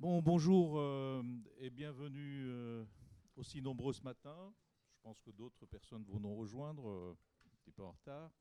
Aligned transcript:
Bon, 0.00 0.22
bonjour 0.22 0.78
euh, 0.78 1.22
et 1.58 1.68
bienvenue 1.68 2.46
euh, 2.48 2.86
aussi 3.36 3.60
nombreux 3.60 3.92
ce 3.92 4.02
matin. 4.02 4.50
Je 4.94 4.98
pense 5.02 5.20
que 5.20 5.30
d'autres 5.30 5.66
personnes 5.66 6.04
vont 6.04 6.18
nous 6.18 6.34
rejoindre, 6.34 6.88
euh, 6.88 7.18
un 7.44 7.56
petit 7.56 7.70
peu 7.70 7.82
en 7.82 7.90
retard. 7.90 8.32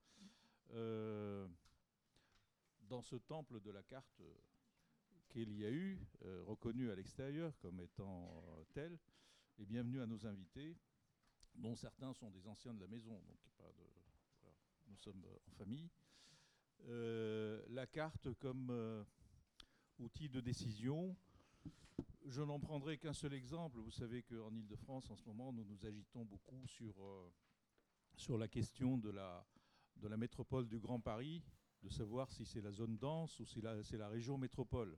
dans 2.88 3.02
ce 3.02 3.18
temple 3.18 3.60
de 3.60 3.72
la 3.72 3.84
carte 3.84 4.22
qu'il 5.28 5.54
y 5.54 5.66
a 5.66 5.70
eu, 5.70 6.00
reconnu 6.48 6.92
à 6.92 6.96
l'extérieur 6.96 7.52
comme 7.60 7.82
étant 7.82 8.42
tel, 8.72 8.98
et 9.58 9.66
bienvenue 9.66 10.00
à 10.00 10.08
nos 10.08 10.26
invités, 10.26 10.78
dont 11.56 11.76
certains 11.76 12.14
sont 12.14 12.32
des 12.32 12.48
anciens 12.48 12.74
de 12.74 12.80
la 12.80 12.88
maison, 12.88 13.22
donc 13.28 13.38
nous 14.88 14.96
sommes 14.96 15.26
en 15.46 15.52
famille. 15.52 15.90
la 16.88 17.86
carte 17.86 18.34
comme 18.36 19.06
outil 20.00 20.30
de 20.30 20.40
décision, 20.40 21.18
je 22.26 22.42
n'en 22.42 22.60
prendrai 22.60 22.98
qu'un 22.98 23.14
seul 23.14 23.34
exemple. 23.34 23.80
Vous 23.80 23.92
savez 23.92 24.24
qu'en 24.24 24.54
Ile-de-France, 24.54 25.10
en 25.10 25.16
ce 25.16 25.26
moment, 25.26 25.52
nous 25.52 25.64
nous 25.64 25.86
agitons 25.86 26.26
beaucoup 26.26 26.66
sur, 26.68 26.94
euh, 27.04 27.32
sur 28.16 28.38
la 28.38 28.48
question 28.48 28.98
de 28.98 29.10
la, 29.10 29.46
de 29.98 30.08
la 30.08 30.18
métropole 30.18 30.68
du 30.68 30.80
Grand 30.80 31.00
Paris, 31.00 31.44
de 31.82 31.90
savoir 31.90 32.32
si 32.32 32.46
c'est 32.46 32.62
la 32.62 32.72
zone 32.72 32.98
dense 32.98 33.40
ou 33.40 33.46
si 33.46 33.62
c'est 33.84 33.98
la 33.98 34.10
région 34.10 34.38
métropole. 34.38 34.98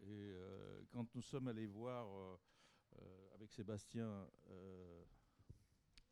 Et 0.00 0.32
euh, 0.32 0.82
quand 0.90 1.14
nous 1.14 1.22
sommes 1.22 1.48
allés 1.48 1.66
voir 1.66 2.06
euh, 2.08 3.34
avec 3.34 3.50
Sébastien, 3.52 4.28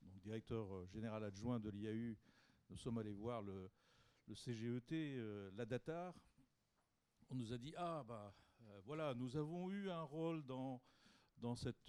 directeur 0.02 0.86
général 0.86 1.24
adjoint 1.24 1.58
de 1.60 1.70
l'IAU, 1.70 2.16
nous 2.70 2.76
sommes 2.76 2.98
allés 2.98 3.12
voir 3.12 3.40
le, 3.42 3.70
le 4.26 4.34
CGET, 4.34 5.16
la 5.54 5.64
DATAR, 5.64 6.14
on 7.30 7.34
nous 7.34 7.52
a 7.52 7.58
dit 7.58 7.74
Ah, 7.76 8.04
bah 8.06 8.34
euh, 8.70 8.80
voilà, 8.84 9.14
nous 9.14 9.36
avons 9.36 9.70
eu 9.70 9.90
un 9.90 10.02
rôle 10.02 10.44
dans, 10.44 10.80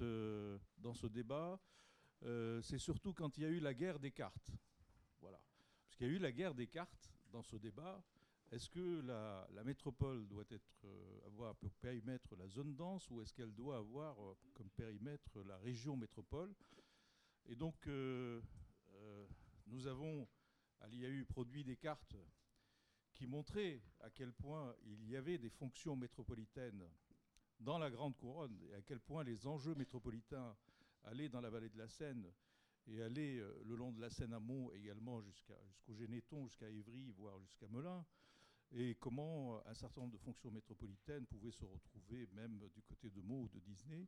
euh, 0.02 0.58
ce 0.94 1.08
débat. 1.08 1.60
Euh, 2.24 2.62
c'est 2.62 2.78
surtout 2.78 3.14
quand 3.14 3.38
il 3.38 3.44
y 3.44 3.46
a 3.46 3.50
eu 3.50 3.60
la 3.60 3.74
guerre 3.74 4.00
des 4.00 4.12
cartes. 4.12 4.52
Voilà. 5.22 5.40
Parce 5.86 5.96
qu'il 5.98 6.08
y 6.08 6.10
a 6.10 6.14
eu 6.14 6.20
la 6.20 6.32
guerre 6.32 6.54
des 6.54 6.68
cartes 6.68 7.12
dans 7.32 7.44
ce 7.44 7.56
débat. 7.56 8.04
Est-ce 8.52 8.70
que 8.70 9.02
la, 9.02 9.64
métropole 9.64 10.28
doit 10.28 10.46
être, 10.50 10.88
avoir 11.28 11.56
pour 11.56 11.72
périmètre 11.76 12.36
la 12.36 12.48
zone 12.48 12.76
dense 12.76 13.10
ou 13.12 13.22
est-ce 13.22 13.32
qu'elle 13.32 13.54
doit 13.54 13.78
avoir 13.78 14.18
comme 14.56 14.70
périmètre 14.72 15.44
la 15.44 15.58
région 15.60 15.96
métropole? 15.96 16.56
Et 17.46 17.56
donc, 17.56 17.88
nous 19.68 19.86
avons 19.86 20.28
à 20.80 20.88
l'IAU 20.88 21.26
produit 21.26 21.64
des 21.64 21.78
cartes 21.78 22.16
qui 23.14 23.28
montrait 23.28 23.82
à 24.02 24.10
quel 24.10 24.32
point 24.34 24.76
il 24.86 25.10
y 25.10 25.16
avait 25.16 25.38
des 25.38 25.50
fonctions 25.50 25.96
métropolitaines 25.96 26.88
dans 27.60 27.78
la 27.78 27.90
Grande 27.90 28.16
Couronne 28.16 28.58
et 28.70 28.76
à 28.76 28.82
quel 28.82 29.00
point 29.00 29.24
les 29.24 29.46
enjeux 29.48 29.76
métropolitains 29.76 30.56
allaient 31.04 31.30
dans 31.30 31.42
la 31.42 31.50
vallée 31.50 31.70
de 31.70 31.78
la 31.78 31.88
Seine 31.88 32.32
et 32.88 33.02
allaient 33.02 33.40
euh, 33.40 33.64
le 33.66 33.76
long 33.76 33.92
de 33.92 34.02
la 34.02 34.10
Seine 34.10 34.34
amont 34.34 34.72
également 34.72 35.22
jusqu'au 35.22 35.54
Généton, 35.94 36.48
jusqu'à 36.48 36.70
Évry, 36.70 37.12
voire 37.12 37.40
jusqu'à 37.40 37.68
Melun, 37.68 38.06
et 38.72 38.96
comment 38.96 39.66
un 39.68 39.74
certain 39.74 40.02
nombre 40.02 40.14
de 40.14 40.18
fonctions 40.18 40.52
métropolitaines 40.52 41.26
pouvaient 41.26 41.52
se 41.52 41.66
retrouver 41.66 42.28
même 42.34 42.60
du 42.74 42.82
côté 42.84 43.10
de 43.10 43.22
Meaux 43.22 43.44
ou 43.44 43.50
de 43.50 43.60
Disney, 43.60 44.08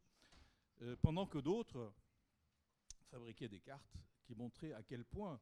euh, 0.81 0.95
pendant 1.01 1.25
que 1.25 1.39
d'autres 1.39 1.93
fabriquaient 3.09 3.49
des 3.49 3.59
cartes 3.59 3.97
qui 4.23 4.35
montraient 4.35 4.73
à 4.73 4.83
quel 4.83 5.03
point 5.03 5.39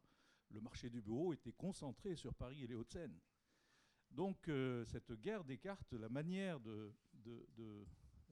le 0.52 0.62
marché 0.62 0.90
du 0.90 1.02
bureau 1.02 1.34
était 1.34 1.54
concentré 1.54 2.16
sur 2.16 2.34
Paris 2.34 2.64
et 2.64 2.68
les 2.68 2.76
Hauts-de-Seine. 2.76 3.20
Donc 4.12 4.48
euh, 4.48 4.86
cette 4.86 5.12
guerre 5.14 5.44
des 5.44 5.58
cartes, 5.58 5.94
la 5.94 6.10
manière 6.10 6.60
de, 6.60 6.94
euh, 7.28 7.86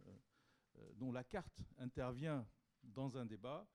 euh, 0.08 0.94
dont 0.95 1.11
la 1.11 1.23
carte 1.23 1.64
intervient 1.78 2.47
dans 2.84 3.17
un 3.17 3.25
débat 3.25 3.67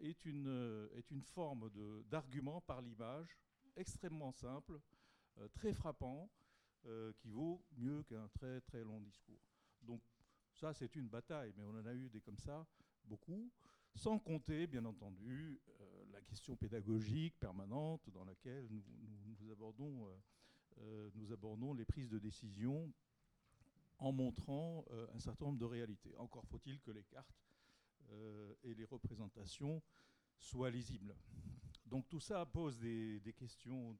est 0.00 0.24
une, 0.24 1.22
forme 1.34 1.70
d'argument 2.08 2.60
par 2.60 2.80
l'image 2.80 3.36
extrêmement 3.76 4.32
simple, 4.32 4.80
très 5.54 5.74
frappant, 5.74 6.30
qui 7.16 7.28
vaut 7.28 7.64
mieux 7.76 8.04
qu'un 8.04 8.28
très 8.28 8.60
très 8.60 8.84
long 8.84 9.00
discours. 9.00 9.42
Donc 9.82 10.00
ça 10.52 10.72
c'est 10.72 10.94
une 10.94 11.08
bataille, 11.08 11.52
mais 11.56 11.64
on 11.64 11.70
en 11.70 11.84
a 11.84 11.94
eu 11.94 12.08
des 12.10 12.20
comme 12.20 12.38
ça, 12.38 12.64
beaucoup, 13.04 13.50
sans 13.96 14.20
compter 14.20 14.68
bien 14.68 14.84
entendu 14.84 15.60
la 16.12 16.22
question 16.22 16.54
pédagogique 16.54 17.36
permanente 17.40 18.08
dans 18.10 18.24
laquelle 18.24 18.68
nous, 18.70 18.84
nous 19.26 19.50
abordons 19.50 20.08
euh, 20.80 21.10
nous 21.14 21.32
abordons 21.32 21.74
les 21.74 21.84
prises 21.84 22.08
de 22.08 22.18
décision 22.18 22.92
en 23.98 24.12
montrant 24.12 24.84
euh, 24.90 25.06
un 25.14 25.18
certain 25.18 25.46
nombre 25.46 25.58
de 25.58 25.64
réalités. 25.64 26.16
Encore 26.18 26.46
faut-il 26.46 26.80
que 26.80 26.90
les 26.90 27.04
cartes 27.04 27.44
euh, 28.10 28.54
et 28.62 28.74
les 28.74 28.84
représentations 28.84 29.82
soient 30.38 30.70
lisibles. 30.70 31.16
Donc 31.86 32.08
tout 32.08 32.20
ça 32.20 32.46
pose 32.46 32.78
des, 32.78 33.34
questions 33.36 33.96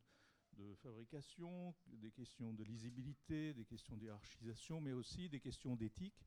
de 0.53 0.75
fabrication, 0.77 1.75
des 1.87 2.11
questions 2.11 2.53
de 2.53 2.63
lisibilité, 2.63 3.55
des 3.55 3.65
questions 3.65 3.97
d'hierarchisation, 3.97 4.81
mais 4.81 4.93
aussi 4.93 5.29
des 5.29 5.41
questions 5.41 5.75
d'éthique 5.75 6.27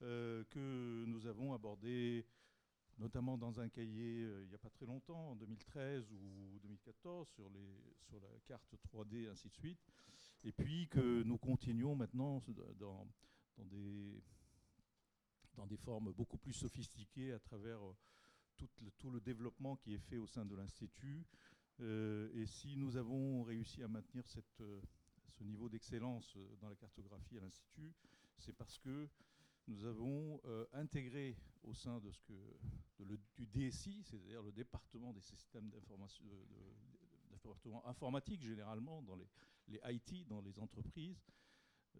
que 0.00 1.04
nous 1.06 1.26
avons 1.26 1.54
abordées 1.54 2.26
notamment 2.98 3.36
dans 3.36 3.60
un 3.60 3.68
cahier 3.68 4.22
il 4.42 4.48
n'y 4.48 4.54
a 4.54 4.58
pas 4.58 4.70
très 4.70 4.86
longtemps, 4.86 5.30
en 5.30 5.36
2013 5.36 6.10
ou 6.12 6.58
2014, 6.62 7.28
sur, 7.28 7.48
les, 7.50 7.94
sur 8.00 8.20
la 8.20 8.28
carte 8.46 8.74
3D, 8.92 9.28
ainsi 9.30 9.48
de 9.48 9.54
suite. 9.54 9.80
Et 10.44 10.52
puis 10.52 10.88
que 10.88 11.22
nous 11.22 11.38
continuons 11.38 11.94
maintenant 11.94 12.40
dans, 12.78 13.06
dans, 13.56 13.64
des, 13.64 14.22
dans 15.54 15.66
des 15.66 15.76
formes 15.76 16.12
beaucoup 16.12 16.38
plus 16.38 16.52
sophistiquées 16.52 17.32
à 17.32 17.38
travers 17.38 17.78
euh, 17.84 17.96
tout 18.56 18.68
le, 18.80 18.90
tout 18.98 19.10
le 19.10 19.20
développement 19.20 19.76
qui 19.76 19.94
est 19.94 19.98
fait 19.98 20.18
au 20.18 20.26
sein 20.26 20.44
de 20.44 20.56
l'Institut. 20.56 21.24
Euh, 21.80 22.28
et 22.34 22.46
si 22.46 22.76
nous 22.76 22.96
avons 22.96 23.44
réussi 23.44 23.82
à 23.82 23.88
maintenir 23.88 24.26
cette, 24.26 24.60
euh, 24.60 24.80
ce 25.30 25.44
niveau 25.44 25.68
d'excellence 25.68 26.36
dans 26.60 26.68
la 26.68 26.76
cartographie 26.76 27.38
à 27.38 27.40
l'Institut, 27.40 27.92
c'est 28.36 28.52
parce 28.52 28.78
que 28.78 29.08
nous 29.68 29.84
avons 29.84 30.40
intégré 30.72 31.36
au 31.62 31.72
sein 31.74 32.00
de 32.00 32.10
ce 32.10 32.20
que, 32.22 33.04
du 33.36 33.46
DSI, 33.46 34.02
c'est-à-dire 34.04 34.42
le 34.42 34.52
département 34.52 35.12
des 35.12 35.20
systèmes 35.20 35.70
d'information, 35.70 36.24
informatique 37.84 38.42
généralement, 38.42 39.02
dans 39.02 39.16
les, 39.16 39.28
IT, 39.84 40.26
dans 40.28 40.40
les 40.40 40.58
entreprises. 40.58 41.22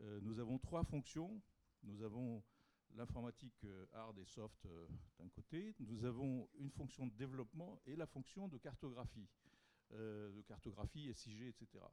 Euh, 0.00 0.20
nous 0.22 0.38
avons 0.38 0.58
trois 0.58 0.84
fonctions. 0.84 1.40
Nous 1.82 2.02
avons 2.02 2.42
l'informatique 2.94 3.64
euh, 3.64 3.86
hard 3.92 4.18
et 4.18 4.24
soft 4.24 4.64
euh, 4.66 4.86
d'un 5.18 5.28
côté. 5.28 5.74
Nous 5.80 6.04
avons 6.04 6.48
une 6.58 6.70
fonction 6.70 7.06
de 7.06 7.14
développement 7.14 7.80
et 7.86 7.96
la 7.96 8.06
fonction 8.06 8.48
de 8.48 8.58
cartographie, 8.58 9.28
de 9.90 10.42
cartographie, 10.46 11.12
SIG, 11.14 11.42
etc. 11.42 11.84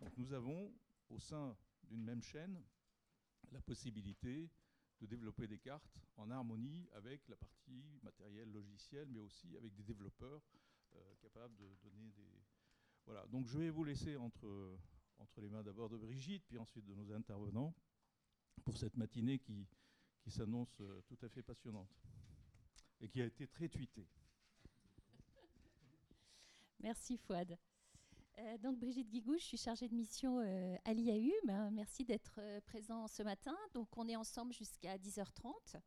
Donc 0.00 0.16
nous 0.16 0.32
avons 0.32 0.74
au 1.10 1.20
sein 1.20 1.56
d'une 1.84 2.02
même 2.02 2.22
chaîne 2.22 2.60
la 3.50 3.60
possibilité 3.60 4.48
de 5.00 5.06
développer 5.06 5.46
des 5.48 5.58
cartes 5.58 5.98
en 6.16 6.30
harmonie 6.30 6.88
avec 6.92 7.26
la 7.28 7.36
partie 7.36 7.98
matérielle, 8.02 8.52
logicielle, 8.52 9.08
mais 9.10 9.20
aussi 9.20 9.56
avec 9.56 9.74
des 9.74 9.82
développeurs 9.82 10.42
euh, 10.94 11.14
capable 11.20 11.56
de 11.56 11.74
donner 11.82 12.10
des... 12.12 12.42
Voilà, 13.04 13.26
donc 13.26 13.46
je 13.46 13.58
vais 13.58 13.70
vous 13.70 13.82
laisser 13.84 14.16
entre, 14.16 14.78
entre 15.18 15.40
les 15.40 15.48
mains 15.48 15.62
d'abord 15.62 15.88
de 15.88 15.96
Brigitte, 15.96 16.44
puis 16.46 16.58
ensuite 16.58 16.84
de 16.84 16.94
nos 16.94 17.10
intervenants, 17.12 17.74
pour 18.64 18.76
cette 18.76 18.96
matinée 18.96 19.40
qui, 19.40 19.66
qui 20.20 20.30
s'annonce 20.30 20.80
euh, 20.80 21.02
tout 21.08 21.18
à 21.22 21.28
fait 21.28 21.42
passionnante 21.42 21.90
et 23.00 23.08
qui 23.08 23.20
a 23.20 23.26
été 23.26 23.48
très 23.48 23.68
tweetée. 23.68 24.06
Merci 26.80 27.16
Fouad. 27.18 27.58
Euh, 28.38 28.58
donc 28.58 28.78
Brigitte 28.78 29.08
Guigou, 29.08 29.36
je 29.38 29.44
suis 29.44 29.56
chargée 29.56 29.88
de 29.88 29.94
mission 29.94 30.38
à 30.84 30.92
l'IAU. 30.92 31.32
Ben, 31.44 31.70
merci 31.70 32.04
d'être 32.04 32.40
présent 32.66 33.06
ce 33.08 33.22
matin. 33.22 33.56
Donc 33.74 33.88
on 33.96 34.08
est 34.08 34.16
ensemble 34.16 34.52
jusqu'à 34.52 34.96
10h30. 34.96 35.80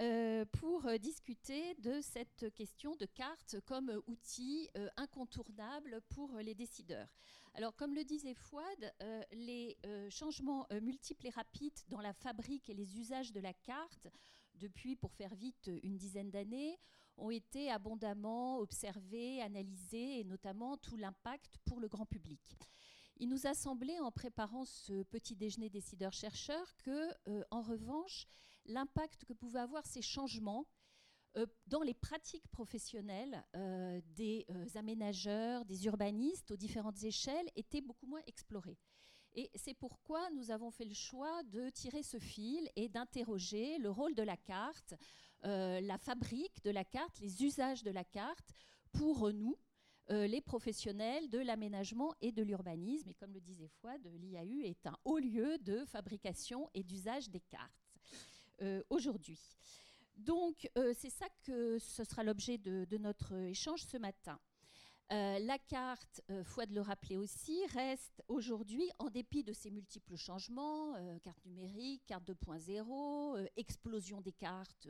Euh, 0.00 0.46
pour 0.52 0.86
euh, 0.86 0.96
discuter 0.96 1.74
de 1.74 2.00
cette 2.00 2.54
question 2.54 2.96
de 2.96 3.04
carte 3.04 3.56
comme 3.66 4.00
outil 4.06 4.70
euh, 4.78 4.88
incontournable 4.96 6.00
pour 6.08 6.38
les 6.38 6.54
décideurs. 6.54 7.08
Alors, 7.52 7.76
comme 7.76 7.94
le 7.94 8.04
disait 8.04 8.32
Fouad, 8.32 8.94
les 9.32 9.76
changements 10.08 10.68
multiples 10.80 11.26
et 11.26 11.30
rapides 11.30 11.80
dans 11.88 12.00
la 12.00 12.12
fabrique 12.12 12.70
et 12.70 12.74
les 12.74 12.96
usages 12.96 13.32
de 13.32 13.40
la 13.40 13.52
carte, 13.52 14.06
depuis, 14.54 14.94
pour 14.94 15.12
faire 15.12 15.34
vite, 15.34 15.68
une 15.82 15.96
dizaine 15.96 16.30
d'années, 16.30 16.78
ont 17.20 17.30
été 17.30 17.70
abondamment 17.70 18.58
observés, 18.58 19.40
analysés, 19.40 20.20
et 20.20 20.24
notamment 20.24 20.76
tout 20.76 20.96
l'impact 20.96 21.58
pour 21.64 21.80
le 21.80 21.88
grand 21.88 22.06
public. 22.06 22.56
Il 23.16 23.28
nous 23.28 23.46
a 23.46 23.54
semblé, 23.54 23.98
en 24.00 24.10
préparant 24.10 24.64
ce 24.64 25.02
petit 25.04 25.36
déjeuner 25.36 25.68
décideurs-chercheurs, 25.68 26.74
que, 26.78 27.10
en 27.50 27.60
revanche, 27.60 28.26
l'impact 28.64 29.24
que 29.24 29.34
pouvaient 29.34 29.60
avoir 29.60 29.86
ces 29.86 30.02
changements 30.02 30.66
euh, 31.36 31.46
dans 31.68 31.82
les 31.82 31.94
pratiques 31.94 32.48
professionnelles 32.48 33.44
euh, 33.54 34.00
des 34.16 34.46
euh, 34.50 34.66
aménageurs, 34.74 35.64
des 35.64 35.86
urbanistes 35.86 36.50
aux 36.50 36.56
différentes 36.56 37.04
échelles 37.04 37.48
était 37.54 37.80
beaucoup 37.80 38.06
moins 38.06 38.22
exploré. 38.26 38.76
Et 39.34 39.48
c'est 39.54 39.74
pourquoi 39.74 40.28
nous 40.30 40.50
avons 40.50 40.72
fait 40.72 40.84
le 40.84 40.94
choix 40.94 41.44
de 41.44 41.68
tirer 41.70 42.02
ce 42.02 42.18
fil 42.18 42.68
et 42.74 42.88
d'interroger 42.88 43.78
le 43.78 43.90
rôle 43.90 44.16
de 44.16 44.24
la 44.24 44.36
carte, 44.36 44.94
euh, 45.44 45.80
la 45.80 45.96
fabrique 45.96 46.62
de 46.64 46.70
la 46.70 46.84
carte, 46.84 47.18
les 47.20 47.42
usages 47.42 47.82
de 47.82 47.90
la 47.90 48.04
carte 48.04 48.54
pour 48.92 49.32
nous, 49.32 49.56
euh, 50.10 50.26
les 50.26 50.42
professionnels 50.42 51.30
de 51.30 51.38
l'aménagement 51.38 52.14
et 52.20 52.30
de 52.30 52.42
l'urbanisme. 52.42 53.08
Et 53.08 53.14
comme 53.14 53.32
le 53.32 53.40
disait 53.40 53.68
Fouad, 53.80 54.06
l'IAU 54.20 54.60
est 54.60 54.86
un 54.86 54.96
haut 55.04 55.18
lieu 55.18 55.56
de 55.58 55.84
fabrication 55.86 56.68
et 56.74 56.82
d'usage 56.82 57.30
des 57.30 57.40
cartes 57.40 57.94
euh, 58.60 58.82
aujourd'hui. 58.90 59.40
Donc, 60.16 60.68
c'est 60.98 61.08
ça 61.08 61.24
que 61.46 61.78
ce 61.78 62.04
sera 62.04 62.22
l'objet 62.22 62.58
de, 62.58 62.98
notre 62.98 63.32
échange 63.32 63.82
ce 63.84 63.96
matin. 63.96 64.38
La 65.08 65.58
carte, 65.58 66.20
de 66.28 66.74
le 66.74 66.82
rappeler 66.82 67.16
aussi, 67.16 67.64
reste 67.68 68.22
aujourd'hui, 68.28 68.86
en 68.98 69.08
dépit 69.08 69.42
de 69.42 69.54
ses 69.54 69.70
multiples 69.70 70.16
changements, 70.16 70.92
carte 71.24 71.42
numérique, 71.46 72.02
carte 72.04 72.28
2.0, 72.28 73.48
explosion 73.56 74.20
des 74.20 74.32
cartes. 74.32 74.88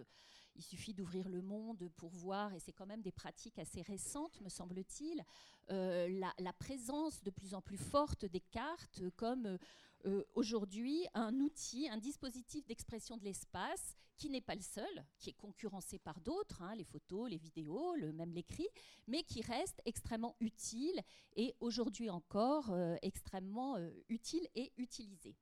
Il 0.56 0.62
suffit 0.62 0.94
d'ouvrir 0.94 1.29
le 1.29 1.43
monde 1.43 1.91
pour 1.97 2.11
voir, 2.11 2.52
et 2.55 2.58
c'est 2.58 2.73
quand 2.73 2.87
même 2.87 3.02
des 3.02 3.12
pratiques 3.12 3.58
assez 3.58 3.82
récentes, 3.82 4.41
me 4.41 4.49
semble-t-il, 4.49 5.25
la, 5.69 6.35
la, 6.38 6.52
présence 6.52 7.23
de 7.23 7.31
plus 7.31 7.55
en 7.55 7.62
plus 7.62 7.76
forte 7.79 8.25
des 8.25 8.41
cartes 8.41 9.02
comme 9.17 9.58
euh, 10.06 10.25
aujourd'hui 10.35 11.06
un 11.12 11.35
outil, 11.41 11.88
un 11.88 11.99
dispositif 11.99 12.67
d'expression 12.67 13.19
de 13.19 13.25
l'espace 13.25 13.94
qui 14.17 14.31
n'est 14.31 14.41
pas 14.41 14.55
le 14.55 14.62
seul, 14.62 15.05
qui 15.19 15.31
est 15.31 15.35
concurrencé 15.35 15.99
par 15.99 16.20
d'autres, 16.20 16.62
hein, 16.62 16.75
les 16.75 16.85
photos, 16.85 17.29
les 17.29 17.37
vidéos, 17.37 17.94
même 18.14 18.32
l'écrit, 18.32 18.69
mais 19.06 19.23
qui 19.23 19.43
reste 19.43 19.81
extrêmement 19.85 20.37
utile 20.41 21.00
et 21.37 21.55
aujourd'hui 21.61 22.08
encore 22.08 22.70
euh, 22.70 22.97
extrêmement 23.02 23.76
euh, 23.76 23.91
utile 24.08 24.47
et 24.55 24.73
utilisé. 24.79 25.37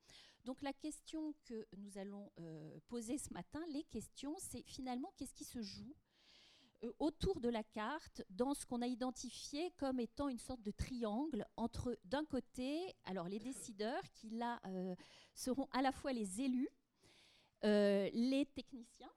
Donc 0.49 0.63
la 0.63 0.73
question 0.73 1.35
que 1.45 1.67
nous 1.77 1.99
allons 1.99 2.33
poser 2.89 3.19
ce 3.19 3.31
matin, 3.35 3.61
les 3.71 3.85
questions, 3.85 4.35
c'est 4.39 4.63
finalement 4.63 5.13
qu'est-ce 5.19 5.35
qui 5.35 5.45
se 5.45 5.61
joue 5.61 5.95
euh, 6.85 6.93
autour 6.99 7.41
de 7.41 7.51
la 7.51 7.63
carte 7.63 8.23
dans 8.31 8.55
ce 8.55 8.65
qu'on 8.65 8.81
a 8.81 8.87
identifié 8.87 9.73
comme 9.73 10.01
étant 10.01 10.31
une 10.31 10.39
sorte 10.39 10.63
de 10.63 10.71
triangle 10.71 11.45
entre, 11.59 11.99
d'un 12.05 12.25
côté, 12.25 12.95
les 13.29 13.39
décideurs 13.39 14.03
qui 14.15 14.31
là 14.31 14.59
euh, 14.65 14.95
seront 15.35 15.69
à 15.73 15.83
la 15.83 15.93
fois 15.93 16.15
les 16.15 16.41
élus, 16.41 16.71
euh, 17.65 18.09
les 18.15 18.47
techniciens 18.47 19.13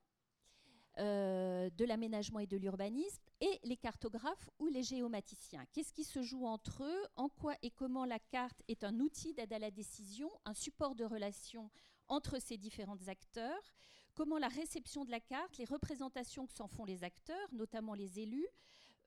de 0.97 1.85
l'aménagement 1.85 2.39
et 2.39 2.47
de 2.47 2.57
l'urbanisme 2.57 3.21
et 3.39 3.59
les 3.63 3.77
cartographes 3.77 4.49
ou 4.59 4.67
les 4.67 4.83
géomaticiens. 4.83 5.65
Qu'est-ce 5.71 5.93
qui 5.93 6.03
se 6.03 6.21
joue 6.21 6.45
entre 6.45 6.83
eux? 6.83 7.07
En 7.15 7.29
quoi 7.29 7.55
et 7.61 7.71
comment 7.71 8.05
la 8.05 8.19
carte 8.19 8.61
est 8.67 8.83
un 8.83 8.99
outil 8.99 9.33
d'aide 9.33 9.53
à 9.53 9.59
la 9.59 9.71
décision, 9.71 10.29
un 10.45 10.53
support 10.53 10.95
de 10.95 11.05
relation 11.05 11.69
entre 12.07 12.39
ces 12.39 12.57
différents 12.57 13.07
acteurs? 13.07 13.73
Comment 14.13 14.38
la 14.38 14.49
réception 14.49 15.05
de 15.05 15.11
la 15.11 15.21
carte, 15.21 15.57
les 15.57 15.65
représentations 15.65 16.45
que 16.45 16.53
s'en 16.53 16.67
font 16.67 16.83
les 16.83 17.03
acteurs, 17.03 17.47
notamment 17.53 17.93
les 17.93 18.19
élus, 18.19 18.47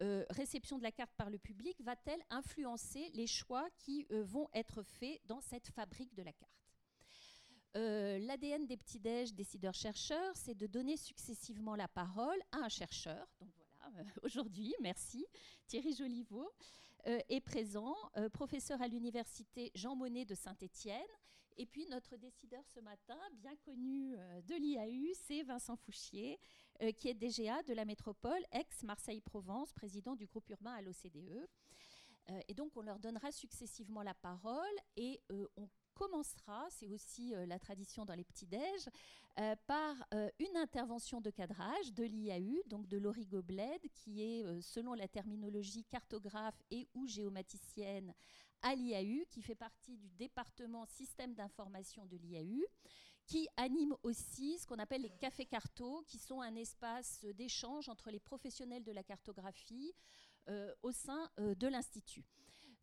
euh, 0.02 0.24
réception 0.30 0.78
de 0.78 0.82
la 0.82 0.90
carte 0.90 1.14
par 1.14 1.30
le 1.30 1.38
public, 1.38 1.80
va-t-elle 1.82 2.22
influencer 2.30 3.10
les 3.14 3.26
choix 3.26 3.68
qui 3.76 4.06
euh, 4.10 4.24
vont 4.24 4.48
être 4.54 4.82
faits 4.82 5.20
dans 5.26 5.40
cette 5.40 5.68
fabrique 5.68 6.14
de 6.14 6.22
la 6.22 6.32
carte? 6.32 6.63
Euh, 7.76 8.18
L'ADN 8.18 8.66
des 8.66 8.76
petits-déj 8.76 9.34
décideurs-chercheurs, 9.34 10.36
c'est 10.36 10.54
de 10.54 10.66
donner 10.66 10.96
successivement 10.96 11.76
la 11.76 11.88
parole 11.88 12.38
à 12.52 12.58
un 12.58 12.68
chercheur. 12.68 13.26
Donc 13.40 13.50
voilà, 13.56 14.04
aujourd'hui, 14.22 14.74
merci, 14.80 15.26
Thierry 15.66 15.94
Joliveau, 15.94 16.50
est 17.06 17.42
présent, 17.42 17.94
professeur 18.32 18.80
à 18.80 18.88
l'université 18.88 19.70
Jean 19.74 19.94
Monnet 19.94 20.24
de 20.24 20.34
Saint-Étienne, 20.34 21.02
et 21.56 21.66
puis 21.66 21.86
notre 21.86 22.16
décideur 22.16 22.64
ce 22.66 22.80
matin, 22.80 23.18
bien 23.34 23.54
connu 23.56 24.16
euh, 24.16 24.42
de 24.42 24.54
l'IAU, 24.54 25.14
c'est 25.14 25.42
Vincent 25.42 25.76
Fouchier, 25.76 26.38
euh, 26.82 26.90
qui 26.90 27.08
est 27.08 27.14
DGA 27.14 27.62
de 27.62 27.74
la 27.74 27.84
métropole, 27.84 28.42
ex-Marseille-Provence, 28.50 29.72
président 29.72 30.16
du 30.16 30.26
groupe 30.26 30.48
urbain 30.50 30.72
à 30.72 30.82
l'OCDE. 30.82 31.46
Euh, 32.30 32.40
et 32.48 32.54
donc 32.54 32.76
on 32.76 32.82
leur 32.82 32.98
donnera 32.98 33.30
successivement 33.30 34.02
la 34.02 34.14
parole 34.14 34.74
et 34.96 35.20
on 35.56 35.68
commencera, 35.94 36.66
c'est 36.70 36.88
aussi 36.88 37.32
la 37.46 37.58
tradition 37.58 38.04
dans 38.04 38.14
les 38.14 38.24
petits-déj, 38.24 38.88
par 39.66 39.96
une 40.38 40.56
intervention 40.56 41.20
de 41.20 41.30
cadrage 41.30 41.92
de 41.92 42.04
l'IAU, 42.04 42.62
donc 42.66 42.86
de 42.88 42.98
Laurie 42.98 43.26
Gobled, 43.26 43.80
qui 43.92 44.22
est, 44.22 44.60
selon 44.60 44.94
la 44.94 45.08
terminologie 45.08 45.84
cartographe 45.84 46.60
et 46.70 46.88
ou 46.94 47.06
géomaticienne, 47.06 48.14
à 48.62 48.74
l'IAU, 48.74 49.24
qui 49.30 49.42
fait 49.42 49.54
partie 49.54 49.96
du 49.96 50.08
département 50.10 50.86
système 50.86 51.34
d'information 51.34 52.06
de 52.06 52.16
l'IAU, 52.16 52.64
qui 53.26 53.48
anime 53.56 53.94
aussi 54.02 54.58
ce 54.58 54.66
qu'on 54.66 54.78
appelle 54.78 55.02
les 55.02 55.10
cafés 55.10 55.46
carto, 55.46 56.02
qui 56.06 56.18
sont 56.18 56.40
un 56.40 56.54
espace 56.56 57.24
d'échange 57.34 57.88
entre 57.88 58.10
les 58.10 58.20
professionnels 58.20 58.84
de 58.84 58.92
la 58.92 59.02
cartographie 59.02 59.94
euh, 60.48 60.74
au 60.82 60.92
sein 60.92 61.30
euh, 61.38 61.54
de 61.54 61.68
l'Institut. 61.68 62.24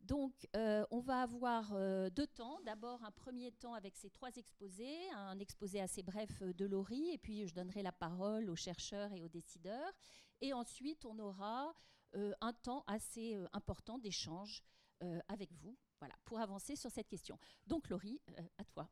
Donc, 0.02 0.32
euh, 0.56 0.84
on 0.90 1.00
va 1.00 1.22
avoir 1.22 1.72
deux 2.10 2.26
temps. 2.26 2.60
D'abord, 2.64 3.04
un 3.04 3.10
premier 3.12 3.52
temps 3.52 3.74
avec 3.74 3.96
ces 3.96 4.10
trois 4.10 4.30
exposés, 4.36 5.10
un 5.14 5.38
exposé 5.38 5.80
assez 5.80 6.02
bref 6.02 6.42
de 6.42 6.64
Laurie, 6.66 7.10
et 7.10 7.18
puis 7.18 7.46
je 7.46 7.54
donnerai 7.54 7.82
la 7.82 7.92
parole 7.92 8.50
aux 8.50 8.56
chercheurs 8.56 9.12
et 9.12 9.22
aux 9.22 9.28
décideurs. 9.28 9.92
Et 10.40 10.52
ensuite, 10.52 11.04
on 11.04 11.18
aura 11.18 11.72
un 12.14 12.52
temps 12.52 12.84
assez 12.86 13.38
important 13.52 13.98
d'échange 13.98 14.62
euh, 15.02 15.18
avec 15.26 15.52
vous 15.52 15.76
voilà, 15.98 16.14
pour 16.24 16.38
avancer 16.38 16.76
sur 16.76 16.90
cette 16.90 17.08
question. 17.08 17.36
Donc, 17.66 17.88
Laurie, 17.88 18.20
euh, 18.38 18.42
à 18.58 18.64
toi. 18.64 18.88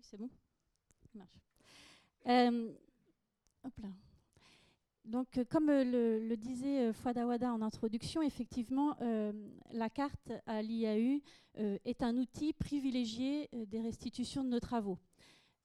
C'est 0.00 0.16
bon 0.16 0.30
marche. 1.14 1.40
Euh, 2.26 2.72
hop 3.64 3.78
là. 3.80 3.88
Donc, 5.08 5.26
comme 5.50 5.66
le, 5.66 6.36
disait 6.36 6.92
Fouadawada 6.92 7.52
en 7.52 7.62
introduction, 7.62 8.22
effectivement, 8.22 8.94
la 9.72 9.88
carte 9.88 10.32
à 10.46 10.62
l'IAU 10.62 11.20
est 11.56 12.02
un 12.02 12.16
outil 12.16 12.52
privilégié 12.52 13.48
des 13.52 13.80
restitutions 13.80 14.44
de 14.44 14.50
nos 14.50 14.60
travaux. 14.60 14.98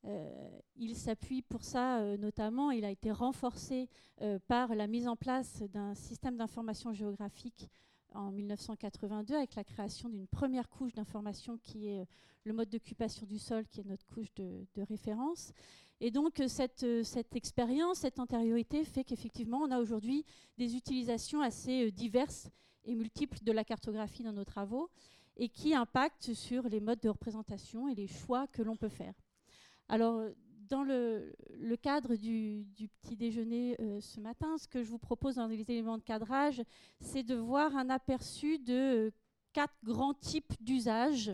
Euh, 0.05 0.49
il 0.75 0.95
s'appuie 0.97 1.41
pour 1.41 1.63
ça 1.63 1.99
euh, 1.99 2.17
notamment, 2.17 2.71
il 2.71 2.83
a 2.83 2.91
été 2.91 3.09
renforcé 3.09 3.87
euh, 4.21 4.37
par 4.47 4.75
la 4.75 4.85
mise 4.85 5.07
en 5.07 5.15
place 5.15 5.63
d'un 5.71 5.95
système 5.95 6.35
d'information 6.35 6.91
géographique 6.91 7.69
en 8.15 8.31
1982 8.31 9.35
avec 9.35 9.55
la 9.55 9.63
création 9.63 10.09
d'une 10.09 10.27
première 10.27 10.69
couche 10.69 10.93
d'information 10.93 11.57
qui 11.57 11.87
est 11.87 12.07
le 12.45 12.53
mode 12.53 12.69
d'occupation 12.69 13.25
du 13.25 13.39
sol, 13.39 13.65
qui 13.67 13.81
est 13.81 13.85
notre 13.85 14.05
couche 14.05 14.33
de, 14.35 14.65
référence. 14.89 15.53
Et 16.01 16.11
donc 16.11 16.41
cette, 16.47 16.85
cette 17.03 17.35
expérience, 17.35 17.99
cette 17.99 18.19
antériorité 18.19 18.83
fait 18.83 19.03
qu'effectivement 19.03 19.59
on 19.59 19.71
a 19.71 19.79
aujourd'hui 19.79 20.25
des 20.57 20.75
utilisations 20.75 21.41
assez 21.41 21.91
diverses 21.91 22.49
et 22.85 22.95
multiples 22.95 23.39
de 23.43 23.51
la 23.51 23.63
cartographie 23.63 24.23
dans 24.23 24.33
nos 24.33 24.45
travaux 24.45 24.89
et 25.37 25.49
qui 25.49 25.73
impactent 25.73 26.33
sur 26.33 26.67
les 26.69 26.79
modes 26.79 26.99
de 26.99 27.09
représentation 27.09 27.87
et 27.87 27.95
les 27.95 28.07
choix 28.07 28.47
que 28.47 28.61
l'on 28.61 28.75
peut 28.75 28.89
faire. 28.89 29.13
Alors, 29.89 30.21
dans 30.69 30.83
le, 30.83 31.35
cadre 31.81 32.15
du, 32.15 32.65
petit 33.01 33.15
déjeuner 33.15 33.75
euh, 33.79 33.99
ce 34.01 34.19
matin, 34.19 34.57
ce 34.57 34.67
que 34.67 34.83
je 34.83 34.89
vous 34.89 34.97
propose 34.97 35.35
dans 35.35 35.47
les 35.47 35.61
éléments 35.61 35.97
de 35.97 36.03
cadrage, 36.03 36.61
c'est 36.99 37.23
de 37.23 37.35
voir 37.35 37.75
un 37.75 37.89
aperçu 37.89 38.59
de 38.59 39.11
quatre 39.51 39.75
grands 39.83 40.13
types 40.13 40.53
d'usages 40.61 41.31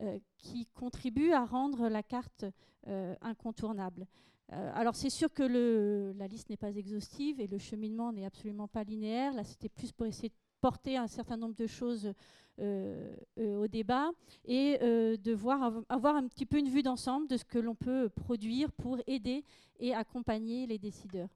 euh, 0.00 0.18
qui 0.38 0.66
contribuent 0.66 1.32
à 1.32 1.44
rendre 1.44 1.88
la 1.88 2.02
carte 2.02 2.44
euh, 2.86 3.14
incontournable. 3.20 4.06
alors 4.50 4.94
c'est 4.94 5.10
sûr 5.10 5.32
que 5.32 6.14
la 6.16 6.26
liste 6.26 6.48
n'est 6.48 6.56
pas 6.56 6.74
exhaustive 6.74 7.40
et 7.40 7.46
le 7.46 7.58
cheminement 7.58 8.12
n'est 8.12 8.24
absolument 8.24 8.68
pas 8.68 8.84
linéaire. 8.84 9.34
Là, 9.34 9.44
c'était 9.44 9.68
plus 9.68 9.92
pour 9.92 10.06
essayer 10.06 10.30
de 10.30 10.34
porter 10.60 10.96
un 10.96 11.06
certain 11.06 11.36
nombre 11.36 11.54
de 11.54 11.66
choses 11.66 12.12
au 12.58 13.68
débat 13.68 14.10
et 14.44 14.78
euh, 14.82 15.16
de 15.16 15.32
voir, 15.32 15.82
avoir 15.88 16.16
un 16.16 16.26
petit 16.26 16.46
peu 16.46 16.58
une 16.58 16.68
vue 16.68 16.82
d'ensemble 16.82 17.28
de 17.28 17.36
ce 17.36 17.44
que 17.44 17.58
l'on 17.58 17.74
peut 17.74 18.08
produire 18.08 18.72
pour 18.72 18.98
aider 19.06 19.44
et 19.78 19.94
accompagner 19.94 20.66
les 20.66 20.78
décideurs. 20.78 21.28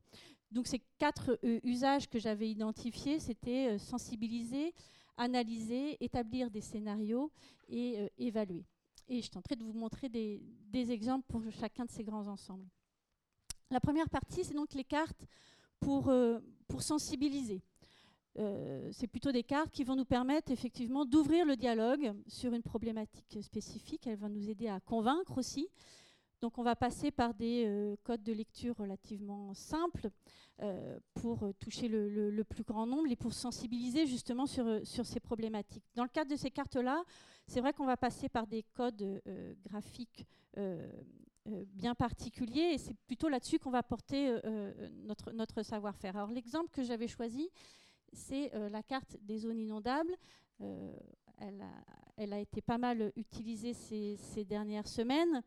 Donc 0.51 0.67
ces 0.67 0.81
quatre 0.99 1.39
usages 1.63 2.09
que 2.09 2.19
j'avais 2.19 2.51
identifiés, 2.51 3.19
c'était 3.21 3.79
sensibiliser, 3.79 4.75
analyser, 5.17 5.97
établir 6.05 6.51
des 6.51 6.61
scénarios 6.61 7.31
et 7.69 8.11
évaluer. 8.19 8.65
Et 9.09 9.23
je 9.23 9.31
tenterai 9.31 9.57
de 9.57 9.65
vous 9.65 9.73
montrer 9.73 10.09
des, 10.11 10.43
des, 10.69 10.93
exemples 10.93 11.25
pour 11.27 11.43
chacun 11.53 11.87
de 11.87 11.91
ces 11.91 12.05
grands 12.05 12.27
ensembles. 12.27 12.69
La 13.71 13.81
première 13.81 14.11
partie, 14.11 14.45
c'est 14.45 14.55
donc 14.55 14.75
les 14.75 14.85
cartes 14.85 15.25
pour, 15.81 16.13
pour 16.69 16.83
sensibiliser. 16.83 17.63
Euh, 18.39 18.89
c'est 18.93 19.07
plutôt 19.07 19.31
des 19.31 19.43
cartes 19.43 19.71
qui 19.71 19.85
vont 19.85 19.97
nous 19.97 20.07
permettre 20.07 20.53
effectivement 20.53 21.05
d'ouvrir 21.05 21.45
le 21.45 21.57
dialogue 21.57 22.15
sur 22.27 22.55
une 22.55 22.63
problématique 22.63 23.39
spécifique. 23.43 24.07
Elles 24.07 24.17
vont 24.17 24.31
nous 24.31 24.49
aider 24.49 24.69
à 24.69 24.81
convaincre 24.81 25.37
aussi, 25.39 25.69
Donc 26.41 26.59
on 26.59 26.63
va 26.63 26.75
passer 26.75 27.11
par 27.11 27.35
des 27.35 27.97
codes 28.05 28.23
de 28.23 28.33
lecture 28.33 28.77
relativement 28.77 29.53
simples 29.55 30.11
pour 31.15 31.53
toucher 31.59 31.89
le, 31.89 32.43
plus 32.45 32.63
grand 32.63 32.87
nombre 32.87 33.11
et 33.11 33.17
pour 33.17 33.33
sensibiliser 33.33 34.07
justement 34.07 34.47
sur, 34.47 34.81
ces 34.85 35.21
problématiques. 35.21 35.85
Dans 35.95 36.05
le 36.05 36.09
cadre 36.09 36.31
de 36.31 36.37
ces 36.37 36.51
cartes-là, 36.51 37.05
c'est 37.47 37.61
vrai 37.61 37.73
qu'on 37.73 37.87
va 37.87 37.97
passer 37.97 38.29
par 38.29 38.47
des 38.47 38.65
codes 38.75 39.23
graphiques 39.65 40.27
bien 41.75 41.95
particuliers 41.95 42.73
et 42.75 42.79
c'est 42.79 42.95
plutôt 43.07 43.29
là-dessus 43.29 43.59
qu'on 43.59 43.71
va 43.71 43.83
porter 43.83 44.37
notre 45.35 45.63
savoir-faire. 45.63 46.17
Alors 46.17 46.31
l'exemple 46.31 46.71
que 46.71 46.83
j'avais 46.83 47.09
choisi, 47.09 47.51
c'est 48.13 48.51
la 48.71 48.83
carte 48.83 49.17
des 49.23 49.39
zones 49.39 49.59
inondables. 49.59 50.15
Elle 50.61 51.61
a, 51.61 51.71
elle, 52.17 52.33
a, 52.33 52.39
été 52.39 52.61
pas 52.61 52.79
mal 52.79 53.13
utilisée 53.17 53.73
ces, 53.75 54.45
dernières 54.45 54.89
semaines. 54.89 55.43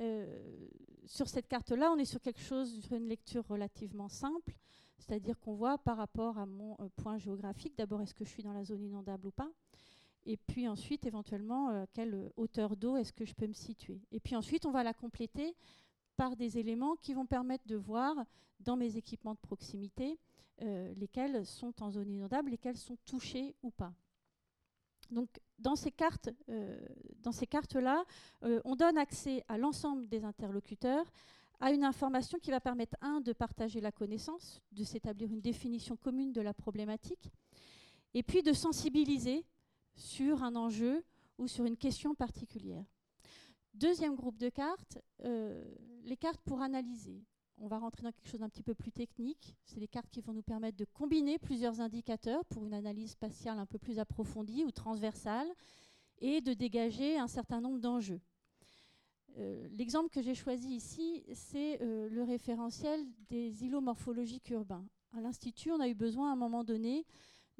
Euh, 0.00 0.68
sur 1.06 1.28
cette 1.28 1.48
carte-là, 1.48 1.92
on 1.92 1.98
est 1.98 2.04
sur 2.04 2.20
quelque 2.20 2.40
chose, 2.40 2.80
sur 2.80 2.96
une 2.96 3.08
lecture 3.08 3.46
relativement 3.46 4.08
simple, 4.08 4.54
c'est-à-dire 4.98 5.38
qu'on 5.38 5.54
voit 5.54 5.78
par 5.78 5.96
rapport 5.96 6.38
à 6.38 6.46
mon 6.46 6.76
euh, 6.80 6.88
point 6.96 7.18
géographique, 7.18 7.76
d'abord 7.76 8.00
est-ce 8.02 8.14
que 8.14 8.24
je 8.24 8.30
suis 8.30 8.42
dans 8.42 8.52
la 8.52 8.64
zone 8.64 8.82
inondable 8.82 9.26
ou 9.26 9.30
pas, 9.30 9.50
et 10.24 10.36
puis 10.36 10.68
ensuite 10.68 11.04
éventuellement 11.04 11.70
euh, 11.70 11.84
quelle 11.92 12.30
hauteur 12.36 12.76
d'eau 12.76 12.96
est-ce 12.96 13.12
que 13.12 13.24
je 13.24 13.34
peux 13.34 13.46
me 13.46 13.52
situer? 13.52 14.00
Et 14.12 14.20
puis 14.20 14.36
ensuite 14.36 14.64
on 14.64 14.70
va 14.70 14.82
la 14.82 14.94
compléter 14.94 15.54
par 16.16 16.36
des 16.36 16.58
éléments 16.58 16.96
qui 16.96 17.14
vont 17.14 17.26
permettre 17.26 17.66
de 17.66 17.76
voir 17.76 18.16
dans 18.60 18.76
mes 18.76 18.96
équipements 18.96 19.34
de 19.34 19.40
proximité 19.40 20.18
lesquels 20.60 21.44
sont 21.44 21.82
en 21.82 21.90
zone 21.90 22.10
inondable, 22.10 22.50
lesquels 22.50 22.76
sont 22.76 22.96
touchés 23.04 23.56
ou 23.62 23.70
pas. 23.70 23.92
Donc, 25.12 25.40
dans 25.58 25.76
ces 25.76 25.90
cartes, 25.90 26.30
euh, 26.48 26.80
cartes-là, 27.48 28.04
euh, 28.44 28.60
on 28.64 28.74
donne 28.74 28.96
accès 28.96 29.44
à 29.48 29.58
l'ensemble 29.58 30.08
des 30.08 30.24
interlocuteurs 30.24 31.10
à 31.60 31.70
une 31.70 31.84
information 31.84 32.38
qui 32.40 32.50
va 32.50 32.60
permettre, 32.60 32.96
un, 33.02 33.20
de 33.20 33.32
partager 33.32 33.80
la 33.80 33.92
connaissance, 33.92 34.60
de 34.72 34.82
s'établir 34.82 35.30
une 35.30 35.40
définition 35.40 35.96
commune 35.96 36.32
de 36.32 36.40
la 36.40 36.52
problématique, 36.52 37.30
et 38.14 38.24
puis 38.24 38.42
de 38.42 38.52
sensibiliser 38.52 39.44
sur 39.94 40.42
un 40.42 40.56
enjeu 40.56 41.04
ou 41.38 41.46
sur 41.46 41.64
une 41.64 41.76
question 41.76 42.14
particulière. 42.14 42.84
Deuxième 43.74 44.16
groupe 44.16 44.38
de 44.38 44.48
cartes, 44.48 44.98
euh, 45.24 45.62
les 46.02 46.16
cartes 46.16 46.40
pour 46.40 46.62
analyser 46.62 47.22
on 47.62 47.68
va 47.68 47.78
rentrer 47.78 48.02
dans 48.02 48.10
quelque 48.10 48.28
chose 48.28 48.40
d'un 48.40 48.48
petit 48.48 48.64
peu 48.64 48.74
plus 48.74 48.90
technique. 48.90 49.54
C'est 49.64 49.78
des 49.78 49.86
cartes 49.86 50.10
qui 50.10 50.20
vont 50.20 50.32
nous 50.32 50.42
permettre 50.42 50.76
de 50.76 50.84
combiner 50.84 51.38
plusieurs 51.38 51.80
indicateurs 51.80 52.44
pour 52.46 52.66
une 52.66 52.74
analyse 52.74 53.12
spatiale 53.12 53.58
un 53.58 53.66
peu 53.66 53.78
plus 53.78 54.00
approfondie 54.00 54.64
ou 54.64 54.72
transversale 54.72 55.46
et 56.20 56.40
de 56.40 56.54
dégager 56.54 57.18
un 57.18 57.28
certain 57.28 57.60
nombre 57.60 57.78
d'enjeux. 57.78 58.20
Euh, 59.38 59.68
l'exemple 59.78 60.10
que 60.10 60.20
j'ai 60.20 60.34
choisi 60.34 60.74
ici, 60.74 61.24
c'est 61.32 61.80
euh, 61.80 62.08
le 62.10 62.24
référentiel 62.24 63.00
des 63.30 63.64
îlots 63.64 63.80
morphologiques 63.80 64.50
urbains. 64.50 64.84
À 65.16 65.20
l'Institut, 65.20 65.70
on 65.70 65.78
a 65.78 65.88
eu 65.88 65.94
besoin 65.94 66.30
à 66.30 66.32
un 66.32 66.36
moment 66.36 66.64
donné 66.64 67.06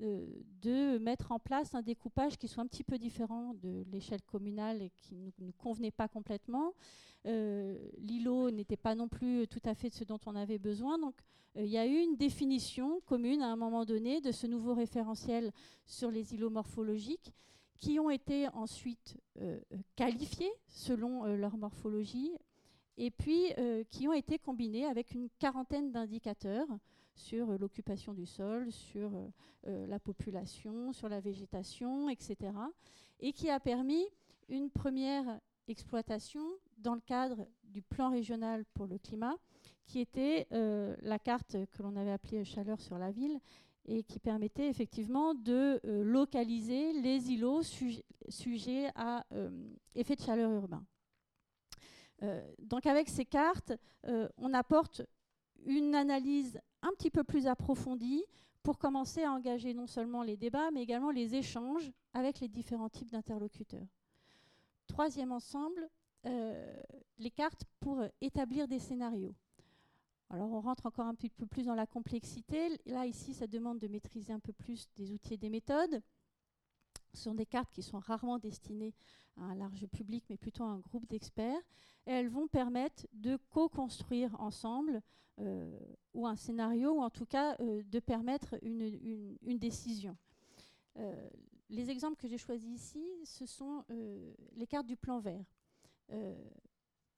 de 0.02 0.98
mettre 0.98 1.32
en 1.32 1.38
place 1.38 1.74
un 1.74 1.82
découpage 1.82 2.36
qui 2.36 2.48
soit 2.48 2.62
un 2.62 2.66
petit 2.66 2.84
peu 2.84 2.98
différent 2.98 3.54
de 3.54 3.84
l'échelle 3.90 4.22
communale 4.22 4.82
et 4.82 4.90
qui 4.90 5.32
ne 5.38 5.46
nous 5.46 5.52
convenait 5.52 5.90
pas 5.90 6.08
complètement. 6.08 6.74
Euh, 7.26 7.78
l'îlot 7.98 8.50
n'était 8.50 8.76
pas 8.76 8.96
non 8.96 9.08
plus 9.08 9.46
tout 9.46 9.62
à 9.64 9.74
fait 9.74 9.90
de 9.90 9.94
ce 9.94 10.04
dont 10.04 10.18
on 10.26 10.34
avait 10.34 10.58
besoin. 10.58 10.98
Donc 10.98 11.14
euh, 11.56 11.64
il 11.64 11.70
y 11.70 11.78
a 11.78 11.86
eu 11.86 11.98
une 11.98 12.16
définition 12.16 13.00
commune 13.06 13.42
à 13.42 13.46
un 13.46 13.56
moment 13.56 13.84
donné 13.84 14.20
de 14.20 14.32
ce 14.32 14.46
nouveau 14.46 14.74
référentiel 14.74 15.52
sur 15.86 16.10
les 16.10 16.34
îlots 16.34 16.50
morphologiques 16.50 17.32
qui 17.78 17.98
ont 17.98 18.10
été 18.10 18.48
ensuite 18.48 19.16
euh, 19.40 19.60
qualifiés 19.96 20.52
selon 20.68 21.24
leur 21.36 21.56
morphologie 21.56 22.32
et 22.96 23.10
puis 23.10 23.46
qui 23.90 24.06
ont 24.06 24.12
été 24.12 24.38
combinés 24.38 24.84
avec 24.84 25.12
une 25.12 25.28
quarantaine 25.38 25.90
d'indicateurs 25.90 26.68
sur 27.14 27.58
l'occupation 27.58 28.14
du 28.14 28.26
sol, 28.26 28.70
sur 28.72 29.12
la 29.64 29.98
population, 29.98 30.92
sur 30.92 31.08
la 31.08 31.20
végétation, 31.20 32.08
etc. 32.08 32.36
Et 33.20 33.32
qui 33.32 33.50
a 33.50 33.60
permis 33.60 34.04
une 34.48 34.70
première 34.70 35.40
exploitation 35.68 36.42
dans 36.78 36.94
le 36.94 37.00
cadre 37.00 37.46
du 37.64 37.82
plan 37.82 38.10
régional 38.10 38.64
pour 38.74 38.86
le 38.86 38.98
climat, 38.98 39.36
qui 39.86 40.00
était 40.00 40.46
euh, 40.52 40.96
la 41.02 41.18
carte 41.18 41.56
que 41.70 41.82
l'on 41.82 41.96
avait 41.96 42.12
appelée 42.12 42.44
chaleur 42.44 42.80
sur 42.80 42.98
la 42.98 43.10
ville 43.10 43.38
et 43.84 44.04
qui 44.04 44.20
permettait 44.20 44.68
effectivement 44.68 45.34
de 45.34 45.80
euh, 45.84 46.04
localiser 46.04 46.92
les 47.00 47.32
îlots 47.32 47.62
sujets 48.28 48.90
à 48.94 49.24
euh, 49.32 49.50
effet 49.94 50.14
de 50.14 50.20
chaleur 50.20 50.50
urbain. 50.52 50.84
donc 52.60 52.86
avec 52.86 53.08
ces 53.08 53.24
cartes, 53.24 53.72
on 54.36 54.54
apporte 54.54 55.02
une 55.66 55.94
analyse 55.94 56.60
un 56.82 56.90
petit 56.92 57.10
peu 57.10 57.24
plus 57.24 57.46
approfondie 57.46 58.24
pour 58.62 58.78
commencer 58.78 59.22
à 59.22 59.32
engager 59.32 59.74
non 59.74 59.86
seulement 59.86 60.22
les 60.22 60.36
débats, 60.36 60.70
mais 60.70 60.82
également 60.82 61.10
les 61.10 61.34
échanges 61.34 61.90
avec 62.14 62.40
les 62.40 62.48
différents 62.48 62.88
types 62.88 63.10
d'interlocuteurs. 63.10 63.86
Troisième 64.86 65.32
ensemble, 65.32 65.88
euh, 66.26 66.82
les 67.18 67.30
cartes 67.30 67.64
pour 67.80 68.04
établir 68.20 68.68
des 68.68 68.78
scénarios. 68.78 69.34
Alors 70.30 70.50
on 70.50 70.60
rentre 70.60 70.86
encore 70.86 71.06
un 71.06 71.14
petit 71.14 71.28
peu 71.28 71.46
plus 71.46 71.66
dans 71.66 71.74
la 71.74 71.86
complexité. 71.86 72.78
Là, 72.86 73.06
ici, 73.06 73.34
ça 73.34 73.46
demande 73.46 73.78
de 73.78 73.88
maîtriser 73.88 74.32
un 74.32 74.40
peu 74.40 74.52
plus 74.52 74.88
des 74.96 75.12
outils 75.12 75.34
et 75.34 75.38
des 75.38 75.50
méthodes. 75.50 76.00
Ce 77.14 77.22
sont 77.22 77.34
des 77.34 77.46
cartes 77.46 77.70
qui 77.72 77.82
sont 77.82 77.98
rarement 77.98 78.38
destinées 78.38 78.94
à 79.36 79.44
un 79.44 79.54
large 79.54 79.86
public, 79.86 80.24
mais 80.28 80.36
plutôt 80.36 80.64
à 80.64 80.68
un 80.68 80.78
groupe 80.78 81.06
d'experts. 81.08 81.60
Elles 82.04 82.28
vont 82.28 82.48
permettre 82.48 83.06
de 83.12 83.38
co-construire 83.50 84.34
ensemble 84.40 85.02
euh, 85.38 85.78
ou 86.14 86.26
un 86.26 86.36
scénario, 86.36 86.92
ou 86.92 87.02
en 87.02 87.10
tout 87.10 87.26
cas 87.26 87.56
euh, 87.60 87.82
de 87.84 88.00
permettre 88.00 88.56
une, 88.62 89.58
décision. 89.58 90.16
les 91.70 91.90
exemples 91.90 92.16
que 92.16 92.28
j'ai 92.28 92.38
choisis 92.38 92.70
ici, 92.70 93.04
ce 93.24 93.46
sont 93.46 93.84
les 94.56 94.66
cartes 94.66 94.86
du 94.86 94.96
plan 94.96 95.20
vert. 95.20 95.44
Euh, 96.12 96.34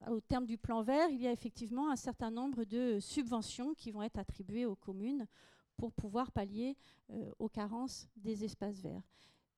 au 0.08 0.20
terme 0.20 0.46
du 0.46 0.58
plan 0.58 0.82
vert, 0.82 1.08
il 1.08 1.20
y 1.20 1.26
a 1.26 1.32
effectivement 1.32 1.90
un 1.90 1.96
certain 1.96 2.30
nombre 2.30 2.64
de 2.64 2.98
subventions 3.00 3.74
qui 3.74 3.90
vont 3.90 4.02
être 4.02 4.18
attribuées 4.18 4.66
aux 4.66 4.76
communes 4.76 5.26
pour 5.76 5.92
pouvoir 5.92 6.30
pallier 6.30 6.76
euh, 7.10 7.30
aux 7.38 7.48
carences 7.48 8.08
des 8.16 8.44
espaces 8.44 8.80
verts. 8.80 9.02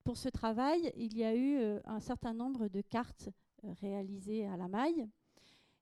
Pour 0.07 0.17
ce 0.17 0.29
travail, 0.29 0.93
il 0.97 1.19
y 1.19 1.25
a 1.25 1.35
eu 1.35 1.59
euh, 1.59 1.81
un 1.85 1.99
certain 1.99 2.33
nombre 2.33 2.69
de 2.69 2.81
cartes 2.81 3.29
réalisées 3.83 4.47
à 4.47 4.57
la 4.57 4.69
maille. 4.69 5.05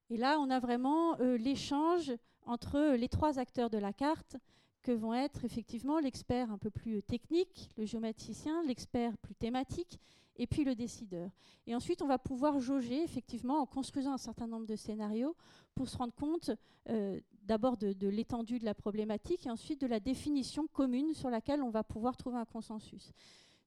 Et 0.09 0.17
là, 0.17 0.39
on 0.41 0.49
a 0.49 0.61
vraiment 0.61 1.19
l'échange 1.19 2.11
entre 2.47 2.95
les 2.95 3.11
trois 3.11 3.39
acteurs 3.39 3.69
de 3.69 3.77
la 3.77 3.93
carte 3.93 4.39
que 4.83 4.93
vont 4.93 5.13
être 5.13 5.45
effectivement 5.45 5.99
l'expert 5.99 6.51
un 6.51 6.57
peu 6.57 6.71
plus 6.71 7.03
technique, 7.03 7.69
le 7.77 7.85
géomaticien, 7.85 8.63
l'expert 8.63 9.15
plus 9.19 9.35
thématique 9.35 10.01
et 10.37 10.47
puis 10.47 10.65
le 10.65 10.75
décideur. 10.75 11.31
Et 11.67 11.75
ensuite, 11.75 12.01
on 12.01 12.07
va 12.07 12.17
pouvoir 12.17 12.61
jauger, 12.61 13.03
effectivement, 13.03 13.61
en 13.61 13.67
construisant 13.67 14.15
un 14.15 14.19
certain 14.19 14.47
nombre 14.47 14.65
de 14.65 14.77
scénarios 14.77 15.37
pour 15.75 15.91
se 15.91 15.99
rendre 15.99 16.15
compte 16.15 16.51
euh, 16.89 17.21
d'abord 17.43 17.77
de, 17.77 18.09
l'étendue 18.09 18.59
de 18.59 18.65
la 18.65 18.75
problématique 18.75 19.45
et 19.45 19.51
ensuite 19.51 19.83
de 19.83 19.87
la 19.87 20.01
définition 20.01 20.67
commune 20.67 21.13
sur 21.13 21.29
laquelle 21.29 21.63
on 21.63 21.71
va 21.71 21.85
pouvoir 21.85 22.17
trouver 22.17 22.39
un 22.39 22.47
consensus. 22.47 23.13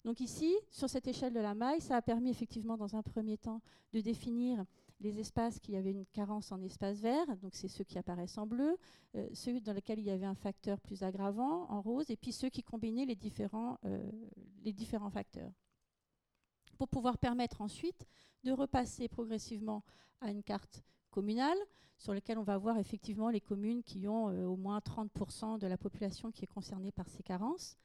Donc 0.04 0.20
ici, 0.20 0.56
sur 0.72 0.90
cette 0.90 1.08
échelle 1.08 1.34
de 1.34 1.40
la 1.40 1.54
maille, 1.54 1.82
ça 1.82 1.98
a 1.98 2.02
permis 2.02 2.30
effectivement, 2.30 2.78
dans 2.78 2.96
un 2.96 3.02
premier 3.02 3.38
temps, 3.38 3.62
de 3.94 4.02
définir 4.02 4.64
les 5.00 5.20
espaces 5.20 5.60
qui 5.60 5.76
avaient 5.76 5.92
une 5.92 6.06
carence 6.08 6.52
en 6.52 6.62
espace 6.62 7.00
vert, 7.00 7.26
donc 7.38 7.54
c'est 7.54 7.68
ceux 7.68 7.84
qui 7.84 7.98
apparaissent 7.98 8.38
en 8.38 8.48
bleu, 8.48 8.78
euh, 9.16 9.28
ceux 9.34 9.60
dans 9.60 9.74
lesquels 9.74 10.00
il 10.00 10.06
y 10.06 10.12
avait 10.12 10.26
un 10.26 10.36
facteur 10.36 10.80
plus 10.80 11.04
aggravant 11.04 11.70
en 11.70 11.82
rose, 11.82 12.10
et 12.10 12.18
puis 12.18 12.32
ceux 12.32 12.50
qui 12.50 12.64
combinaient 12.64 13.06
les 13.06 13.16
différents, 13.16 13.78
euh, 13.86 14.12
les 14.64 14.74
différents 14.74 15.12
facteurs. 15.12 15.52
Pour 16.78 16.88
pouvoir 16.88 17.18
permettre 17.18 17.62
ensuite 17.62 18.08
de 18.44 18.52
repasser 18.52 19.08
progressivement 19.08 19.84
à 20.22 20.32
une 20.32 20.44
carte 20.44 20.84
communale 21.12 21.58
sur 21.98 22.14
laquelle 22.14 22.38
on 22.38 22.44
va 22.44 22.58
voir 22.58 22.78
effectivement 22.78 23.30
les 23.30 23.42
communes 23.42 23.84
qui 23.84 24.08
ont 24.08 24.30
euh, 24.30 24.46
au 24.46 24.56
moins 24.56 24.80
30% 24.80 25.60
de 25.60 25.68
la 25.68 25.78
population 25.78 26.32
qui 26.32 26.44
est 26.44 26.48
concernée 26.48 26.92
par 26.92 27.08
ces 27.10 27.24
carences 27.24 27.76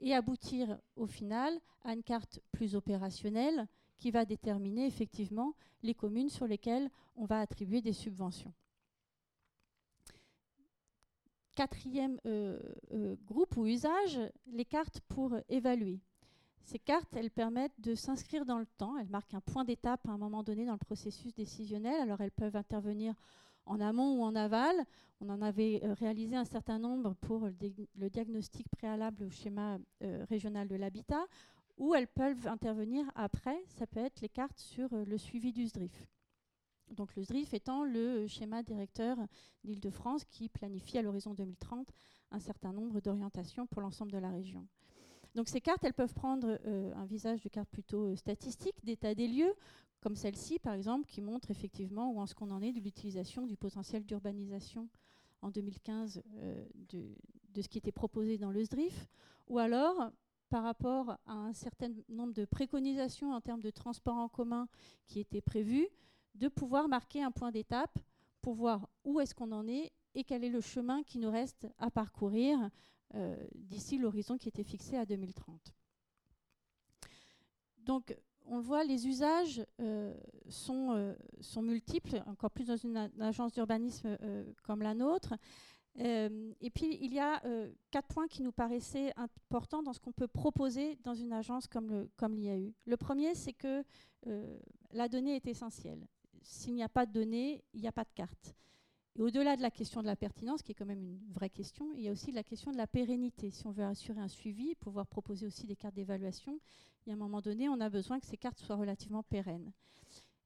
et 0.00 0.14
aboutir 0.14 0.78
au 0.96 1.06
final 1.06 1.52
à 1.82 1.92
une 1.92 2.02
carte 2.02 2.40
plus 2.52 2.74
opérationnelle 2.74 3.66
qui 3.96 4.10
va 4.10 4.24
déterminer 4.24 4.86
effectivement 4.86 5.54
les 5.82 5.94
communes 5.94 6.28
sur 6.28 6.46
lesquelles 6.46 6.90
on 7.16 7.24
va 7.24 7.40
attribuer 7.40 7.80
des 7.80 7.92
subventions. 7.92 8.52
Quatrième 11.56 12.20
euh, 12.26 12.60
euh, 12.92 13.16
groupe 13.26 13.56
ou 13.56 13.66
usage, 13.66 14.20
les 14.46 14.64
cartes 14.64 15.00
pour 15.08 15.34
évaluer. 15.48 16.00
Ces 16.62 16.78
cartes, 16.78 17.16
elles 17.16 17.30
permettent 17.30 17.80
de 17.80 17.94
s'inscrire 17.94 18.44
dans 18.44 18.58
le 18.58 18.66
temps, 18.66 18.96
elles 18.98 19.08
marquent 19.08 19.34
un 19.34 19.40
point 19.40 19.64
d'étape 19.64 20.06
à 20.06 20.12
un 20.12 20.18
moment 20.18 20.42
donné 20.42 20.66
dans 20.66 20.74
le 20.74 20.78
processus 20.78 21.34
décisionnel, 21.34 22.00
alors 22.00 22.20
elles 22.20 22.30
peuvent 22.30 22.56
intervenir 22.56 23.14
en 23.68 23.80
amont 23.80 24.18
ou 24.18 24.22
en 24.22 24.34
aval. 24.34 24.74
On 25.20 25.28
en 25.28 25.42
avait 25.42 25.80
euh, 25.84 25.94
réalisé 25.94 26.36
un 26.36 26.44
certain 26.44 26.78
nombre 26.78 27.14
pour 27.14 27.46
le, 27.46 28.08
diagnostic 28.08 28.68
préalable 28.70 29.24
au 29.24 29.30
schéma 29.30 29.78
euh, 30.02 30.24
régional 30.28 30.68
de 30.68 30.76
l'habitat, 30.76 31.24
ou 31.76 31.94
elles 31.94 32.08
peuvent 32.08 32.46
intervenir 32.46 33.04
après, 33.14 33.60
ça 33.66 33.86
peut 33.86 34.00
être 34.00 34.20
les 34.20 34.28
cartes 34.28 34.58
sur 34.58 34.92
euh, 34.92 35.04
le 35.04 35.18
suivi 35.18 35.52
du 35.52 35.66
SDRIF. 35.66 36.08
Donc 36.90 37.14
le 37.16 37.22
SDRIF 37.22 37.52
étant 37.52 37.84
le 37.84 38.26
schéma 38.26 38.62
directeur 38.62 39.18
d'Île-de-France 39.64 40.24
qui 40.24 40.48
planifie 40.48 40.98
à 40.98 41.02
l'horizon 41.02 41.34
2030 41.34 41.88
un 42.30 42.40
certain 42.40 42.72
nombre 42.72 43.00
d'orientations 43.00 43.66
pour 43.66 43.82
l'ensemble 43.82 44.12
de 44.12 44.18
la 44.18 44.30
région. 44.30 44.66
Donc 45.34 45.48
ces 45.48 45.60
cartes, 45.60 45.84
elles 45.84 45.92
peuvent 45.92 46.14
prendre 46.14 46.58
un 46.64 47.04
visage 47.04 47.42
de 47.42 47.48
carte 47.50 47.68
plutôt 47.68 48.16
statistique, 48.16 48.82
d'état 48.82 49.14
des 49.14 49.28
lieux, 49.28 49.54
comme 50.00 50.16
celle-ci 50.16 50.58
par 50.58 50.74
exemple, 50.74 51.06
qui 51.06 51.20
montre 51.20 51.50
effectivement 51.50 52.12
où 52.12 52.20
en 52.20 52.26
ce 52.26 52.34
qu'on 52.34 52.50
en 52.50 52.62
est 52.62 52.72
de 52.72 52.80
l'utilisation 52.80 53.46
du 53.46 53.56
potentiel 53.56 54.04
d'urbanisation 54.04 54.88
en 55.42 55.50
2015 55.50 56.22
euh, 56.36 56.64
de, 56.90 57.62
ce 57.62 57.68
qui 57.68 57.78
était 57.78 57.92
proposé 57.92 58.38
dans 58.38 58.50
le 58.50 58.64
SDRIF, 58.64 59.08
ou 59.48 59.58
alors 59.58 60.12
par 60.48 60.62
rapport 60.62 61.18
à 61.26 61.32
un 61.32 61.52
certain 61.52 61.92
nombre 62.08 62.32
de 62.32 62.44
préconisations 62.44 63.32
en 63.32 63.40
termes 63.40 63.62
de 63.62 63.70
transport 63.70 64.16
en 64.16 64.28
commun 64.28 64.68
qui 65.06 65.20
étaient 65.20 65.40
prévues, 65.40 65.88
de 66.34 66.48
pouvoir 66.48 66.88
marquer 66.88 67.22
un 67.22 67.30
point 67.30 67.50
d'étape 67.50 67.98
pour 68.40 68.54
voir 68.54 68.88
où 69.04 69.20
est-ce 69.20 69.34
qu'on 69.34 69.52
en 69.52 69.66
est 69.66 69.92
et 70.14 70.24
quel 70.24 70.44
est 70.44 70.50
le 70.50 70.60
chemin 70.60 71.02
qui 71.02 71.18
nous 71.18 71.30
reste 71.30 71.66
à 71.78 71.90
parcourir 71.90 72.70
euh, 73.14 73.36
d'ici 73.54 73.98
l'horizon 73.98 74.38
qui 74.38 74.48
était 74.48 74.64
fixé 74.64 74.96
à 74.96 75.04
2030. 75.04 75.74
Donc, 77.78 78.16
on 78.48 78.60
voit, 78.60 78.84
les 78.84 79.06
usages 79.06 79.64
euh, 79.80 80.14
sont, 80.48 80.92
euh, 80.92 81.14
sont, 81.40 81.62
multiples, 81.62 82.22
encore 82.26 82.50
plus 82.50 82.66
dans 82.66 82.76
une, 82.76 82.96
agence 83.20 83.52
d'urbanisme 83.52 84.16
comme 84.62 84.82
la 84.82 84.94
nôtre. 84.94 85.34
et 85.96 86.70
puis, 86.74 86.98
il 87.00 87.12
y 87.12 87.18
a 87.18 87.42
quatre 87.90 88.08
points 88.08 88.28
qui 88.28 88.42
nous 88.42 88.52
paraissaient 88.52 89.12
importants 89.16 89.82
dans 89.82 89.92
ce 89.92 90.00
qu'on 90.00 90.12
peut 90.12 90.28
proposer 90.28 90.96
dans 91.02 91.14
une 91.14 91.32
agence 91.32 91.66
comme 91.66 92.36
l'IAU. 92.36 92.72
Le 92.86 92.96
premier, 92.96 93.34
c'est 93.34 93.52
que 93.52 93.84
la 94.92 95.08
donnée 95.08 95.36
est 95.36 95.46
essentielle 95.46 96.06
s'il 96.48 96.74
n'y 96.74 96.82
a 96.82 96.88
pas 96.88 97.06
de 97.06 97.12
données, 97.12 97.62
il 97.74 97.80
n'y 97.80 97.88
a 97.88 97.92
pas 97.92 98.04
de 98.04 98.12
carte. 98.14 98.54
Au-delà 99.18 99.56
de 99.56 99.62
la 99.62 99.70
question 99.72 100.00
de 100.00 100.06
la 100.06 100.14
pertinence, 100.14 100.62
qui 100.62 100.72
est 100.72 100.74
quand 100.76 100.86
même 100.86 101.02
une 101.02 101.18
vraie 101.32 101.50
question, 101.50 101.92
il 101.96 102.02
y 102.02 102.08
a 102.08 102.12
aussi 102.12 102.30
la 102.30 102.44
question 102.44 102.70
de 102.70 102.76
la 102.76 102.86
pérennité. 102.86 103.50
Si 103.50 103.66
on 103.66 103.72
veut 103.72 103.82
assurer 103.82 104.20
un 104.20 104.28
suivi, 104.28 104.76
pouvoir 104.76 105.08
proposer 105.08 105.44
aussi 105.44 105.66
des 105.66 105.74
cartes 105.74 105.96
d'évaluation, 105.96 106.60
il 107.04 107.08
y 107.08 107.12
a 107.12 107.14
un 107.14 107.18
moment 107.18 107.40
donné, 107.40 107.68
on 107.68 107.80
a 107.80 107.88
besoin 107.88 108.20
que 108.20 108.26
ces 108.26 108.36
cartes 108.36 108.60
soient 108.60 108.76
relativement 108.76 109.24
pérennes. 109.24 109.72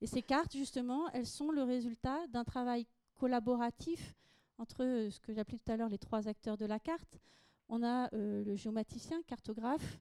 Et 0.00 0.07
ces 0.07 0.23
cartes, 0.23 0.57
justement, 0.57 1.11
elles 1.11 1.26
sont 1.26 1.50
le 1.50 1.62
résultat 1.62 2.26
d'un 2.29 2.45
travail 2.45 2.87
collaboratif 3.17 4.14
entre 4.57 5.09
ce 5.11 5.21
que 5.21 5.35
j'appelais 5.35 5.59
tout 5.59 5.71
à 5.71 5.76
l'heure 5.76 5.91
les 5.91 5.99
trois 5.99 6.26
acteurs 6.26 6.57
de 6.57 6.64
la 6.64 6.79
carte. 6.79 7.21
On 7.69 7.83
a 7.83 8.12
euh, 8.14 8.43
le 8.43 8.57
géomaticien, 8.57 9.23
cartographe, 9.26 10.00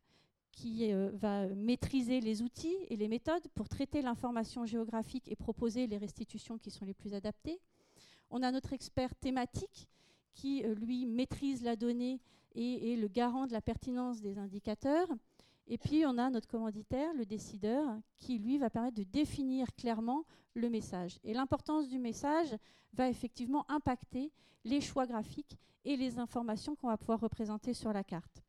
qui 0.51 0.91
euh, 0.93 1.11
va 1.13 1.47
maîtriser 1.47 2.21
les 2.21 2.41
outils 2.41 2.75
et 2.89 2.95
les 2.95 3.07
méthodes 3.07 3.47
pour 3.53 3.67
traiter 3.67 4.01
l'information 4.01 4.65
géographique 4.65 5.29
et 5.29 5.35
proposer 5.35 5.87
les 5.87 5.97
restitutions 5.97 6.57
qui 6.57 6.71
sont 6.71 6.85
les 6.85 6.93
plus 6.93 7.13
adaptées. 7.13 7.59
On 8.31 8.43
a 8.43 8.51
notre 8.51 8.73
expert 8.73 9.13
thématique 9.15 9.87
qui, 10.33 10.63
euh, 10.63 10.73
lui, 10.73 11.05
maîtrise 11.05 11.63
la 11.63 11.75
donnée 11.75 12.19
et 12.55 12.93
est 12.93 12.95
le 12.95 13.07
garant 13.07 13.45
de 13.45 13.53
la 13.53 13.61
pertinence 13.61 14.21
des 14.21 14.37
indicateurs. 14.37 15.07
Et 15.67 15.77
puis, 15.77 16.05
on 16.05 16.17
a 16.17 16.29
notre 16.29 16.47
commanditaire, 16.47 17.13
le 17.13 17.25
décideur, 17.25 17.99
qui, 18.17 18.39
lui, 18.39 18.57
va 18.57 18.69
permettre 18.69 18.97
de 18.97 19.03
définir 19.03 19.73
clairement 19.75 20.25
le 20.53 20.69
message. 20.69 21.19
Et 21.23 21.33
l'importance 21.33 21.87
du 21.87 21.99
message 21.99 22.55
va 22.93 23.09
effectivement 23.09 23.69
impacter 23.69 24.31
les 24.63 24.81
choix 24.81 25.05
graphiques 25.05 25.57
et 25.85 25.95
les 25.95 26.19
informations 26.19 26.75
qu'on 26.75 26.87
va 26.87 26.97
pouvoir 26.97 27.19
représenter 27.19 27.73
sur 27.73 27.93
la 27.93 28.03
carte 28.03 28.41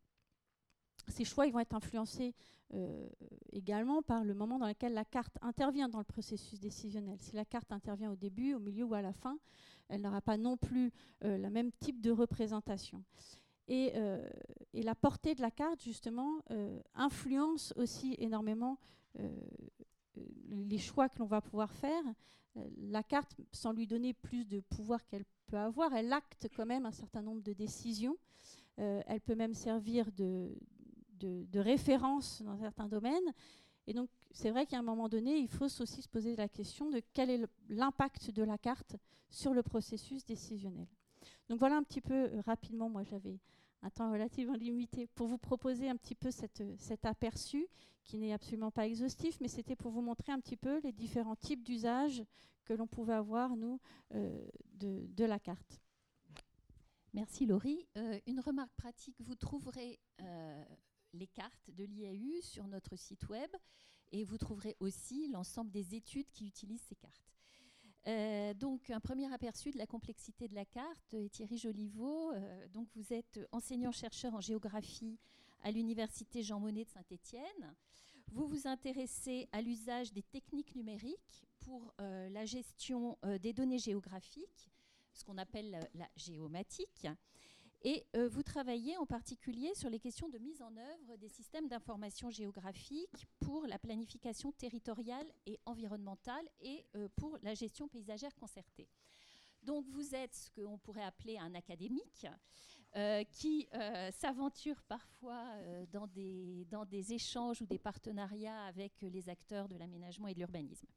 ces 1.08 1.24
choix 1.24 1.46
ils 1.46 1.52
vont 1.52 1.60
être 1.60 1.74
influencés 1.74 2.34
euh, 2.74 3.08
également 3.52 4.02
par 4.02 4.24
le 4.24 4.34
moment 4.34 4.58
dans 4.58 4.66
lequel 4.66 4.94
la 4.94 5.04
carte 5.04 5.36
intervient 5.42 5.88
dans 5.88 5.98
le 5.98 6.04
processus 6.04 6.58
décisionnel. 6.58 7.18
Si 7.20 7.36
la 7.36 7.44
carte 7.44 7.70
intervient 7.72 8.10
au 8.10 8.16
début, 8.16 8.54
au 8.54 8.60
milieu 8.60 8.84
ou 8.84 8.94
à 8.94 9.02
la 9.02 9.12
fin, 9.12 9.38
elle 9.88 10.02
n'aura 10.02 10.20
pas 10.20 10.36
non 10.36 10.56
plus 10.56 10.92
euh, 11.24 11.36
le 11.36 11.50
même 11.50 11.72
type 11.72 12.00
de 12.00 12.10
représentation. 12.10 13.04
Et, 13.68 13.92
euh, 13.94 14.28
et, 14.72 14.82
la 14.82 14.94
portée 14.94 15.34
de 15.34 15.40
la 15.40 15.50
carte, 15.50 15.82
justement, 15.82 16.42
influence 16.94 17.72
aussi 17.76 18.16
énormément 18.18 18.78
les 20.48 20.78
choix 20.78 21.08
que 21.08 21.18
l'on 21.20 21.26
va 21.26 21.40
pouvoir 21.40 21.72
faire. 21.72 22.02
la 22.76 23.02
carte, 23.02 23.36
sans 23.52 23.72
lui 23.72 23.86
donner 23.86 24.14
plus 24.14 24.44
de 24.46 24.60
pouvoir 24.60 25.06
qu'elle 25.06 25.24
peut 25.46 25.56
avoir, 25.56 25.94
elle 25.94 26.12
acte 26.12 26.48
quand 26.56 26.66
même 26.66 26.86
un 26.86 26.92
certain 26.92 27.22
nombre 27.22 27.42
de 27.42 27.52
décisions. 27.52 28.16
elle 28.76 29.20
peut 29.20 29.36
même 29.36 29.54
servir 29.54 30.10
de, 30.12 30.52
de, 31.26 31.58
référence 31.58 32.42
dans 32.42 32.56
certains 32.56 32.88
domaines. 32.88 33.32
Et 33.86 33.94
donc, 33.94 34.10
c'est 34.32 34.50
vrai 34.50 34.66
qu'à 34.66 34.78
un 34.78 34.82
moment 34.82 35.08
donné, 35.08 35.36
il 35.36 35.48
faut 35.48 35.64
aussi 35.64 36.02
se 36.02 36.08
poser 36.08 36.36
la 36.36 36.48
question 36.48 36.90
de 36.90 37.02
quel 37.12 37.30
est 37.30 37.46
l'impact 37.68 38.30
de 38.30 38.42
la 38.42 38.58
carte 38.58 38.96
sur 39.28 39.54
le 39.54 39.62
processus 39.62 40.24
décisionnel. 40.24 40.86
Donc 41.48 41.58
voilà 41.58 41.76
un 41.76 41.82
petit 41.82 42.00
peu 42.00 42.14
euh, 42.14 42.40
rapidement, 42.42 42.88
moi 42.88 43.02
j'avais 43.02 43.38
un 43.82 43.90
temps 43.90 44.10
relativement 44.10 44.54
limité 44.54 45.06
pour 45.06 45.26
vous 45.26 45.38
proposer 45.38 45.88
un 45.88 45.96
petit 45.96 46.14
peu 46.14 46.30
cette, 46.30 46.62
cet 46.78 47.04
aperçu 47.04 47.66
qui 48.04 48.18
n'est 48.18 48.32
absolument 48.32 48.70
pas 48.70 48.86
exhaustif, 48.86 49.38
mais 49.40 49.48
c'était 49.48 49.76
pour 49.76 49.92
vous 49.92 50.02
montrer 50.02 50.32
un 50.32 50.40
petit 50.40 50.56
peu 50.56 50.80
les 50.80 50.92
différents 50.92 51.36
types 51.36 51.62
d'usages 51.62 52.24
que 52.64 52.72
l'on 52.72 52.86
pouvait 52.86 53.12
avoir, 53.12 53.56
nous, 53.56 53.80
euh, 54.14 54.48
de, 54.74 55.24
la 55.24 55.38
carte. 55.38 55.80
Merci 57.12 57.46
Laurie. 57.46 57.86
Euh, 57.96 58.18
une 58.26 58.40
remarque 58.40 58.74
pratique, 58.76 59.16
vous 59.20 59.34
trouverez 59.36 60.00
les 61.12 61.26
cartes 61.26 61.70
de 61.70 61.84
l'IAU 61.84 62.40
sur 62.40 62.66
notre 62.66 62.96
site 62.96 63.28
web 63.28 63.50
et 64.12 64.24
vous 64.24 64.38
trouverez 64.38 64.76
aussi 64.80 65.28
l'ensemble 65.28 65.70
des 65.70 65.94
études 65.94 66.30
qui 66.30 66.46
utilisent 66.46 66.84
ces 66.88 66.94
cartes. 66.96 67.32
Euh, 68.08 68.52
donc, 68.54 68.90
un 68.90 69.00
premier 69.00 69.32
aperçu 69.32 69.70
de 69.70 69.78
la 69.78 69.86
complexité 69.86 70.48
de 70.48 70.54
la 70.54 70.64
carte. 70.64 71.14
Thierry 71.30 71.56
Joliveau, 71.56 72.32
euh, 72.32 72.68
donc 72.68 72.88
vous 72.94 73.12
êtes 73.12 73.40
enseignant-chercheur 73.52 74.34
en 74.34 74.40
géographie 74.40 75.18
à 75.62 75.70
l'Université 75.70 76.42
Jean 76.42 76.58
Monnet 76.58 76.84
de 76.84 76.90
Saint-Étienne. 76.90 77.74
Vous 78.32 78.46
vous 78.46 78.66
intéressez 78.66 79.48
à 79.52 79.62
l'usage 79.62 80.12
des 80.12 80.22
techniques 80.22 80.74
numériques 80.74 81.44
pour 81.60 81.94
euh, 82.00 82.28
la 82.30 82.44
gestion 82.44 83.16
des 83.40 83.52
données 83.52 83.78
géographiques, 83.78 84.70
ce 85.12 85.24
qu'on 85.24 85.38
appelle 85.38 85.78
la 85.94 86.08
géomatique. 86.16 87.06
Et 87.84 88.06
euh, 88.14 88.28
vous 88.28 88.44
travaillez 88.44 88.96
en 88.96 89.06
particulier 89.06 89.74
sur 89.74 89.90
les 89.90 89.98
questions 89.98 90.28
de 90.28 90.38
mise 90.38 90.62
en 90.62 90.76
œuvre 90.76 91.16
des 91.16 91.28
systèmes 91.28 91.66
d'information 91.66 92.30
géographique 92.30 93.26
pour 93.40 93.66
la 93.66 93.78
planification 93.78 94.52
territoriale 94.52 95.26
et 95.46 95.58
environnementale 95.66 96.48
et 96.60 96.86
euh, 96.94 97.08
pour 97.16 97.38
la 97.42 97.54
gestion 97.54 97.88
paysagère 97.88 98.34
concertée. 98.36 98.88
Donc 99.64 99.84
vous 99.88 100.14
êtes 100.14 100.34
ce 100.34 100.50
qu'on 100.50 100.78
pourrait 100.78 101.02
appeler 101.02 101.38
un 101.38 101.54
académique 101.56 102.26
euh, 102.94 103.24
qui 103.24 103.68
s'aventure 104.12 104.82
parfois 104.82 105.44
dans, 105.92 106.06
des, 106.08 106.66
dans 106.70 106.84
des 106.84 107.12
échanges 107.12 107.62
ou 107.62 107.66
des 107.66 107.78
partenariats 107.78 108.64
avec 108.64 108.92
les 109.02 109.28
acteurs 109.28 109.68
de 109.68 109.76
l'aménagement 109.76 110.28
et 110.28 110.34
de 110.34 110.38
l'urbanisme. 110.38 110.88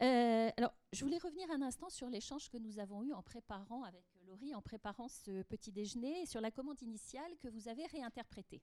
alors, 0.00 0.72
je 0.92 1.04
voulais 1.04 1.18
revenir 1.18 1.50
un 1.50 1.60
instant 1.62 1.90
sur 1.90 2.08
l'échange 2.08 2.48
que 2.48 2.56
nous 2.56 2.78
avons 2.78 3.02
eu 3.02 3.12
en 3.12 3.22
préparant 3.22 3.82
avec 3.82 4.04
Laurie, 4.26 4.54
en 4.54 4.62
préparant 4.62 5.08
ce 5.08 5.42
petit 5.42 5.70
déjeuner, 5.70 6.26
sur 6.26 6.40
la 6.40 6.50
commande 6.50 6.80
initiale 6.82 7.30
que 7.38 7.48
vous 7.48 7.68
avez 7.68 7.86
réinterprétée. 7.86 8.60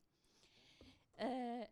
Euh, 1.21 1.63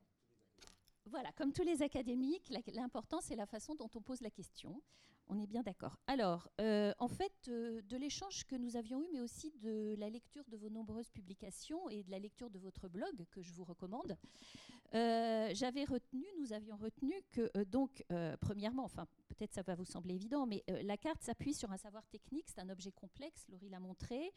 voilà, 1.08 1.32
comme 1.34 1.52
tous 1.52 1.64
les 1.64 1.82
académiques, 1.82 2.52
l'important 2.74 3.20
c'est 3.22 3.36
la 3.36 3.46
façon 3.46 3.76
dont 3.76 3.90
on 3.96 4.02
pose 4.02 4.22
la 4.22 4.30
question. 4.30 4.82
On 5.28 5.40
est 5.40 5.48
bien 5.48 5.64
d'accord. 5.64 5.98
Alors, 6.08 6.50
euh, 6.60 6.94
en 7.00 7.08
fait, 7.08 7.48
euh, 7.48 7.82
de 7.84 7.96
l'échange 7.96 8.46
que 8.46 8.56
nous 8.56 8.76
avions 8.76 9.02
eu, 9.02 9.08
mais 9.14 9.22
aussi 9.22 9.52
de 9.62 9.96
la 9.98 10.10
lecture 10.10 10.44
de 10.50 10.58
vos 10.58 10.70
nombreuses 10.70 11.10
publications 11.10 11.90
et 11.90 12.04
de 12.04 12.12
la 12.12 12.20
lecture 12.20 12.50
de 12.50 12.60
votre 12.60 12.90
blog 12.90 13.26
que 13.32 13.42
je 13.42 13.54
vous 13.54 13.64
recommande, 13.64 14.18
j'avais 14.94 15.86
retenu, 15.86 16.26
nous 16.40 16.52
avions 16.52 16.76
retenu 16.76 17.14
que 17.32 17.50
donc, 17.64 18.04
premièrement, 18.42 18.84
enfin 18.84 19.08
peut-être 19.42 19.54
ça 19.54 19.64
va 19.64 19.74
vous 19.74 19.86
sembler 19.86 20.14
évident, 20.14 20.46
mais 20.46 20.64
euh, 20.70 20.84
la 20.84 20.98
carte 20.98 21.24
s'appuie 21.24 21.56
sur 21.56 21.72
un 21.72 21.78
savoir 21.78 22.06
technique, 22.08 22.48
c'est 22.48 22.60
un 22.60 22.70
objet 22.70 22.92
complexe, 22.92 23.48
Laurie 23.50 23.70
l'a 23.70 23.80
montré. 23.80 24.32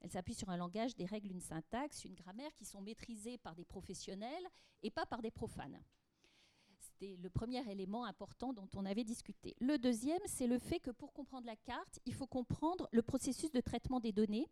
Elle 0.00 0.10
s'appuie 0.10 0.34
sur 0.34 0.48
un 0.48 0.56
langage, 0.56 0.96
des 0.96 1.04
règles, 1.04 1.30
une 1.30 1.40
syntaxe, 1.40 2.06
une 2.06 2.14
grammaire 2.14 2.54
qui 2.54 2.64
sont 2.64 2.80
maîtrisées 2.80 3.36
par 3.36 3.54
des 3.54 3.66
professionnels 3.66 4.46
et 4.82 4.90
pas 4.90 5.04
par 5.04 5.20
des 5.20 5.30
profanes. 5.30 5.78
C'était 6.98 7.16
le 7.20 7.28
premier 7.28 7.70
élément 7.70 8.06
important 8.06 8.54
dont 8.54 8.68
on 8.74 8.86
avait 8.86 9.04
discuté. 9.04 9.54
Le 9.60 9.76
deuxième, 9.76 10.20
c'est 10.24 10.46
le 10.46 10.58
fait 10.58 10.80
que 10.80 10.90
pour 10.90 11.12
comprendre 11.12 11.44
la 11.46 11.56
carte, 11.56 12.00
il 12.06 12.14
faut 12.14 12.26
comprendre 12.26 12.88
le 12.90 13.02
processus 13.02 13.50
de 13.52 13.60
traitement 13.60 14.00
des 14.00 14.12
données 14.12 14.48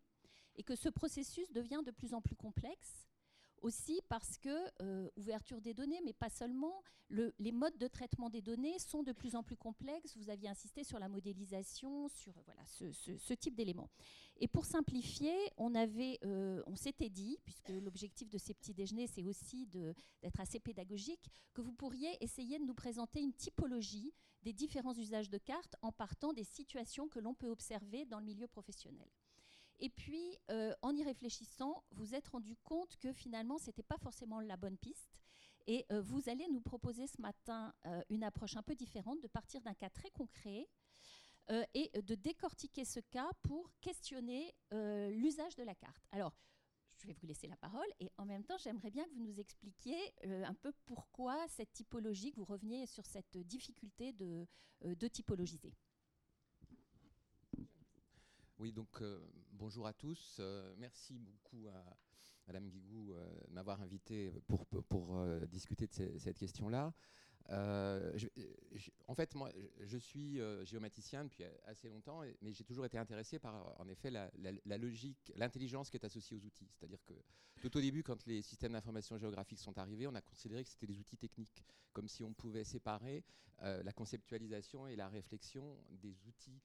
et 0.56 0.62
que 0.62 0.76
ce 0.76 0.90
processus 0.90 1.50
devient 1.52 1.80
de 1.86 1.90
plus 1.90 2.12
en 2.12 2.20
plus 2.20 2.36
complexe 2.36 3.08
aussi 3.64 4.00
parce 4.08 4.36
que, 4.36 4.70
euh, 4.82 5.08
ouverture 5.16 5.60
des 5.60 5.72
données, 5.72 6.00
mais 6.04 6.12
pas 6.12 6.28
seulement, 6.28 6.82
les 7.10 7.52
modes 7.52 7.76
de 7.78 7.86
traitement 7.86 8.28
des 8.28 8.42
données 8.42 8.78
sont 8.78 9.02
de 9.02 9.12
plus 9.12 9.36
en 9.36 9.42
plus 9.42 9.56
complexes. 9.56 10.16
Vous 10.16 10.30
aviez 10.30 10.48
insisté 10.48 10.84
sur 10.84 10.98
la 10.98 11.08
modélisation, 11.08 12.08
sur 12.08 12.34
voilà, 12.44 12.62
ce, 12.66 13.34
type 13.34 13.54
d'éléments. 13.54 13.90
Et 14.38 14.48
pour 14.48 14.64
simplifier, 14.64 15.34
on, 15.56 15.74
avait, 15.74 16.18
euh, 16.24 16.62
on 16.66 16.76
s'était 16.76 17.10
dit, 17.10 17.38
puisque 17.44 17.70
l'objectif 17.70 18.28
de 18.28 18.38
ces 18.38 18.52
petits 18.52 18.74
déjeuners, 18.74 19.06
c'est 19.06 19.22
aussi 19.22 19.66
d'être 19.66 20.40
assez 20.40 20.60
pédagogique, 20.60 21.30
que 21.52 21.60
vous 21.60 21.72
pourriez 21.72 22.22
essayer 22.22 22.58
de 22.58 22.64
nous 22.64 22.74
présenter 22.74 23.20
une 23.20 23.32
typologie 23.32 24.12
des 24.42 24.52
différents 24.52 24.94
usages 24.94 25.30
de 25.30 25.38
cartes 25.38 25.76
en 25.80 25.92
partant 25.92 26.32
des 26.32 26.44
situations 26.44 27.08
que 27.08 27.18
l'on 27.18 27.34
peut 27.34 27.48
observer 27.48 28.04
dans 28.04 28.18
le 28.18 28.26
milieu 28.26 28.46
professionnel. 28.46 29.08
Et 29.80 29.90
puis, 29.90 30.38
euh, 30.50 30.72
en 30.82 30.94
y 30.94 31.02
réfléchissant, 31.02 31.84
vous 31.90 32.14
êtes 32.14 32.28
rendu 32.28 32.56
compte 32.62 32.96
que 32.96 33.12
finalement, 33.12 33.58
ce 33.58 33.66
n'était 33.66 33.82
pas 33.82 33.98
forcément 33.98 34.40
la 34.40 34.56
bonne 34.56 34.78
piste. 34.78 35.20
Et 35.66 35.84
euh, 35.90 36.00
vous 36.02 36.28
allez 36.28 36.46
nous 36.48 36.60
proposer 36.60 37.06
ce 37.06 37.20
matin 37.20 37.74
euh, 37.86 38.02
une 38.10 38.22
approche 38.22 38.56
un 38.56 38.62
peu 38.62 38.74
différente, 38.74 39.20
de 39.20 39.28
partir 39.28 39.60
d'un 39.62 39.74
cas 39.74 39.90
très 39.90 40.10
concret 40.10 40.68
et 41.74 41.90
de 42.00 42.14
décortiquer 42.14 42.86
ce 42.86 43.00
cas 43.00 43.28
pour 43.42 43.70
questionner 43.82 44.54
l'usage 44.70 45.54
de 45.56 45.62
la 45.62 45.74
carte. 45.74 46.02
Alors, 46.10 46.34
je 46.96 47.06
vais 47.06 47.12
vous 47.12 47.26
laisser 47.26 47.48
la 47.48 47.56
parole 47.58 47.86
et 48.00 48.10
en 48.16 48.24
même 48.24 48.44
temps, 48.44 48.56
j'aimerais 48.56 48.90
bien 48.90 49.04
que 49.04 49.10
vous 49.10 49.24
nous 49.24 49.38
expliquiez 49.38 50.14
un 50.22 50.54
peu 50.54 50.72
pourquoi 50.86 51.46
cette 51.48 51.70
typologie, 51.74 52.32
que 52.32 52.36
vous 52.36 52.46
reveniez 52.46 52.86
sur 52.86 53.04
cette 53.04 53.36
difficulté 53.36 54.14
de, 54.14 54.46
de 54.80 55.06
typologiser. 55.06 55.74
Oui, 58.58 58.72
donc 58.72 59.02
euh, 59.02 59.18
bonjour 59.52 59.84
à 59.86 59.92
tous. 59.92 60.36
Euh, 60.38 60.74
merci 60.78 61.18
beaucoup 61.18 61.66
à 61.66 61.96
Madame 62.46 62.68
Guigou 62.68 63.12
euh, 63.12 63.28
de 63.48 63.52
m'avoir 63.52 63.82
invité 63.82 64.32
pour, 64.46 64.64
pour, 64.66 65.26
discuter 65.48 65.88
de 65.88 66.18
cette 66.18 66.38
question-là. 66.38 66.92
en 67.50 69.14
fait, 69.16 69.34
moi, 69.34 69.50
je 69.80 69.98
suis 69.98 70.38
géomaticien 70.62 71.24
depuis 71.24 71.42
assez 71.64 71.88
longtemps, 71.88 72.22
mais 72.42 72.52
j'ai 72.52 72.62
toujours 72.62 72.86
été 72.86 72.96
intéressé 72.96 73.40
par, 73.40 73.74
en 73.80 73.88
effet, 73.88 74.10
la, 74.10 74.30
la 74.38 74.78
logique, 74.78 75.32
l'intelligence 75.34 75.90
qui 75.90 75.96
est 75.96 76.04
associée 76.04 76.36
aux 76.36 76.44
outils. 76.44 76.68
C'est-à-dire 76.70 77.04
que 77.04 77.14
tout 77.60 77.76
au 77.76 77.80
début, 77.80 78.04
quand 78.04 78.24
les 78.26 78.40
systèmes 78.42 78.72
d'information 78.72 79.18
géographique 79.18 79.58
sont 79.58 79.76
arrivés, 79.78 80.06
on 80.06 80.14
a 80.14 80.22
considéré 80.22 80.62
que 80.62 80.70
c'était 80.70 80.86
des 80.86 81.00
outils 81.00 81.18
techniques, 81.18 81.64
comme 81.92 82.06
si 82.06 82.22
on 82.22 82.32
pouvait 82.32 82.64
séparer 82.64 83.24
la 83.60 83.92
conceptualisation 83.92 84.86
et 84.86 84.94
la 84.94 85.08
réflexion 85.08 85.76
des 85.90 86.16
outils 86.28 86.60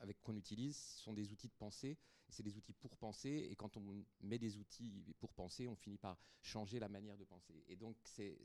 avec 0.00 0.20
qu'on 0.22 0.36
utilise 0.36 0.76
sont 0.76 1.12
des 1.12 1.30
outils 1.30 1.48
de 1.48 1.54
pensée. 1.54 1.96
C'est 2.28 2.42
des 2.42 2.56
outils 2.56 2.72
pour 2.72 2.96
penser. 2.96 3.48
Et 3.50 3.56
quand 3.56 3.76
on 3.76 4.04
met 4.22 4.38
des 4.38 4.56
outils 4.56 5.14
pour 5.18 5.32
penser, 5.32 5.68
on 5.68 5.76
finit 5.76 5.98
par 5.98 6.18
changer 6.42 6.78
la 6.78 6.88
manière 6.88 7.16
de 7.16 7.24
penser. 7.24 7.64
Et 7.68 7.76
donc, 7.76 7.96
c'est, 8.04 8.38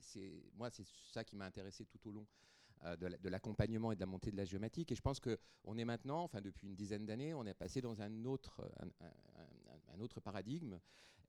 moi, 0.55 0.69
c'est 0.69 0.85
ça 1.11 1.23
qui 1.23 1.35
m'a 1.35 1.45
intéressé 1.45 1.85
tout 1.85 2.07
au 2.07 2.11
long 2.11 2.27
euh, 2.83 2.95
de 2.97 3.29
l'accompagnement 3.29 3.91
et 3.91 3.95
de 3.95 4.01
la 4.01 4.05
montée 4.05 4.31
de 4.31 4.37
la 4.37 4.45
géomatique. 4.45 4.91
Et 4.91 4.95
je 4.95 5.01
pense 5.01 5.19
qu'on 5.19 5.77
est 5.77 5.85
maintenant, 5.85 6.23
enfin 6.23 6.41
depuis 6.41 6.67
une 6.67 6.75
dizaine 6.75 7.05
d'années, 7.05 7.33
on 7.33 7.45
est 7.45 7.53
passé 7.53 7.81
dans 7.81 8.01
un 8.01 8.25
autre, 8.25 8.69
un, 8.79 9.99
autre 9.99 10.19
paradigme. 10.19 10.79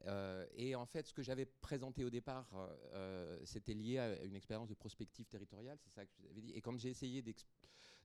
Euh, 0.07 0.47
et 0.55 0.75
en 0.75 0.87
fait, 0.87 1.07
ce 1.07 1.15
que 1.15 1.23
j'avais 1.23 1.47
présenté 1.47 2.05
au 2.05 2.11
départ, 2.11 2.49
euh, 2.93 3.39
c'était 3.45 3.75
lié 3.75 3.99
à 3.99 4.25
une 4.25 4.35
expérience 4.35 4.69
de 4.69 4.75
prospective 4.75 5.27
territoriale, 5.27 5.79
c'est 5.81 5.91
ça 5.91 6.05
que 6.05 6.11
vous 6.19 6.27
avais 6.27 6.41
dit. 6.41 6.53
Et 6.53 6.61
quand 6.61 6.77
j'ai 6.77 6.91
essayé 6.91 7.23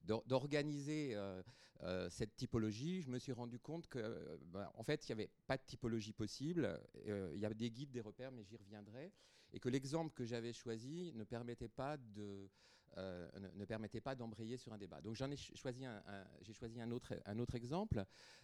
d'organiser 0.04 1.12
euh, 1.16 1.42
euh, 1.84 2.10
cette 2.10 2.36
typologie, 2.36 3.02
je 3.02 3.10
me 3.10 3.20
suis 3.20 3.32
rendu 3.32 3.60
compte 3.60 3.88
que, 3.88 4.40
bah, 4.46 4.72
en 4.76 4.84
fait, 4.84 5.08
il 5.08 5.16
n'y 5.16 5.22
avait 5.22 5.30
pas 5.48 5.58
de 5.58 5.64
typologie 5.64 6.14
possible. 6.14 6.80
Euh, 7.08 7.32
il 7.34 7.40
y 7.40 7.46
avait 7.46 7.56
des 7.56 7.72
guides, 7.72 7.92
des 7.92 8.02
repères, 8.02 8.32
mais 8.32 8.44
j'y 8.44 8.58
reviendrai. 8.58 9.12
Et 9.54 9.60
que 9.60 9.70
l'exemple 9.70 10.14
que 10.14 10.26
j'avais 10.26 10.54
choisi 10.54 11.12
ne 11.14 11.24
permettait 11.24 11.68
pas 11.68 11.98
de 11.98 12.50
ne, 12.98 13.64
permettait 13.64 14.02
pas 14.02 14.16
d'embrayer 14.16 14.58
sur 14.58 14.74
un 14.74 14.78
débat. 14.78 15.00
Donc 15.00 15.16
j'en 15.16 15.32
ai 15.32 15.38
choisi 15.38 15.86
un, 15.86 16.04
j'ai 16.42 16.54
choisi 16.54 16.82
un 16.82 16.92
autre, 16.92 17.14
un 17.26 17.40
autre 17.40 17.56
exemple. 17.56 18.04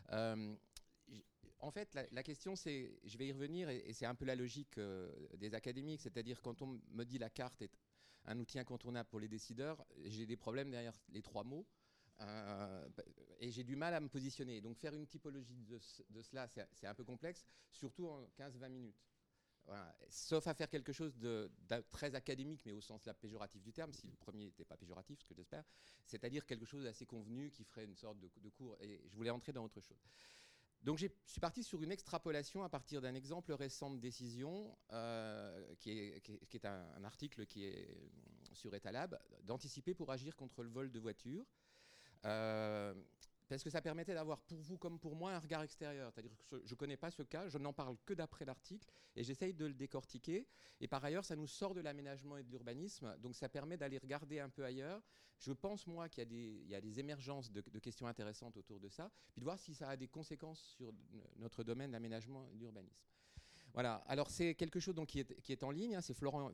en 0.09 1.71
fait, 1.71 1.93
la, 2.11 2.23
question, 2.23 2.55
c'est, 2.55 2.97
je 3.03 3.17
vais 3.17 3.27
y 3.27 3.33
revenir, 3.33 3.69
et, 3.69 3.83
et 3.89 3.93
c'est 3.93 4.05
un 4.05 4.15
peu 4.15 4.23
la 4.23 4.35
logique 4.35 4.79
des 5.37 5.53
académiques, 5.53 5.99
c'est-à-dire 5.99 6.41
quand 6.41 6.61
on 6.61 6.79
me 6.91 7.03
dit 7.03 7.17
la 7.17 7.29
carte 7.29 7.61
est 7.61 7.71
un 8.27 8.37
outil 8.39 8.59
incontournable 8.59 9.09
pour 9.09 9.19
les 9.19 9.27
décideurs, 9.27 9.85
j'ai 10.05 10.25
des 10.25 10.37
problèmes 10.37 10.69
derrière 10.69 10.93
les 11.09 11.21
trois 11.21 11.43
mots. 11.43 11.65
Euh, 12.21 12.89
et 13.39 13.51
j'ai 13.51 13.63
du 13.63 13.75
mal 13.75 13.93
à 13.93 13.99
me 13.99 14.09
positionner. 14.09 14.59
Donc 14.61 14.77
faire 14.77 14.93
une 14.93 15.07
typologie 15.07 15.65
de, 15.65 16.21
cela, 16.21 16.47
c'est 16.47 16.87
un 16.87 16.95
peu 16.95 17.03
complexe, 17.03 17.45
surtout 17.71 18.07
en 18.07 18.27
15-20 18.37 18.69
minutes. 18.69 19.03
Sauf 20.07 20.47
à 20.47 20.53
faire 20.53 20.69
quelque 20.69 20.93
chose 20.93 21.17
de, 21.17 21.51
très 21.89 22.15
académique, 22.15 22.61
mais 22.65 22.71
au 22.71 22.79
sens 22.79 23.05
la 23.05 23.13
péjoratif 23.13 23.61
du 23.61 23.73
terme, 23.73 23.93
si 23.93 24.07
le 24.07 24.15
premier 24.15 24.45
n'était 24.45 24.63
pas 24.63 24.77
péjoratif, 24.77 25.19
ce 25.19 25.25
que 25.25 25.35
j'espère, 25.35 25.63
c'est-à-dire 26.05 26.45
quelque 26.45 26.65
chose 26.65 26.85
d'assez 26.85 27.05
convenu 27.05 27.51
qui 27.51 27.65
ferait 27.65 27.83
une 27.83 27.95
sorte 27.95 28.17
de 28.17 28.49
cours. 28.49 28.77
Et 28.79 29.03
je 29.09 29.15
voulais 29.15 29.29
entrer 29.29 29.51
dans 29.51 29.65
autre 29.65 29.81
chose. 29.81 30.01
Donc 30.87 30.97
je 30.99 31.07
suis 31.25 31.41
parti 31.41 31.65
sur 31.65 31.83
une 31.83 31.91
extrapolation 31.91 32.63
à 32.63 32.69
partir 32.69 33.01
d'un 33.01 33.13
exemple 33.13 33.51
récent 33.51 33.91
de 33.91 33.99
décision, 33.99 34.73
euh, 34.93 35.75
qui, 35.81 35.91
est, 35.91 36.65
un, 36.65 37.03
article 37.03 37.45
qui 37.45 37.65
est 37.65 37.89
sur 38.53 38.73
Etalab, 38.73 39.19
d'anticiper 39.43 39.93
pour 39.93 40.09
agir 40.11 40.37
contre 40.37 40.63
le 40.63 40.69
vol 40.69 40.89
de 40.89 40.97
voitures. 40.97 41.45
Euh, 42.23 42.93
parce 43.47 43.63
que 43.63 43.69
ça 43.69 43.81
permettait 43.81 44.13
d'avoir 44.13 44.39
pour 44.41 44.59
vous 44.59 44.77
comme 44.77 44.99
pour 44.99 45.15
moi 45.15 45.33
un 45.33 45.39
regard 45.39 45.63
extérieur. 45.63 46.11
C'est-à-dire 46.11 46.31
que 46.35 46.61
je 46.65 46.73
ne 46.73 46.75
connais 46.75 46.97
pas 46.97 47.11
ce 47.11 47.23
cas, 47.23 47.47
je 47.47 47.57
n'en 47.57 47.73
parle 47.73 47.97
que 48.05 48.13
d'après 48.13 48.45
l'article 48.45 48.87
et 49.15 49.23
j'essaye 49.23 49.53
de 49.53 49.65
le 49.65 49.73
décortiquer. 49.73 50.47
Et 50.81 50.87
par 50.87 51.03
ailleurs, 51.03 51.25
ça 51.25 51.35
nous 51.35 51.47
sort 51.47 51.73
de 51.73 51.81
l'aménagement 51.81 52.37
et 52.37 52.43
de 52.43 52.49
l'urbanisme, 52.49 53.15
donc 53.19 53.35
ça 53.35 53.49
permet 53.49 53.77
d'aller 53.77 53.97
regarder 53.97 54.39
un 54.39 54.49
peu 54.49 54.63
ailleurs. 54.63 55.01
Je 55.39 55.51
pense, 55.51 55.85
moi, 55.85 56.09
qu'il 56.09 56.23
y, 56.67 56.75
a 56.75 56.81
des 56.81 56.99
émergences 56.99 57.51
de, 57.51 57.61
questions 57.79 58.07
intéressantes 58.07 58.57
autour 58.57 58.79
de 58.79 58.89
ça, 58.89 59.11
puis 59.33 59.39
de 59.39 59.45
voir 59.45 59.59
si 59.59 59.73
ça 59.75 59.89
a 59.89 59.95
des 59.95 60.07
conséquences 60.07 60.59
sur 60.59 60.91
notre 61.37 61.63
domaine 61.63 61.91
d'aménagement 61.91 62.47
et 62.49 62.55
d'urbanisme. 62.55 63.05
Voilà, 63.73 64.03
alors 64.07 64.29
c'est 64.29 64.55
quelque 64.55 64.79
chose 64.79 64.95
donc, 64.95 65.09
qui, 65.09 65.19
est, 65.19 65.41
qui 65.41 65.51
est 65.51 65.63
en 65.63 65.71
ligne, 65.71 65.95
hein. 65.95 66.01
c'est 66.01 66.13
Florian, 66.13 66.51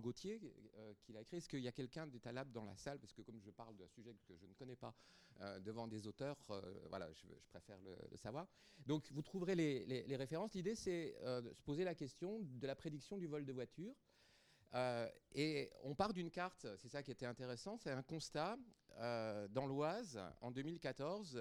Gauthier 0.00 0.40
euh, 0.78 0.92
qui 1.00 1.12
l'a 1.12 1.20
écrit. 1.20 1.36
Est-ce 1.36 1.48
qu'il 1.48 1.60
y 1.60 1.68
a 1.68 1.72
quelqu'un 1.72 2.06
d'étalable 2.06 2.50
dans 2.52 2.64
la 2.64 2.76
salle? 2.76 2.98
Parce 2.98 3.12
que 3.12 3.22
comme 3.22 3.40
je 3.40 3.50
parle 3.50 3.76
d'un 3.76 3.86
sujet 3.88 4.14
que 4.26 4.36
je 4.36 4.46
ne 4.46 4.52
connais 4.54 4.76
pas 4.76 4.94
euh, 5.40 5.60
devant 5.60 5.86
des 5.86 6.06
auteurs, 6.06 6.36
euh, 6.50 6.60
voilà, 6.88 7.12
je, 7.12 7.26
préfère 7.50 7.78
le, 7.82 8.16
savoir. 8.16 8.48
Donc 8.86 9.10
vous 9.12 9.22
trouverez 9.22 9.54
les, 9.54 9.84
les, 9.84 10.16
références. 10.16 10.54
L'idée 10.54 10.74
c'est 10.74 11.16
de 11.22 11.52
se 11.52 11.62
poser 11.62 11.84
la 11.84 11.94
question 11.94 12.40
de 12.40 12.66
la 12.66 12.74
prédiction 12.74 13.16
du 13.16 13.26
vol 13.26 13.44
de 13.44 13.52
voiture. 13.52 13.94
et 15.34 15.70
on 15.84 15.94
part 15.94 16.12
d'une 16.12 16.30
carte, 16.30 16.66
c'est 16.78 16.88
ça 16.88 17.02
qui 17.02 17.12
était 17.12 17.26
intéressant, 17.26 17.76
c'est 17.76 17.90
un 17.90 18.02
constat 18.02 18.58
dans 18.98 19.66
l'Oise 19.66 20.20
en 20.40 20.50
2014 20.50 21.40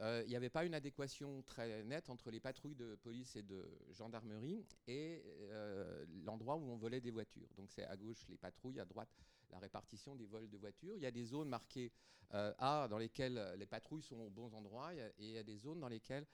euh, 0.00 0.22
il 0.26 0.30
n'y 0.30 0.36
avait 0.36 0.50
pas 0.50 0.64
une 0.64 0.74
adéquation 0.74 1.42
très 1.42 1.84
nette 1.84 2.10
entre 2.10 2.30
les 2.30 2.40
patrouilles 2.40 2.74
de 2.74 2.96
police 2.96 3.36
et 3.36 3.42
de 3.42 3.64
gendarmerie 3.92 4.66
et 4.88 5.22
euh, 5.24 6.04
l'endroit 6.24 6.56
où 6.56 6.68
on 6.68 6.76
volait 6.76 7.00
des 7.00 7.12
voitures. 7.12 7.48
Donc 7.56 7.70
c'est 7.70 7.84
à 7.84 7.96
gauche 7.96 8.26
les 8.28 8.36
patrouilles, 8.36 8.80
à 8.80 8.84
droite 8.84 9.10
la 9.50 9.58
répartition 9.60 10.16
des 10.16 10.26
vols 10.26 10.50
de 10.50 10.56
voitures. 10.58 10.96
Il 10.96 11.02
y 11.02 11.06
a 11.06 11.12
des 11.12 11.24
zones 11.24 11.48
marquées 11.48 11.92
euh, 12.32 12.52
A 12.58 12.88
dans 12.88 12.98
lesquelles 12.98 13.54
les 13.56 13.66
patrouilles 13.66 14.02
sont 14.02 14.18
aux 14.18 14.30
bons 14.30 14.52
endroits 14.54 14.92
et 14.94 15.12
il 15.18 15.30
y 15.30 15.38
a 15.38 15.44
des 15.44 15.58
zones 15.58 15.80
dans 15.80 15.88
lesquelles 15.88 16.26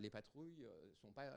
les 0.00 0.10
patrouilles 0.10 0.66
ne 0.66 0.92
sont 0.96 1.12
pas 1.12 1.32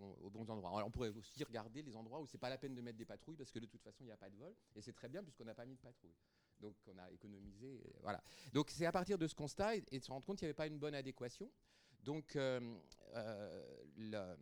aux 0.00 0.30
bons 0.30 0.48
endroits. 0.48 0.70
Alors 0.70 0.88
on 0.88 0.90
pourrait 0.90 1.10
aussi 1.10 1.44
regarder 1.44 1.82
les 1.82 1.94
endroits 1.94 2.18
où 2.18 2.26
c'est 2.26 2.38
pas 2.38 2.48
la 2.48 2.56
peine 2.56 2.74
de 2.74 2.80
mettre 2.80 2.96
des 2.96 3.04
patrouilles 3.04 3.36
parce 3.36 3.52
que 3.52 3.58
de 3.58 3.66
toute 3.66 3.82
façon 3.82 4.04
il 4.04 4.06
n'y 4.06 4.12
a 4.12 4.16
pas 4.16 4.30
de 4.30 4.36
vol 4.36 4.54
et 4.74 4.80
c'est 4.80 4.94
très 4.94 5.10
bien 5.10 5.22
puisqu'on 5.22 5.44
n'a 5.44 5.54
pas 5.54 5.66
mis 5.66 5.76
de 5.76 5.80
patrouille. 5.80 6.14
Donc 6.60 6.76
on 6.86 6.98
a 6.98 7.10
économisé. 7.10 7.80
Voilà. 8.02 8.22
Donc 8.52 8.70
c'est 8.70 8.86
à 8.86 8.92
partir 8.92 9.18
de 9.18 9.26
ce 9.26 9.34
constat 9.34 9.76
et, 9.76 9.80
de 9.80 10.04
se 10.04 10.10
rendre 10.10 10.24
compte 10.24 10.38
qu'il 10.38 10.46
n'y 10.46 10.50
avait 10.50 10.54
pas 10.54 10.66
une 10.66 10.78
bonne 10.78 10.94
adéquation. 10.94 11.50
Donc 12.02 12.36
euh, 12.36 12.60
euh, 13.14 14.36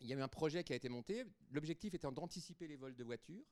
il 0.00 0.06
y 0.06 0.12
a 0.12 0.16
eu 0.16 0.20
un 0.20 0.28
projet 0.28 0.64
qui 0.64 0.72
a 0.72 0.76
été 0.76 0.88
monté. 0.88 1.24
L'objectif 1.50 1.94
étant 1.94 2.12
d'anticiper 2.12 2.68
les 2.68 2.76
vols 2.76 2.94
de 2.94 3.04
voitures. 3.04 3.44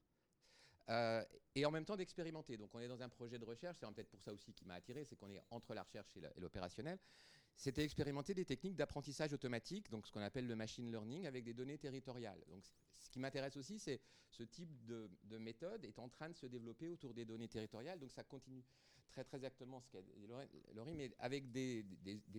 Euh, 0.89 1.25
et 1.55 1.67
en 1.67 1.71
même 1.71 1.85
temps 1.85 1.97
d'expérimenter. 1.97 2.57
Donc 2.57 2.75
on 2.75 2.81
est 2.81 2.89
dans 2.89 3.03
un 3.03 3.09
projet 3.09 3.39
de 3.39 3.45
recherche, 3.45 3.79
c'est 3.81 3.91
peut-être 3.93 4.09
pour 4.09 4.23
ça 4.23 4.33
aussi 4.33 4.53
qui 4.53 4.65
m'a 4.65 4.75
attiré, 4.75 5.05
c'est 5.05 5.17
qu'on 5.17 5.31
est 5.31 5.41
entre 5.51 5.75
la 5.75 5.83
recherche 5.83 6.17
et 6.17 6.41
l'opérationnel. 6.41 6.99
C'était 7.57 7.85
expérimenter 7.85 8.35
des 8.35 8.45
techniques 8.45 8.77
d'apprentissage 8.77 9.33
automatique, 9.33 9.91
donc 9.91 10.07
ce 10.07 10.13
qu'on 10.13 10.21
appelle 10.21 10.47
le 10.47 10.57
machine 10.57 10.91
learning, 10.91 11.27
avec 11.27 11.43
des 11.43 11.55
données 11.55 11.79
territoriales. 11.79 12.43
Donc 12.49 12.63
ce 12.99 13.09
qui 13.09 13.19
m'intéresse 13.19 13.57
aussi, 13.57 13.79
c'est 13.79 14.01
ce 14.31 14.43
type 14.43 14.85
de, 14.85 15.39
méthode 15.39 15.85
est 15.85 15.99
en 15.99 16.09
train 16.09 16.29
de 16.29 16.35
se 16.35 16.47
développer 16.47 16.89
autour 16.89 17.15
des 17.15 17.25
données 17.25 17.49
territoriales. 17.49 17.99
Donc 17.99 18.13
ça 18.13 18.25
continue 18.25 18.63
très 19.09 19.25
très 19.25 19.39
exactement 19.39 19.81
ce 19.81 19.89
qu'a 19.89 20.03
dit 20.03 20.13
Laurie, 20.75 20.95
mais 20.95 21.11
avec 21.19 21.51
des, 21.51 21.87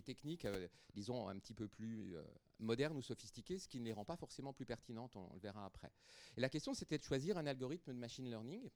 techniques, 0.05 0.45
euh, 0.45 0.67
disons, 0.93 1.27
un 1.27 1.39
petit 1.39 1.55
peu 1.55 1.67
plus 1.67 2.15
euh, 2.15 2.23
modernes 2.59 2.97
ou 2.97 3.01
sophistiquées, 3.01 3.57
ce 3.57 3.67
qui 3.67 3.79
ne 3.79 3.85
les 3.85 3.93
rend 3.93 4.05
pas 4.05 4.17
forcément 4.17 4.53
plus 4.53 4.65
pertinentes, 4.65 5.15
on, 5.15 5.33
le 5.33 5.39
verra 5.39 5.65
après. 5.65 5.91
Et 6.35 6.41
la 6.41 6.49
question, 6.49 6.75
c'était 6.75 6.97
de 6.97 7.03
choisir 7.03 7.37
un 7.37 7.47
algorithme 7.47 7.91
de 7.91 7.97
machine 7.97 8.29
learning, 8.29 8.69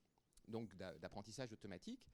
donc 0.47 0.75
d'apprentissage 0.75 1.51
automatique, 1.51 2.11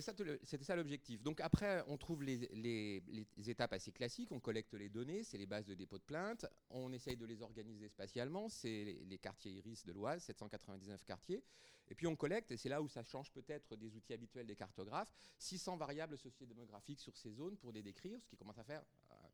c'était 0.00 0.64
ça 0.64 0.76
l'objectif. 0.76 1.22
Donc 1.22 1.40
après, 1.40 1.84
on 1.88 1.98
trouve 1.98 2.22
les, 2.22 3.02
étapes 3.46 3.72
assez 3.74 3.92
classiques. 3.92 4.32
On 4.32 4.40
collecte 4.40 4.72
les 4.74 4.88
données, 4.88 5.22
c'est 5.22 5.38
les 5.38 5.46
bases 5.46 5.66
de 5.66 5.74
dépôt 5.74 5.98
de 5.98 6.02
plainte. 6.02 6.46
On 6.70 6.92
essaye 6.92 7.16
de 7.16 7.26
les 7.26 7.42
organiser 7.42 7.88
spatialement. 7.88 8.48
C'est 8.48 8.98
les, 9.04 9.18
quartiers 9.18 9.52
Iris 9.52 9.84
de 9.84 9.92
l'Oise, 9.92 10.22
799 10.22 11.04
quartiers. 11.04 11.44
Et 11.88 11.94
puis 11.94 12.06
on 12.06 12.16
collecte, 12.16 12.50
et 12.52 12.56
c'est 12.56 12.70
là 12.70 12.80
où 12.80 12.88
ça 12.88 13.02
change 13.02 13.30
peut-être 13.32 13.76
des 13.76 13.94
outils 13.94 14.14
habituels 14.14 14.46
des 14.46 14.56
cartographes, 14.56 15.12
600 15.38 15.76
variables 15.76 16.16
sociodémographiques 16.16 17.00
sur 17.00 17.16
ces 17.16 17.32
zones 17.32 17.58
pour 17.58 17.72
les 17.72 17.82
décrire, 17.82 18.18
ce 18.22 18.28
qui 18.28 18.36
commence 18.36 18.58
à 18.58 18.64
faire 18.64 18.82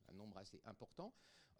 un 0.08 0.14
nombre 0.14 0.38
assez 0.38 0.60
important. 0.64 1.12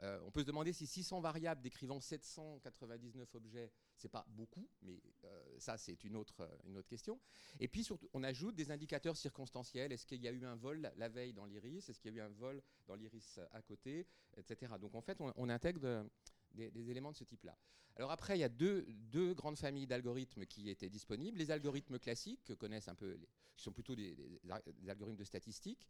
Euh, 0.03 0.21
on 0.25 0.31
peut 0.31 0.41
se 0.43 0.47
demander 0.47 0.73
si 0.73 0.87
600 0.87 1.21
variables 1.21 1.61
décrivant 1.61 2.01
799 2.01 3.35
objets, 3.35 3.73
c'est 3.97 4.09
pas 4.09 4.25
beaucoup, 4.29 4.69
mais 4.83 5.03
euh, 5.25 5.59
ça 5.59 5.77
c'est 5.77 6.05
une 6.05 6.15
autre, 6.15 6.49
une 6.67 6.77
autre 6.77 6.89
question. 6.89 7.19
Et 7.59 7.67
puis 7.67 7.87
on 8.13 8.23
ajoute 8.23 8.55
des 8.55 8.71
indicateurs 8.71 9.17
circonstanciels. 9.17 9.93
Est-ce 9.93 10.07
qu'il 10.07 10.23
y 10.23 10.29
a 10.29 10.33
eu 10.33 10.45
un 10.45 10.55
vol 10.55 10.93
la, 10.97 11.09
veille 11.09 11.33
dans 11.33 11.47
l'iris? 11.47 11.89
Est-ce 11.89 12.01
qu'il 12.01 12.15
y 12.15 12.21
a 12.21 12.23
eu 12.23 12.27
un 12.27 12.31
vol 12.31 12.63
dans 12.87 12.95
l'iris 12.95 13.41
à 13.53 13.63
côté? 13.63 14.07
Etc. 14.37 14.73
Donc 14.81 14.95
en 14.95 15.01
fait, 15.01 15.19
on, 15.21 15.49
intègre 15.49 16.07
des, 16.53 16.91
éléments 16.91 17.11
de 17.11 17.17
ce 17.17 17.25
type-là. 17.25 17.57
Alors 17.97 18.13
après, 18.13 18.37
il 18.37 18.41
y 18.41 18.45
a 18.45 18.49
deux, 18.49 18.87
deux 18.89 19.35
grandes 19.35 19.59
familles 19.59 19.89
d'algorithmes 19.89 20.47
qui 20.47 20.71
étaient 20.71 20.89
disponibles. 20.89 21.37
Les 21.37 21.51
algorithmes 21.51 21.99
classiques, 21.99 22.45
que 22.45 22.53
connaissent 22.53 22.89
un 22.89 22.95
peu, 22.95 23.19
qui 23.57 23.65
sont 23.65 23.73
plutôt 23.73 23.97
des, 23.97 24.17
algorithmes 24.89 25.19
de 25.19 25.25
statistiques, 25.25 25.89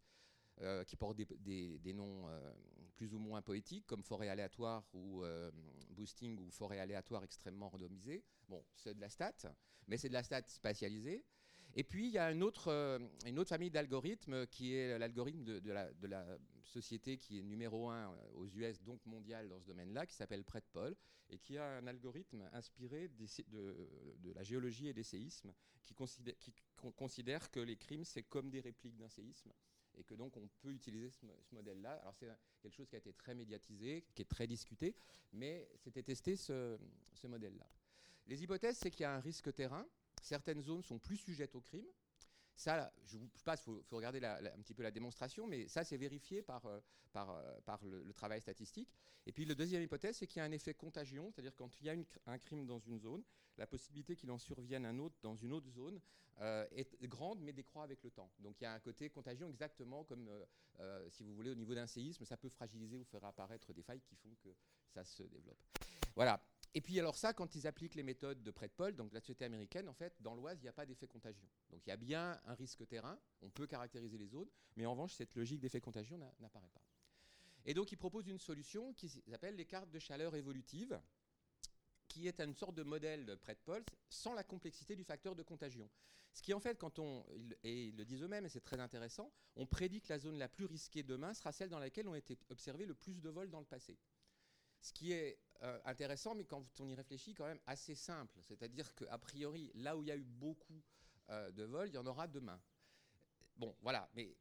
euh, 0.61 0.83
qui 0.83 0.97
portent 0.97 1.15
des, 1.15 1.93
noms 1.93 2.27
euh, 2.27 2.53
plus 2.97 3.13
ou 3.13 3.17
moins 3.17 3.41
poétiques, 3.41 3.87
comme 3.87 4.03
forêt 4.03 4.27
aléatoire 4.27 4.83
ou 4.93 5.23
euh, 5.23 5.49
boosting 5.91 6.37
ou 6.37 6.51
forêt 6.51 6.79
aléatoire 6.79 7.23
extrêmement 7.23 7.69
randomisée. 7.69 8.25
Bon, 8.49 8.61
c'est 8.75 8.93
de 8.93 8.99
la 8.99 9.07
stat, 9.07 9.55
mais 9.87 9.95
c'est 9.95 10.09
de 10.09 10.13
la 10.13 10.21
stat 10.21 10.41
spatialisée. 10.47 11.23
Et 11.75 11.85
puis, 11.85 12.07
il 12.07 12.11
y 12.11 12.17
a 12.17 12.29
une 12.29 12.43
autre, 12.43 12.99
famille 13.45 13.71
d'algorithmes 13.71 14.47
qui 14.47 14.73
est 14.75 14.99
l'algorithme 14.99 15.45
de, 15.45 15.71
la, 15.71 16.25
société 16.63 17.17
qui 17.17 17.39
est 17.39 17.43
numéro 17.43 17.89
un 17.89 18.13
aux 18.33 18.47
US, 18.47 18.83
donc 18.83 19.05
mondial 19.05 19.47
dans 19.47 19.61
ce 19.61 19.65
domaine-là, 19.65 20.05
qui 20.05 20.15
s'appelle 20.15 20.43
PredPol, 20.43 20.93
et 21.29 21.37
qui 21.37 21.57
a 21.57 21.77
un 21.77 21.87
algorithme 21.87 22.49
inspiré 22.51 23.07
de, 23.07 24.33
la 24.33 24.43
géologie 24.43 24.89
et 24.89 24.93
des 24.93 25.03
séismes, 25.03 25.53
qui 25.85 25.95
considère 26.97 27.49
que 27.49 27.61
les 27.61 27.77
crimes, 27.77 28.03
c'est 28.03 28.23
comme 28.23 28.49
des 28.49 28.59
répliques 28.59 28.97
d'un 28.97 29.07
séisme 29.07 29.53
et 29.99 30.03
que 30.03 30.15
donc 30.15 30.35
on 30.37 30.47
peut 30.61 30.71
utiliser 30.71 31.09
ce, 31.09 31.25
modèle-là. 31.51 31.93
Alors 32.01 32.15
c'est 32.15 32.27
quelque 32.61 32.73
chose 32.73 32.87
qui 32.87 32.95
a 32.95 32.99
été 32.99 33.13
très 33.13 33.35
médiatisé, 33.35 34.05
qui 34.15 34.21
est 34.21 34.29
très 34.29 34.47
discuté, 34.47 34.95
mais 35.33 35.69
c'était 35.75 36.03
testé 36.03 36.35
ce, 36.35 36.77
ce 37.13 37.27
modèle-là. 37.27 37.67
Les 38.27 38.43
hypothèses, 38.43 38.77
c'est 38.77 38.91
qu'il 38.91 39.01
y 39.01 39.05
a 39.05 39.13
un 39.13 39.19
risque 39.19 39.53
terrain. 39.53 39.85
Certaines 40.21 40.61
zones 40.61 40.83
sont 40.83 40.99
plus 40.99 41.17
sujettes 41.17 41.55
au 41.55 41.61
crime. 41.61 41.87
Ça, 42.59 42.91
je 43.05 43.17
vous 43.17 43.29
passe, 43.45 43.63
il 43.67 43.81
faut, 43.83 43.95
regarder 43.95 44.21
un 44.21 44.61
petit 44.61 44.73
peu 44.73 44.83
la 44.83 44.91
démonstration, 44.91 45.47
mais 45.47 45.69
ça, 45.69 45.85
c'est 45.85 45.95
vérifié 45.95 46.41
par, 46.41 46.65
euh, 46.65 46.81
par, 47.13 47.29
euh, 47.29 48.03
le, 48.03 48.13
travail 48.13 48.41
statistique. 48.41 48.93
Et 49.25 49.31
puis, 49.31 49.45
la 49.45 49.55
deuxième 49.55 49.81
hypothèse, 49.81 50.17
c'est 50.17 50.27
qu'il 50.27 50.39
y 50.39 50.41
a 50.41 50.43
un 50.43 50.51
effet 50.51 50.73
contagion, 50.73 51.31
c'est-à-dire 51.31 51.55
quand 51.55 51.79
il 51.79 51.87
y 51.87 51.89
a 51.89 51.95
un 52.25 52.37
crime 52.37 52.65
dans 52.65 52.79
une 52.79 52.99
zone, 52.99 53.23
la 53.57 53.65
possibilité 53.65 54.17
qu'il 54.17 54.29
en 54.29 54.37
survienne 54.37 54.85
un 54.85 54.99
autre 54.99 55.15
dans 55.21 55.37
une 55.37 55.53
autre 55.53 55.69
zone 55.69 56.01
euh, 56.41 56.67
est 56.71 57.07
grande, 57.07 57.39
mais 57.39 57.53
décroît 57.53 57.83
avec 57.83 58.03
le 58.03 58.11
temps. 58.11 58.29
Donc, 58.39 58.59
il 58.59 58.65
y 58.65 58.67
a 58.67 58.73
un 58.73 58.79
côté 58.81 59.09
contagion 59.09 59.47
exactement 59.47 60.03
comme, 60.03 60.29
si 61.11 61.23
vous 61.23 61.33
voulez, 61.33 61.51
au 61.51 61.55
niveau 61.55 61.73
d'un 61.73 61.87
séisme, 61.87 62.25
ça 62.25 62.35
peut 62.35 62.49
fragiliser 62.49 62.97
ou 62.97 63.05
faire 63.05 63.23
apparaître 63.23 63.71
des 63.71 63.83
failles 63.83 64.01
qui 64.01 64.17
font 64.17 64.35
que 64.43 64.49
ça 64.93 65.05
se 65.05 65.23
développe. 65.23 65.63
Voilà. 66.13 66.41
Et 66.75 66.81
puis 66.81 66.99
alors 66.99 67.17
ça, 67.17 67.33
quand 67.33 67.55
ils 67.55 67.65
appliquent 67.65 67.95
les 67.95 68.03
méthodes 68.03 68.43
de 68.43 68.51
Paul, 68.51 68.95
donc 68.95 69.11
la 69.11 69.19
société 69.19 69.45
américaine, 69.45 69.89
en 69.89 69.93
fait, 69.93 70.13
dans 70.21 70.35
l'Oise, 70.35 70.59
il 70.59 70.63
n'y 70.63 70.69
a 70.69 70.73
pas 70.73 70.85
d'effet 70.85 71.07
contagion. 71.07 71.47
Donc 71.71 71.81
il 71.85 71.89
y 71.89 71.93
a 71.93 71.97
bien 71.97 72.39
un 72.45 72.53
risque 72.53 72.87
terrain, 72.87 73.19
on 73.41 73.49
peut 73.49 73.65
caractériser 73.65 74.17
les 74.17 74.27
zones, 74.27 74.49
mais 74.75 74.85
en 74.85 74.91
revanche, 74.91 75.13
cette 75.13 75.33
logique 75.35 75.59
d'effet 75.59 75.81
contagion 75.81 76.19
n'apparaît 76.39 76.69
pas. 76.69 76.83
Et 77.65 77.73
donc 77.73 77.91
ils 77.91 77.97
proposent 77.97 78.27
une 78.27 78.39
solution 78.39 78.93
qui 78.93 79.09
s'appelle 79.09 79.55
les 79.55 79.65
cartes 79.65 79.89
de 79.89 79.99
chaleur 79.99 80.35
évolutive, 80.35 80.99
qui 82.07 82.27
est 82.27 82.39
une 82.39 82.55
sorte 82.55 82.75
de 82.75 82.83
modèle 82.83 83.25
de 83.25 83.37
Paul 83.65 83.83
sans 84.09 84.33
la 84.33 84.43
complexité 84.43 84.95
du 84.95 85.03
facteur 85.03 85.35
de 85.35 85.43
contagion. 85.43 85.89
Ce 86.33 86.41
qui 86.41 86.53
en 86.53 86.59
fait, 86.59 86.77
quand 86.77 86.99
on, 86.99 87.25
et 87.63 87.87
ils 87.87 87.95
le 87.95 88.05
disent 88.05 88.21
eux-mêmes, 88.21 88.45
et 88.45 88.49
c'est 88.49 88.61
très 88.61 88.79
intéressant, 88.79 89.31
on 89.55 89.65
prédit 89.65 90.01
que 90.01 90.09
la 90.09 90.19
zone 90.19 90.37
la 90.37 90.47
plus 90.47 90.65
risquée 90.65 91.03
demain 91.03 91.33
sera 91.33 91.51
celle 91.51 91.69
dans 91.69 91.79
laquelle 91.79 92.07
ont 92.07 92.15
été 92.15 92.37
observés 92.49 92.85
le 92.85 92.93
plus 92.93 93.21
de 93.21 93.29
vols 93.29 93.49
dans 93.49 93.59
le 93.59 93.65
passé. 93.65 93.97
Ce 94.81 94.93
qui 94.93 95.11
est 95.11 95.39
euh, 95.63 95.79
intéressant, 95.85 96.35
mais 96.35 96.45
quand 96.45 96.65
on 96.79 96.87
y 96.87 96.95
réfléchit, 96.95 97.33
quand 97.33 97.45
même 97.45 97.59
assez 97.67 97.95
simple. 97.95 98.39
C'est-à-dire 98.41 98.93
qu'a 98.95 99.17
priori, 99.17 99.71
là 99.75 99.97
où 99.97 100.01
il 100.03 100.07
y 100.07 100.11
a 100.11 100.15
eu 100.15 100.23
beaucoup 100.23 100.81
euh, 101.29 101.51
de 101.51 101.63
vols, 101.63 101.89
il 101.89 101.95
y 101.95 101.97
en 101.97 102.05
aura 102.05 102.27
demain. 102.27 102.61
Bon, 103.57 103.75
voilà. 103.81 104.09
Mais 104.15 104.33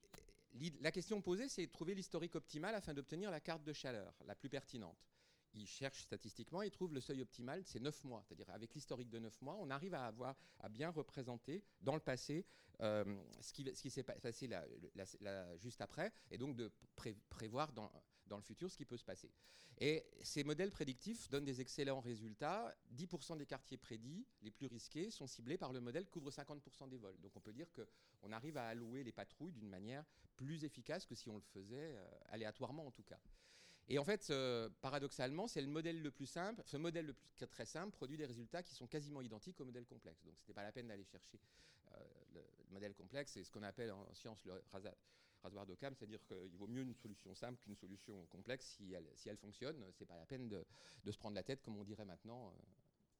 la 0.81 0.93
question 0.93 1.21
posée, 1.21 1.49
c'est 1.49 1.67
de 1.67 1.73
trouver 1.73 1.95
l'historique 1.95 2.37
optimal 2.37 2.75
afin 2.75 2.95
d'obtenir 2.95 3.31
la 3.33 3.41
carte 3.41 3.65
de 3.65 3.73
chaleur 3.73 4.15
la 4.27 4.37
plus 4.37 4.49
pertinente. 4.49 4.97
Ils 5.55 5.67
cherchent 5.67 6.03
statistiquement, 6.03 6.63
ils 6.63 6.71
trouvent 6.71 6.95
le 6.95 7.01
seuil 7.01 7.21
optimal, 7.21 7.65
c'est 7.65 7.81
9 7.81 8.05
mois. 8.05 8.23
C'est-à-dire 8.23 8.51
avec 8.51 8.75
l'historique 8.75 9.09
de 9.09 9.19
9 9.19 9.43
mois, 9.43 9.57
on 9.59 9.71
arrive 9.71 9.95
à 9.95 10.07
avoir 10.07 10.37
à 10.61 10.69
bien 10.69 10.91
représenter 10.91 11.65
dans 11.81 11.95
le 11.95 12.01
passé 12.01 12.47
euh, 12.81 13.05
ce 13.41 13.53
qui 13.53 13.91
s'est 13.91 14.05
passé 14.05 14.49
juste 15.57 15.81
après, 15.81 16.13
et 16.31 16.39
donc 16.39 16.55
de 16.55 16.71
prévoir 17.29 17.73
dans, 17.73 17.91
dans 18.29 18.37
le 18.37 18.43
futur 18.43 18.71
ce 18.71 18.77
qui 18.77 18.85
peut 18.85 18.97
se 18.97 19.05
passer. 19.05 19.31
Et 19.81 20.05
ces 20.23 20.45
modèles 20.45 20.71
prédictifs 20.71 21.29
donnent 21.31 21.45
des 21.45 21.61
excellents 21.61 22.01
résultats. 22.01 22.75
10% 22.97 23.37
des 23.39 23.47
quartiers 23.47 23.77
prédits, 23.77 24.27
les 24.43 24.51
plus 24.51 24.67
risqués, 24.67 25.11
sont 25.11 25.27
ciblés 25.27 25.59
par 25.59 25.73
le 25.73 25.81
modèle 25.81 26.07
couvre 26.07 26.31
50% 26.31 26.89
des 26.89 26.99
vols. 26.99 27.19
Donc 27.21 27.37
on 27.37 27.41
peut 27.41 27.53
dire 27.53 27.69
qu'on 27.73 28.33
arrive 28.33 28.57
à 28.57 28.67
allouer 28.69 29.05
les 29.05 29.13
patrouilles 29.13 29.53
d'une 29.53 29.69
manière 29.69 30.05
plus 30.37 30.65
efficace 30.65 31.07
que 31.07 31.15
si 31.15 31.29
on 31.29 31.37
le 31.37 31.43
faisait 31.43 31.95
euh, 31.95 32.09
aléatoirement 32.31 32.87
en 32.87 32.91
tout 32.91 33.03
cas. 33.03 33.19
Et 33.91 33.99
en 33.99 34.05
fait, 34.05 34.31
paradoxalement, 34.83 35.49
c'est 35.49 35.63
le 35.63 35.67
modèle 35.67 36.03
le 36.03 36.11
plus 36.11 36.27
simple. 36.27 36.63
Ce 36.67 36.77
modèle 36.77 37.07
le 37.07 37.15
plus 37.15 37.47
très 37.49 37.65
simple 37.65 37.91
produit 37.91 38.19
des 38.19 38.27
résultats 38.27 38.63
qui 38.63 38.75
sont 38.75 38.87
quasiment 38.87 39.23
identiques 39.23 39.59
au 39.61 39.65
modèle 39.65 39.87
complexe. 39.87 40.23
Donc, 40.25 40.35
ce 40.37 40.43
n'était 40.43 40.53
pas 40.53 40.63
la 40.63 40.73
peine 40.73 40.89
d'aller 40.89 41.05
chercher 41.05 41.41
euh, 41.93 41.99
le, 42.35 42.45
modèle 42.71 42.95
complexe. 42.95 43.33
C'est 43.33 43.45
ce 43.45 43.51
qu'on 43.51 43.63
appelle 43.63 43.91
en 43.91 44.13
science 44.13 44.45
le 44.45 44.63
rasoir 45.43 45.67
d'Occam, 45.67 45.95
c'est-à-dire 45.95 46.25
qu'il 46.27 46.57
vaut 46.57 46.67
mieux 46.67 46.83
une 46.83 46.95
solution 46.95 47.35
simple 47.35 47.59
qu'une 47.61 47.77
solution 47.77 48.27
complexe. 48.27 48.77
Si 48.77 48.93
elle, 48.93 49.09
si 49.15 49.29
elle 49.29 49.37
fonctionne, 49.37 49.85
c'est 49.93 50.07
pas 50.07 50.17
la 50.17 50.27
peine 50.27 50.49
de, 50.49 50.65
se 51.11 51.19
prendre 51.19 51.35
la 51.35 51.43
tête, 51.43 51.63
comme 51.63 51.77
on 51.77 51.85
dirait 51.85 52.05
maintenant, 52.05 52.49
euh, 52.49 52.53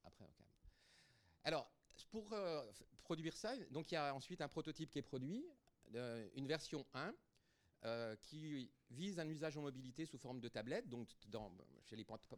après 0.03 0.25
Occam. 0.25 0.45
Alors, 1.43 1.71
pour 2.11 2.31
euh, 2.33 2.63
produire 3.03 3.35
ça, 3.35 3.55
donc 3.71 3.91
il 3.91 3.95
y 3.95 3.97
a 3.97 4.13
ensuite 4.13 4.41
un 4.41 4.47
prototype 4.47 4.89
qui 4.89 4.99
est 4.99 5.03
produit, 5.03 5.45
euh, 5.95 6.27
une 6.35 6.47
version 6.47 6.85
1, 6.93 7.13
qui 8.21 8.69
vise 8.89 9.21
un 9.21 9.29
usage 9.29 9.55
en 9.55 9.61
mobilité 9.61 10.05
sous 10.05 10.17
forme 10.17 10.41
de 10.41 10.49
tablette, 10.49 10.89
donc 10.89 11.07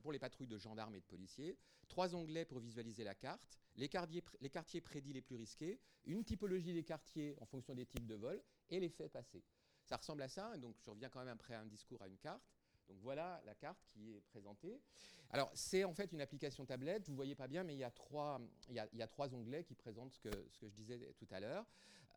pour 0.03 0.11
les 0.11 0.19
patrouilles 0.19 0.45
de 0.45 0.59
gendarmes 0.59 0.93
et 0.93 0.99
de 0.99 1.05
policiers, 1.05 1.57
trois 1.87 2.13
onglets 2.13 2.45
pour 2.45 2.59
visualiser 2.59 3.03
la 3.03 3.15
carte, 3.15 3.59
les 3.75 3.89
quartiers, 3.89 4.23
les 4.39 4.51
quartiers 4.51 4.81
prédits 4.81 5.13
les 5.13 5.21
plus 5.23 5.35
risqués, 5.35 5.79
une 6.05 6.23
typologie 6.23 6.73
des 6.73 6.83
quartiers 6.83 7.35
en 7.39 7.45
fonction 7.45 7.73
des 7.73 7.87
types 7.87 8.05
de 8.05 8.15
vol 8.15 8.39
et 8.69 8.79
les 8.79 8.89
faits 8.89 9.11
passés. 9.11 9.43
Ça 9.91 9.97
ressemble 9.97 10.21
à 10.21 10.29
ça, 10.29 10.55
donc 10.55 10.77
je 10.79 10.89
reviens 10.89 11.09
quand 11.09 11.19
même 11.19 11.27
après 11.27 11.53
un 11.53 11.65
discours 11.65 12.01
à 12.01 12.07
une 12.07 12.17
carte. 12.17 12.41
Donc 12.87 12.97
voilà 13.01 13.41
la 13.45 13.53
carte 13.53 13.83
qui 13.89 14.13
est 14.13 14.21
présentée. 14.21 14.79
Alors 15.31 15.51
c'est 15.53 15.83
en 15.83 15.93
fait 15.93 16.13
une 16.13 16.21
application 16.21 16.65
tablette, 16.65 17.07
vous 17.07 17.11
ne 17.11 17.17
voyez 17.17 17.35
pas 17.35 17.49
bien, 17.49 17.65
mais 17.65 17.73
il 17.73 17.79
y, 17.79 17.83
a 17.83 17.91
trois, 17.91 18.39
onglets 19.33 19.65
qui 19.65 19.75
présentent 19.75 20.13
ce 20.13 20.19
que, 20.21 20.29
je 20.61 20.67
disais 20.67 20.97
tout 21.17 21.27
à 21.29 21.41
l'heure, 21.41 21.65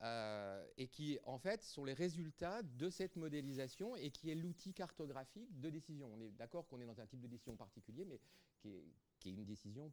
euh, 0.03 0.65
et 0.77 0.87
qui 0.87 1.19
en 1.25 1.37
fait 1.37 1.65
sont 1.65 1.85
les 1.85 1.95
résultats 1.95 2.63
de 2.63 2.89
cette 2.91 3.17
modélisation 3.17 3.97
et 3.97 4.13
qui 4.13 4.31
est 4.31 4.37
l'outil 4.37 4.73
cartographique 4.73 5.61
de 5.61 5.69
décision. 5.69 6.09
On 6.15 6.21
est 6.21 6.31
d'accord 6.31 6.69
qu'on 6.69 6.81
est 6.81 6.87
dans 6.87 7.01
un 7.01 7.07
type 7.07 7.23
de 7.23 7.27
décision 7.27 7.57
particulier, 7.57 8.05
mais 8.05 8.21
qui 8.61 8.69
est, 8.69 9.33
une 9.33 9.45
décision 9.45 9.91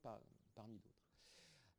parmi 0.54 0.78
d'autres. 0.78 1.08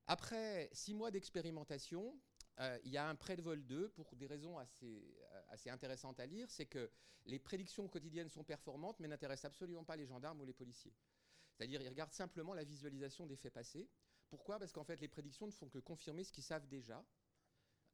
Après 0.08 0.68
six 0.72 0.94
mois 0.94 1.12
d'expérimentation, 1.12 2.18
euh, 2.60 2.78
il 2.84 2.90
y 2.90 2.96
a 2.96 3.08
un 3.08 3.14
prêt 3.14 3.36
de 3.36 3.42
vol 3.42 3.64
2 3.64 3.88
pour 3.90 4.14
des 4.16 4.26
raisons 4.26 4.58
assez, 4.58 5.16
assez 5.52 5.70
intéressantes 5.70 6.18
à 6.18 6.26
lire. 6.26 6.50
C'est 6.50 6.66
que 6.66 6.90
les 7.26 7.38
prédictions 7.38 7.86
quotidiennes 7.88 8.28
sont 8.28 8.44
performantes, 8.44 8.98
mais 8.98 9.08
n'intéressent 9.08 9.46
absolument 9.46 9.84
pas 9.84 9.96
les 9.96 10.06
gendarmes 10.06 10.40
ou 10.40 10.44
les 10.44 10.52
policiers. 10.52 10.94
C'est-à-dire, 11.52 11.80
ils 11.80 11.88
regardent 11.88 12.12
simplement 12.12 12.54
la 12.54 12.64
visualisation 12.64 13.26
des 13.26 13.36
faits 13.36 13.52
passés. 13.52 13.88
Pourquoi? 14.28 14.58
Parce 14.58 14.72
qu'en 14.72 14.84
fait, 14.84 15.00
les 15.00 15.08
prédictions 15.08 15.46
ne 15.46 15.52
font 15.52 15.68
que 15.68 15.78
confirmer 15.78 16.24
ce 16.24 16.32
qu'ils 16.32 16.42
savent 16.42 16.66
déjà. 16.66 17.04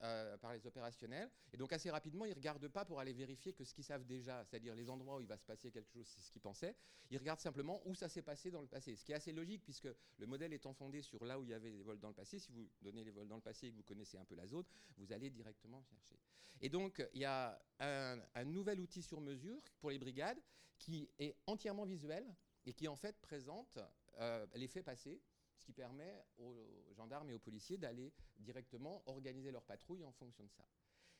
Euh, 0.05 0.37
par 0.37 0.53
les 0.53 0.65
opérationnels. 0.65 1.29
Et 1.53 1.57
donc 1.57 1.73
assez 1.73 1.91
rapidement, 1.91 2.25
ils 2.25 2.31
ne 2.31 2.35
regardent 2.37 2.69
pas 2.69 2.85
pour 2.85 3.01
aller 3.01 3.13
vérifier 3.13 3.53
que 3.53 3.65
ce 3.65 3.75
qu'ils 3.75 3.83
savent 3.83 4.05
déjà, 4.05 4.45
c'est-à-dire 4.45 4.77
les 4.77 4.89
endroits 4.89 5.17
où 5.17 5.21
il 5.21 5.27
va 5.27 5.37
se 5.37 5.45
passer 5.45 5.73
quelque 5.73 5.91
chose, 5.91 6.07
c'est 6.07 6.21
ce 6.21 6.31
qu'ils 6.31 6.41
pensaient. 6.41 6.77
Ils 7.11 7.19
regardent 7.19 7.41
simplement 7.41 7.83
où 7.85 7.97
ça 7.97 8.09
s'est 8.09 8.23
passé 8.23 8.53
dans 8.53 8.61
le 8.61 8.69
passé. 8.69 8.95
Ce 8.95 9.05
qui 9.05 9.11
est 9.11 9.17
assez 9.17 9.33
logique 9.33 9.65
puisque 9.65 9.89
le 10.19 10.27
modèle 10.27 10.53
étant 10.53 10.73
fondé 10.73 11.03
sur 11.03 11.25
là 11.25 11.41
où 11.41 11.43
il 11.43 11.51
y 11.51 11.53
avait 11.53 11.73
des 11.73 11.83
vols 11.83 11.99
dans 11.99 12.07
le 12.07 12.15
passé, 12.15 12.39
si 12.39 12.53
vous 12.53 12.71
donnez 12.81 13.03
les 13.03 13.11
vols 13.11 13.27
dans 13.27 13.35
le 13.35 13.43
passé 13.43 13.67
et 13.67 13.71
que 13.73 13.77
vous 13.77 13.83
connaissez 13.83 14.17
un 14.19 14.25
peu 14.25 14.37
la 14.37 14.47
zone, 14.47 14.65
vous 14.99 15.13
allez 15.13 15.31
directement 15.31 15.83
chercher. 15.83 16.17
Et 16.61 16.69
donc 16.69 17.05
il 17.13 17.23
y 17.23 17.25
a 17.25 17.61
un, 17.81 18.45
nouvel 18.45 18.79
outil 18.79 19.03
sur 19.03 19.21
mesure 19.21 19.61
pour 19.81 19.91
les 19.91 19.99
brigades 19.99 20.41
qui 20.79 21.11
est 21.19 21.35
entièrement 21.49 21.85
visuel 21.85 22.25
et 22.67 22.73
qui 22.73 22.87
en 22.87 22.95
fait 22.95 23.21
présente 23.21 23.81
euh, 24.21 24.47
les 24.55 24.69
faits 24.69 24.85
passés 24.85 25.21
qui 25.69 25.75
permet 25.75 26.25
aux 26.39 26.67
gendarmes 26.97 27.29
et 27.29 27.35
aux 27.35 27.39
policiers 27.39 27.77
d'aller 27.77 28.11
directement 28.39 29.03
organiser 29.05 29.51
leur 29.51 29.63
patrouille 29.63 30.03
en 30.03 30.13
fonction 30.13 30.45
de 30.45 30.51
ça. 30.51 30.65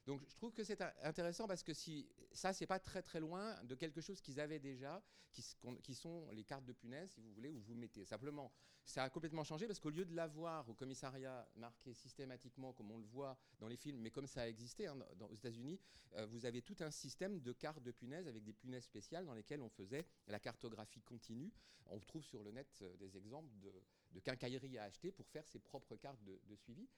Donc 0.07 0.23
je 0.27 0.35
trouve 0.37 0.55
que 0.55 0.65
c'est 0.65 0.81
intéressant 1.03 1.47
parce 1.47 1.63
que 1.63 1.75
si 1.75 2.09
ça, 2.33 2.55
c'est 2.55 2.67
pas 2.67 2.79
très 2.79 3.03
très 3.03 3.21
loin 3.21 3.63
de 3.65 3.75
quelque 3.75 4.01
chose 4.01 4.23
qu'ils 4.23 4.41
avaient 4.41 4.59
déjà, 4.59 5.03
qui, 5.31 5.95
sont 5.95 6.31
les 6.31 6.45
cartes 6.45 6.65
de 6.65 6.73
punaise, 6.73 7.11
si 7.11 7.21
vous 7.21 7.31
voulez, 7.35 7.51
où 7.51 7.61
vous 7.61 7.75
mettez. 7.75 8.07
Simplement, 8.07 8.51
ça 8.87 9.05
a 9.05 9.11
complètement 9.11 9.45
changé 9.45 9.67
parce 9.67 9.79
qu'au 9.79 9.91
lieu 9.91 10.07
de 10.07 10.15
l'avoir 10.15 10.67
au 10.71 10.73
commissariat 10.73 11.47
marqué 11.57 11.93
systématiquement 11.93 12.73
comme 12.73 12.91
on 12.91 12.97
le 12.97 13.05
voit 13.05 13.39
dans 13.59 13.69
les 13.69 13.77
films, 13.77 14.01
mais 14.01 14.11
comme 14.11 14.27
ça 14.27 14.41
a 14.41 14.49
existé 14.49 14.87
hein, 14.87 14.97
aux 15.29 15.35
États-Unis, 15.35 15.79
euh, 16.15 16.25
vous 16.25 16.47
avez 16.47 16.63
tout 16.63 16.77
un 16.81 16.91
système 16.91 17.41
de 17.41 17.53
cartes 17.53 17.83
de 17.83 17.91
punaises 17.91 18.27
avec 18.27 18.45
des 18.45 18.55
punaises 18.55 18.85
spéciales 18.85 19.27
dans 19.27 19.35
lesquelles 19.35 19.61
on 19.61 19.69
faisait 19.69 20.07
la 20.27 20.41
cartographie 20.41 21.03
continue. 21.03 21.53
On 21.91 22.01
trouve 22.01 22.25
sur 22.25 22.43
le 22.43 22.51
net 22.51 22.79
euh, 22.81 22.97
des 22.97 23.15
exemples 23.19 23.55
de, 23.59 23.71
de 24.13 24.21
quincailleries 24.21 24.79
à 24.79 24.85
acheter 24.85 25.13
pour 25.13 25.29
faire 25.29 25.47
ses 25.47 25.59
propres 25.59 25.97
cartes 25.97 26.23
de, 26.25 26.57
suivi. 26.57 26.89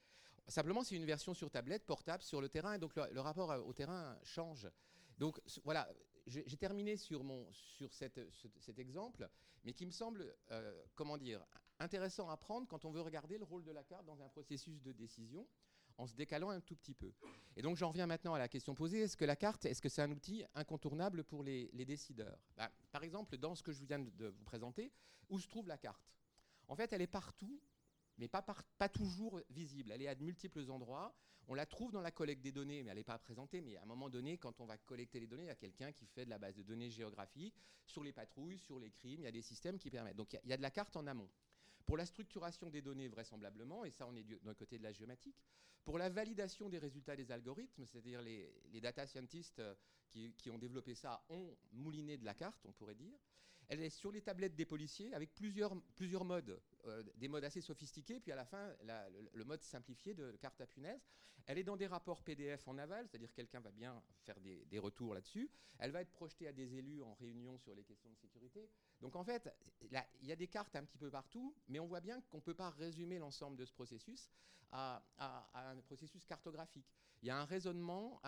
Simplement, 0.48 0.82
c'est 0.82 0.96
une 0.96 1.04
version 1.04 1.34
sur 1.34 1.50
tablette, 1.50 1.86
portable, 1.86 2.22
sur 2.22 2.40
le 2.40 2.48
terrain, 2.48 2.74
et 2.74 2.78
donc 2.78 2.94
le, 2.96 3.20
rapport 3.20 3.50
au 3.66 3.72
terrain 3.72 4.18
change. 4.22 4.68
Donc 5.18 5.40
voilà, 5.64 5.88
j'ai 6.26 6.56
terminé 6.56 6.96
sur, 6.96 7.22
mon, 7.22 7.46
sur 7.52 7.92
cet 7.92 8.78
exemple, 8.78 9.28
mais 9.64 9.72
qui 9.72 9.86
me 9.86 9.90
semble, 9.90 10.34
euh, 10.50 10.82
comment 10.94 11.18
dire, 11.18 11.44
intéressant 11.78 12.28
à 12.30 12.36
prendre 12.36 12.66
quand 12.66 12.84
on 12.84 12.90
veut 12.90 13.00
regarder 13.02 13.38
le 13.38 13.44
rôle 13.44 13.64
de 13.64 13.72
la 13.72 13.84
carte 13.84 14.06
dans 14.06 14.22
un 14.22 14.28
processus 14.28 14.80
de 14.82 14.92
décision, 14.92 15.46
en 15.98 16.06
se 16.06 16.14
décalant 16.14 16.48
un 16.48 16.60
tout 16.60 16.76
petit 16.76 16.94
peu. 16.94 17.12
Et 17.56 17.62
donc 17.62 17.76
j'en 17.76 17.88
reviens 17.88 18.06
maintenant 18.06 18.32
à 18.32 18.38
la 18.38 18.48
question 18.48 18.74
posée, 18.74 19.00
est-ce 19.00 19.16
que 19.16 19.24
la 19.26 19.36
carte, 19.36 19.66
est-ce 19.66 19.82
que 19.82 19.88
c'est 19.88 20.02
un 20.02 20.10
outil 20.10 20.44
incontournable 20.54 21.24
pour 21.24 21.42
les, 21.42 21.68
décideurs? 21.84 22.38
Ben, 22.56 22.68
Par 22.90 23.02
exemple, 23.02 23.36
dans 23.36 23.54
ce 23.54 23.62
que 23.62 23.72
je 23.72 23.84
viens 23.84 23.98
de 23.98 24.28
vous 24.28 24.44
présenter, 24.44 24.92
où 25.28 25.38
se 25.38 25.46
trouve 25.46 25.68
la 25.68 25.78
carte? 25.78 26.10
En 26.70 26.76
fait, 26.76 26.92
elle 26.94 27.02
est 27.02 27.06
partout 27.06 27.60
mais 28.20 28.28
pas, 28.28 28.88
toujours 28.90 29.40
visible. 29.48 29.90
Elle 29.92 30.02
est 30.02 30.08
à 30.08 30.14
de 30.14 30.22
multiples 30.22 30.70
endroits. 30.70 31.14
On 31.48 31.54
la 31.54 31.64
trouve 31.64 31.90
dans 31.90 32.02
la 32.02 32.10
collecte 32.10 32.42
des 32.42 32.52
données, 32.52 32.82
mais 32.82 32.90
elle 32.90 32.98
n'est 32.98 33.02
pas 33.02 33.18
présentée. 33.18 33.62
Mais 33.62 33.76
à 33.76 33.82
un 33.82 33.86
moment 33.86 34.10
donné, 34.10 34.36
quand 34.36 34.60
on 34.60 34.66
va 34.66 34.76
collecter 34.76 35.18
les 35.18 35.26
données, 35.26 35.44
il 35.44 35.48
y 35.48 35.50
a 35.50 35.56
quelqu'un 35.56 35.90
qui 35.90 36.06
fait 36.06 36.26
de 36.26 36.30
la 36.30 36.38
base 36.38 36.54
de 36.54 36.62
données 36.62 36.90
géographique 36.90 37.54
sur 37.86 38.04
les 38.04 38.12
patrouilles, 38.12 38.58
sur 38.58 38.78
les 38.78 38.90
crimes. 38.90 39.22
Il 39.22 39.24
y 39.24 39.26
a 39.26 39.32
des 39.32 39.40
systèmes 39.40 39.78
qui 39.78 39.90
permettent. 39.90 40.16
Donc 40.16 40.34
il 40.34 40.50
y, 40.50 40.52
a 40.52 40.56
de 40.58 40.62
la 40.62 40.70
carte 40.70 40.94
en 40.96 41.06
amont. 41.06 41.30
Pour 41.86 41.96
la 41.96 42.04
structuration 42.04 42.68
des 42.68 42.82
données, 42.82 43.08
vraisemblablement, 43.08 43.86
et 43.86 43.90
ça 43.90 44.06
on 44.06 44.14
est 44.14 44.22
d'un 44.44 44.54
côté 44.54 44.76
de 44.76 44.82
la 44.82 44.92
géomatique, 44.92 45.42
pour 45.82 45.96
la 45.96 46.10
validation 46.10 46.68
des 46.68 46.78
résultats 46.78 47.16
des 47.16 47.32
algorithmes, 47.32 47.86
c'est-à-dire 47.86 48.20
les, 48.20 48.52
les, 48.70 48.82
data 48.82 49.06
scientists 49.06 49.60
euh, 49.60 49.74
qui, 50.10 50.34
qui, 50.34 50.50
ont 50.50 50.58
développé 50.58 50.94
ça 50.94 51.24
ont 51.30 51.56
mouliné 51.72 52.18
de 52.18 52.24
la 52.26 52.34
carte, 52.34 52.60
on 52.66 52.72
pourrait 52.72 52.94
dire. 52.94 53.18
Elle 53.70 53.82
est 53.82 53.90
sur 53.90 54.10
les 54.10 54.20
tablettes 54.20 54.56
des 54.56 54.66
policiers 54.66 55.14
avec 55.14 55.32
plusieurs, 55.32 55.80
plusieurs 55.94 56.24
modes, 56.24 56.60
euh, 56.86 57.04
des 57.14 57.28
modes 57.28 57.44
assez 57.44 57.60
sophistiqués, 57.60 58.18
puis 58.18 58.32
à 58.32 58.34
la 58.34 58.44
fin, 58.44 58.74
le, 59.32 59.44
mode 59.44 59.62
simplifié 59.62 60.12
de 60.12 60.32
carte 60.40 60.60
à 60.60 60.66
punaise. 60.66 61.06
Elle 61.46 61.56
est 61.56 61.62
dans 61.62 61.76
des 61.76 61.86
rapports 61.86 62.24
PDF 62.24 62.66
en 62.66 62.78
aval, 62.78 63.06
c'est-à-dire 63.08 63.32
quelqu'un 63.32 63.60
va 63.60 63.70
bien 63.70 64.02
faire 64.24 64.40
des, 64.40 64.64
des 64.66 64.78
retours 64.80 65.14
là-dessus. 65.14 65.48
Elle 65.78 65.92
va 65.92 66.00
être 66.00 66.10
projetée 66.10 66.48
à 66.48 66.52
des 66.52 66.74
élus 66.74 67.00
en 67.00 67.14
réunion 67.14 67.58
sur 67.58 67.76
les 67.76 67.84
questions 67.84 68.10
de 68.10 68.16
sécurité. 68.16 68.68
Donc 69.00 69.14
en 69.14 69.22
fait, 69.22 69.48
il 69.80 70.26
y 70.26 70.32
a 70.32 70.36
des 70.36 70.48
cartes 70.48 70.74
un 70.74 70.84
petit 70.84 70.98
peu 70.98 71.08
partout, 71.08 71.54
mais 71.68 71.78
on 71.78 71.86
voit 71.86 72.00
bien 72.00 72.20
qu'on 72.22 72.38
ne 72.38 72.42
peut 72.42 72.54
pas 72.54 72.70
résumer 72.70 73.20
l'ensemble 73.20 73.56
de 73.56 73.64
ce 73.64 73.72
processus 73.72 74.28
à, 74.72 75.02
un 75.54 75.76
processus 75.82 76.24
cartographique. 76.26 76.92
Il 77.22 77.28
y 77.28 77.30
a 77.30 77.38
un 77.38 77.44
raisonnement 77.44 78.20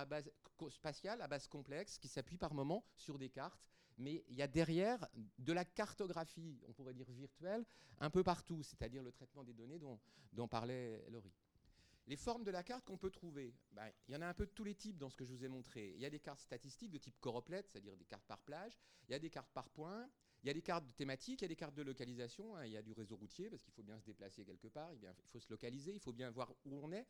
spatial, 0.70 1.20
à 1.20 1.26
base 1.26 1.48
complexe, 1.48 1.98
qui 1.98 2.08
s'appuie 2.08 2.38
par 2.38 2.54
moments 2.54 2.84
sur 2.96 3.18
des 3.18 3.28
cartes 3.28 3.66
mais 3.98 4.24
il 4.28 4.36
y 4.36 4.42
a 4.42 4.46
derrière 4.46 5.06
de 5.38 5.52
la 5.52 5.64
cartographie, 5.64 6.60
on 6.68 6.72
pourrait 6.72 6.94
dire 6.94 7.10
virtuelle, 7.10 7.64
un 8.00 8.10
peu 8.10 8.22
partout, 8.22 8.62
c'est-à-dire 8.62 9.02
le 9.02 9.12
traitement 9.12 9.44
des 9.44 9.52
données 9.52 9.78
dont, 9.78 10.48
parlait 10.48 11.04
Laurie. 11.10 11.32
Les 12.08 12.16
formes 12.16 12.42
de 12.42 12.50
la 12.50 12.64
carte 12.64 12.84
qu'on 12.84 12.98
peut 12.98 13.10
trouver, 13.10 13.54
ben, 13.70 13.88
il 14.08 14.14
y 14.14 14.16
en 14.16 14.22
a 14.22 14.26
un 14.26 14.34
peu 14.34 14.44
de 14.44 14.50
tous 14.50 14.64
les 14.64 14.74
types 14.74 14.98
dans 14.98 15.08
ce 15.08 15.16
que 15.16 15.24
je 15.24 15.30
vous 15.30 15.44
ai 15.44 15.48
montré. 15.48 15.92
Il 15.94 16.00
y 16.00 16.04
a 16.04 16.10
des 16.10 16.18
cartes 16.18 16.40
statistiques 16.40 16.90
de 16.90 16.98
type 16.98 17.18
Coroplet, 17.20 17.62
c'est-à-dire 17.62 17.96
des 17.96 18.04
cartes 18.04 18.26
par 18.26 18.40
plage, 18.40 18.76
il 19.08 19.12
y 19.12 19.14
a 19.14 19.20
des 19.20 19.30
cartes 19.30 19.52
par 19.52 19.68
point, 19.68 20.08
il 20.42 20.48
y 20.48 20.50
a 20.50 20.54
des 20.54 20.62
cartes 20.62 20.84
thématiques, 20.96 21.42
il 21.42 21.44
y 21.44 21.46
a 21.46 21.48
des 21.48 21.56
cartes 21.56 21.76
de 21.76 21.82
localisation, 21.82 22.56
hein, 22.56 22.66
il 22.66 22.72
y 22.72 22.76
a 22.76 22.82
du 22.82 22.92
réseau 22.92 23.16
routier 23.16 23.48
parce 23.48 23.62
qu'il 23.62 23.72
faut 23.72 23.84
bien 23.84 23.98
se 24.00 24.04
déplacer 24.04 24.44
quelque 24.44 24.66
part, 24.66 24.92
il 24.92 25.08
faut 25.26 25.38
se 25.38 25.48
localiser, 25.48 25.94
il 25.94 26.00
faut 26.00 26.12
bien 26.12 26.30
voir 26.30 26.52
où 26.64 26.80
on 26.82 26.90
est. 26.90 27.06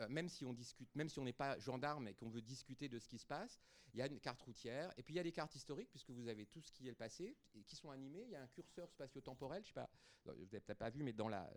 Euh, 0.00 0.08
même 0.08 0.28
si 0.28 0.44
on 0.44 0.52
discute, 0.52 0.94
même 0.94 1.08
si 1.08 1.18
on 1.18 1.24
n'est 1.24 1.32
pas 1.32 1.58
gendarme 1.58 2.08
et 2.08 2.14
qu'on 2.14 2.30
veut 2.30 2.40
discuter 2.40 2.88
de 2.88 2.98
ce 2.98 3.08
qui 3.08 3.18
se 3.18 3.26
passe, 3.26 3.60
il 3.92 3.98
y 3.98 4.02
a 4.02 4.06
une 4.06 4.20
carte 4.20 4.40
routière. 4.42 4.92
Et 4.96 5.02
puis 5.02 5.14
il 5.14 5.16
y 5.16 5.20
a 5.20 5.22
des 5.22 5.32
cartes 5.32 5.54
historiques, 5.54 5.90
puisque 5.90 6.10
vous 6.10 6.28
avez 6.28 6.46
tout 6.46 6.62
ce 6.62 6.72
qui 6.72 6.86
est 6.86 6.90
le 6.90 6.96
passé, 6.96 7.36
et 7.54 7.62
qui 7.62 7.76
sont 7.76 7.90
animées. 7.90 8.22
Il 8.24 8.30
y 8.30 8.36
a 8.36 8.42
un 8.42 8.48
curseur 8.48 8.90
spatio-temporel, 8.90 9.62
je 9.62 9.68
sais 9.68 9.74
pas, 9.74 9.90
vous 10.24 10.32
n'avez 10.32 10.60
peut-être 10.60 10.78
pas 10.78 10.90
vu, 10.90 11.02
mais 11.02 11.12
dans 11.12 11.28
la, 11.28 11.48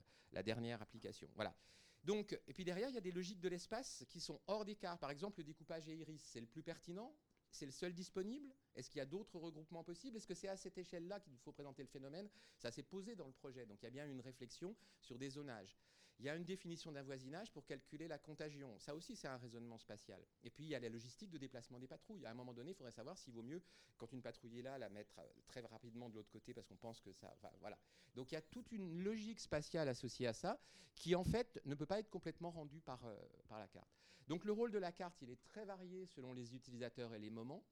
dernière 0.43 0.81
application. 0.81 1.29
Voilà. 1.35 1.55
Donc, 2.03 2.37
et 2.47 2.53
puis 2.53 2.65
derrière, 2.65 2.89
il 2.89 2.95
y 2.95 2.97
a 2.97 3.01
des 3.01 3.11
logiques 3.11 3.39
de 3.39 3.47
l'espace 3.47 4.05
qui 4.09 4.19
sont 4.19 4.39
hors 4.47 4.65
des 4.65 4.75
cartes. 4.75 4.99
Par 4.99 5.11
exemple, 5.11 5.39
le 5.39 5.45
découpage 5.45 5.87
iris, 5.87 6.21
c'est 6.23 6.41
le 6.41 6.45
plus 6.45 6.61
pertinent? 6.61 7.15
C'est 7.49 7.65
le 7.65 7.71
seul 7.71 7.93
disponible? 7.93 8.53
Est-ce 8.75 8.89
qu'il 8.89 8.97
y 8.97 9.01
a 9.01 9.05
d'autres 9.05 9.39
regroupements 9.39 9.83
possibles? 9.83 10.17
Est-ce 10.17 10.27
que 10.27 10.33
c'est 10.33 10.49
à 10.49 10.57
cette 10.57 10.77
échelle-là 10.77 11.21
qu'il 11.21 11.37
faut 11.37 11.53
présenter 11.53 11.83
le 11.83 11.87
phénomène? 11.87 12.29
Ça 12.57 12.69
s'est 12.69 12.83
posé 12.83 13.15
dans 13.15 13.27
le 13.27 13.33
projet, 13.33 13.65
donc 13.65 13.81
il 13.81 13.85
y 13.85 13.87
a 13.87 13.91
bien 13.91 14.07
une 14.07 14.19
réflexion 14.19 14.75
sur 14.99 15.17
des 15.17 15.29
zonages. 15.29 15.77
Il 16.19 16.25
y 16.25 16.29
a 16.29 16.35
une 16.35 16.45
définition 16.45 16.91
d'un 16.91 17.03
voisinage 17.03 17.51
pour 17.51 17.65
calculer 17.65 18.07
la 18.07 18.17
contagion. 18.17 18.73
Ça 18.79 18.95
aussi, 18.95 19.15
c'est 19.15 19.27
un 19.27 19.37
raisonnement 19.37 19.77
spatial. 19.77 20.25
Et 20.43 20.49
puis, 20.49 20.63
il 20.63 20.69
y 20.69 20.75
a 20.75 20.79
la 20.79 20.87
logistique 20.87 21.29
de 21.29 21.37
déplacement 21.37 21.77
des 21.77 21.87
patrouilles. 21.87 22.25
À 22.25 22.31
un 22.31 22.33
moment 22.33 22.53
donné, 22.53 22.71
il 22.71 22.73
faudrait 22.73 22.91
savoir 22.91 23.17
s'il 23.17 23.33
vaut 23.33 23.43
mieux, 23.43 23.61
quand 23.97 24.11
une 24.13 24.21
patrouille 24.21 24.59
est 24.59 24.61
là, 24.61 24.77
la 24.77 24.89
mettre 24.89 25.19
euh, 25.19 25.27
très 25.47 25.59
rapidement 25.61 26.09
de 26.09 26.15
l'autre 26.15 26.29
côté 26.29 26.53
parce 26.53 26.67
qu'on 26.67 26.77
pense 26.77 27.01
que 27.01 27.11
ça... 27.11 27.35
Voilà. 27.59 27.77
Donc, 28.15 28.31
il 28.31 28.35
y 28.35 28.37
a 28.37 28.41
toute 28.41 28.71
une 28.71 29.03
logique 29.03 29.41
spatiale 29.41 29.89
associée 29.89 30.27
à 30.27 30.33
ça 30.33 30.57
qui, 30.95 31.15
en 31.15 31.25
fait, 31.25 31.61
ne 31.65 31.75
peut 31.75 31.85
pas 31.85 31.99
être 31.99 32.09
complètement 32.09 32.51
rendue 32.51 32.79
par, 32.79 33.03
euh, 33.05 33.17
par 33.49 33.59
la 33.59 33.67
carte. 33.67 33.89
Donc, 34.27 34.45
le 34.45 34.53
rôle 34.53 34.71
de 34.71 34.79
la 34.79 34.93
carte, 34.93 35.21
il 35.21 35.29
est 35.29 35.43
très 35.43 35.65
varié 35.65 36.05
selon 36.05 36.33
les 36.33 36.55
utilisateurs 36.55 37.13
et 37.13 37.19
les 37.19 37.29
moments. 37.29 37.63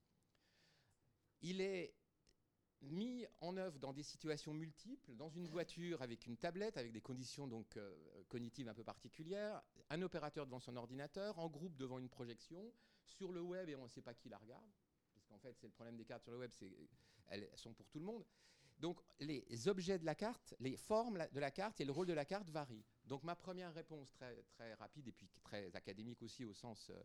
Il 1.41 1.61
est 1.61 1.95
mis 2.83 3.25
en 3.41 3.57
œuvre 3.57 3.79
dans 3.79 3.93
des 3.93 4.03
situations 4.03 4.53
multiples, 4.53 5.15
dans 5.15 5.29
une 5.29 5.47
voiture 5.47 6.01
avec 6.01 6.25
une 6.25 6.37
tablette, 6.37 6.77
avec 6.77 6.91
des 6.91 7.01
conditions 7.01 7.47
donc 7.47 7.77
euh, 7.77 7.93
cognitives 8.29 8.67
un 8.67 8.73
peu 8.73 8.83
particulières, 8.83 9.61
un 9.89 10.01
opérateur 10.01 10.45
devant 10.45 10.59
son 10.59 10.75
ordinateur, 10.75 11.39
en 11.39 11.49
groupe 11.49 11.75
devant 11.77 11.99
une 11.99 12.09
projection, 12.09 12.73
sur 13.05 13.31
le 13.31 13.41
web 13.41 13.69
et 13.69 13.75
on 13.75 13.83
ne 13.83 13.89
sait 13.89 14.01
pas 14.01 14.13
qui 14.13 14.29
la 14.29 14.37
regarde, 14.37 14.71
puisqu'en 15.13 15.37
fait 15.37 15.55
c'est 15.59 15.67
le 15.67 15.73
problème 15.73 15.97
des 15.97 16.05
cartes 16.05 16.23
sur 16.23 16.31
le 16.31 16.39
web, 16.39 16.51
c'est 16.51 16.71
elles 17.29 17.49
sont 17.55 17.73
pour 17.73 17.87
tout 17.89 17.99
le 17.99 18.05
monde. 18.05 18.25
Donc 18.79 18.99
les 19.19 19.67
objets 19.67 19.97
de 19.97 20.05
la 20.05 20.15
carte, 20.15 20.55
les 20.59 20.75
formes 20.75 21.25
de 21.31 21.39
la 21.39 21.51
carte 21.51 21.79
et 21.79 21.85
le 21.85 21.91
rôle 21.91 22.07
de 22.07 22.13
la 22.13 22.25
carte 22.25 22.49
varient. 22.49 22.83
Donc 23.05 23.23
ma 23.23 23.35
première 23.35 23.73
réponse 23.73 24.11
très, 24.11 24.43
très 24.43 24.73
rapide 24.73 25.07
et 25.07 25.11
puis 25.11 25.29
très 25.43 25.73
académique 25.75 26.21
aussi 26.21 26.43
au 26.43 26.53
sens 26.53 26.89
euh, 26.89 27.01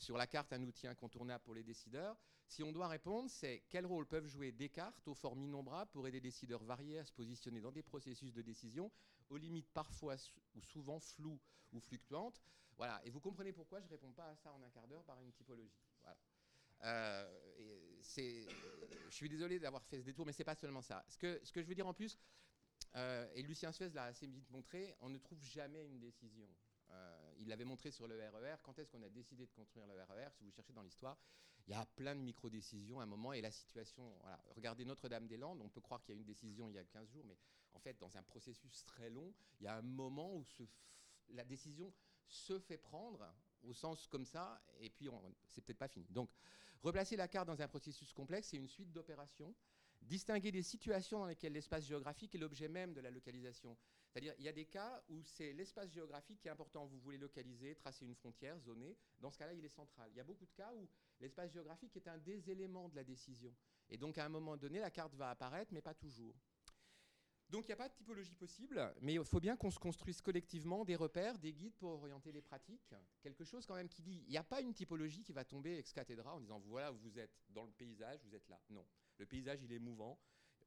sur 0.00 0.16
la 0.16 0.26
carte 0.26 0.52
un 0.52 0.62
outil 0.64 0.86
incontournable 0.86 1.44
pour 1.44 1.54
les 1.54 1.62
décideurs. 1.62 2.16
Si 2.46 2.62
on 2.62 2.72
doit 2.72 2.88
répondre, 2.88 3.30
c'est 3.30 3.62
quel 3.68 3.86
rôle 3.86 4.06
peuvent 4.06 4.26
jouer 4.26 4.50
des 4.50 4.68
cartes 4.68 5.06
aux 5.06 5.14
formes 5.14 5.42
innombrables 5.42 5.90
pour 5.92 6.08
aider 6.08 6.16
les 6.16 6.22
décideurs 6.22 6.64
variés 6.64 6.98
à 6.98 7.04
se 7.04 7.12
positionner 7.12 7.60
dans 7.60 7.70
des 7.70 7.82
processus 7.82 8.32
de 8.32 8.42
décision, 8.42 8.90
aux 9.28 9.36
limites 9.36 9.70
parfois 9.72 10.16
ou 10.56 10.62
souvent 10.62 10.98
floues 10.98 11.38
ou 11.72 11.80
fluctuantes. 11.80 12.42
Voilà. 12.76 13.00
Et 13.04 13.10
vous 13.10 13.20
comprenez 13.20 13.52
pourquoi 13.52 13.80
je 13.80 13.84
ne 13.84 13.90
réponds 13.90 14.12
pas 14.12 14.28
à 14.30 14.36
ça 14.36 14.52
en 14.52 14.62
un 14.62 14.70
quart 14.70 14.88
d'heure 14.88 15.04
par 15.04 15.20
une 15.20 15.32
typologie. 15.32 15.78
Voilà. 16.02 16.16
Euh, 16.84 17.30
je 18.16 19.14
suis 19.14 19.28
désolé 19.28 19.58
d'avoir 19.58 19.84
fait 19.84 20.00
ce 20.00 20.04
détour, 20.04 20.24
mais 20.24 20.32
ce 20.32 20.38
n'est 20.38 20.46
pas 20.46 20.54
seulement 20.54 20.82
ça. 20.82 21.04
Ce 21.08 21.18
que, 21.18 21.38
ce 21.44 21.52
que 21.52 21.62
je 21.62 21.68
veux 21.68 21.74
dire 21.74 21.86
en 21.86 21.94
plus, 21.94 22.18
euh, 22.96 23.28
et 23.34 23.42
Lucien 23.42 23.70
Suez 23.70 23.90
l'a 23.90 24.04
assez 24.04 24.26
vite 24.26 24.50
montré, 24.50 24.96
on 25.00 25.10
ne 25.10 25.18
trouve 25.18 25.42
jamais 25.44 25.86
une 25.86 26.00
décision. 26.00 26.48
Euh, 26.90 27.32
il 27.38 27.48
l'avait 27.48 27.64
montré 27.64 27.90
sur 27.90 28.06
le 28.06 28.16
RER. 28.16 28.56
Quand 28.62 28.78
est-ce 28.78 28.90
qu'on 28.90 29.02
a 29.02 29.08
décidé 29.08 29.46
de 29.46 29.52
construire 29.52 29.86
le 29.86 29.94
RER 29.94 30.28
Si 30.32 30.44
vous 30.44 30.50
cherchez 30.50 30.72
dans 30.72 30.82
l'histoire, 30.82 31.18
il 31.66 31.72
y 31.72 31.74
a 31.74 31.86
plein 31.86 32.14
de 32.14 32.20
micro-décisions 32.20 33.00
à 33.00 33.04
un 33.04 33.06
moment 33.06 33.32
et 33.32 33.40
la 33.40 33.50
situation. 33.50 34.12
Regardez 34.56 34.84
Notre-Dame-des-Landes, 34.84 35.60
on 35.62 35.68
peut 35.68 35.80
croire 35.80 36.02
qu'il 36.02 36.14
y 36.14 36.18
a 36.18 36.20
une 36.20 36.26
décision 36.26 36.68
il 36.68 36.74
y 36.74 36.78
a 36.78 36.84
15 36.84 37.08
jours, 37.10 37.24
mais 37.24 37.38
en 37.74 37.78
fait, 37.78 37.98
dans 37.98 38.16
un 38.16 38.22
processus 38.22 38.84
très 38.84 39.10
long, 39.10 39.32
il 39.60 39.64
y 39.64 39.68
a 39.68 39.76
un 39.76 39.82
moment 39.82 40.34
où 40.34 40.44
la 41.28 41.44
décision 41.44 41.92
se 42.26 42.58
fait 42.58 42.78
prendre 42.78 43.24
au 43.62 43.74
sens 43.74 44.06
comme 44.06 44.24
ça, 44.24 44.62
et 44.80 44.90
puis 44.90 45.08
c'est 45.48 45.60
peut-être 45.60 45.78
pas 45.78 45.88
fini. 45.88 46.06
Donc, 46.10 46.30
replacer 46.82 47.16
la 47.16 47.28
carte 47.28 47.46
dans 47.46 47.60
un 47.60 47.68
processus 47.68 48.12
complexe, 48.12 48.48
c'est 48.48 48.56
une 48.56 48.68
suite 48.68 48.92
d'opérations. 48.92 49.54
Distinguer 50.02 50.50
des 50.50 50.62
situations 50.62 51.18
dans 51.18 51.26
lesquelles 51.26 51.52
l'espace 51.52 51.84
géographique 51.84 52.34
est 52.34 52.38
l'objet 52.38 52.68
même 52.68 52.94
de 52.94 53.00
la 53.00 53.10
localisation. 53.10 53.76
C'est-à-dire, 54.10 54.34
il 54.38 54.44
y 54.44 54.48
a 54.48 54.52
des 54.52 54.64
cas 54.64 55.02
où 55.08 55.22
c'est 55.22 55.52
l'espace 55.52 55.92
géographique 55.92 56.40
qui 56.40 56.48
est 56.48 56.50
important. 56.50 56.84
Vous 56.86 56.98
voulez 56.98 57.18
localiser, 57.18 57.76
tracer 57.76 58.04
une 58.04 58.16
frontière, 58.16 58.58
zoner. 58.58 58.96
Dans 59.20 59.30
ce 59.30 59.38
cas-là, 59.38 59.52
il 59.52 59.64
est 59.64 59.68
central. 59.68 60.10
Il 60.12 60.16
y 60.16 60.20
a 60.20 60.24
beaucoup 60.24 60.46
de 60.46 60.52
cas 60.52 60.72
où 60.74 60.88
l'espace 61.20 61.52
géographique 61.52 61.96
est 61.96 62.08
un 62.08 62.18
des 62.18 62.50
éléments 62.50 62.88
de 62.88 62.96
la 62.96 63.04
décision. 63.04 63.54
Et 63.88 63.96
donc, 63.96 64.18
à 64.18 64.24
un 64.24 64.28
moment 64.28 64.56
donné, 64.56 64.80
la 64.80 64.90
carte 64.90 65.14
va 65.14 65.30
apparaître, 65.30 65.72
mais 65.72 65.80
pas 65.80 65.94
toujours. 65.94 66.34
Donc, 67.50 67.64
il 67.64 67.68
n'y 67.68 67.74
a 67.74 67.76
pas 67.76 67.88
de 67.88 67.94
typologie 67.94 68.34
possible, 68.34 68.94
mais 69.00 69.14
il 69.14 69.24
faut 69.24 69.40
bien 69.40 69.56
qu'on 69.56 69.72
se 69.72 69.78
construise 69.78 70.20
collectivement 70.20 70.84
des 70.84 70.94
repères, 70.94 71.38
des 71.38 71.52
guides 71.52 71.74
pour 71.74 71.90
orienter 71.90 72.30
les 72.30 72.42
pratiques. 72.42 72.94
Quelque 73.22 73.44
chose 73.44 73.66
quand 73.66 73.74
même 73.74 73.88
qui 73.88 74.02
dit, 74.02 74.22
il 74.26 74.30
n'y 74.30 74.36
a 74.36 74.44
pas 74.44 74.60
une 74.60 74.72
typologie 74.72 75.22
qui 75.22 75.32
va 75.32 75.44
tomber 75.44 75.76
ex 75.78 75.92
cathedra 75.92 76.34
en 76.34 76.40
disant, 76.40 76.60
voilà, 76.60 76.90
vous 76.92 77.18
êtes 77.18 77.44
dans 77.48 77.64
le 77.64 77.72
paysage, 77.72 78.20
vous 78.24 78.34
êtes 78.34 78.48
là. 78.48 78.60
Non. 78.70 78.86
Le 79.18 79.26
paysage, 79.26 79.62
il 79.62 79.72
est 79.72 79.80
mouvant 79.80 80.18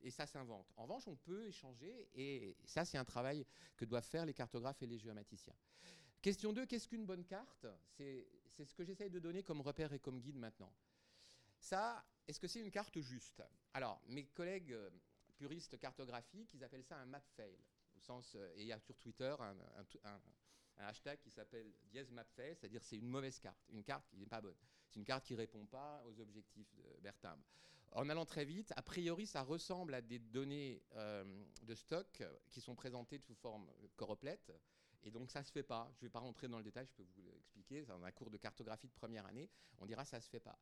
et 0.03 0.11
ça 0.11 0.27
s'invente. 0.27 0.71
En 0.75 0.83
revanche, 0.83 1.07
on 1.07 1.15
peut 1.15 1.47
échanger, 1.47 2.09
et 2.13 2.55
ça, 2.65 2.85
c'est 2.85 2.97
un 2.97 3.05
travail 3.05 3.45
que 3.77 3.85
doivent 3.85 4.05
faire 4.05 4.25
les 4.25 4.33
cartographes 4.33 4.81
et 4.83 4.87
les 4.87 4.99
géomaticiens. 4.99 5.55
Question 6.21 6.53
2, 6.53 6.65
qu'est-ce 6.65 6.87
qu'une 6.87 7.05
bonne 7.05 7.25
carte? 7.25 7.65
C'est 7.89 8.27
ce 8.51 8.73
que 8.73 8.83
j'essaye 8.83 9.09
de 9.09 9.19
donner 9.19 9.43
comme 9.43 9.61
repère 9.61 9.91
et 9.93 9.99
comme 9.99 10.19
guide 10.19 10.37
maintenant. 10.37 10.71
Ça, 11.57 12.05
est-ce 12.27 12.39
que 12.39 12.47
c'est 12.47 12.59
une 12.59 12.71
carte 12.71 12.99
juste? 12.99 13.41
Alors, 13.73 14.01
mes 14.07 14.25
collègues 14.25 14.73
euh, 14.73 14.89
puristes 15.37 15.77
cartographiques, 15.79 16.53
ils 16.53 16.63
appellent 16.63 16.83
ça 16.83 16.97
un 16.97 17.05
map 17.05 17.21
fail. 17.35 17.57
Au 17.95 17.99
sens, 17.99 18.35
euh, 18.35 18.51
et 18.55 18.61
il 18.61 18.67
y 18.67 18.73
a 18.73 18.79
sur 18.79 18.97
Twitter 18.97 19.35
un, 19.39 20.19
hashtag 20.77 21.19
qui 21.19 21.29
s'appelle 21.29 21.71
dièse 21.91 22.11
mapfail, 22.11 22.55
c'est-à-dire 22.55 22.83
c'est 22.83 22.97
une 22.97 23.07
mauvaise 23.07 23.39
carte, 23.39 23.63
une 23.69 23.83
carte 23.83 24.05
qui 24.07 24.17
n'est 24.17 24.25
pas 24.25 24.41
bonne. 24.41 24.57
C'est 24.89 24.99
une 24.99 25.05
carte 25.05 25.25
qui 25.25 25.33
ne 25.33 25.37
répond 25.37 25.65
pas 25.65 26.03
aux 26.05 26.19
objectifs 26.19 26.73
de 26.75 26.99
Bertin. 27.01 27.37
En 27.95 28.09
allant 28.09 28.25
très 28.25 28.43
vite, 28.43 28.73
a 28.75 28.81
priori, 28.81 29.27
ça 29.27 29.43
ressemble 29.43 29.93
à 29.93 30.01
des 30.01 30.17
données 30.17 30.81
euh, 30.95 31.23
de 31.61 31.75
stock 31.75 32.23
qui 32.49 32.59
sont 32.59 32.75
présentées 32.75 33.19
sous 33.19 33.35
forme 33.35 33.69
choroplète. 33.95 34.51
Et 35.03 35.11
donc 35.11 35.29
ça 35.29 35.41
ne 35.41 35.45
se 35.45 35.51
fait 35.51 35.63
pas. 35.63 35.89
Je 35.93 35.97
ne 35.97 36.07
vais 36.07 36.11
pas 36.11 36.19
rentrer 36.19 36.47
dans 36.47 36.57
le 36.57 36.63
détail, 36.63 36.87
je 36.87 36.93
peux 36.93 37.03
vous 37.03 37.21
l'expliquer. 37.21 37.85
Dans 37.85 38.03
un 38.03 38.11
cours 38.11 38.31
de 38.31 38.37
cartographie 38.37 38.87
de 38.87 38.93
première 38.93 39.25
année, 39.25 39.49
on 39.79 39.85
dira 39.85 40.05
ça 40.05 40.17
ne 40.17 40.21
se 40.21 40.29
fait 40.29 40.39
pas. 40.39 40.57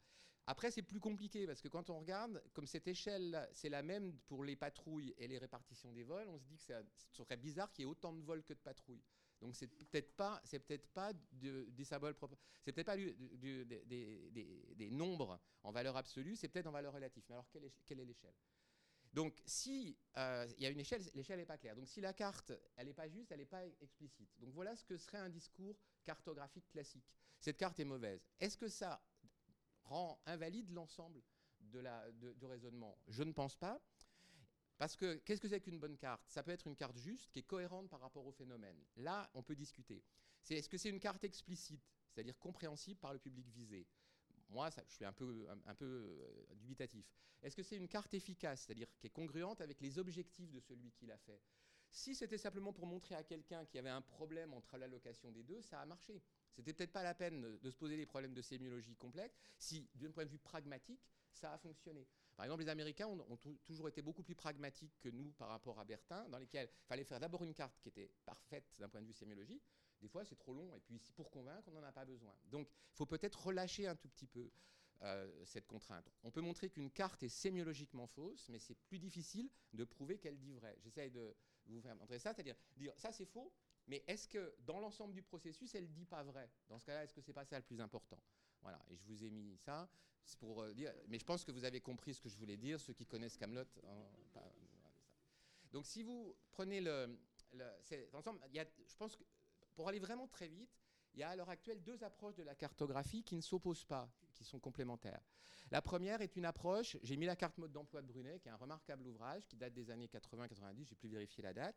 Après, 0.47 0.71
c'est 0.71 0.82
plus 0.82 0.99
compliqué 0.99 1.45
parce 1.45 1.61
que 1.61 1.67
quand 1.67 1.89
on 1.89 1.99
regarde, 1.99 2.43
comme 2.53 2.65
cette 2.65 2.88
échelle, 2.88 3.47
c'est 3.53 3.69
la 3.69 3.84
même 3.84 4.17
pour 4.27 4.43
les 4.43 4.55
patrouilles 4.55 5.13
et 5.17 5.27
les 5.27 5.38
répartitions 5.38 5.91
des 5.93 6.03
vols, 6.03 6.27
on 6.27 6.39
se 6.39 6.45
dit 6.45 6.57
que 6.57 6.63
ce 6.65 6.84
serait 7.11 7.38
bizarre 7.38 7.71
qu'il 7.71 7.84
y 7.84 7.88
ait 7.88 7.91
autant 7.91 8.11
de 8.11 8.21
vols 8.21 8.43
que 8.43 8.53
de 8.53 8.59
patrouilles. 8.59 9.03
Donc 9.41 9.55
c'est 9.55 9.67
peut-être 9.67 10.15
pas, 10.15 10.39
c'est 10.43 10.59
peut-être 10.59 10.87
pas 10.89 11.13
des 11.31 11.83
symboles 11.83 12.13
propres, 12.13 12.37
c'est 12.61 12.71
peut-être 12.71 12.87
pas 12.87 12.95
des, 12.95 14.89
nombres 14.91 15.39
en 15.63 15.71
valeur 15.71 15.97
absolue, 15.97 16.35
c'est 16.35 16.47
peut-être 16.47 16.67
en 16.67 16.71
valeur 16.71 16.93
relative. 16.93 17.23
Mais 17.27 17.33
alors 17.33 17.49
quelle 17.49 17.65
est, 17.65 17.73
quelle 17.85 17.99
est 17.99 18.05
l'échelle? 18.05 18.35
Donc, 19.13 19.41
si 19.45 19.97
euh, 20.17 20.47
il 20.57 20.63
y 20.63 20.65
a 20.65 20.69
une 20.69 20.79
échelle, 20.79 21.01
l'échelle 21.15 21.39
n'est 21.39 21.45
pas 21.45 21.57
claire. 21.57 21.75
Donc, 21.75 21.87
si 21.87 21.99
la 21.99 22.13
carte, 22.13 22.53
elle 22.77 22.87
n'est 22.87 22.93
pas 22.93 23.09
juste, 23.09 23.31
elle 23.31 23.39
n'est 23.39 23.45
pas 23.45 23.65
explicite. 23.81 24.29
Donc, 24.39 24.53
voilà 24.53 24.75
ce 24.75 24.85
que 24.85 24.95
serait 24.95 25.17
un 25.17 25.29
discours 25.29 25.77
cartographique 26.05 26.69
classique. 26.69 27.13
Cette 27.39 27.57
carte 27.57 27.79
est 27.79 27.85
mauvaise. 27.85 28.25
Est-ce 28.39 28.57
que 28.57 28.69
ça 28.69 29.03
rend 29.83 30.21
invalide 30.25 30.71
l'ensemble 30.71 31.21
de 31.59 31.79
la, 31.79 32.09
du 32.11 32.45
raisonnement? 32.45 32.97
Je 33.09 33.23
ne 33.23 33.33
pense 33.33 33.57
pas. 33.57 33.81
Parce 34.82 34.95
que 34.95 35.17
qu'est-ce 35.17 35.39
que 35.39 35.47
c'est 35.47 35.61
qu'une 35.61 35.77
bonne 35.77 35.95
carte? 35.95 36.23
Ça 36.27 36.41
peut 36.41 36.49
être 36.49 36.65
une 36.65 36.75
carte 36.75 36.97
juste 36.97 37.29
qui 37.29 37.38
est 37.38 37.43
cohérente 37.43 37.88
par 37.88 37.99
rapport 37.99 38.25
au 38.25 38.32
phénomène. 38.32 38.84
Là, 38.95 39.29
on 39.36 39.43
peut 39.43 39.53
discuter. 39.53 40.03
Est-ce 40.49 40.67
que 40.67 40.75
c'est 40.75 40.89
une 40.89 40.99
carte 40.99 41.23
explicite, 41.23 41.84
c'est-à-dire 42.09 42.36
compréhensible 42.39 42.99
par 42.99 43.13
le 43.13 43.19
public 43.19 43.47
visé? 43.49 43.86
Moi, 44.49 44.71
je 44.71 44.82
suis 44.91 45.05
un 45.05 45.13
peu, 45.13 45.47
euh, 45.47 46.45
dubitatif. 46.55 47.05
Est-ce 47.43 47.55
que 47.55 47.61
c'est 47.61 47.77
une 47.77 47.88
carte 47.88 48.11
efficace, 48.15 48.63
c'est-à-dire 48.63 48.88
qui 48.97 49.05
est 49.05 49.11
congruente 49.11 49.61
avec 49.61 49.79
les 49.82 49.99
objectifs 49.99 50.51
de 50.51 50.59
celui 50.59 50.91
qui 50.93 51.05
l'a 51.05 51.19
fait? 51.19 51.43
Si 51.91 52.15
c'était 52.15 52.39
simplement 52.39 52.73
pour 52.73 52.88
montrer 52.88 53.13
à 53.13 53.23
quelqu'un 53.23 53.63
qu'il 53.65 53.75
y 53.75 53.79
avait 53.82 53.89
un 53.91 54.01
problème 54.01 54.51
entre 54.51 54.77
l'allocation 54.77 55.32
des 55.32 55.43
deux, 55.43 55.61
ça 55.61 55.79
a 55.79 55.86
marché. 55.86 56.23
C'était 56.55 56.73
peut-être 56.73 56.91
pas 56.91 57.03
la 57.03 57.13
peine 57.13 57.59
de 57.59 57.69
se 57.69 57.77
poser 57.77 57.97
des 57.97 58.07
problèmes 58.07 58.34
de 58.34 58.41
sémiologie 58.41 58.95
complexes 58.95 59.38
si, 59.59 59.88
d'un 59.93 60.09
point 60.09 60.25
de 60.25 60.32
vue 60.32 60.39
pragmatique, 60.39 61.07
ça 61.34 61.53
a 61.53 61.59
fonctionné. 61.59 62.07
Par 62.36 62.45
exemple, 62.45 62.63
les 62.63 62.69
Américains 62.69 63.07
ont, 63.07 63.38
toujours 63.65 63.88
été 63.88 64.01
beaucoup 64.01 64.23
plus 64.23 64.36
pragmatiques 64.36 64.97
que 64.99 65.09
nous 65.09 65.32
par 65.34 65.49
rapport 65.49 65.79
à 65.79 65.86
Bertin, 65.86 66.27
dans 66.29 66.38
lesquels 66.38 66.69
il 66.71 66.88
fallait 66.88 67.03
faire 67.03 67.19
d'abord 67.19 67.43
une 67.43 67.53
carte 67.53 67.79
qui 67.79 67.89
était 67.89 68.11
parfaite 68.25 68.73
d'un 68.79 68.89
point 68.89 69.01
de 69.01 69.07
vue 69.07 69.13
sémiologique. 69.13 69.63
Des 70.01 70.07
fois, 70.07 70.25
c'est 70.25 70.36
trop 70.36 70.53
long, 70.53 70.75
et 70.75 70.79
puis 70.79 70.99
pour 71.15 71.29
convaincre, 71.29 71.67
on 71.67 71.71
n'en 71.71 71.84
a 71.84 71.91
pas 71.91 72.05
besoin. 72.05 72.36
Donc, 72.45 72.67
il 72.69 72.95
faut 72.95 73.05
peut-être 73.05 73.45
relâcher 73.45 73.86
un 73.86 73.95
tout 73.95 74.09
petit 74.09 74.25
peu 74.25 74.49
euh, 75.03 75.45
cette 75.45 75.67
contrainte. 75.67 76.11
On 76.23 76.32
peut 76.32 76.41
montrer 76.41 76.69
qu'une 76.69 76.91
carte 76.91 77.23
est 77.23 77.29
sémiologiquement 77.29 78.07
fausse, 78.07 78.49
mais 78.49 78.59
c'est 78.59 78.75
plus 78.75 78.99
difficile 78.99 79.49
de 79.73 79.84
prouver 79.84 80.17
qu'elle 80.17 80.38
dit 80.38 80.53
vrai. 80.53 80.75
J'essaye 80.79 81.11
de 81.11 81.36
vous 81.65 81.82
faire 81.82 81.95
montrer 81.95 82.19
ça, 82.19 82.34
c'est-à-dire 82.34 82.55
dire 82.75 82.93
ça 82.97 83.11
c'est 83.11 83.25
faux, 83.25 83.51
mais 83.88 84.03
est-ce 84.07 84.27
que 84.27 84.55
dans 84.59 84.79
l'ensemble 84.79 85.13
du 85.13 85.23
processus, 85.23 85.73
elle 85.75 85.86
ne 85.86 85.89
dit 85.89 86.05
pas 86.05 86.23
vrai? 86.23 86.49
Dans 86.69 86.79
ce 86.79 86.86
cas-là, 86.86 87.03
est-ce 87.03 87.13
que 87.13 87.21
c'est 87.21 87.34
pas 87.34 87.45
ça 87.45 87.57
le 87.57 87.65
plus 87.65 87.82
important? 87.82 88.21
Voilà, 88.62 88.80
et 88.89 88.95
je 88.95 89.03
vous 89.05 89.24
ai 89.24 89.30
mis 89.30 89.57
ça 89.57 89.89
pour 90.39 90.62
euh, 90.62 90.74
dire, 90.74 90.93
mais 91.07 91.20
je 91.20 91.26
pense 91.26 91.43
que 91.43 91.51
vous 91.51 91.66
avez 91.66 91.82
compris 91.82 92.14
ce 92.14 92.22
que 92.22 92.30
je 92.30 92.38
voulais 92.38 92.57
dire, 92.57 92.80
ceux 92.80 92.93
qui 92.93 93.05
connaissent 93.05 93.38
Camelot. 93.38 93.66
Hein, 93.84 94.41
Donc 95.72 95.86
si 95.86 96.03
vous 96.03 96.36
prenez 96.51 96.80
le, 96.82 97.20
ensemble, 98.14 98.39
il 98.49 98.55
y 98.55 98.59
a, 98.59 98.66
je 98.88 98.95
pense 98.95 99.16
que 99.16 99.24
pour 99.76 99.88
aller 99.89 99.99
vraiment 99.99 100.28
très 100.28 100.47
vite, 100.47 100.80
il 101.14 101.20
y 101.20 101.24
a 101.24 101.30
à 101.30 101.36
l'heure 101.36 101.49
actuelle 101.49 101.82
deux 101.84 102.03
approches 102.03 102.36
de 102.36 102.43
la 102.43 102.55
cartographie 102.55 103.24
qui 103.24 103.36
ne 103.36 103.41
s'opposent 103.41 103.86
pas, 103.86 104.09
qui 104.34 104.43
sont 104.43 104.59
complémentaires. 104.59 105.22
La 105.70 105.82
première 105.82 106.22
est 106.22 106.36
une 106.36 106.45
approche, 106.45 106.97
j'ai 107.03 107.16
mis 107.18 107.26
la 107.26 107.36
carte 107.36 107.57
mode 107.57 107.72
d'emploi 107.72 108.01
de 108.01 108.07
Brunet, 108.07 108.39
qui 108.39 108.47
est 108.47 108.51
un 108.51 108.57
remarquable 108.57 109.07
ouvrage 109.07 109.45
qui 109.47 109.55
date 109.55 109.74
des 109.74 109.89
années 109.89 110.07
80-90, 110.07 110.88
j'ai 110.88 110.95
plus 110.95 111.09
vérifié 111.09 111.43
la 111.43 111.53
date, 111.53 111.76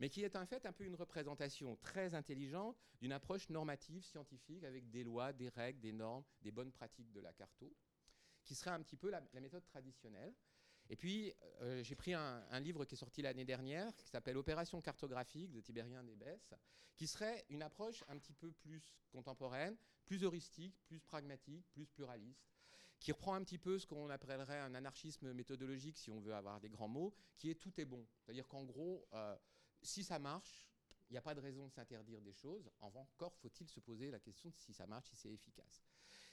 mais 0.00 0.08
qui 0.08 0.22
est 0.22 0.36
en 0.36 0.46
fait 0.46 0.64
un 0.66 0.72
peu 0.72 0.84
une 0.84 0.94
représentation 0.94 1.76
très 1.76 2.14
intelligente 2.14 2.76
d'une 3.00 3.12
approche 3.12 3.48
normative, 3.50 4.04
scientifique, 4.04 4.64
avec 4.64 4.90
des 4.90 5.04
lois, 5.04 5.32
des 5.32 5.48
règles, 5.48 5.80
des 5.80 5.92
normes, 5.92 6.24
des 6.42 6.50
bonnes 6.50 6.72
pratiques 6.72 7.12
de 7.12 7.20
la 7.20 7.32
carto 7.32 7.74
qui 8.44 8.54
serait 8.54 8.70
un 8.70 8.82
petit 8.82 8.96
peu 8.96 9.10
la, 9.10 9.22
méthode 9.40 9.64
traditionnelle. 9.64 10.34
Et 10.90 10.96
puis, 10.96 11.32
euh, 11.62 11.82
j'ai 11.82 11.94
pris 11.94 12.14
un, 12.14 12.60
livre 12.60 12.84
qui 12.84 12.94
est 12.94 12.98
sorti 12.98 13.22
l'année 13.22 13.44
dernière, 13.44 13.94
qui 13.96 14.08
s'appelle 14.08 14.36
Opération 14.36 14.80
cartographique 14.80 15.50
de 15.50 15.60
Tibérien 15.60 16.04
Debès, 16.04 16.54
qui 16.94 17.06
serait 17.06 17.44
une 17.48 17.62
approche 17.62 18.04
un 18.08 18.18
petit 18.18 18.34
peu 18.34 18.52
plus 18.52 18.96
contemporaine, 19.10 19.76
plus 20.04 20.22
heuristique, 20.22 20.76
plus 20.84 21.00
pragmatique, 21.00 21.64
plus 21.72 21.86
pluraliste, 21.86 22.52
qui 23.00 23.12
reprend 23.12 23.34
un 23.34 23.42
petit 23.42 23.58
peu 23.58 23.78
ce 23.78 23.86
qu'on 23.86 24.08
appellerait 24.10 24.60
un 24.60 24.74
anarchisme 24.74 25.32
méthodologique, 25.32 25.98
si 25.98 26.10
on 26.10 26.20
veut 26.20 26.34
avoir 26.34 26.60
des 26.60 26.68
grands 26.68 26.88
mots, 26.88 27.14
qui 27.36 27.50
est 27.50 27.54
tout 27.54 27.72
est 27.80 27.84
bon. 27.84 28.06
C'est-à-dire 28.20 28.46
qu'en 28.46 28.64
gros, 28.64 29.06
euh, 29.12 29.36
si 29.82 30.04
ça 30.04 30.18
marche, 30.18 30.68
il 31.08 31.12
n'y 31.12 31.18
a 31.18 31.22
pas 31.22 31.34
de 31.34 31.40
raison 31.40 31.66
de 31.66 31.72
s'interdire 31.72 32.20
des 32.20 32.32
choses. 32.32 32.70
Encore 32.80 33.34
faut-il 33.36 33.68
se 33.68 33.80
poser 33.80 34.10
la 34.10 34.20
question 34.20 34.48
de 34.50 34.56
si 34.56 34.72
ça 34.72 34.86
marche, 34.86 35.08
si 35.08 35.16
c'est 35.16 35.32
efficace. 35.32 35.84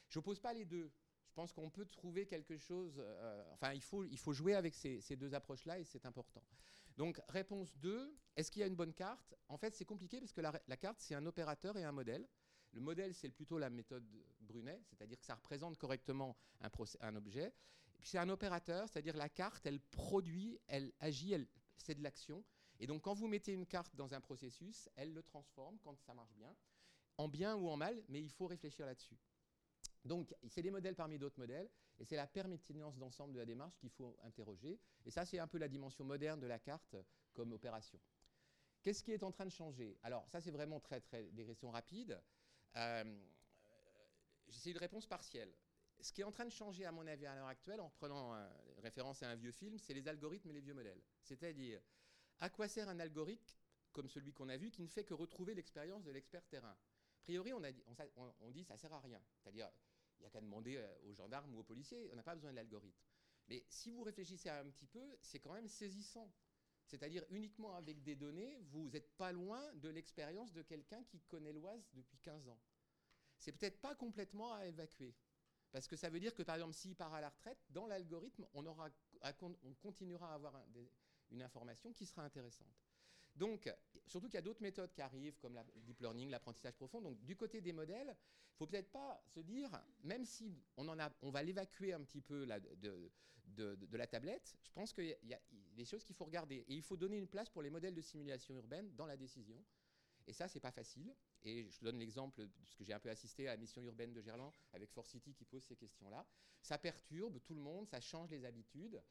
Je 0.07 0.19
n'oppose 0.19 0.39
pas 0.39 0.53
les 0.53 0.65
deux 0.65 0.91
je 1.31 1.33
pense 1.33 1.53
qu'on 1.53 1.69
peut 1.69 1.85
trouver 1.85 2.25
quelque 2.25 2.57
chose. 2.57 2.95
Euh, 2.99 3.43
enfin, 3.53 3.71
il 3.71 3.81
faut, 3.81 4.33
jouer 4.33 4.53
avec 4.53 4.75
ces, 4.75 5.15
deux 5.15 5.33
approches-là 5.33 5.79
et 5.79 5.85
c'est 5.85 6.05
important. 6.05 6.43
Donc, 6.97 7.21
réponse 7.29 7.73
2, 7.77 8.13
est-ce 8.35 8.51
qu'il 8.51 8.59
y 8.59 8.63
a 8.63 8.67
une 8.67 8.75
bonne 8.75 8.93
carte? 8.93 9.33
En 9.47 9.57
fait, 9.57 9.73
c'est 9.73 9.85
compliqué 9.85 10.19
parce 10.19 10.33
que 10.33 10.41
la, 10.41 10.77
carte, 10.77 10.99
c'est 10.99 11.15
un 11.15 11.25
opérateur 11.25 11.77
et 11.77 11.85
un 11.85 11.93
modèle. 11.93 12.27
Le 12.73 12.81
modèle, 12.81 13.13
c'est 13.13 13.29
plutôt 13.29 13.57
la 13.57 13.69
méthode 13.69 14.05
Brunet, 14.41 14.81
c'est-à-dire 14.89 15.17
que 15.17 15.25
ça 15.25 15.35
représente 15.35 15.77
correctement 15.77 16.35
un, 16.59 17.15
objet. 17.15 17.53
Et 17.95 17.99
puis, 18.01 18.09
c'est 18.09 18.17
un 18.17 18.27
opérateur, 18.27 18.89
c'est-à-dire 18.89 19.15
la 19.15 19.29
carte, 19.29 19.65
elle 19.65 19.79
produit, 19.79 20.59
elle 20.67 20.91
agit, 20.99 21.33
c'est 21.77 21.95
de 21.95 22.03
l'action. 22.03 22.43
Et 22.77 22.87
donc, 22.87 23.03
quand 23.03 23.13
vous 23.13 23.29
mettez 23.29 23.53
une 23.53 23.65
carte 23.65 23.95
dans 23.95 24.13
un 24.13 24.19
processus, 24.19 24.89
elle 24.95 25.13
le 25.13 25.23
transforme 25.23 25.79
quand 25.79 25.97
ça 26.01 26.13
marche 26.13 26.33
bien, 26.33 26.53
en 27.17 27.29
bien 27.29 27.55
ou 27.55 27.69
en 27.69 27.77
mal, 27.77 28.03
mais 28.09 28.21
il 28.21 28.31
faut 28.31 28.47
réfléchir 28.47 28.85
là-dessus. 28.85 29.17
Donc, 30.03 30.33
c'est 30.47 30.61
des 30.61 30.71
modèles 30.71 30.95
parmi 30.95 31.19
d'autres 31.19 31.39
modèles, 31.39 31.69
et 31.99 32.05
c'est 32.05 32.15
la 32.15 32.27
pertinence 32.27 32.97
d'ensemble 32.97 33.33
de 33.33 33.39
la 33.39 33.45
démarche 33.45 33.77
qu'il 33.77 33.91
faut 33.91 34.17
interroger. 34.23 34.79
Et 35.05 35.11
ça, 35.11 35.25
c'est 35.25 35.39
un 35.39 35.47
peu 35.47 35.57
la 35.59 35.67
dimension 35.67 36.03
moderne 36.03 36.39
de 36.39 36.47
la 36.47 36.59
carte 36.59 36.95
comme 37.33 37.51
opération. 37.51 37.99
Qu'est-ce 38.81 39.03
qui 39.03 39.11
est 39.11 39.21
en 39.23 39.31
train 39.31 39.45
de 39.45 39.51
changer? 39.51 39.97
Alors, 40.01 40.27
ça, 40.27 40.41
c'est 40.41 40.49
vraiment 40.49 40.79
très, 40.79 41.01
très 41.01 41.23
des 41.31 41.45
questions 41.45 41.69
rapides. 41.69 42.19
Euh, 42.75 43.19
J'essaie 44.47 44.71
une 44.71 44.79
réponse 44.79 45.05
partielle. 45.05 45.53
Ce 45.99 46.11
qui 46.11 46.21
est 46.21 46.23
en 46.23 46.31
train 46.31 46.45
de 46.45 46.51
changer, 46.51 46.83
à 46.85 46.91
mon 46.91 47.05
avis, 47.05 47.25
à 47.27 47.35
l'heure 47.35 47.47
actuelle, 47.47 47.79
en 47.79 47.89
prenant 47.89 48.33
référence 48.79 49.21
à 49.21 49.29
un 49.29 49.35
vieux 49.35 49.51
film, 49.51 49.77
c'est 49.77 49.93
les 49.93 50.07
algorithmes 50.07 50.49
et 50.49 50.53
les 50.53 50.61
vieux 50.61 50.73
modèles. 50.73 51.01
C'est-à-dire, 51.21 51.79
à 52.39 52.49
quoi 52.49 52.67
sert 52.67 52.89
un 52.89 52.99
algorithme 52.99 53.55
comme 53.91 54.09
celui 54.09 54.33
qu'on 54.33 54.49
a 54.49 54.57
vu 54.57 54.71
qui 54.71 54.81
ne 54.81 54.87
fait 54.87 55.03
que 55.03 55.13
retrouver 55.13 55.53
l'expérience 55.53 56.03
de 56.03 56.11
l'expert 56.11 56.43
terrain? 56.47 56.71
A 56.71 57.21
priori, 57.21 57.53
on, 57.53 57.59
dit, 57.59 57.83
on, 58.15 58.33
on 58.41 58.49
dit 58.49 58.63
ça 58.63 58.77
sert 58.77 58.91
à 58.91 58.99
rien. 58.99 59.21
C'est-à-dire, 59.37 59.69
il 60.21 60.25
n'y 60.25 60.27
a 60.27 60.29
qu'à 60.29 60.41
demander 60.41 60.77
euh, 60.77 60.95
aux 61.03 61.13
gendarmes 61.13 61.53
ou 61.55 61.59
aux 61.59 61.63
policiers, 61.63 62.07
on 62.11 62.15
n'a 62.15 62.23
pas 62.23 62.35
besoin 62.35 62.51
de 62.51 62.55
l'algorithme. 62.55 62.99
Mais 63.47 63.65
si 63.67 63.89
vous 63.89 64.03
réfléchissez 64.03 64.49
un 64.49 64.69
petit 64.69 64.85
peu, 64.85 65.17
c'est 65.21 65.39
quand 65.39 65.53
même 65.53 65.67
saisissant. 65.67 66.31
C'est-à-dire 66.85 67.25
uniquement 67.29 67.75
avec 67.75 68.03
des 68.03 68.15
données, 68.15 68.59
vous 68.69 68.89
n'êtes 68.89 69.15
pas 69.17 69.31
loin 69.31 69.73
de 69.75 69.89
l'expérience 69.89 70.53
de 70.53 70.61
quelqu'un 70.61 71.03
qui 71.05 71.21
connaît 71.21 71.53
l'Oise 71.53 71.89
depuis 71.93 72.19
15 72.19 72.49
ans. 72.49 72.59
C'est 73.37 73.51
peut-être 73.53 73.81
pas 73.81 73.95
complètement 73.95 74.53
à 74.53 74.65
évacuer. 74.67 75.15
Parce 75.71 75.87
que 75.87 75.95
ça 75.95 76.09
veut 76.09 76.19
dire 76.19 76.35
que, 76.35 76.43
par 76.43 76.55
exemple, 76.55 76.73
s'il 76.73 76.95
part 76.95 77.13
à 77.13 77.21
la 77.21 77.29
retraite, 77.29 77.57
dans 77.69 77.87
l'algorithme, 77.87 78.45
on, 78.53 78.65
on 78.67 79.73
continuera 79.75 80.31
à 80.31 80.35
avoir 80.35 80.61
une 81.31 81.41
information 81.41 81.93
qui 81.93 82.05
sera 82.05 82.23
intéressante. 82.23 82.90
Donc, 83.35 83.73
surtout 84.07 84.27
qu'il 84.27 84.35
y 84.35 84.39
a 84.39 84.43
d'autres 84.43 84.61
méthodes 84.61 84.91
qui 84.91 85.01
arrivent, 85.01 85.37
comme 85.39 85.55
le 85.55 85.81
deep 85.81 85.99
learning, 86.01 86.29
l'apprentissage 86.29 86.75
profond. 86.75 87.01
Donc, 87.01 87.19
du 87.23 87.35
côté 87.35 87.61
des 87.61 87.73
modèles, 87.73 88.07
il 88.07 88.53
ne 88.53 88.57
faut 88.57 88.67
peut-être 88.67 88.91
pas 88.91 89.21
se 89.27 89.39
dire, 89.39 89.69
même 90.03 90.25
si 90.25 90.61
on, 90.77 90.85
va 91.31 91.43
l'évacuer 91.43 91.93
un 91.93 92.01
petit 92.03 92.21
peu 92.21 92.45
de, 92.45 93.97
la 93.97 94.07
tablette, 94.07 94.55
je 94.61 94.71
pense 94.71 94.93
qu'il 94.93 95.17
y, 95.23 95.33
a 95.33 95.41
des 95.49 95.85
choses 95.85 96.03
qu'il 96.03 96.15
faut 96.15 96.25
regarder. 96.25 96.65
Et 96.67 96.75
il 96.75 96.83
faut 96.83 96.97
donner 96.97 97.17
une 97.17 97.27
place 97.27 97.49
pour 97.49 97.61
les 97.61 97.69
modèles 97.69 97.95
de 97.95 98.01
simulation 98.01 98.53
urbaine 98.55 98.93
dans 98.95 99.05
la 99.05 99.17
décision. 99.17 99.63
Et 100.27 100.33
ça, 100.33 100.47
c'est 100.47 100.59
pas 100.59 100.71
facile. 100.71 101.15
Et 101.43 101.67
je 101.71 101.79
donne 101.79 101.97
l'exemple, 101.97 102.47
puisque 102.63 102.83
j'ai 102.83 102.93
un 102.93 102.99
peu 102.99 103.09
assisté 103.09 103.47
à 103.47 103.51
la 103.51 103.57
mission 103.57 103.81
urbaine 103.81 104.13
de 104.13 104.21
Gerland 104.21 104.53
avec 104.73 104.91
Forcity 104.91 105.33
qui 105.33 105.45
pose 105.45 105.63
ces 105.63 105.75
questions-là. 105.75 106.25
Ça 106.61 106.77
perturbe 106.77 107.39
tout 107.41 107.55
le 107.55 107.61
monde, 107.61 107.87
ça 107.87 107.99
change 107.99 108.29
les 108.29 108.45
habitudes. 108.45 109.01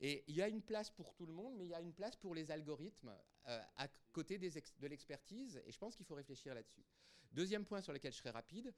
Et 0.00 0.24
il 0.28 0.34
y 0.34 0.42
a 0.42 0.48
une 0.48 0.62
place 0.62 0.90
pour 0.90 1.14
tout 1.14 1.26
le 1.26 1.32
monde, 1.32 1.54
mais 1.56 1.64
il 1.64 1.70
y 1.70 1.74
a 1.74 1.80
une 1.80 1.92
place 1.92 2.16
pour 2.16 2.34
les 2.34 2.50
algorithmes 2.50 3.14
euh, 3.48 3.62
à 3.76 3.88
côté 4.12 4.38
de 4.38 4.88
l'expertise, 4.88 5.62
et 5.66 5.72
je 5.72 5.78
pense 5.78 5.96
qu'il 5.96 6.06
faut 6.06 6.14
réfléchir 6.14 6.54
là-dessus. 6.54 6.84
Deuxième 7.32 7.64
point 7.64 7.80
sur 7.80 7.92
lequel 7.92 8.12
je 8.12 8.18
serai 8.18 8.30
rapide, 8.30 8.72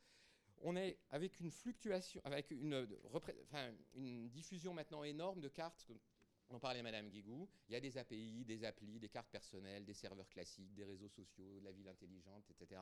On 0.62 0.75
est 0.77 0.99
avec 1.11 1.39
une 1.41 1.51
fluctuation, 1.51 2.21
avec 2.25 2.51
une, 2.51 2.89
une 3.95 4.31
diffusion 4.31 4.73
maintenant 4.73 5.05
énorme 5.05 5.41
de 5.41 5.49
cartes. 5.49 5.87
On 6.49 6.59
parlait 6.59 6.83
Madame 6.83 7.11
Guigou, 7.11 7.49
il 7.69 7.73
y 7.73 7.77
a 7.77 7.81
des 7.81 7.99
API, 7.99 8.45
des 8.45 8.64
applis, 8.64 8.99
des 8.99 9.09
cartes 9.09 9.31
personnelles, 9.31 9.85
des 9.85 9.95
serveurs 9.95 10.29
classiques, 10.29 10.73
des 10.75 10.85
réseaux 10.85 11.09
sociaux, 11.09 11.61
de 11.61 11.64
la 11.64 11.73
ville 11.73 11.89
intelligente, 11.89 12.45
etc. 12.51 12.81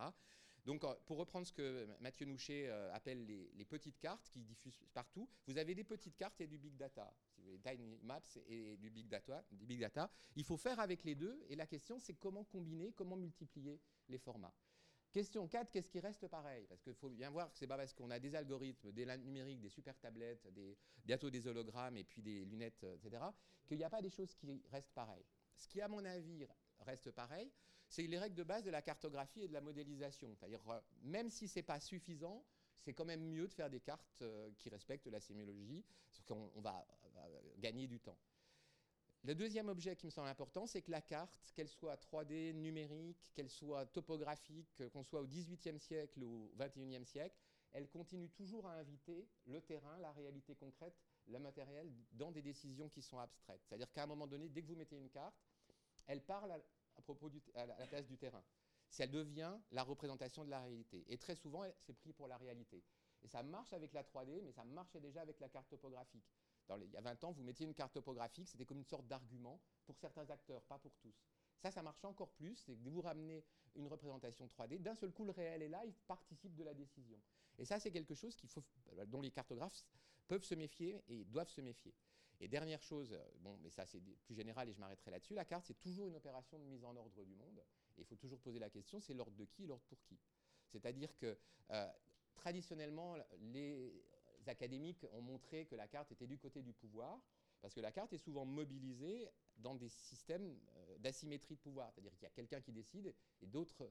Donc, 0.65 0.85
euh, 0.85 0.95
pour 1.07 1.19
reprendre 1.19 1.47
ce 1.47 1.53
que 1.53 1.89
Mathieu 2.01 2.27
Nouchet 2.27 2.69
euh, 2.69 2.93
appelle 2.93 3.27
les, 3.27 3.65
petites 3.65 3.99
cartes 3.99 4.29
qui 4.31 4.43
diffusent 4.43 4.83
partout, 4.93 5.29
vous 5.47 5.59
avez 5.59 5.75
des 5.75 5.85
petites 5.85 6.17
cartes 6.17 6.41
et 6.41 6.47
du 6.47 6.59
big 6.59 6.77
data, 6.77 7.13
voulez, 7.45 7.61
tiny 7.61 7.99
maps 8.03 8.21
et 8.47 8.77
du 8.77 8.91
big 8.91 9.09
data. 9.09 10.11
Il 10.37 10.45
faut 10.45 10.57
faire 10.57 10.81
avec 10.81 11.05
les 11.05 11.15
deux, 11.15 11.45
et 11.49 11.57
la 11.57 11.67
question 11.67 11.99
c'est 11.99 12.15
comment 12.15 12.45
combiner, 12.45 12.93
comment 12.93 13.17
multiplier 13.17 13.81
les 14.09 14.19
formats. 14.19 14.55
Question 15.15 15.47
4, 15.47 15.71
qu'est-ce 15.71 15.89
qui 15.89 16.01
reste 16.01 16.27
pareil? 16.27 16.67
Parce 16.67 16.83
qu'il 16.83 16.95
faut 16.95 17.09
bien 17.09 17.31
voir 17.31 17.53
que 17.53 17.57
c'est 17.57 17.69
pas 17.69 17.77
parce 17.77 17.95
qu'on 17.95 18.11
a 18.11 18.19
des 18.19 18.35
algorithmes, 18.35 18.91
des 18.91 19.07
numériques, 19.19 19.61
des 19.61 19.69
super 19.69 19.97
tablettes, 19.97 20.49
bientôt 21.05 21.31
des 21.31 21.47
hologrammes 21.47 21.97
et 21.97 22.03
puis 22.03 22.21
des 22.21 22.45
lunettes, 22.45 22.83
etc., 22.83 23.23
qu'il 23.65 23.79
n'y 23.79 23.85
a 23.85 23.91
pas 23.91 24.03
des 24.03 24.11
choses 24.11 24.35
qui 24.35 24.61
restent 24.73 24.93
pareilles. 24.93 25.25
Ce 25.57 25.69
qui, 25.69 25.81
à 25.81 25.87
mon 25.87 26.05
avis, 26.05 26.45
reste 26.81 27.13
pareil, 27.13 27.53
c'est 27.89 28.03
les 28.09 28.19
règles 28.19 28.35
de 28.35 28.43
base 28.43 28.65
de 28.65 28.71
la 28.71 28.83
cartographie 28.83 29.43
et 29.43 29.49
de 29.49 29.53
la 29.53 29.61
modélisation. 29.61 30.35
C'est-à-dire, 30.35 30.69
euh, 30.69 30.81
même 31.03 31.31
si 31.31 31.47
ce 31.47 31.61
n'est 31.61 31.63
pas 31.63 31.79
suffisant, 31.79 32.45
c'est 32.81 32.93
quand 32.93 33.05
même 33.05 33.23
mieux 33.23 33.47
de 33.47 33.55
faire 33.55 33.71
des 33.71 33.81
cartes 33.81 34.23
euh, 34.23 34.51
qui 34.59 34.69
respectent 34.69 35.07
la 35.07 35.21
sémiologie, 35.21 35.85
parce 36.11 36.25
qu'on 36.25 36.61
va, 36.61 36.85
gagner 37.59 37.87
du 37.87 38.01
temps. 38.01 38.19
Le 39.23 39.35
deuxième 39.35 39.71
objet 39.71 39.97
qui 39.97 40.05
me 40.05 40.11
semble 40.11 40.29
important, 40.29 40.67
c'est 40.67 40.83
que 40.83 40.91
la 40.91 41.01
carte, 41.01 41.51
qu'elle 41.55 41.69
soit 41.69 41.97
3D, 41.97 42.53
numérique, 42.53 43.17
qu'elle 43.35 43.49
soit 43.49 43.87
topographique, 43.87 44.83
qu'on 44.93 45.03
soit 45.03 45.23
au 45.23 45.27
XVIIIe 45.27 45.81
siècle 45.81 46.23
ou 46.23 46.51
au 46.53 46.57
XXIe 46.59 47.07
siècle, 47.07 47.35
elle 47.73 47.89
continue 47.89 48.29
toujours 48.29 48.67
à 48.67 48.75
inviter 48.75 49.27
le 49.47 49.63
terrain, 49.63 49.99
la 49.99 50.13
réalité 50.13 50.55
concrète, 50.55 50.95
le 51.27 51.39
matériel 51.39 51.91
dans 52.13 52.31
des 52.31 52.43
décisions 52.43 52.91
qui 52.91 53.01
sont 53.01 53.19
abstraites. 53.19 53.63
C'est-à-dire 53.65 53.91
qu'à 53.93 54.03
un 54.03 54.07
moment 54.07 54.27
donné, 54.27 54.51
dès 54.51 54.63
que 54.63 54.69
vous 54.69 54.77
mettez 54.77 54.97
une 54.97 55.09
carte, 55.09 55.35
elle 56.07 56.21
parle 56.21 56.53
à, 56.53 57.03
propos 57.03 57.31
du, 57.31 57.43
la 57.55 57.87
place 57.87 58.07
du 58.07 58.19
terrain. 58.19 58.45
Elle 58.99 59.11
devient 59.11 59.57
la 59.73 59.83
représentation 59.83 60.45
de 60.45 60.51
la 60.51 60.61
réalité. 60.61 61.05
Et 61.09 61.19
très 61.19 61.35
souvent, 61.35 61.65
c'est 61.79 61.95
pris 61.95 62.13
pour 62.13 62.29
la 62.29 62.37
réalité. 62.37 62.85
Et 63.23 63.29
ça 63.29 63.43
marche 63.43 63.73
avec 63.73 63.93
la 63.93 64.03
3D, 64.03 64.43
mais 64.43 64.53
ça 64.53 64.65
marchait 64.65 65.01
déjà 65.01 65.23
avec 65.23 65.41
la 65.41 65.49
carte 65.49 65.69
topographique. 65.69 66.31
Il 66.71 66.91
y 66.91 66.97
a 66.97 67.01
20 67.01 67.25
ans, 67.25 67.33
vous 67.33 67.43
mettiez 67.43 67.67
une 67.67 67.75
carte 67.75 67.93
topographique, 67.93 68.49
c'était 68.49 68.65
comme 68.65 68.79
une 68.79 68.85
sorte 68.85 69.07
d'argument 69.07 69.61
pour 69.85 69.99
certains 69.99 70.29
acteurs, 70.31 70.63
pas 70.63 70.79
pour 70.79 70.95
tous. 70.97 71.15
Ça, 71.59 71.71
ça 71.71 71.83
marche 71.83 72.05
encore 72.05 72.31
plus, 72.33 72.57
c'est 72.57 72.75
que 72.75 72.89
vous 72.89 73.01
ramenez 73.01 73.45
une 73.75 73.87
représentation 73.87 74.47
3D, 74.47 74.81
d'un 74.81 74.95
seul 74.95 75.13
coup, 75.13 75.25
le 75.25 75.33
réel 75.33 75.63
est 75.63 75.69
là, 75.69 75.83
il 75.85 75.95
participe 76.07 76.55
de 76.55 76.65
la 76.65 76.75
décision. 76.75 77.21
Et 77.59 77.65
ça, 77.65 77.79
c'est 77.79 77.91
quelque 77.91 78.15
chose 78.15 78.37
dont 79.07 79.21
les 79.21 79.31
cartographes 79.31 79.85
peuvent 80.27 80.45
se 80.45 80.55
méfier 80.55 81.03
et 81.09 81.25
doivent 81.25 81.51
se 81.51 81.61
méfier. 81.61 81.95
Et 82.41 82.49
dernière 82.49 82.83
chose, 82.83 83.17
bon, 83.41 83.57
mais 83.63 83.71
ça 83.71 83.87
c'est 83.87 84.01
plus 84.01 84.35
général 84.35 84.69
et 84.69 84.73
je 84.73 84.81
m'arrêterai 84.81 85.11
là-dessus, 85.13 85.35
la 85.35 85.45
carte 85.45 85.67
c'est 85.67 85.81
toujours 85.81 86.09
une 86.09 86.17
opération 86.17 86.59
de 86.59 86.65
mise 86.65 86.85
en 86.85 86.97
ordre 86.97 87.25
du 87.25 87.35
monde. 87.35 87.63
Et 87.97 88.01
il 88.01 88.05
faut 88.05 88.17
toujours 88.17 88.41
poser 88.41 88.59
la 88.59 88.71
question, 88.71 89.01
c'est 89.01 89.15
l'ordre 89.15 89.37
de 89.37 89.45
qui, 89.45 89.67
l'ordre 89.67 89.85
pour 89.85 90.03
qui 90.03 90.19
C'est-à-dire 90.67 91.17
que 91.17 91.39
euh, 91.71 91.93
traditionnellement, 92.35 93.17
les 93.39 94.05
académiques 94.49 95.05
ont 95.13 95.23
montré 95.23 95.67
que 95.67 95.75
la 95.75 95.89
carte 95.89 96.13
était 96.13 96.27
du 96.27 96.39
côté 96.39 96.63
du 96.63 96.73
pouvoir, 96.73 97.21
parce 97.61 97.75
que 97.75 97.81
la 97.81 97.93
carte 97.93 98.13
est 98.13 98.19
souvent 98.19 98.45
mobilisée 98.45 99.29
dans 99.57 99.75
des 99.75 99.89
systèmes 99.89 100.59
euh, 100.77 100.99
d'asymétrie 100.99 101.55
de 101.55 101.61
pouvoir, 101.61 101.93
c'est-à-dire 101.93 102.13
qu'il 102.15 102.25
y 102.25 102.27
a 102.27 102.31
quelqu'un 102.31 102.61
qui 102.61 102.73
décide 102.73 103.15
et 103.41 103.47
d'autres 103.47 103.91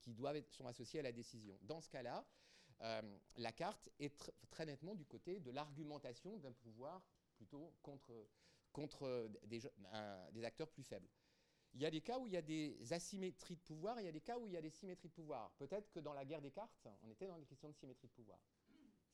qui 0.00 0.14
sont 0.50 0.66
associés 0.66 1.00
à 1.00 1.02
la 1.02 1.12
décision. 1.12 1.58
Dans 1.62 1.80
ce 1.80 1.88
cas-là, 1.90 2.24
la 3.36 3.52
carte 3.52 3.88
est 3.98 4.32
très 4.50 4.66
nettement 4.66 4.94
du 4.94 5.04
côté 5.04 5.40
de 5.40 5.50
l'argumentation 5.50 6.36
d'un 6.38 6.52
pouvoir 6.52 7.02
plutôt 7.36 7.72
contre, 7.82 9.30
des, 9.46 9.66
acteurs 10.44 10.68
plus 10.68 10.84
faibles. 10.84 11.08
Il 11.74 11.82
y 11.82 11.86
a 11.86 11.90
des 11.90 12.00
cas 12.00 12.18
où 12.18 12.26
il 12.26 12.32
y 12.32 12.36
a 12.36 12.42
des 12.42 12.92
asymétries 12.92 13.56
de 13.56 13.60
pouvoir, 13.60 14.00
il 14.00 14.06
y 14.06 14.08
a 14.08 14.12
des 14.12 14.20
cas 14.20 14.38
où 14.38 14.46
il 14.46 14.52
y 14.52 14.56
a 14.56 14.62
des 14.62 14.70
symétries 14.70 15.08
de 15.08 15.14
pouvoir. 15.14 15.50
Peut-être 15.58 15.90
que 15.90 16.00
dans 16.00 16.14
la 16.14 16.24
guerre 16.24 16.40
des 16.40 16.50
cartes, 16.50 16.88
on 17.02 17.10
était 17.10 17.26
dans 17.26 17.38
des 17.38 17.44
questions 17.44 17.68
de 17.68 17.74
symétrie 17.74 18.08
de 18.08 18.12
pouvoir. 18.12 18.38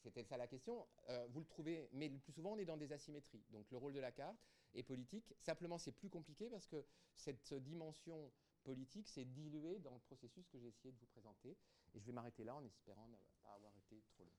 C'était 0.02 0.24
ça 0.24 0.36
la 0.36 0.48
question. 0.48 0.86
Euh, 1.10 1.26
vous 1.30 1.40
le 1.40 1.46
trouvez, 1.46 1.88
mais 1.92 2.08
le 2.08 2.18
plus 2.18 2.32
souvent, 2.32 2.52
on 2.52 2.58
est 2.58 2.64
dans 2.64 2.76
des 2.76 2.92
asymétries. 2.92 3.44
Donc 3.50 3.70
le 3.70 3.76
rôle 3.76 3.92
de 3.92 4.00
la 4.00 4.10
carte 4.10 4.36
est 4.74 4.82
politique. 4.82 5.32
Simplement, 5.38 5.78
c'est 5.78 5.92
plus 5.92 6.08
compliqué 6.08 6.48
parce 6.50 6.66
que 6.66 6.84
cette 7.14 7.54
dimension 7.54 8.32
politique 8.64 9.06
s'est 9.06 9.24
diluée 9.24 9.78
dans 9.78 9.94
le 9.94 10.00
processus 10.00 10.48
que 10.48 10.58
j'ai 10.58 10.68
essayé 10.68 10.92
de 10.92 10.98
vous 10.98 11.06
présenter. 11.06 11.56
Et 11.94 12.00
je 12.00 12.06
vais 12.06 12.12
m'arrêter 12.12 12.42
là 12.42 12.56
en 12.56 12.64
espérant 12.64 13.06
ne 13.06 13.16
pas 13.42 13.54
avoir 13.54 13.72
été 13.76 14.02
trop 14.08 14.24
long. 14.24 14.32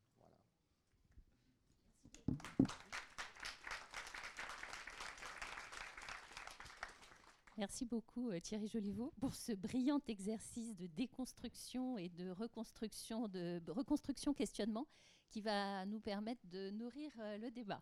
Merci 7.55 7.85
beaucoup 7.85 8.31
euh, 8.31 8.39
Thierry 8.39 8.67
Joliveau 8.67 9.13
pour 9.19 9.35
ce 9.35 9.53
brillant 9.53 10.01
exercice 10.07 10.75
de 10.75 10.87
déconstruction 10.87 11.97
et 11.99 12.09
de 12.09 12.31
reconstruction, 12.31 13.27
de 13.27 13.61
reconstruction 13.71 14.33
questionnement 14.33 14.87
qui 15.33 15.41
va 15.41 15.83
nous 15.87 15.99
permettre 15.99 16.45
de 16.47 16.69
nourrir 16.69 17.11
euh, 17.17 17.39
le 17.39 17.49
débat. 17.49 17.81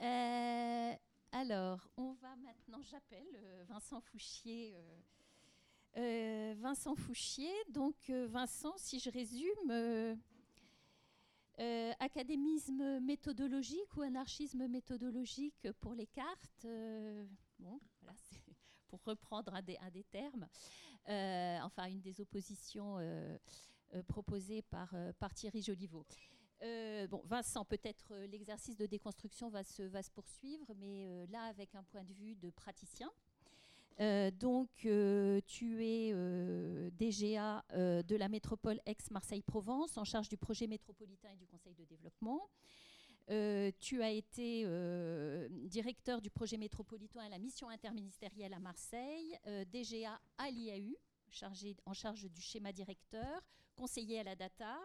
Euh, 0.00 0.92
alors, 1.32 1.90
on 1.96 2.12
va 2.12 2.36
maintenant, 2.36 2.80
j'appelle 2.82 3.26
Vincent 3.68 4.00
Fouchier. 4.00 4.76
Vincent 5.96 6.94
Fouchier, 6.94 7.52
donc 7.70 8.08
Vincent, 8.08 8.74
si 8.76 9.00
je 9.00 9.10
résume, 9.10 10.16
académisme 11.98 13.00
méthodologique 13.00 13.96
ou 13.96 14.02
anarchisme 14.02 14.68
méthodologique 14.68 15.70
pour 15.80 15.94
les 15.94 16.06
cartes. 16.06 16.66
bon, 17.58 17.80
voilà, 18.00 18.16
pour 18.90 19.00
reprendre 19.04 19.54
un 19.54 19.62
des, 19.62 20.04
termes, 20.10 20.46
euh, 21.08 21.58
enfin 21.62 21.86
une 21.86 22.00
des 22.00 22.20
oppositions 22.20 22.98
euh, 22.98 23.38
euh, 23.94 24.02
proposées 24.02 24.62
par, 24.62 24.94
par 25.18 25.32
Thierry 25.32 25.62
Joliveau. 25.62 26.04
Bon, 27.08 27.22
Vincent, 27.24 27.64
peut-être 27.64 28.14
l'exercice 28.30 28.76
de 28.76 28.86
déconstruction 28.86 29.48
va 29.48 29.62
se, 29.64 30.10
poursuivre, 30.10 30.74
mais 30.78 31.26
là 31.28 31.42
avec 31.44 31.74
un 31.74 31.82
point 31.84 32.04
de 32.04 32.12
vue 32.12 32.34
de 32.36 32.50
praticien. 32.50 33.10
donc, 34.38 34.68
tu 35.46 35.84
es 35.84 36.12
DGA 36.98 37.64
de 37.72 38.16
la 38.16 38.28
métropole 38.28 38.80
Aix-Marseille-Provence, 38.86 39.96
en 39.96 40.04
charge 40.04 40.28
du 40.28 40.36
projet 40.36 40.66
métropolitain 40.66 41.30
et 41.30 41.36
du 41.36 41.46
conseil 41.46 41.74
de 41.74 41.84
développement. 41.84 42.48
Euh, 43.30 43.70
tu 43.78 44.02
as 44.02 44.10
été 44.10 44.64
euh, 44.66 45.46
directeur 45.50 46.20
du 46.20 46.30
projet 46.30 46.56
métropolitain 46.56 47.20
à 47.20 47.28
la 47.28 47.38
mission 47.38 47.68
interministérielle 47.68 48.52
à 48.52 48.58
Marseille, 48.58 49.38
euh, 49.46 49.64
DGA 49.66 50.20
à 50.36 50.50
l'IAU, 50.50 50.96
chargé, 51.30 51.76
en 51.86 51.92
charge 51.92 52.24
du 52.24 52.40
schéma 52.40 52.72
directeur, 52.72 53.40
conseiller 53.76 54.18
à 54.18 54.24
la 54.24 54.34
DATAR. 54.34 54.84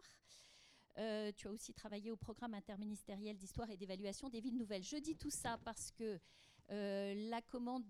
Tu 0.96 1.48
as 1.48 1.52
aussi 1.52 1.74
travaillé 1.74 2.12
au 2.12 2.16
programme 2.16 2.54
interministériel 2.54 3.38
d'histoire 3.38 3.70
et 3.70 3.78
d'évaluation 3.78 4.30
des 4.30 4.40
villes 4.40 4.58
nouvelles. 4.58 4.84
Je 4.84 4.98
dis 4.98 5.16
tout 5.16 5.30
ça 5.30 5.58
parce 5.64 5.92
que 5.92 6.20
euh, 6.72 7.30
la 7.30 7.42
commande 7.42 7.86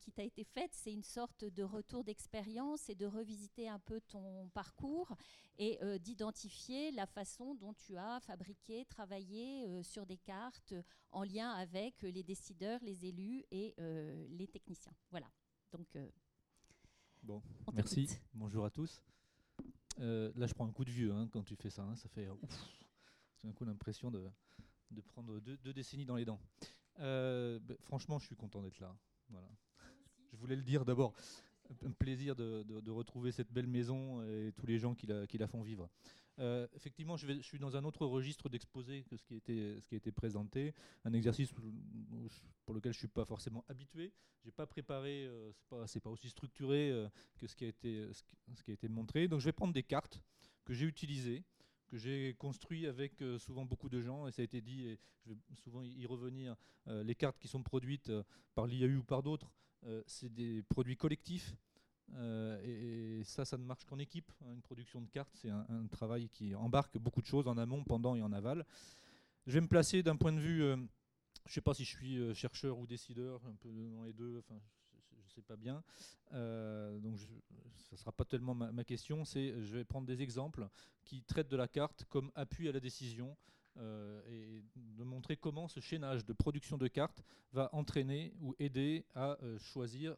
qui 0.00 0.12
t'a 0.12 0.22
été 0.22 0.44
faite, 0.44 0.70
c'est 0.72 0.92
une 0.92 1.02
sorte 1.02 1.44
de 1.44 1.62
retour 1.62 2.04
d'expérience 2.04 2.88
et 2.88 2.94
de 2.94 3.06
revisiter 3.06 3.68
un 3.68 3.78
peu 3.78 4.00
ton 4.00 4.48
parcours 4.54 5.14
et 5.58 5.78
euh, 5.82 5.98
d'identifier 5.98 6.90
la 6.92 7.06
façon 7.06 7.54
dont 7.54 7.74
tu 7.74 7.96
as 7.96 8.20
fabriqué, 8.20 8.86
travaillé 8.86 9.66
euh, 9.66 9.82
sur 9.82 10.06
des 10.06 10.16
cartes 10.16 10.74
en 11.10 11.22
lien 11.22 11.50
avec 11.50 12.02
les 12.02 12.22
décideurs, 12.22 12.80
les 12.82 13.04
élus 13.04 13.44
et 13.50 13.74
les 14.30 14.46
techniciens. 14.46 14.94
Voilà. 15.10 15.26
Donc, 15.70 15.98
bon, 17.22 17.42
merci. 17.74 18.08
Bonjour 18.32 18.64
à 18.64 18.70
tous. 18.70 19.02
Là, 19.98 20.46
je 20.46 20.54
prends 20.54 20.66
un 20.66 20.72
coup 20.72 20.84
de 20.84 20.90
vieux 20.90 21.12
hein, 21.12 21.28
quand 21.32 21.42
tu 21.42 21.56
fais 21.56 21.70
ça. 21.70 21.82
Hein. 21.82 21.96
ça 21.96 22.08
fait 22.08 22.28
c'est 23.40 23.48
un 23.48 23.52
coup 23.52 23.64
l'impression 23.64 24.10
de, 24.10 24.22
prendre 25.08 25.40
deux, 25.40 25.72
décennies 25.72 26.04
dans 26.04 26.16
les 26.16 26.24
dents. 26.24 26.40
Euh, 27.00 27.58
bah, 27.60 27.74
franchement, 27.80 28.18
je 28.18 28.26
suis 28.26 28.36
content 28.36 28.62
d'être 28.62 28.78
là. 28.80 28.94
Voilà. 29.30 29.48
Je 30.30 30.36
voulais 30.36 30.56
le 30.56 30.62
dire 30.62 30.84
d'abord. 30.84 31.12
Un 31.84 31.90
plaisir 31.90 32.36
de, 32.36 32.90
retrouver 32.90 33.32
cette 33.32 33.50
belle 33.50 33.66
maison 33.66 34.22
et 34.22 34.52
tous 34.56 34.66
les 34.66 34.78
gens 34.78 34.94
qui 34.94 35.06
la 35.06 35.46
font 35.46 35.62
vivre. 35.62 35.88
Euh, 36.38 36.66
effectivement, 36.74 37.16
je, 37.16 37.40
suis 37.40 37.58
dans 37.58 37.76
un 37.76 37.84
autre 37.84 38.06
registre 38.06 38.48
d'exposé 38.48 39.04
que 39.04 39.16
ce 39.16 39.24
qui, 39.24 39.34
était, 39.34 39.76
a 39.90 39.94
été 39.94 40.12
présenté. 40.12 40.74
Un 41.04 41.12
exercice 41.12 41.52
pour 41.52 42.74
lequel 42.74 42.92
je 42.92 42.98
ne 42.98 43.00
suis 43.00 43.08
pas 43.08 43.24
forcément 43.24 43.64
habitué. 43.68 44.12
Je 44.42 44.48
n'ai 44.48 44.52
pas 44.52 44.66
préparé, 44.66 45.26
euh, 45.26 45.52
ce 45.86 45.96
n'est 45.96 46.00
pas, 46.00 46.10
aussi 46.10 46.28
structuré 46.30 46.92
que 47.38 47.46
ce 47.46 47.54
qui, 47.54 47.64
a 47.64 47.68
été, 47.68 48.08
ce 48.12 48.62
qui 48.62 48.70
a 48.70 48.74
été 48.74 48.88
montré. 48.88 49.28
Donc 49.28 49.40
je 49.40 49.44
vais 49.44 49.52
prendre 49.52 49.74
des 49.74 49.82
cartes 49.82 50.22
que 50.64 50.72
j'ai 50.72 50.86
utilisées 50.86 51.44
que 51.92 51.98
j'ai 51.98 52.34
construit 52.38 52.86
avec 52.86 53.20
euh, 53.20 53.38
souvent 53.38 53.66
beaucoup 53.66 53.90
de 53.90 54.00
gens, 54.00 54.26
et 54.26 54.32
ça 54.32 54.40
a 54.40 54.46
été 54.46 54.62
dit, 54.62 54.86
et 54.88 54.98
je 55.26 55.34
vais 55.34 55.38
souvent 55.56 55.82
y 55.82 56.06
revenir, 56.06 56.56
euh, 56.88 57.02
les 57.04 57.14
cartes 57.14 57.38
qui 57.38 57.48
sont 57.48 57.62
produites 57.62 58.08
euh, 58.08 58.22
par 58.54 58.66
l'IAU 58.66 59.00
ou 59.00 59.04
par 59.04 59.22
d'autres, 59.22 59.52
c'est 60.06 60.32
des 60.32 60.62
produits 60.62 60.96
collectifs. 60.96 61.56
Et, 62.64 63.22
ça, 63.24 63.44
ça 63.44 63.56
ne 63.56 63.64
marche 63.64 63.84
qu'en 63.84 63.98
équipe. 63.98 64.30
Une 64.52 64.62
production 64.62 65.00
de 65.00 65.08
cartes, 65.08 65.34
c'est 65.34 65.50
un, 65.50 65.86
travail 65.90 66.28
qui 66.28 66.54
embarque 66.54 66.98
beaucoup 66.98 67.20
de 67.20 67.26
choses 67.26 67.46
en 67.48 67.56
amont, 67.56 67.84
pendant 67.84 68.14
et 68.14 68.22
en 68.22 68.32
aval. 68.32 68.64
Je 69.46 69.52
vais 69.52 69.60
me 69.60 69.68
placer 69.68 70.02
d'un 70.02 70.16
point 70.16 70.32
de 70.32 70.38
vue, 70.38 70.58
je 70.58 70.74
ne 70.74 70.86
sais 71.48 71.60
pas 71.60 71.74
si 71.74 71.84
je 71.84 71.96
suis 71.96 72.34
chercheur 72.34 72.78
ou 72.78 72.86
décideur, 72.86 73.40
un 73.46 73.54
peu 73.54 73.68
dans 73.68 74.04
les 74.04 74.12
deux, 74.12 74.38
enfin, 74.38 74.60
je 75.18 75.24
ne 75.24 75.30
sais 75.30 75.42
pas 75.42 75.56
bien. 75.56 75.82
donc 76.30 77.18
ça 77.18 77.92
ne 77.92 77.96
sera 77.96 78.12
pas 78.12 78.24
tellement 78.24 78.54
ma, 78.54 78.70
ma 78.72 78.84
question, 78.84 79.24
c'est 79.24 79.60
je 79.62 79.76
vais 79.76 79.84
prendre 79.84 80.06
des 80.06 80.22
exemples 80.22 80.68
qui 81.04 81.22
traitent 81.22 81.50
de 81.50 81.56
la 81.56 81.68
carte 81.68 82.04
comme 82.08 82.30
appui 82.34 82.68
à 82.68 82.72
la 82.72 82.80
décision, 82.80 83.36
euh, 83.78 84.20
et 84.28 84.62
de 84.76 85.02
montrer 85.02 85.36
comment 85.38 85.66
ce 85.66 85.80
chaînage 85.80 86.26
de 86.26 86.34
production 86.34 86.76
de 86.76 86.88
cartes 86.88 87.24
va 87.52 87.70
entraîner 87.72 88.34
ou 88.40 88.54
aider 88.58 89.06
à 89.14 89.38
euh, 89.42 89.58
choisir, 89.58 90.12
euh, 90.12 90.16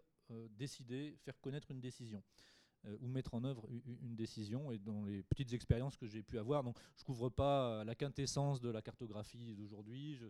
décider, 0.51 1.17
faire 1.25 1.39
connaître 1.41 1.71
une 1.71 1.81
décision. 1.81 2.23
Euh, 2.87 2.97
ou 3.01 3.09
mettre 3.09 3.35
en 3.35 3.45
œuvre 3.45 3.67
une 4.03 4.15
décision. 4.15 4.71
Et 4.71 4.79
dans 4.79 5.05
les 5.05 5.23
petites 5.23 5.53
expériences 5.53 5.97
que 5.97 6.07
j'ai 6.07 6.23
pu 6.23 6.39
avoir, 6.39 6.63
donc 6.63 6.77
je 6.97 7.03
ne 7.03 7.07
couvre 7.07 7.31
pas 7.31 7.83
la 7.85 7.95
quintessence 7.95 8.61
de 8.61 8.69
la 8.69 8.83
cartographie 8.83 9.55
d'aujourd'hui, 9.55 10.17
je 10.17 10.25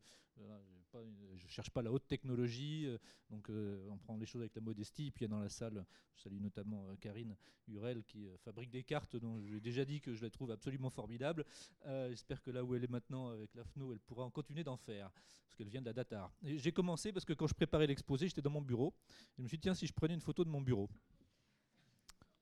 ne 0.95 1.49
cherche 1.49 1.71
pas 1.71 1.83
la 1.83 1.91
haute 1.91 2.07
technologie, 2.07 2.87
euh, 2.87 2.99
donc 3.31 3.51
euh, 3.51 3.89
on 3.91 3.99
prend 3.99 4.17
les 4.17 4.27
choses 4.27 4.43
avec 4.43 4.55
la 4.55 4.61
modestie. 4.61 5.09
Et 5.09 5.11
puis 5.11 5.25
il 5.25 5.29
y 5.29 5.33
a 5.33 5.37
dans 5.37 5.41
la 5.41 5.49
salle, 5.49 5.85
je 6.15 6.23
salue 6.23 6.41
notamment 6.41 6.95
Karine 7.01 7.37
Hurel 7.67 8.05
qui 8.05 8.29
fabrique 8.45 8.71
des 8.71 8.85
cartes 8.85 9.17
dont 9.17 9.41
j'ai 9.41 9.61
déjà 9.61 9.85
dit 9.85 10.01
que 10.01 10.15
je 10.15 10.23
les 10.23 10.31
trouve 10.31 10.53
absolument 10.53 10.91
formidables. 10.91 11.45
J'espère 11.85 12.41
que 12.41 12.51
là 12.51 12.63
où 12.63 12.75
elle 12.75 12.85
est 12.85 12.91
maintenant 12.91 13.29
avec 13.31 13.55
l'AFNO, 13.55 13.93
elle 13.93 14.01
pourra 14.01 14.25
en 14.25 14.31
continuer 14.31 14.63
d'en 14.63 14.77
faire, 14.77 15.11
parce 15.11 15.57
qu'elle 15.57 15.69
vient 15.69 15.81
de 15.81 15.87
la 15.87 15.93
Datar. 15.93 16.33
J'ai 16.43 16.73
commencé 16.73 17.13
parce 17.13 17.25
que 17.25 17.33
quand 17.33 17.47
je 17.47 17.55
préparais 17.55 17.87
l'exposé, 17.87 18.29
j'étais 18.29 18.43
dans 18.43 18.51
mon 18.51 18.63
bureau. 18.63 18.95
Et 19.09 19.39
je 19.39 19.43
me 19.43 19.49
suis 19.49 19.57
dit, 19.57 19.63
tiens, 19.63 19.75
si 19.75 19.87
je 19.87 19.93
prenais 19.93 20.15
une 20.15 20.21
photo 20.21 20.45
de 20.45 20.51
mon 20.51 20.61
bureau 20.61 20.89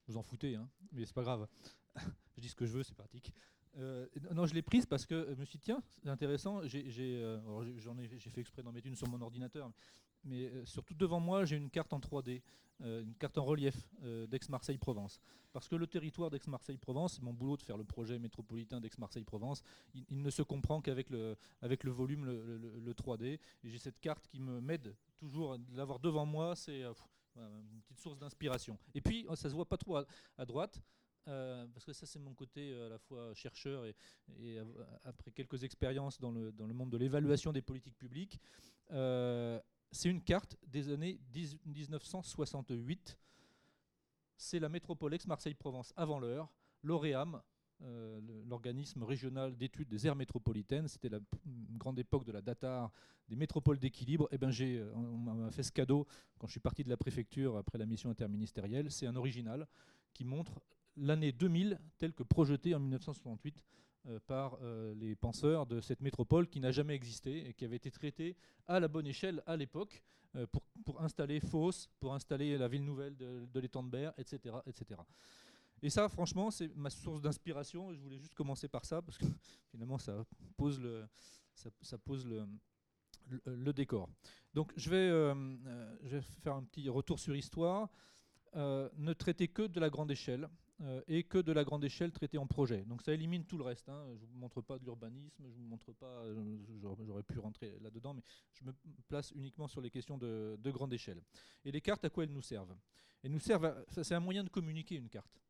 vous 0.09 0.17
en 0.17 0.23
foutez, 0.23 0.57
hein, 0.57 0.69
mais 0.93 1.05
c'est 1.05 1.15
pas 1.15 1.23
grave. 1.23 1.47
je 2.37 2.41
dis 2.41 2.49
ce 2.49 2.55
que 2.55 2.67
je 2.67 2.73
veux, 2.73 2.83
c'est 2.83 2.95
pratique. 2.95 3.33
Euh, 3.79 4.07
non, 4.35 4.47
je 4.47 4.55
l'ai 4.55 4.63
prise 4.63 4.87
parce 4.87 5.07
que 5.07 5.29
je 5.35 5.41
me 5.41 5.45
suis 5.45 5.59
dit, 5.59 5.65
tiens, 5.65 5.83
c'est 6.03 6.09
intéressant. 6.09 6.67
J'ai 6.67 6.85
euh, 7.23 7.39
ai, 7.99 8.09
fait 8.19 8.41
exprès 8.41 8.63
d'en 8.63 8.73
mettre 8.73 8.87
une 8.87 8.97
sur 8.97 9.09
mon 9.09 9.21
ordinateur, 9.21 9.71
mais 10.25 10.47
euh, 10.47 10.65
surtout 10.67 10.95
devant 10.95 11.21
moi, 11.21 11.45
j'ai 11.45 11.57
une 11.57 11.71
carte 11.71 11.93
en 11.93 11.99
3D, 11.99 12.43
une 12.81 13.15
carte 13.15 13.39
en 13.39 13.45
relief 13.45 13.77
d'Aix-Marseille-Provence. 14.03 15.21
Parce 15.53 15.69
que 15.69 15.77
le 15.77 15.87
territoire 15.87 16.31
d'Aix-Marseille-Provence, 16.31 17.21
mon 17.23 17.33
boulot 17.33 17.57
de 17.57 17.63
faire 17.63 17.77
le 17.77 17.85
projet 17.85 18.19
métropolitain 18.19 18.81
d'Aix-Marseille-Provence, 18.81 19.63
il, 19.95 20.21
ne 20.21 20.31
se 20.31 20.43
comprend 20.43 20.81
qu'avec 20.81 21.09
le, 21.09 21.37
avec 21.61 21.85
le 21.85 21.93
volume, 21.93 22.25
le, 22.25 22.93
3D. 22.93 23.25
Et 23.25 23.41
j'ai 23.63 23.79
cette 23.79 24.01
carte 24.01 24.27
qui 24.27 24.41
me 24.41 24.61
m'aide 24.61 24.97
toujours, 25.17 25.59
l'avoir 25.75 26.01
devant 26.01 26.27
moi, 26.27 26.57
c'est 26.57 26.83
une 27.37 27.81
petite 27.83 27.99
source 27.99 28.19
d'inspiration. 28.19 28.79
Et 28.95 29.01
puis, 29.01 29.27
oh, 29.29 29.37
ça 29.37 29.49
se 29.49 29.55
voit 29.55 29.69
pas 29.69 29.77
trop 29.77 29.97
à, 29.97 30.47
droite, 30.47 30.83
euh, 31.29 31.67
parce 31.73 31.85
que 31.85 31.93
ça 31.93 32.05
c'est 32.05 32.19
mon 32.19 32.35
côté 32.35 32.73
euh, 32.73 32.87
à 32.87 32.89
la 32.89 32.99
fois 32.99 33.33
chercheur 33.33 33.85
et, 33.87 33.95
après 35.05 35.31
quelques 35.31 35.63
expériences 35.63 36.19
dans 36.19 36.33
le, 36.33 36.51
dans 36.51 36.67
le, 36.67 36.75
monde 36.75 36.91
de 36.91 36.97
l'évaluation 36.97 37.53
des 37.53 37.63
politiques 37.63 37.97
publiques, 37.97 38.41
euh, 38.91 39.61
c'est 39.93 40.09
une 40.09 40.23
carte 40.23 40.57
des 40.67 40.89
années 40.89 41.21
1968. 41.65 43.19
C'est 44.37 44.59
la 44.59 44.69
métropole 44.69 45.15
Aix-Marseille-Provence 45.15 45.93
avant 45.97 46.19
l'heure, 46.19 46.53
l'OREAM, 46.83 47.41
euh, 47.85 48.21
l'organisme 48.47 49.03
régional 49.03 49.57
d'études 49.57 49.89
des 49.89 50.07
aires 50.07 50.15
métropolitaines. 50.15 50.89
C'était 50.89 51.09
la 51.09 51.19
grande 51.77 51.99
époque 51.99 52.25
de 52.25 52.33
la 52.33 52.41
DATAR, 52.41 52.93
des 53.29 53.37
métropoles 53.37 53.79
d'équilibre. 53.79 54.29
Et 54.31 54.37
eh 54.37 54.39
ben 54.39 54.51
euh, 54.61 54.93
on 54.95 55.17
m'a 55.19 55.51
fait 55.51 55.63
ce 55.63 55.73
cadeau 55.73 56.07
quand 56.39 56.47
je 56.47 56.53
suis 56.53 56.61
parti 56.61 56.85
de 56.85 56.89
la 56.89 56.97
préfecture 56.97 57.57
après 57.57 57.79
la 57.79 57.87
mission 57.87 58.11
interministérielle. 58.11 58.91
C'est 58.91 59.07
un 59.07 59.17
original 59.17 59.67
qui 60.13 60.25
montre 60.25 60.61
l'année 60.97 61.33
2000 61.33 61.79
telle 61.99 62.13
que 62.13 62.23
projetée 62.23 62.75
en 62.75 62.81
1968 62.81 63.65
euh, 64.07 64.19
par 64.27 64.59
les 64.97 65.17
penseurs 65.17 65.67
de 65.67 65.81
cette 65.81 66.03
métropole 66.03 66.49
qui 66.49 66.61
n'a 66.61 66.71
jamais 66.71 66.95
existé 66.95 67.49
et 67.49 67.55
qui 67.55 67.65
avait 67.65 67.77
été 67.77 67.91
traitée 67.91 68.37
à 68.69 68.81
la 68.81 68.89
bonne 68.89 69.07
échelle 69.07 69.43
à 69.47 69.57
l'époque 69.57 70.03
pour, 70.51 70.63
pour, 70.85 71.03
installer 71.03 71.41
Fos, 71.41 71.89
pour 72.01 72.15
installer 72.15 72.57
la 72.57 72.69
ville 72.69 72.85
nouvelle 72.85 73.17
de, 73.17 73.47
de 73.53 73.61
l'étang 73.61 73.83
de 73.83 73.91
Berre, 73.91 74.15
etc., 74.17 74.57
etc. 74.67 75.01
Et 75.83 75.91
ça, 75.91 76.09
franchement, 76.09 76.51
c'est 76.51 76.75
ma 76.77 76.91
source 76.91 77.21
d'inspiration. 77.21 77.93
Je 77.93 77.99
voulais 77.99 78.19
juste 78.19 78.35
commencer 78.35 78.69
par 78.69 78.85
ça, 78.85 79.03
parce 79.03 79.19
que 79.19 79.25
finalement, 79.71 79.99
ça 79.99 80.25
pose 80.57 80.81
le, 80.81 81.05
ça, 81.55 81.99
pose 81.99 82.25
le, 82.25 82.47
le, 83.45 83.73
décor. 83.73 84.09
Donc, 84.55 84.73
je 84.77 84.91
vais, 84.91 84.97
euh, 84.97 85.35
euh, 85.67 85.97
je 86.05 86.17
vais 86.17 86.23
faire 86.43 86.55
un 86.55 86.63
petit 86.63 86.89
retour 86.89 87.19
sur 87.19 87.35
histoire. 87.35 87.89
Euh, 88.55 88.91
ne 88.99 89.15
traiter 89.15 89.49
que 89.49 89.63
de 89.63 89.81
la 89.81 89.89
grande 89.89 90.11
échelle 90.11 90.49
et 91.07 91.23
que 91.23 91.39
de 91.39 91.53
la 91.53 91.63
grande 91.63 91.85
échelle 91.85 92.11
traitée 92.11 92.39
en 92.39 92.47
projet. 92.49 92.85
Donc 92.87 93.03
ça 93.03 93.15
élimine 93.15 93.45
tout 93.45 93.57
le 93.57 93.63
reste. 93.63 93.89
Hein. 93.89 94.05
Je 94.19 94.25
ne 94.25 94.31
vous 94.31 94.37
montre 94.37 94.61
pas 94.61 94.81
de 94.81 94.85
l'urbanisme, 94.85 95.45
je 95.49 95.55
vous 95.55 95.63
montre 95.63 95.93
pas, 95.93 96.25
j'aurais 97.07 97.23
pu 97.23 97.39
rentrer 97.39 97.79
là-dedans, 97.81 98.15
mais 98.15 98.23
je 98.53 98.65
me 98.65 98.73
place 99.07 99.31
uniquement 99.31 99.69
sur 99.69 99.81
les 99.81 99.91
questions 99.91 100.19
de, 100.19 100.59
de 100.61 100.71
grande 100.73 100.93
échelle. 100.93 101.23
Et 101.65 101.71
les 101.71 101.81
cartes, 101.81 102.05
à 102.05 102.11
quoi 102.11 102.25
elles 102.25 102.33
nous 102.33 102.43
servent? 102.43 102.77
Elles 103.23 103.31
nous 103.31 103.39
servent, 103.39 103.85
c'est 103.89 104.15
un 104.15 104.21
moyen 104.21 104.43
de 104.43 104.49
communiquer 104.49 104.97
une 104.97 105.09
carte. 105.09 105.41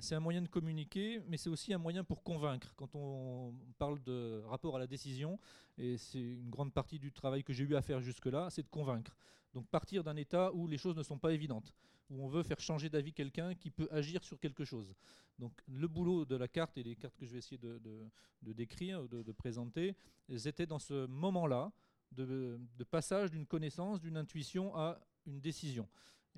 C'est 0.00 0.14
un 0.14 0.20
moyen 0.20 0.42
de 0.42 0.48
communiquer, 0.48 1.20
mais 1.26 1.36
c'est 1.36 1.48
aussi 1.48 1.72
un 1.72 1.78
moyen 1.78 2.04
pour 2.04 2.22
convaincre. 2.22 2.74
Quand 2.76 2.94
on 2.94 3.54
parle 3.78 4.02
de 4.02 4.42
rapport 4.46 4.76
à 4.76 4.78
la 4.78 4.86
décision, 4.86 5.38
et 5.78 5.96
c'est 5.96 6.20
une 6.20 6.50
grande 6.50 6.72
partie 6.72 6.98
du 6.98 7.10
travail 7.10 7.42
que 7.42 7.52
j'ai 7.52 7.64
eu 7.64 7.74
à 7.74 7.82
faire 7.82 8.00
jusque-là, 8.00 8.48
c'est 8.50 8.62
de 8.62 8.68
convaincre. 8.68 9.16
Donc 9.54 9.66
partir 9.68 10.04
d'un 10.04 10.16
état 10.16 10.52
où 10.52 10.66
les 10.66 10.76
choses 10.76 10.96
ne 10.96 11.02
sont 11.02 11.18
pas 11.18 11.32
évidentes, 11.32 11.74
où 12.10 12.22
on 12.22 12.28
veut 12.28 12.42
faire 12.42 12.60
changer 12.60 12.90
d'avis 12.90 13.12
quelqu'un 13.12 13.54
qui 13.54 13.70
peut 13.70 13.88
agir 13.90 14.22
sur 14.22 14.38
quelque 14.38 14.64
chose. 14.64 14.94
Donc 15.38 15.52
le 15.66 15.88
boulot 15.88 16.24
de 16.24 16.36
la 16.36 16.48
carte 16.48 16.76
et 16.76 16.82
les 16.82 16.94
cartes 16.94 17.16
que 17.16 17.24
je 17.24 17.32
vais 17.32 17.38
essayer 17.38 17.58
de, 17.58 17.80
décrire, 18.42 19.08
de, 19.08 19.32
présenter, 19.32 19.96
étaient 20.28 20.66
dans 20.66 20.78
ce 20.78 21.06
moment-là 21.06 21.72
de 22.12 22.84
passage 22.90 23.30
d'une 23.30 23.46
connaissance, 23.46 24.00
d'une 24.00 24.16
intuition 24.16 24.76
à 24.76 25.00
une 25.26 25.40
décision. 25.40 25.88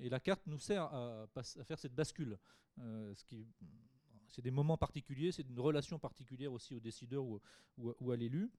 Et 0.01 0.09
la 0.09 0.19
carte 0.19 0.45
nous 0.47 0.59
sert 0.59 0.83
à, 0.83 1.27
faire 1.63 1.79
cette 1.79 1.93
bascule. 1.93 2.37
Euh, 2.79 3.13
c'est 4.27 4.41
des 4.41 4.51
moments 4.51 4.77
particuliers, 4.77 5.31
c'est 5.31 5.47
une 5.47 5.59
relation 5.59 5.99
particulière 5.99 6.51
aussi 6.51 6.73
au 6.73 6.79
décideur 6.79 7.23
ou, 7.77 8.11
à 8.11 8.15
l'élu. 8.15 8.51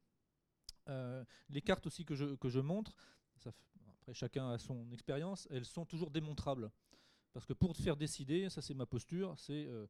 Euh, 0.89 1.25
les 1.49 1.61
cartes 1.61 1.87
aussi 1.87 2.05
que 2.05 2.15
je, 2.15 2.35
que 2.37 2.49
je 2.49 2.61
montre, 2.61 2.95
après 4.03 4.15
chacun 4.15 4.51
a 4.51 4.59
son 4.59 4.91
expérience, 4.93 5.47
elles 5.51 5.65
sont 5.65 5.85
toujours 5.85 6.11
démontrables. 6.11 6.71
Parce 7.33 7.47
que 7.47 7.53
pour 7.53 7.73
te 7.75 7.81
faire 7.81 7.97
décider, 7.97 8.51
ça 8.51 8.61
c'est 8.61 8.75
ma 8.75 8.87
posture, 8.87 9.35
c'est 9.39 9.67
euh, 9.67 9.87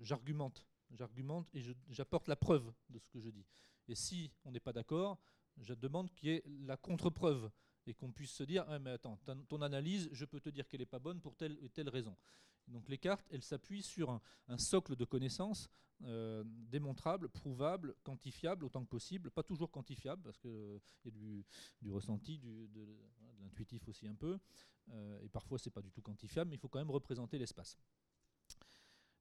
j'argumente. 0.00 0.64
J'argumente 0.90 1.48
et 1.54 1.60
j'apporte 1.90 2.28
la 2.28 2.36
preuve 2.36 2.72
de 2.88 2.98
ce 2.98 3.08
que 3.08 3.20
je 3.20 3.30
dis. 3.30 3.46
Et 3.88 3.94
si 3.94 4.32
on 4.44 4.52
n'est 4.52 4.60
pas 4.60 4.72
d'accord, 4.72 5.18
je 5.58 5.74
demande 5.74 6.10
qu'il 6.14 6.28
y 6.28 6.32
ait 6.32 6.42
la 6.46 6.76
contre-preuve 6.76 7.50
et 7.88 7.94
qu'on 7.94 8.12
puisse 8.12 8.32
se 8.32 8.42
dire 8.42 8.64
ah, 8.68 8.78
mais 8.78 8.90
attends, 8.90 9.18
ton 9.48 9.62
analyse, 9.62 10.08
je 10.12 10.24
peux 10.24 10.40
te 10.40 10.50
dire 10.50 10.68
qu'elle 10.68 10.80
n'est 10.80 10.86
pas 10.86 10.98
bonne 10.98 11.20
pour 11.20 11.36
telle 11.36 11.58
et 11.62 11.68
telle 11.68 11.88
raison. 11.88 12.16
Donc 12.68 12.88
les 12.88 12.98
cartes, 12.98 13.26
elles 13.30 13.42
s'appuient 13.42 13.82
sur 13.82 14.10
un, 14.48 14.58
socle 14.58 14.94
de 14.94 15.04
connaissances 15.04 15.70
euh, 16.04 16.44
démontrables, 16.46 17.28
prouvables, 17.28 17.94
quantifiables 18.02 18.64
autant 18.64 18.84
que 18.84 18.88
possible, 18.88 19.30
pas 19.30 19.42
toujours 19.42 19.70
quantifiables 19.70 20.22
parce 20.22 20.38
qu'il 20.38 20.50
euh, 20.50 20.78
y 21.04 21.08
a 21.08 21.10
du, 21.10 21.90
ressenti, 21.90 22.38
de, 22.38 22.86
l'intuitif 23.40 23.88
aussi 23.88 24.06
un 24.06 24.14
peu, 24.14 24.38
euh, 24.90 25.20
et 25.22 25.28
parfois 25.28 25.58
c'est 25.58 25.70
pas 25.70 25.82
du 25.82 25.90
tout 25.90 26.02
quantifiable, 26.02 26.50
mais 26.50 26.56
il 26.56 26.60
faut 26.60 26.68
quand 26.68 26.78
même 26.78 26.90
représenter 26.90 27.38
l'espace. 27.38 27.78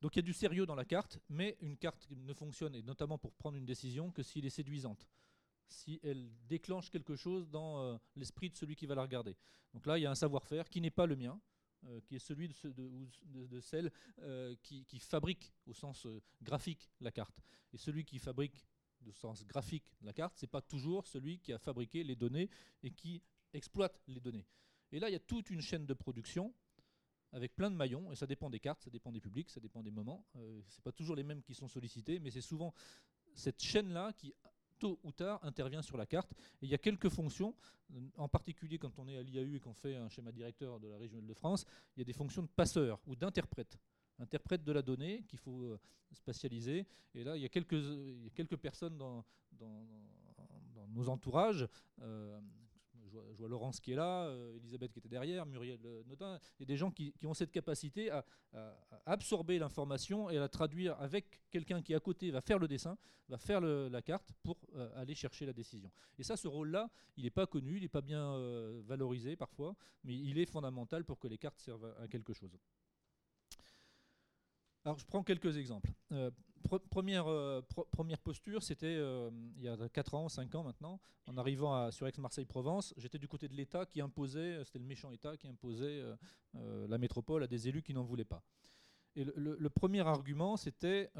Donc 0.01 0.15
il 0.15 0.20
y 0.20 0.24
a 0.24 0.24
du 0.24 0.34
sérieux 0.34 0.65
dans 0.65 0.76
la 0.76 0.86
carte, 0.86 1.20
mais 1.30 1.57
une 1.61 1.78
carte 1.78 2.07
ne 2.11 2.34
fonctionne, 2.34 2.76
et 2.76 2.84
notamment 2.84 3.18
pour 3.18 3.34
prendre 3.34 3.57
une 3.57 3.65
décision, 3.65 4.11
que 4.11 4.22
s'il 4.22 4.45
est 4.45 4.51
séduisante 4.51 5.07
si 5.68 5.99
elle 6.03 6.30
déclenche 6.47 6.89
quelque 6.89 7.15
chose 7.15 7.49
dans 7.49 7.82
euh, 7.82 7.97
l'esprit 8.15 8.49
de 8.49 8.55
celui 8.55 8.76
qui 8.76 8.86
va 8.86 8.95
la 8.95 9.01
regarder. 9.01 9.36
Donc 9.74 9.86
là, 9.86 9.97
il 9.97 10.01
y 10.01 10.05
a 10.05 10.11
un 10.11 10.15
savoir-faire 10.15 10.70
qui 10.70 10.82
n'est 10.82 10.91
pas 10.91 11.05
le 11.05 11.15
mien, 11.15 11.39
euh, 11.86 12.01
qui 12.01 12.15
est 12.15 12.20
celui 12.20 12.47
de, 12.47 13.59
celle 13.59 13.91
euh, 14.20 14.55
qui, 14.63 14.99
fabrique 14.99 15.53
au 15.65 15.74
sens 15.74 16.07
graphique 16.41 16.89
la 16.99 17.11
carte. 17.11 17.39
Et 17.74 17.78
celui 17.78 18.05
qui 18.05 18.20
fabrique 18.20 18.65
au 19.05 19.13
sens 19.13 19.45
graphique 19.45 19.86
la 20.01 20.13
carte, 20.13 20.34
c'est 20.38 20.47
pas 20.47 20.61
toujours 20.61 21.05
celui 21.07 21.39
qui 21.39 21.53
a 21.53 21.59
fabriqué 21.59 22.03
les 22.03 22.15
données 22.15 22.49
et 22.82 22.91
qui 22.91 23.22
exploite 23.53 24.01
les 24.07 24.20
données. 24.20 24.45
Et 24.91 24.99
là, 24.99 25.09
il 25.09 25.13
y 25.13 25.15
a 25.15 25.20
toute 25.20 25.49
une 25.49 25.61
chaîne 25.61 25.86
de 25.86 25.93
production 25.93 26.53
avec 27.34 27.55
plein 27.55 27.70
de 27.70 27.76
maillons, 27.76 28.11
et 28.11 28.15
ça 28.15 28.26
dépend 28.26 28.49
des 28.49 28.59
cartes, 28.59 28.82
ça 28.84 28.89
dépend 28.89 29.11
des 29.11 29.20
publics, 29.20 29.49
ça 29.49 29.59
dépend 29.59 29.84
des 29.84 29.91
moments. 29.91 30.26
Ce 30.34 30.39
c'est 30.70 30.84
pas 30.84 30.93
toujours 30.93 31.15
les 31.15 31.24
mêmes 31.24 31.43
qui 31.43 31.53
sont 31.53 31.68
sollicités, 31.68 32.20
mais 32.20 32.32
c'est 32.32 32.41
souvent 32.41 32.74
cette 33.36 33.61
chaîne-là 33.61 34.13
qui 34.13 34.34
tôt 34.80 34.99
ou 35.03 35.11
tard 35.11 35.39
intervient 35.43 35.82
sur 35.82 35.97
la 35.97 36.05
carte. 36.05 36.32
Et 36.61 36.65
il 36.65 36.69
y 36.69 36.73
a 36.73 36.78
quelques 36.78 37.09
fonctions, 37.09 37.55
en 38.17 38.28
particulier 38.28 38.78
quand 38.78 38.97
on 38.99 39.07
est 39.07 39.17
à 39.17 39.23
l'IAU 39.23 39.55
et 39.55 39.59
qu'on 39.59 39.73
fait 39.73 39.95
un 39.95 40.09
schéma 40.09 40.32
directeur 40.32 40.80
de 40.80 40.88
la 40.88 40.97
région 40.97 41.21
de 41.21 41.34
france 41.34 41.65
il 41.95 41.99
y 41.99 42.01
a 42.01 42.05
des 42.05 42.13
fonctions 42.13 42.41
de 42.41 42.47
passeur 42.47 42.99
ou 43.07 43.15
d'interprète. 43.15 43.80
Interprète 44.19 44.63
de 44.63 44.71
la 44.71 44.82
donnée 44.82 45.23
qu'il 45.28 45.39
faut 45.39 45.63
euh, 45.63 45.80
spatialiser. 46.11 46.88
Et 47.13 47.23
là, 47.23 47.36
il 47.36 47.41
y 47.43 47.45
a 47.45 47.49
quelques, 47.49 47.75
quelques 48.34 48.57
personnes 48.57 48.97
dans, 48.97 49.23
dans, 49.51 49.86
nos 50.89 51.09
entourages. 51.09 51.67
Euh, 52.01 52.39
je, 53.08 53.39
vois 53.39 53.49
Laurence 53.49 53.80
qui 53.80 53.93
est 53.93 53.95
là, 53.95 54.32
Elisabeth 54.55 54.91
qui 54.91 54.99
était 54.99 55.10
derrière, 55.10 55.45
Muriel 55.45 55.80
Notin, 56.08 56.39
et 56.60 56.66
des 56.66 56.78
gens 56.78 56.91
qui, 56.91 57.14
ont 57.24 57.34
cette 57.34 57.51
capacité 57.51 58.10
à, 58.10 58.26
absorber 59.05 59.60
l'information 59.60 60.30
et 60.30 60.38
à 60.38 60.39
la 60.39 60.49
traduire 60.49 60.99
avec 60.99 61.41
quelqu'un 61.49 61.82
qui 61.82 61.93
à 61.93 61.99
côté 61.99 62.32
va 62.32 62.41
faire 62.41 62.60
le 62.60 62.68
dessin, 62.68 62.97
va 63.30 63.38
faire 63.38 63.62
la 63.62 64.01
carte 64.01 64.34
pour 64.43 64.58
aller 64.95 65.16
chercher 65.16 65.45
la 65.45 65.53
décision. 65.53 65.91
Et 66.18 66.24
ça, 66.24 66.38
ce 66.38 66.47
rôle-là, 66.47 66.89
il 67.18 67.24
n'est 67.24 67.30
pas 67.30 67.45
connu, 67.45 67.78
il 67.78 67.82
n'est 67.82 67.89
pas 67.89 68.01
bien 68.01 68.38
valorisé 68.86 69.36
parfois, 69.36 69.76
mais 70.03 70.16
il 70.16 70.38
est 70.39 70.45
fondamental 70.45 71.03
pour 71.03 71.20
que 71.20 71.28
les 71.28 71.38
cartes 71.38 71.60
servent 71.60 71.93
à 71.99 72.08
quelque 72.08 72.34
chose. 72.34 72.58
Alors 74.88 74.98
je 74.98 75.06
prends 75.06 75.22
quelques 75.22 75.58
exemples. 75.58 75.92
Euh, 76.14 76.32
première, 76.90 77.28
euh, 77.28 77.62
première 77.92 78.22
posture, 78.22 78.64
c'était 78.64 78.86
euh, 78.86 79.30
il 79.58 79.64
y 79.64 79.68
a 79.68 79.76
4 79.90 80.14
ans, 80.14 80.30
5 80.30 80.56
ans 80.56 80.64
maintenant, 80.64 81.02
en 81.26 81.38
arrivant 81.38 81.92
sur 81.92 82.08
Aix-Marseille-Provence, 82.08 82.94
j'étais 82.96 83.18
du 83.18 83.28
côté 83.28 83.50
de 83.50 83.54
l'État 83.54 83.86
qui 83.86 84.00
imposait, 84.00 84.64
c'était 84.64 84.80
le 84.80 84.86
méchant 84.86 85.12
État 85.12 85.36
qui 85.36 85.50
imposait 85.50 86.02
la 86.54 86.98
métropole 86.98 87.44
à 87.44 87.48
des 87.48 87.68
élus 87.68 87.84
qui 87.84 87.94
n'en 87.94 88.06
voulaient 88.06 88.24
pas. 88.24 88.42
Et 89.18 89.26
le, 89.26 89.70
premier 89.70 90.08
argument, 90.08 90.56
c'était 90.56 91.12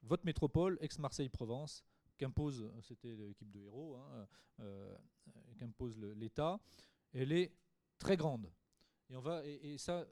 votre 0.00 0.24
métropole, 0.24 0.78
Aix-Marseille-Provence, 0.80 1.84
qu'impose, 2.16 2.72
c'était 2.80 3.14
l'équipe 3.14 3.50
de 3.50 3.60
héros, 3.60 3.96
hein, 3.96 4.64
qu'impose 5.58 5.98
l'État, 5.98 6.58
elle 7.12 7.32
est 7.32 7.52
très 7.98 8.16
grande. 8.16 8.50
Et, 9.10 9.16
on 9.16 9.20
va, 9.20 9.44
et, 9.44 9.76
ça, 9.78 10.06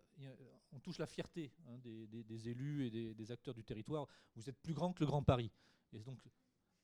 on 0.73 0.81
touche 0.81 0.99
la 0.99 1.07
fierté 1.07 1.51
hein, 1.67 1.79
des, 1.83 2.49
élus 2.49 2.87
et 2.87 3.15
des, 3.15 3.33
acteurs 3.33 3.55
du 3.55 3.65
territoire. 3.65 4.07
Vous 4.37 4.49
êtes 4.49 4.59
plus 4.59 4.75
grand 4.75 4.93
que 4.93 5.01
le 5.01 5.07
Grand 5.07 5.23
Paris. 5.23 5.51
Et 5.93 6.03
donc, 6.03 6.21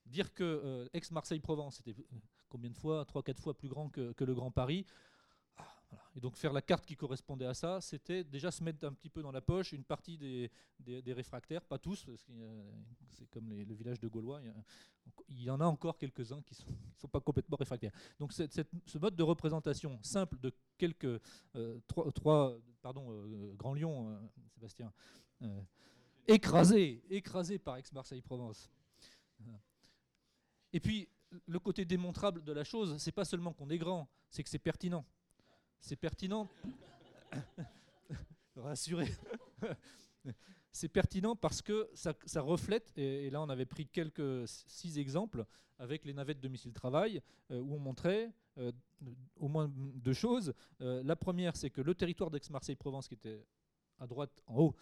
dire 0.06 0.32
que 0.32 0.44
euh, 0.44 0.88
Aix-Marseille-Provence 0.94 1.80
était 1.80 1.94
euh, 1.98 2.18
combien 2.48 2.70
de 2.70 2.76
fois, 2.76 3.04
3-4 3.04 3.40
fois 3.40 3.56
plus 3.56 3.68
grand 3.68 3.90
que, 3.90 4.14
le 4.18 4.34
Grand 4.34 4.50
Paris, 4.50 4.86
et 6.14 6.20
donc 6.20 6.36
faire 6.36 6.52
la 6.52 6.62
carte 6.62 6.84
qui 6.84 6.96
correspondait 6.96 7.46
à 7.46 7.54
ça, 7.54 7.80
c'était 7.80 8.24
déjà 8.24 8.50
se 8.50 8.62
mettre 8.62 8.86
un 8.86 8.92
petit 8.92 9.08
peu 9.08 9.22
dans 9.22 9.32
la 9.32 9.40
poche 9.40 9.72
une 9.72 9.84
partie 9.84 10.18
des, 10.18 11.12
réfractaires, 11.12 11.64
pas 11.64 11.78
tous, 11.78 12.04
parce 12.04 12.22
que 12.24 12.32
c'est 13.12 13.28
comme 13.30 13.50
le 13.50 13.74
village 13.74 14.00
de 14.00 14.08
Gaulois, 14.08 14.40
il 15.28 15.42
y, 15.42 15.50
en 15.50 15.60
a 15.60 15.64
encore 15.64 15.96
quelques-uns 15.96 16.42
qui 16.42 16.54
ne 16.54 16.72
sont, 16.96 17.08
pas 17.08 17.20
complètement 17.20 17.56
réfractaires. 17.56 17.92
Donc 18.18 18.32
ce 18.32 18.98
mode 18.98 19.16
de 19.16 19.22
représentation 19.22 19.98
simple 20.02 20.38
de 20.38 20.52
quelques 20.76 21.20
euh, 21.56 21.80
trois, 21.86 22.58
pardon, 22.82 23.10
euh, 23.10 23.54
Grand 23.54 23.74
Lyon, 23.74 24.10
euh, 24.10 24.18
Sébastien, 24.54 24.92
écrasé, 26.26 27.02
écrasé 27.08 27.58
par 27.58 27.76
Aix-Marseille-Provence. 27.76 28.70
Et 30.72 30.80
puis 30.80 31.08
le 31.46 31.58
côté 31.58 31.84
démontrable 31.84 32.42
de 32.44 32.52
la 32.52 32.64
chose, 32.64 32.96
c'est 32.98 33.12
pas 33.12 33.24
seulement 33.24 33.52
qu'on 33.52 33.70
est 33.70 33.78
grand, 33.78 34.08
c'est 34.30 34.42
que 34.42 34.50
c'est 34.50 34.58
pertinent. 34.58 35.04
C'est 35.80 35.96
pertinent. 35.96 36.48
Rassuré. 38.56 39.08
c'est 40.72 40.88
pertinent 40.88 41.36
parce 41.36 41.62
que 41.62 41.90
ça, 41.94 42.40
reflète, 42.40 42.92
et, 42.96 43.30
là 43.30 43.40
on 43.42 43.48
avait 43.48 43.66
pris 43.66 43.86
quelques 43.86 44.46
six 44.46 44.98
exemples 44.98 45.44
avec 45.78 46.04
les 46.04 46.12
navettes 46.12 46.40
de 46.40 46.48
missile 46.48 46.72
travail, 46.72 47.20
euh, 47.50 47.60
où 47.60 47.74
on 47.74 47.78
montrait 47.78 48.32
euh, 48.58 48.72
au 49.36 49.48
moins 49.48 49.70
deux 49.74 50.12
choses. 50.12 50.52
Euh, 50.80 51.02
la 51.04 51.16
première, 51.16 51.56
c'est 51.56 51.70
que 51.70 51.80
le 51.80 51.94
territoire 51.94 52.30
d'Aix-Marseille-Provence, 52.30 53.08
qui 53.08 53.14
était 53.14 53.44
à 53.98 54.06
droite 54.06 54.42
en 54.46 54.56
haut, 54.56 54.76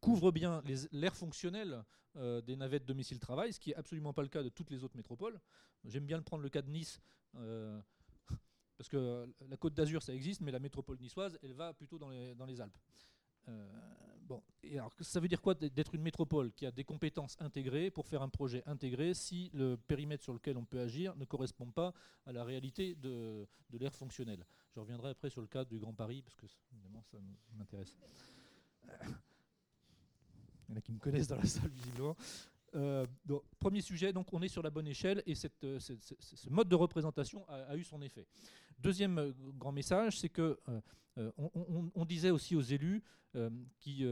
couvre 0.00 0.32
bien 0.32 0.62
l'air 0.90 1.14
fonctionnel 1.14 1.84
des 2.16 2.56
navettes 2.56 2.84
de 2.84 2.92
missile 2.92 3.20
travail, 3.20 3.52
ce 3.52 3.60
qui 3.60 3.70
n'est 3.70 3.76
absolument 3.76 4.12
pas 4.12 4.22
le 4.22 4.28
cas 4.28 4.42
de 4.42 4.48
toutes 4.48 4.70
les 4.70 4.82
autres 4.82 4.96
métropoles. 4.96 5.40
J'aime 5.84 6.04
bien 6.04 6.20
prendre 6.22 6.42
le 6.42 6.48
cas 6.48 6.62
de 6.62 6.70
Nice. 6.70 7.00
Parce 8.78 8.88
que 8.88 9.28
la 9.48 9.56
Côte 9.56 9.74
d'Azur, 9.74 10.02
ça 10.02 10.14
existe, 10.14 10.40
mais 10.40 10.52
la 10.52 10.60
métropole 10.60 10.98
niçoise, 11.00 11.36
elle 11.42 11.52
va 11.52 11.74
plutôt 11.74 11.98
dans 11.98 12.10
les, 12.10 12.60
Alpes. 12.60 12.78
Euh, 13.48 13.68
bon, 14.20 14.40
et 14.62 14.78
alors, 14.78 14.92
ça 15.00 15.18
veut 15.18 15.26
dire 15.26 15.42
quoi 15.42 15.54
d'être 15.54 15.96
une 15.96 16.02
métropole 16.02 16.52
qui 16.52 16.64
a 16.64 16.70
des 16.70 16.84
compétences 16.84 17.36
intégrées 17.40 17.90
pour 17.90 18.06
faire 18.06 18.22
un 18.22 18.28
projet 18.28 18.62
intégré 18.66 19.14
si 19.14 19.50
le 19.52 19.76
périmètre 19.76 20.22
sur 20.22 20.32
lequel 20.32 20.56
on 20.56 20.64
peut 20.64 20.78
agir 20.78 21.16
ne 21.16 21.24
correspond 21.24 21.72
pas 21.72 21.92
à 22.24 22.32
la 22.32 22.44
réalité 22.44 22.94
de, 22.94 23.48
de 23.70 23.78
l'ère 23.78 23.94
fonctionnelle? 23.94 24.46
Je 24.74 24.78
reviendrai 24.78 25.10
après 25.10 25.28
sur 25.28 25.40
le 25.40 25.48
cas 25.48 25.64
du 25.64 25.80
Grand 25.80 25.94
Paris, 25.94 26.22
parce 26.22 26.36
que 26.36 26.46
évidemment, 26.72 27.02
ça 27.02 27.18
m'intéresse. 27.54 27.96
Il 30.68 30.72
y 30.72 30.74
en 30.74 30.76
a 30.76 30.80
qui 30.80 30.92
me 30.92 31.00
connaissent 31.00 31.28
dans 31.28 31.36
la 31.36 31.46
salle, 31.46 31.70
visiblement. 31.70 32.16
Euh, 32.74 33.06
premier 33.58 33.80
sujet, 33.80 34.12
donc 34.12 34.32
on 34.32 34.42
est 34.42 34.48
sur 34.48 34.62
la 34.62 34.70
bonne 34.70 34.86
échelle 34.86 35.22
et 35.26 35.34
euh, 35.64 35.78
ce 35.80 36.50
mode 36.50 36.68
de 36.68 36.74
représentation 36.74 37.48
a, 37.48 37.76
eu 37.76 37.84
son 37.84 38.02
effet. 38.02 38.26
Deuxième 38.78 39.18
euh, 39.18 39.32
grand 39.56 39.72
message, 39.72 40.18
c'est 40.18 40.28
que 40.28 40.58
on, 41.36 42.04
disait 42.04 42.30
aussi 42.30 42.54
aux 42.54 42.62
élus 42.62 43.02
qui, 43.80 44.04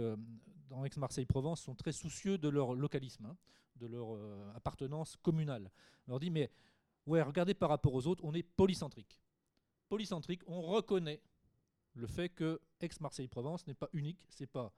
dans 0.68 0.84
Aix-Marseille-Provence, 0.84 1.60
sont 1.60 1.76
très 1.76 1.92
soucieux 1.92 2.36
de 2.36 2.48
leur 2.48 2.74
localisme, 2.74 3.26
hein, 3.26 3.36
de 3.76 3.86
leur 3.86 4.18
appartenance 4.56 5.16
communale. 5.22 5.70
On 6.08 6.10
leur 6.10 6.18
dit, 6.18 6.30
mais 6.30 6.50
ouais, 7.06 7.22
regardez 7.22 7.54
par 7.54 7.68
rapport 7.68 7.94
aux 7.94 8.08
autres, 8.08 8.24
on 8.24 8.34
est 8.34 8.42
polycentrique. 8.42 9.20
Polycentrique, 9.88 10.42
on 10.48 10.62
reconnaît 10.62 11.22
le 11.94 12.08
fait 12.08 12.28
que 12.28 12.60
Aix-Marseille-Provence 12.80 13.68
n'est 13.68 13.74
pas 13.74 13.88
unique, 13.92 14.26
c'est 14.28 14.48
pas 14.48 14.72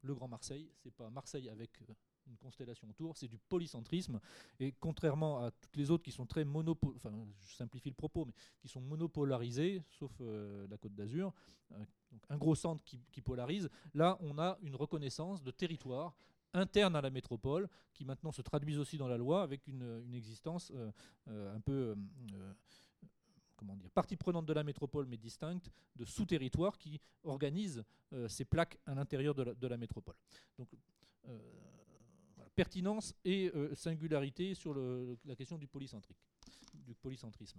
le 0.00 0.14
Grand 0.14 0.28
Marseille, 0.28 0.72
c'est 0.82 0.94
pas 0.94 1.10
Marseille 1.10 1.50
avec 1.50 1.78
une 2.30 2.36
constellation 2.36 2.88
autour, 2.88 3.16
c'est 3.16 3.28
du 3.28 3.38
polycentrisme. 3.38 4.20
Et 4.58 4.72
contrairement 4.80 5.44
à 5.44 5.50
toutes 5.50 5.76
les 5.76 5.90
autres 5.90 6.02
qui 6.02 6.12
sont 6.12 6.26
très 6.26 6.44
monopol, 6.44 6.94
enfin 6.96 7.12
je 7.40 7.54
simplifie 7.54 7.90
le 7.90 7.94
propos, 7.94 8.24
mais 8.24 8.32
qui 8.60 8.68
sont 8.68 8.80
monopolarisées, 8.80 9.82
sauf 9.90 10.12
euh, 10.20 10.66
la 10.68 10.78
Côte 10.78 10.94
d'Azur, 10.94 11.32
euh, 11.72 11.84
un 12.28 12.38
gros 12.38 12.54
centre 12.54 12.82
qui, 12.84 13.20
polarise, 13.20 13.68
là 13.94 14.16
on 14.20 14.38
a 14.38 14.58
une 14.62 14.76
reconnaissance 14.76 15.42
de 15.42 15.50
territoire 15.50 16.14
interne 16.52 16.96
à 16.96 17.00
la 17.00 17.10
métropole, 17.10 17.68
qui 17.92 18.04
maintenant 18.04 18.32
se 18.32 18.42
traduisent 18.42 18.78
aussi 18.78 18.96
dans 18.96 19.06
la 19.08 19.16
loi 19.16 19.42
avec 19.42 19.66
une, 19.68 20.14
existence 20.14 20.72
euh, 21.28 21.54
un 21.54 21.60
peu 21.60 21.96
comment 23.56 23.76
dire, 23.76 23.90
partie 23.90 24.16
prenante 24.16 24.46
de 24.46 24.52
la 24.52 24.64
métropole 24.64 25.06
mais 25.06 25.16
distincte, 25.16 25.70
de 25.94 26.04
sous-territoire 26.04 26.78
qui 26.78 26.98
organise 27.22 27.84
ces 28.26 28.44
plaques 28.44 28.78
à 28.86 28.94
l'intérieur 28.94 29.34
de, 29.34 29.54
de, 29.54 29.66
la 29.68 29.76
métropole. 29.76 30.16
Donc, 30.58 30.68
pertinence 32.54 33.14
et 33.24 33.50
euh, 33.54 33.74
singularité 33.74 34.54
sur 34.54 34.74
la 35.24 35.36
question 35.36 35.58
du, 35.58 35.66
polycentrisme. 35.66 37.58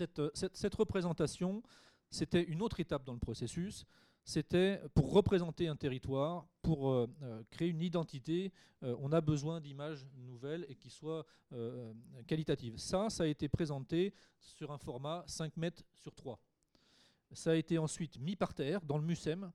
Euh, 0.00 0.30
cette, 0.34 0.74
représentation, 0.74 1.62
c'était 2.10 2.42
une 2.42 2.62
autre 2.62 2.80
étape 2.80 3.04
dans 3.04 3.12
le 3.12 3.18
processus. 3.18 3.84
C'était 4.24 4.80
pour 4.94 5.12
représenter 5.12 5.68
un 5.68 5.76
territoire, 5.76 6.46
pour 6.62 6.90
euh, 6.90 7.06
créer 7.50 7.68
une 7.68 7.82
identité, 7.82 8.52
on 8.80 9.12
a 9.12 9.20
besoin 9.20 9.60
d'images 9.60 10.06
nouvelles 10.14 10.66
et 10.68 10.74
qui 10.74 10.90
soient 10.90 11.24
qualitatives. 12.26 12.76
Ça, 12.76 13.08
ça 13.08 13.22
a 13.22 13.26
été 13.26 13.48
présenté 13.48 14.12
sur 14.38 14.72
un 14.72 14.78
format 14.78 15.24
5 15.26 15.56
mètres 15.56 15.82
sur 15.94 16.14
3. 16.14 16.38
Ça 17.32 17.52
a 17.52 17.54
été 17.54 17.78
ensuite 17.78 18.18
mis 18.18 18.36
par 18.36 18.52
terre 18.52 18.82
dans 18.82 18.98
le 18.98 19.04
MUSEM, 19.04 19.50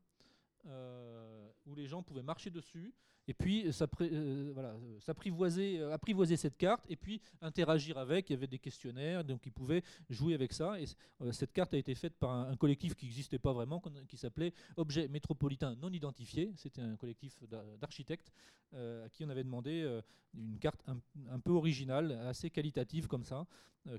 où 1.66 1.76
les 1.76 1.86
gens 1.86 2.02
pouvaient 2.02 2.24
marcher 2.24 2.50
dessus, 2.50 2.92
et 3.30 3.34
puis 3.36 3.68
euh, 3.68 3.72
euh, 4.02 5.00
s'apprivoiser 5.00 5.80
euh, 5.80 5.94
apprivoiser 5.94 6.36
cette 6.36 6.58
carte 6.58 6.84
et 6.90 6.96
puis 6.96 7.22
interagir 7.42 8.00
avec. 8.00 8.30
Il 8.30 8.34
y 8.34 8.36
avait 8.36 8.48
des 8.48 8.58
questionnaires, 8.58 9.24
donc 9.24 9.46
ils 9.46 9.52
pouvaient 9.52 9.84
jouer 10.10 10.34
avec 10.34 10.52
ça. 10.52 10.80
Et 10.82 10.86
cette 11.32 11.54
carte 11.54 11.74
a 11.76 11.78
été 11.78 11.94
faite 11.94 12.16
par 12.16 12.32
un, 12.32 12.56
collectif 12.58 12.96
qui 12.96 13.06
n'existait 13.06 13.38
pas 13.38 13.54
vraiment, 13.54 13.82
qui 14.08 14.18
s'appelait 14.18 14.52
Objet 14.78 15.08
métropolitain 15.08 15.76
non 15.76 15.92
identifié. 15.92 16.52
C'était 16.56 16.82
un 16.82 16.96
collectif 16.96 17.38
d'architectes 17.80 18.32
à 18.74 19.10
qui 19.10 19.24
on 19.24 19.30
avait 19.30 19.44
demandé 19.44 20.02
une 20.34 20.58
carte 20.60 20.84
un, 20.88 21.40
peu 21.40 21.52
originale, 21.52 22.12
assez 22.28 22.50
qualitative 22.50 23.08
comme 23.08 23.24
ça, 23.24 23.46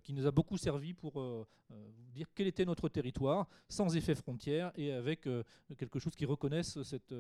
qui 0.03 0.13
nous 0.13 0.27
a 0.27 0.31
beaucoup 0.31 0.57
servi 0.57 0.93
pour 0.95 1.47
dire 2.13 2.29
quel 2.35 2.47
était 2.47 2.65
notre 2.65 2.89
territoire, 2.89 3.49
sans 3.69 3.97
effet 3.97 4.15
frontière 4.15 4.73
et 4.77 4.93
avec 4.93 5.29
quelque 5.77 5.99
chose 5.99 6.15
qui 6.17 6.25
reconnaisse 6.25 6.83
cette, 6.83 7.15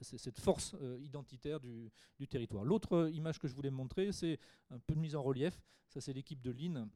cette 0.00 0.38
force 0.38 0.76
identitaire 1.00 1.60
du, 1.60 1.90
territoire. 2.28 2.64
L'autre 2.64 3.10
image 3.12 3.38
que 3.38 3.48
je 3.48 3.54
voulais 3.54 3.70
montrer, 3.70 4.12
c'est 4.12 4.38
un 4.70 4.78
peu 4.78 4.94
de 4.94 5.00
mise 5.00 5.16
en 5.16 5.22
relief. 5.22 5.60
Ça, 5.88 6.00
c'est 6.00 6.12
l'équipe 6.12 6.40
de 6.40 6.50
Lynn 6.50 6.88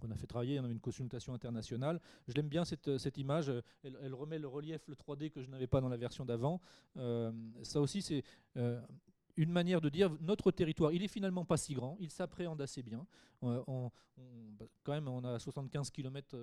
qu'on 0.00 0.10
a 0.10 0.16
fait 0.16 0.26
travailler, 0.26 0.58
on 0.60 0.64
a 0.64 0.68
une 0.70 0.80
consultation 0.80 1.34
internationale. 1.34 2.00
Je 2.26 2.34
l'aime 2.34 2.48
bien 2.48 2.64
cette, 2.64 2.98
cette 2.98 3.18
image, 3.18 3.52
elle, 3.82 4.14
remet 4.14 4.38
le 4.38 4.48
relief, 4.48 4.86
le 4.88 4.94
3D 4.94 5.30
que 5.30 5.42
je 5.42 5.48
n'avais 5.48 5.66
pas 5.66 5.80
dans 5.80 5.88
la 5.88 5.96
version 5.96 6.24
d'avant. 6.24 6.60
Euh, 6.96 7.30
ça 7.62 7.80
aussi, 7.80 8.02
c'est 8.02 8.22
euh, 8.56 8.80
une 9.36 9.50
manière 9.50 9.80
de 9.80 9.88
dire 9.88 10.10
notre 10.20 10.50
territoire, 10.50 10.92
il 10.92 11.02
est 11.02 11.08
finalement 11.08 11.44
pas 11.44 11.56
si 11.56 11.74
grand, 11.74 11.96
il 12.00 12.10
s'appréhende 12.10 12.60
assez 12.60 12.82
bien. 12.82 13.06
Euh, 13.44 13.62
bah, 14.58 14.66
quand 14.82 14.92
même, 14.92 15.08
on 15.08 15.24
a 15.24 15.38
75 15.38 15.90
km 15.90 16.36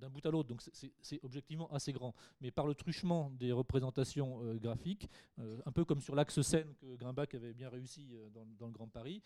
d'un 0.00 0.08
bout 0.08 0.24
à 0.26 0.30
l'autre, 0.30 0.48
donc 0.48 0.62
c'est 1.00 1.20
objectivement 1.22 1.70
assez 1.72 1.92
grand. 1.92 2.14
Mais 2.40 2.50
par 2.50 2.66
le 2.66 2.74
truchement 2.74 3.30
des 3.30 3.52
représentations 3.52 4.42
euh, 4.42 4.54
graphiques, 4.54 5.08
euh, 5.38 5.60
un 5.66 5.72
peu 5.72 5.84
comme 5.84 6.00
sur 6.00 6.14
l'axe 6.14 6.40
Seine 6.42 6.74
que 6.74 6.96
Grimbach 6.96 7.34
avait 7.34 7.52
bien 7.52 7.68
réussi 7.68 8.08
euh, 8.12 8.28
dans, 8.30 8.66
le 8.66 8.72
Grand 8.72 8.88
Paris, 8.88 9.22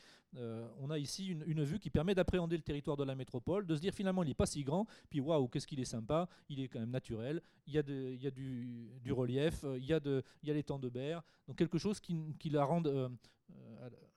on 0.79 0.91
a 0.91 0.99
ici 0.99 1.29
une, 1.29 1.64
vue 1.64 1.79
qui 1.79 1.91
permet 1.91 2.14
d'appréhender 2.14 2.57
le 2.57 2.62
territoire 2.62 2.97
de 2.97 3.05
la 3.05 3.14
métropole, 3.14 3.66
de 3.66 3.75
se 3.75 3.81
dire 3.81 3.93
finalement 3.95 4.23
il 4.23 4.29
n'est 4.29 4.35
pas 4.35 4.47
si 4.47 4.62
grand, 4.62 4.87
puis 5.09 5.21
waouh, 5.21 5.49
qu'est-ce 5.49 5.66
qu'il 5.66 5.81
est 5.81 5.85
sympa, 5.85 6.29
il 6.49 6.61
est 6.61 6.68
quand 6.68 6.79
même 6.79 6.91
naturel, 6.91 7.43
il 7.66 7.75
y 7.75 7.79
a, 7.79 7.83
du, 7.83 9.12
relief, 9.12 9.64
il 9.77 9.85
y 9.85 9.93
a, 9.93 10.55
les 10.55 10.62
temps 10.62 10.79
de 10.79 10.89
berre, 10.89 11.23
donc 11.49 11.57
quelque 11.57 11.79
chose 11.79 12.01
qui, 12.01 12.51
la 12.51 12.64
rende 12.64 12.89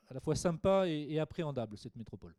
à 0.10 0.14
la 0.14 0.20
fois 0.20 0.36
sympa 0.36 0.88
et 0.88 1.20
appréhendable, 1.20 1.78
cette 1.78 1.96
métropole. 1.96 2.36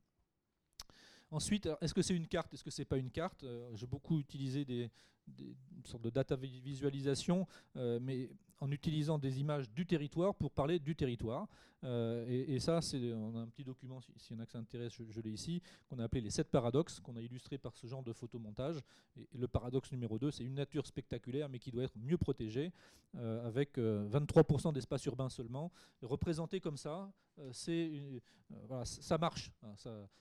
Ensuite, 1.35 1.68
est-ce 1.80 1.93
que 1.93 2.01
c'est 2.01 2.14
une 2.14 2.28
carte 2.28 2.55
Est-ce 2.55 2.62
que 2.62 2.70
c'est 2.70 2.85
pas 2.85 2.97
une 2.97 3.11
carte? 3.11 3.43
Euh, 3.43 3.68
J'ai 3.74 3.89
beaucoup 3.89 4.20
utilisé 4.20 4.64
des, 4.64 4.89
des, 5.26 5.57
une 5.76 5.85
sorte 5.85 6.05
de 6.05 6.11
data 6.11 6.37
visualisation, 6.37 7.45
euh, 7.76 7.99
mais 8.01 8.30
en 8.61 8.70
utilisant 8.70 9.18
des 9.18 9.41
images 9.41 9.68
du 9.70 9.85
territoire 9.85 10.32
pour 10.35 10.53
parler 10.53 10.78
du 10.78 10.95
territoire. 10.95 11.49
Euh, 11.82 12.24
et, 12.28 12.61
ça, 12.61 12.80
c'est, 12.80 13.12
on 13.12 13.37
a 13.37 13.41
un 13.41 13.49
petit 13.49 13.64
document, 13.64 14.01
s'il 14.16 14.37
y 14.37 14.39
en 14.39 14.43
a 14.43 14.47
que 14.47 14.53
ça 14.53 14.59
intéresse, 14.59 14.93
je, 14.93 15.20
l'ai 15.20 15.30
ici, 15.30 15.61
qu'on 15.89 15.99
a 15.99 16.05
appelé 16.05 16.20
les 16.20 16.30
sept 16.30 16.49
paradoxes, 16.53 17.01
qu'on 17.01 17.16
a 17.16 17.20
illustré 17.20 17.59
par 17.59 17.76
ce 17.76 17.89
genre 17.89 18.05
de 18.05 18.12
photomontage. 18.12 18.80
Et, 19.16 19.26
le 19.37 19.49
paradoxe 19.49 19.91
numéro 19.91 20.20
2, 20.20 20.30
c'est 20.30 20.45
une 20.45 20.55
nature 20.55 20.87
spectaculaire, 20.87 21.49
mais 21.49 21.59
qui 21.59 21.72
doit 21.72 21.82
être 21.82 21.99
mieux 21.99 22.16
protégée, 22.16 22.72
euh, 23.16 23.45
avec 23.45 23.76
23% 23.76 24.72
d'espace 24.72 25.05
urbain 25.07 25.28
seulement. 25.28 25.72
représenté 26.01 26.61
comme 26.61 26.76
ça, 26.76 27.12
c'est, 27.53 28.20
voilà, 28.66 28.85
ça 28.85 29.18
marche. 29.18 29.51
Hein. 29.62 29.74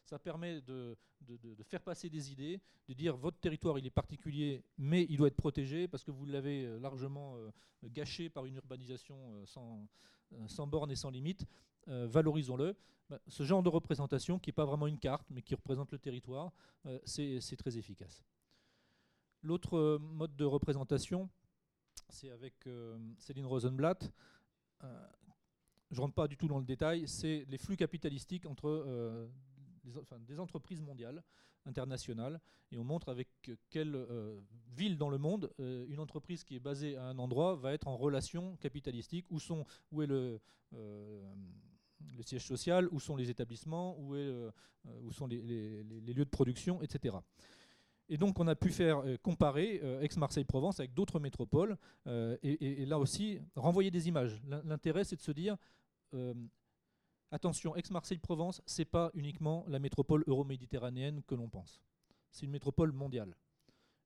ça, 0.05 0.20
permet 0.20 0.61
de, 0.61 0.97
faire 1.64 1.82
passer 1.82 2.09
des 2.09 2.32
idées, 2.32 2.61
de 2.88 2.93
dire 2.93 3.16
votre 3.16 3.39
territoire, 3.39 3.78
il 3.80 3.86
est 3.86 3.91
particulier, 3.91 4.64
mais 4.78 5.05
il 5.09 5.18
doit 5.18 5.28
être 5.28 5.36
protégé 5.36 5.88
parce 5.88 6.03
que 6.03 6.11
vous 6.11 6.26
l'avez 6.26 6.66
euh, 6.66 6.80
largement 6.80 7.38
euh, 7.38 7.51
gâché 7.86 8.30
par 8.30 8.45
une 8.45 8.55
urbanisation 8.55 9.16
euh, 9.34 9.45
sans, 9.45 9.88
sans 10.47 10.68
bornes 10.68 10.91
et 10.91 10.95
sans 10.95 11.09
limites. 11.09 11.45
Valorisons-le. 11.86 12.78
Bah, 13.09 13.20
ce 13.28 13.43
genre 13.43 13.61
de 13.61 13.68
représentation, 13.68 14.39
qui 14.39 14.49
n'est 14.49 14.53
pas 14.53 14.64
vraiment 14.64 14.88
une 14.88 14.97
carte, 14.97 15.28
mais 15.30 15.41
qui 15.41 15.53
représente 15.53 15.91
le 15.91 15.99
territoire, 15.99 16.53
c'est 17.03 17.57
très 17.57 17.78
efficace. 17.78 18.24
L'autre 19.41 19.97
mode 19.97 20.34
de 20.38 20.45
représentation, 20.45 21.30
c'est 22.07 22.30
avec 22.30 22.53
Céline 23.18 23.45
Rosenblatt. 23.45 24.09
Je 25.94 25.98
ne 25.98 26.02
rentre 26.02 26.16
pas 26.16 26.28
du 26.28 26.38
tout 26.38 26.48
dans 26.48 26.60
le 26.60 26.66
détail, 26.66 27.08
c'est 27.08 27.46
les 27.48 27.58
flux 27.58 27.78
capitalistiques 27.78 28.46
entre 28.46 29.30
des 30.28 30.39
entreprises 30.39 30.82
mondiales 30.82 31.24
internationale. 31.66 32.39
Et 32.72 32.78
on 32.78 32.84
montre 32.84 33.10
avec 33.10 33.28
quelle 33.70 33.96
euh, 33.96 34.39
ville 34.76 34.98
dans 34.98 35.10
le 35.10 35.18
monde 35.18 35.52
euh, 35.60 35.86
une 35.89 36.00
entreprise 36.00 36.44
qui 36.44 36.56
est 36.56 36.60
basée 36.60 36.98
à 36.98 37.06
un 37.06 37.20
endroit 37.20 37.56
va 37.56 37.74
être 37.74 37.88
en 37.88 37.96
relation 37.96 38.56
capitalistique. 38.58 39.26
Où, 39.30 39.39
sont, 39.39 39.66
où 39.91 40.02
est 40.02 40.08
le, 40.08 40.39
euh, 40.74 41.22
siège 42.26 42.46
social, 42.46 42.88
où 42.91 43.00
sont 43.00 43.16
les 43.16 43.30
établissements, 43.30 43.98
où, 44.00 44.16
sont 45.12 45.28
les, 45.28 45.41
lieux 45.41 46.26
de 46.26 46.30
production, 46.30 46.82
etc. 46.82 47.18
Et 48.10 48.18
donc 48.18 48.39
on 48.39 48.48
a 48.48 48.56
pu 48.56 48.70
faire 48.70 49.02
comparer 49.22 49.82
Aix-Marseille-Provence 50.02 50.80
avec 50.80 50.94
d'autres 50.94 51.20
métropoles 51.20 51.78
et, 52.06 52.86
là 52.86 53.00
aussi 53.00 53.39
renvoyer 53.56 53.91
des 53.91 54.08
images. 54.10 54.41
L'intérêt 54.66 55.06
c'est 55.06 55.16
de 55.16 55.22
se 55.22 55.32
dire 55.32 55.58
Attention, 57.32 57.76
Aix-Marseille-Provence, 57.76 58.61
ce 58.68 58.82
n'est 58.82 58.86
pas 58.86 59.09
uniquement 59.16 59.66
la 59.68 59.80
métropole 59.80 60.24
euro-méditerranéenne 60.28 61.24
que 61.24 61.34
l'on 61.34 61.49
pense. 61.49 61.82
C'est 62.32 62.45
une 62.45 62.51
métropole 62.51 62.91
mondiale. 62.91 63.36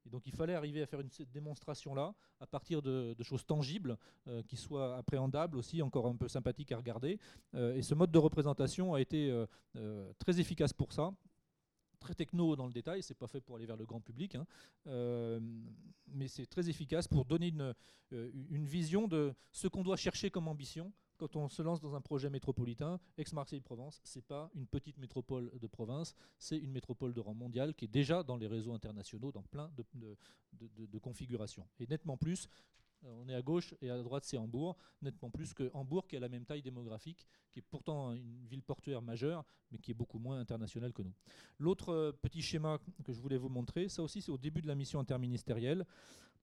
Et 0.08 0.10
donc 0.10 0.26
il 0.26 0.34
fallait 0.34 0.55
arriver 0.55 0.82
à 0.82 0.86
faire 0.86 1.01
une, 1.01 1.12
cette 1.12 1.32
démonstration-là 1.32 2.16
à 2.39 2.47
partir 2.47 2.82
de, 2.82 3.16
choses 3.22 3.45
tangibles, 3.45 3.97
euh, 4.28 4.41
qui 4.43 4.55
soient 4.55 4.95
appréhendables 4.95 5.58
aussi, 5.58 5.82
encore 5.82 6.08
un 6.08 6.16
peu 6.16 6.30
sympathiques 6.30 6.72
à 6.72 6.78
regarder. 6.78 7.20
Euh, 7.53 7.76
et 7.76 7.82
ce 7.82 7.93
mode 7.93 8.12
de 8.12 8.18
représentation 8.18 8.93
a 8.93 9.01
été 9.01 9.30
euh, 9.76 10.14
très 10.20 10.39
efficace 10.39 10.72
pour 10.72 10.93
ça. 10.93 11.12
Très 12.00 12.14
techno 12.14 12.56
dans 12.56 12.68
le 12.68 12.74
détail, 12.74 13.02
c'est 13.02 13.16
pas 13.16 13.28
fait 13.28 13.41
pour 13.41 13.56
aller 13.56 13.66
vers 13.66 13.78
le 13.78 13.86
grand 13.86 14.02
public, 14.02 14.36
hein. 14.36 14.45
mais 16.08 16.28
c'est 16.28 16.45
très 16.45 16.70
efficace 16.70 17.08
pour 17.08 17.26
donner 17.26 17.48
une, 17.48 17.74
une 18.12 18.66
vision 18.66 19.08
de 19.08 19.34
ce 19.52 19.68
qu'on 19.68 19.84
doit 19.84 19.98
chercher 19.98 20.30
comme 20.30 20.48
ambition 20.48 20.93
quand 21.18 21.36
on 21.36 21.50
se 21.50 21.62
lance 21.62 21.82
dans 21.82 21.95
un 21.95 22.02
projet 22.02 22.30
métropolitain, 22.30 23.00
Aix-Marseille-Provence, 23.18 24.00
ce 24.04 24.20
n'est 24.20 24.24
pas 24.24 24.50
une 24.56 24.68
petite 24.68 24.98
métropole 24.98 25.52
de 25.60 25.68
province, 25.68 26.16
c'est 26.39 26.58
une 26.58 26.72
métropole 26.72 27.14
de 27.14 27.20
rang 27.20 27.34
mondial 27.34 27.74
qui 27.74 27.86
est 27.86 27.89
déjà 27.89 28.24
dans 28.24 28.38
les 28.38 28.48
réseaux 28.48 28.74
internationaux, 28.74 29.32
dans 29.32 29.43
plein 29.43 29.72
de, 29.76 31.00
configurations. 31.00 31.68
Et 31.80 31.88
nettement 31.88 32.18
plus, 32.18 32.48
euh, 32.48 32.50
on 33.04 33.28
est 33.30 33.36
à 33.36 33.41
gauche 33.41 33.74
et 33.82 33.89
à 33.89 34.02
droite 34.02 34.24
c'est 34.26 34.38
Hambourg, 34.38 34.78
nettement 35.02 35.30
plus 35.30 35.54
que 35.54 35.70
Hambourg 35.74 36.08
qui 36.08 36.18
a 36.18 36.20
la 36.20 36.30
même 36.30 36.45
taille 36.45 36.62
démographique, 36.62 37.28
qui 37.52 37.60
est 37.60 37.64
pourtant 37.64 38.14
une 38.14 38.45
ville 38.45 38.64
portuaire 38.64 39.02
majeure, 39.02 39.43
mais 39.72 39.78
qui 39.78 39.91
est 39.91 39.93
beaucoup 39.93 40.20
moins 40.20 40.39
internationale 40.39 40.93
que 40.93 41.02
nous. 41.02 41.14
L'autre 41.60 41.89
euh, 41.89 42.12
petit 42.12 42.41
schéma 42.41 42.80
que 43.04 43.14
je 43.14 43.20
voulais 43.20 43.38
vous 43.38 43.50
montrer, 43.50 43.89
ça 43.89 44.04
aussi 44.04 44.22
c'est 44.22 44.32
au 44.32 44.38
début 44.38 44.62
de 44.62 44.68
la 44.68 44.76
mission 44.76 45.00
interministérielle, 45.00 45.86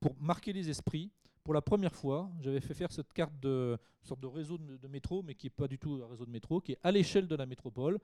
pour 0.01 0.17
marquer 0.21 0.53
les 0.53 0.69
esprits, 0.69 1.11
pour 1.45 1.53
la 1.53 1.61
première 1.61 1.95
fois, 1.95 2.31
j'avais 2.41 2.61
fait 2.61 2.73
faire 2.73 2.91
cette 2.91 3.13
carte 3.13 3.39
de 3.39 3.79
sorte 4.03 4.21
de 4.21 4.27
réseau 4.27 4.57
de, 4.57 4.89
métro, 4.89 5.23
mais 5.23 5.35
qui 5.35 5.47
n'est 5.47 5.51
pas 5.51 5.69
du 5.69 5.79
tout 5.79 6.01
un 6.03 6.07
réseau 6.09 6.25
de 6.25 6.31
métro, 6.31 6.61
qui 6.61 6.73
est 6.73 6.79
à 6.83 6.91
l'échelle 6.91 7.29
de 7.29 7.35
la 7.37 7.45
métropole. 7.45 7.99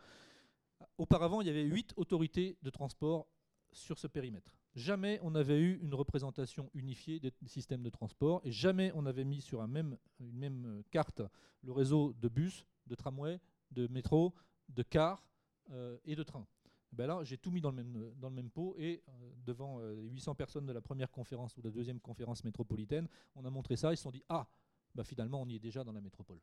Auparavant, 0.98 1.40
il 1.40 1.46
y 1.46 1.50
avait 1.50 1.64
huit 1.64 1.94
autorités 1.96 2.58
de 2.62 2.68
transport 2.68 3.26
sur 3.72 3.98
ce 3.98 4.06
périmètre. 4.06 4.59
Jamais 4.74 5.18
on 5.22 5.32
n'avait 5.32 5.58
eu 5.58 5.80
une 5.82 5.94
représentation 5.94 6.70
unifiée 6.74 7.18
des 7.18 7.32
systèmes 7.46 7.82
de 7.82 7.90
transport 7.90 8.40
et 8.44 8.52
jamais 8.52 8.92
on 8.94 9.02
n'avait 9.02 9.24
mis 9.24 9.40
sur 9.40 9.60
une 9.62 9.88
même 10.20 10.82
carte 10.90 11.22
le 11.62 11.72
réseau 11.72 12.14
de 12.20 12.28
bus, 12.28 12.66
de 12.86 12.94
tramway, 12.94 13.40
de 13.70 13.86
métro, 13.88 14.34
de 14.68 14.82
cars 14.82 15.26
euh, 15.70 15.98
et 16.04 16.14
de 16.14 16.22
trains. 16.22 16.46
Ben 16.92 17.06
là, 17.06 17.22
j'ai 17.22 17.38
tout 17.38 17.50
mis 17.50 17.60
dans 17.60 17.70
le 17.70 17.84
même, 18.30 18.50
pot 18.50 18.74
et 18.76 19.02
euh, 19.08 19.32
devant 19.44 19.78
euh, 19.80 19.94
les 19.94 20.08
800 20.08 20.34
personnes 20.34 20.66
de 20.66 20.72
la 20.72 20.80
première 20.80 21.10
conférence 21.10 21.56
ou 21.56 21.62
de 21.62 21.68
la 21.68 21.72
deuxième 21.72 22.00
conférence 22.00 22.42
métropolitaine, 22.42 23.08
on 23.36 23.44
a 23.44 23.50
montré 23.50 23.76
ça, 23.76 23.92
ils 23.92 23.96
se 23.96 24.02
sont 24.02 24.10
dit 24.10 24.24
Ah, 24.28 24.48
bah 24.94 25.04
finalement, 25.04 25.40
on 25.40 25.48
y 25.48 25.54
est 25.54 25.60
déjà 25.60 25.84
dans 25.84 25.92
la 25.92 26.00
métropole. 26.00 26.40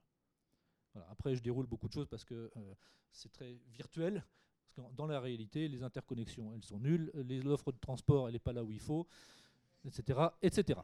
Après, 1.10 1.36
je 1.36 1.44
déroule 1.44 1.68
beaucoup 1.68 1.88
de 1.88 1.94
choses 1.94 2.08
parce 2.08 2.26
que 2.26 2.50
c'est 3.12 3.32
très 3.32 3.60
virtuel. 3.68 4.26
Dans 4.96 5.08
la 5.08 5.20
réalité, 5.20 5.68
les 5.68 5.84
interconnexions, 5.84 6.54
elles 6.54 6.64
sont 6.64 6.80
nulles, 6.80 7.12
les 7.26 7.46
offres 7.48 7.72
de 7.72 7.78
transport, 7.80 8.28
elle 8.28 8.34
n'est 8.34 8.40
pas 8.40 8.54
là 8.54 8.64
où 8.64 8.72
il 8.72 8.80
faut, 8.80 9.08
etc., 9.86 10.20
etc. 10.42 10.80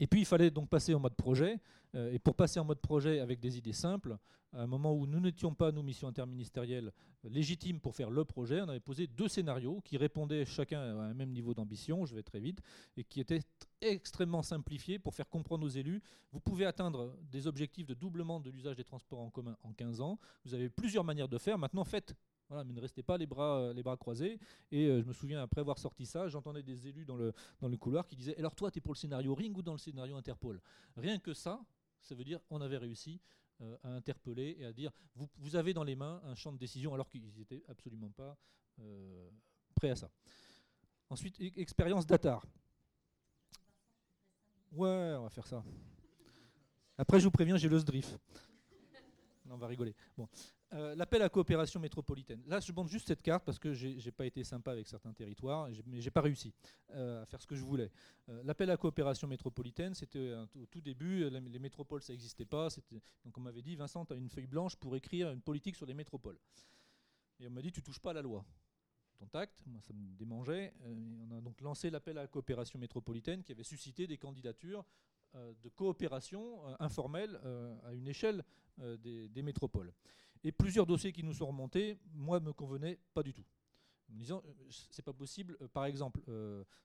Et 0.00 0.06
puis 0.06 0.20
il 0.20 0.26
fallait 0.26 0.50
donc 0.50 0.68
passer 0.68 0.94
en 0.94 1.00
mode 1.00 1.14
projet. 1.14 1.60
Euh, 1.94 2.12
et 2.12 2.18
pour 2.18 2.34
passer 2.34 2.58
en 2.58 2.64
mode 2.64 2.80
projet 2.80 3.20
avec 3.20 3.38
des 3.38 3.56
idées 3.56 3.72
simples, 3.72 4.18
à 4.52 4.62
un 4.62 4.66
moment 4.66 4.92
où 4.94 5.06
nous 5.06 5.20
n'étions 5.20 5.54
pas, 5.54 5.72
nous, 5.72 5.82
mission 5.82 6.08
interministérielle, 6.08 6.92
légitimes 7.24 7.80
pour 7.80 7.94
faire 7.94 8.10
le 8.10 8.24
projet, 8.24 8.60
on 8.60 8.68
avait 8.68 8.80
posé 8.80 9.06
deux 9.06 9.28
scénarios 9.28 9.80
qui 9.84 9.96
répondaient 9.96 10.44
chacun 10.44 10.80
à 10.80 11.04
un 11.04 11.14
même 11.14 11.30
niveau 11.30 11.54
d'ambition, 11.54 12.06
je 12.06 12.14
vais 12.14 12.22
très 12.22 12.40
vite, 12.40 12.60
et 12.96 13.04
qui 13.04 13.20
étaient 13.20 13.40
extrêmement 13.80 14.42
simplifiés 14.42 14.98
pour 14.98 15.14
faire 15.14 15.28
comprendre 15.28 15.66
aux 15.66 15.70
élus, 15.70 16.02
vous 16.32 16.40
pouvez 16.40 16.66
atteindre 16.66 17.16
des 17.30 17.46
objectifs 17.46 17.86
de 17.86 17.94
doublement 17.94 18.40
de 18.40 18.50
l'usage 18.50 18.76
des 18.76 18.84
transports 18.84 19.20
en 19.20 19.30
commun 19.30 19.56
en 19.62 19.72
15 19.72 20.00
ans, 20.00 20.18
vous 20.44 20.54
avez 20.54 20.68
plusieurs 20.68 21.04
manières 21.04 21.28
de 21.28 21.38
faire, 21.38 21.58
maintenant 21.58 21.84
faites 21.84 22.14
voilà, 22.48 22.64
mais 22.64 22.72
ne 22.72 22.80
restez 22.80 23.02
pas 23.02 23.16
les 23.16 23.26
bras, 23.26 23.58
euh, 23.58 23.72
les 23.72 23.82
bras 23.82 23.96
croisés. 23.96 24.38
Et 24.70 24.86
euh, 24.86 25.00
je 25.00 25.06
me 25.06 25.12
souviens, 25.12 25.42
après 25.42 25.60
avoir 25.60 25.78
sorti 25.78 26.06
ça, 26.06 26.28
j'entendais 26.28 26.62
des 26.62 26.88
élus 26.88 27.04
dans 27.04 27.16
le, 27.16 27.32
dans 27.60 27.74
couloir 27.76 28.06
qui 28.06 28.16
disaient 28.16 28.36
Alors, 28.38 28.54
toi, 28.54 28.70
tu 28.70 28.78
es 28.78 28.80
pour 28.80 28.92
le 28.92 28.98
scénario 28.98 29.34
Ring 29.34 29.56
ou 29.56 29.62
dans 29.62 29.72
le 29.72 29.78
scénario 29.78 30.16
Interpol? 30.16 30.60
Rien 30.96 31.18
que 31.18 31.32
ça, 31.32 31.64
ça 32.00 32.14
veut 32.14 32.24
dire 32.24 32.40
on 32.50 32.60
avait 32.60 32.76
réussi 32.76 33.20
euh, 33.60 33.76
à 33.82 33.88
interpeller 33.90 34.56
et 34.58 34.64
à 34.66 34.72
dire 34.72 34.90
vous, 35.14 35.28
vous, 35.38 35.56
avez 35.56 35.72
dans 35.72 35.84
les 35.84 35.96
mains 35.96 36.20
un 36.24 36.34
champ 36.34 36.52
de 36.52 36.58
décision 36.58 36.92
alors 36.92 37.08
qu'ils 37.08 37.32
n'étaient 37.36 37.62
absolument 37.68 38.10
pas 38.10 38.36
prêts 39.76 39.90
à 39.90 39.96
ça. 39.96 40.10
Ensuite, 41.08 41.40
e-, 41.40 41.60
expérience 41.60 42.06
d'Atar. 42.06 42.44
Ouais, 44.72 45.14
on 45.16 45.22
va 45.22 45.30
faire 45.30 45.46
ça. 45.46 45.62
Après, 46.98 47.20
je 47.20 47.24
vous 47.24 47.30
préviens, 47.30 47.56
j'ai 47.56 47.68
le 47.68 47.78
SDRIF. 47.78 48.18
on 49.48 49.56
va 49.56 49.68
rigoler. 49.68 49.94
Bon. 50.16 50.28
Euh, 50.74 50.96
l'appel 50.96 51.22
à 51.22 51.28
coopération 51.28 51.78
métropolitaine. 51.78 52.42
Là, 52.46 52.58
je 52.58 52.72
montre 52.72 52.90
juste 52.90 53.06
cette 53.06 53.22
carte 53.22 53.44
parce 53.44 53.60
que 53.60 53.72
j'ai 53.72 54.10
pas 54.10 54.26
été 54.26 54.42
sympa 54.42 54.72
avec 54.72 54.88
certains 54.88 55.12
territoires, 55.12 55.68
mais 55.86 56.00
j'ai 56.00 56.10
pas 56.10 56.20
réussi 56.20 56.52
euh, 56.90 57.22
à 57.22 57.26
faire 57.26 57.40
ce 57.40 57.46
que 57.46 57.54
je 57.54 57.62
voulais. 57.62 57.92
Euh, 58.28 58.42
l'appel 58.42 58.68
à 58.70 58.76
coopération 58.76 59.28
métropolitaine, 59.28 59.94
c'était 59.94 60.34
au 60.60 60.66
tout 60.66 60.80
début, 60.80 61.30
les 61.30 61.58
métropoles, 61.60 62.02
ça 62.02 62.12
n'existait 62.12 62.44
pas. 62.44 62.68
Donc 63.24 63.38
on 63.38 63.40
m'avait 63.40 63.62
dit, 63.62 63.76
Vincent, 63.76 64.04
tu 64.04 64.14
as 64.14 64.16
une 64.16 64.28
feuille 64.28 64.48
blanche 64.48 64.74
pour 64.74 64.96
écrire 64.96 65.30
une 65.30 65.42
politique 65.42 65.76
sur 65.76 65.86
les 65.86 65.94
métropoles. 65.94 66.38
Et 67.38 67.46
on 67.46 67.50
m'a 67.50 67.62
dit, 67.62 67.70
tu 67.70 67.82
touches 67.82 68.00
pas 68.00 68.12
la 68.12 68.22
loi. 68.22 68.44
Contact, 69.16 69.64
moi 69.66 69.80
ça 69.80 69.92
me 69.92 70.16
démangeait. 70.16 70.74
on 70.84 71.30
a 71.36 71.40
donc 71.40 71.60
lancé 71.60 71.88
l'appel 71.88 72.18
à 72.18 72.22
la 72.22 72.26
coopération 72.26 72.80
métropolitaine 72.80 73.44
qui 73.44 73.52
avait 73.52 73.62
suscité 73.62 74.08
des 74.08 74.18
candidatures 74.18 74.84
de 75.34 75.68
coopération 75.68 76.66
informelle 76.80 77.40
à 77.84 77.92
une 77.92 78.08
échelle 78.08 78.44
des 78.78 79.42
métropoles. 79.42 79.92
Et 80.44 80.52
plusieurs 80.52 80.86
dossiers 80.86 81.12
qui 81.12 81.24
nous 81.24 81.32
sont 81.32 81.46
remontés, 81.46 81.98
moi, 82.12 82.38
me 82.38 82.52
convenaient 82.52 82.98
pas 83.14 83.22
du 83.22 83.32
tout. 83.32 83.44
en 84.10 84.12
me 84.12 84.18
disant 84.18 84.42
c'est 84.90 85.02
pas 85.02 85.12
possible. 85.12 85.56
par 85.72 85.86
exemple, 85.86 86.20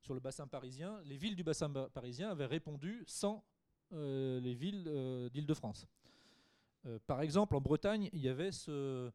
sur 0.01 0.13
le 0.13 0.19
bassin 0.19 0.47
parisien, 0.47 1.01
les 1.03 1.17
villes 1.17 1.35
du 1.35 1.43
bassin 1.43 1.69
parisien 1.69 2.29
avaient 2.29 2.45
répondu 2.45 3.03
sans 3.05 3.43
les 3.91 4.53
villes 4.53 4.83
d'Île-de-France. 5.33 5.87
par 7.05 7.21
exemple, 7.21 7.55
en 7.55 7.61
Bretagne, 7.61 8.09
il 8.13 8.21
y 8.21 8.29
avait 8.29 8.53
ce, 8.53 9.11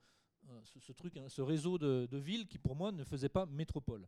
ce, 0.79 0.93
truc, 0.93 1.17
hein, 1.17 1.29
ce 1.29 1.43
réseau 1.43 1.79
de, 1.79 2.17
villes 2.17 2.47
qui, 2.47 2.59
pour 2.59 2.77
moi, 2.77 2.93
ne 2.93 3.05
faisait 3.05 3.29
pas 3.29 3.47
métropole. 3.47 4.07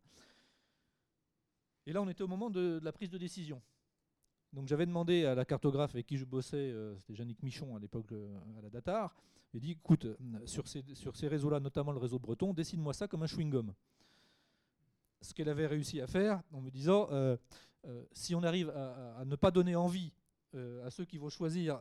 Et 1.87 1.93
là, 1.93 2.03
on 2.03 2.09
était 2.09 2.22
au 2.22 2.28
moment 2.28 2.51
de, 2.51 2.80
la 2.82 2.93
prise 2.93 3.11
de 3.11 3.18
décision. 3.18 3.62
Donc 4.53 4.68
j'avais 4.68 4.86
demandé 4.86 5.24
à 5.24 5.34
la 5.34 5.44
cartographe 5.44 5.94
avec 5.94 6.07
qui 6.07 6.16
je 6.16 6.24
bossais, 6.24 6.57
euh, 6.57 6.97
c'était 6.99 7.14
Yannick 7.14 7.42
Michon 7.42 7.76
à 7.76 7.78
l'époque 7.78 8.12
euh, 8.12 8.36
à 8.59 8.62
la 8.62 8.70
Datar, 8.70 9.14
il 9.53 9.61
dit 9.61 9.72
écoute, 9.72 10.05
euh, 10.05 10.16
sur 10.47 10.66
ces, 10.66 11.28
réseaux-là, 11.28 11.61
notamment 11.61 11.92
le 11.92 11.99
réseau 11.99 12.18
breton, 12.18 12.53
dessine-moi 12.55 12.92
ça 12.92 13.09
comme 13.09 13.22
un 13.22 13.26
chewing-gum. 13.26 13.72
Ce 15.20 15.34
qu'elle 15.34 15.49
avait 15.49 15.66
réussi 15.66 16.01
à 16.01 16.07
faire 16.07 16.42
en 16.53 16.61
me 16.61 16.70
disant 16.70 17.09
si 18.12 18.34
on 18.34 18.42
arrive 18.42 18.70
à, 18.70 19.24
ne 19.24 19.34
pas 19.34 19.51
donner 19.51 19.74
envie 19.74 20.12
à 20.55 20.90
ceux 20.90 21.05
qui 21.05 21.16
vont 21.16 21.30
choisir, 21.30 21.80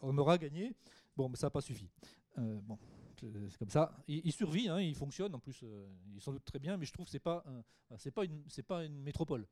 on 0.00 0.16
aura 0.16 0.38
gagné. 0.38 0.74
Bon, 1.14 1.28
mais 1.28 1.36
ça 1.36 1.46
n'a 1.46 1.50
pas 1.50 1.60
suffi. 1.60 1.88
bon, 2.36 2.78
c'est 3.50 3.58
comme 3.58 3.70
ça. 3.70 3.96
Il, 4.08 4.32
survit, 4.32 4.68
hein, 4.68 4.80
il 4.80 4.94
fonctionne. 4.94 5.34
En 5.34 5.38
plus, 5.38 5.60
euh, 5.62 5.86
il 6.12 6.20
sans 6.20 6.32
doute 6.32 6.44
très 6.44 6.58
bien, 6.58 6.76
mais 6.76 6.86
je 6.86 6.92
trouve 6.92 7.08
que 7.10 7.18
pas, 7.18 7.44
c'est 7.96 8.10
pas 8.10 8.22
c'est 8.48 8.62
pas 8.62 8.84
une 8.84 9.00
métropole. 9.02 9.46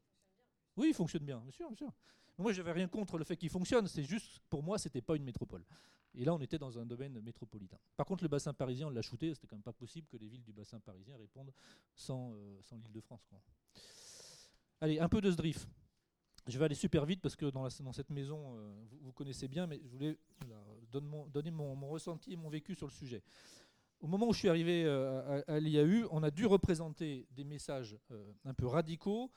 Oui, 0.77 0.89
il 0.89 0.95
fonctionne 0.95 1.25
bien, 1.25 1.39
bien 1.39 1.51
sûr, 1.51 1.69
bien 1.69 1.77
sûr. 1.77 1.93
Moi, 2.39 2.53
j'avais 2.53 2.73
rien 2.73 2.89
contre 2.89 3.19
le 3.19 3.25
fait 3.25 3.37
qu'il 3.37 3.51
fonctionne. 3.51 3.87
C'est 3.87 4.05
juste, 4.05 4.41
pour 4.49 4.63
moi, 4.63 4.79
c'était 4.79 5.03
pas 5.03 5.17
une 5.17 5.25
métropole. 5.25 5.65
Et 6.15 6.25
là, 6.25 6.35
on 6.35 6.41
était 6.41 6.59
dans 6.59 6.79
un 6.79 6.85
domaine 6.85 7.21
métropolitain. 7.21 7.79
Par 7.97 8.07
contre, 8.07 8.23
le 8.23 8.29
bassin 8.29 8.53
parisien, 8.53 8.89
on 8.89 8.91
l'a 8.91 9.03
shooté. 9.03 9.35
C'était 9.35 9.47
quand 9.47 9.57
même 9.57 9.63
pas 9.63 9.73
possible 9.73 10.07
que 10.09 10.17
les 10.17 10.29
villes 10.29 10.43
du 10.43 10.53
bassin 10.53 10.79
parisien 10.81 11.17
répondent 11.17 11.53
sans, 11.95 12.35
euh, 12.35 12.61
l'Île-de-France. 12.73 13.27
Allez, 14.81 14.99
un 14.99 15.09
peu 15.09 15.21
de 15.21 15.31
SDRIF. 15.31 15.67
Je 16.49 16.59
vais 16.59 16.65
aller 16.65 16.75
super 16.75 17.07
vite 17.07 17.21
parce 17.23 17.37
que 17.37 17.47
dans, 17.47 17.71
cette 17.71 18.11
maison, 18.11 18.57
euh, 18.57 18.73
vous, 19.01 19.13
connaissez 19.13 19.49
bien, 19.49 19.67
mais 19.67 19.81
je 19.85 19.89
voulais 19.89 20.19
donner, 20.91 21.51
mon, 21.53 21.89
ressenti 21.89 22.33
et 22.33 22.37
mon 22.37 22.51
vécu 22.51 22.75
sur 22.75 22.87
le 22.87 22.93
sujet. 22.93 23.23
Au 24.01 24.09
moment 24.09 24.27
où 24.27 24.33
je 24.33 24.41
suis 24.41 24.49
arrivé 24.49 24.85
euh, 24.85 25.41
à, 25.47 25.61
l'IAU, 25.61 26.09
on 26.11 26.23
a 26.25 26.33
dû 26.33 26.45
représenter 26.45 27.29
des 27.31 27.45
messages 27.45 27.97
un 28.45 28.55
peu 28.55 28.67
radicaux, 28.67 29.31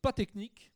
pas 0.00 0.12
techniques, 0.12 0.72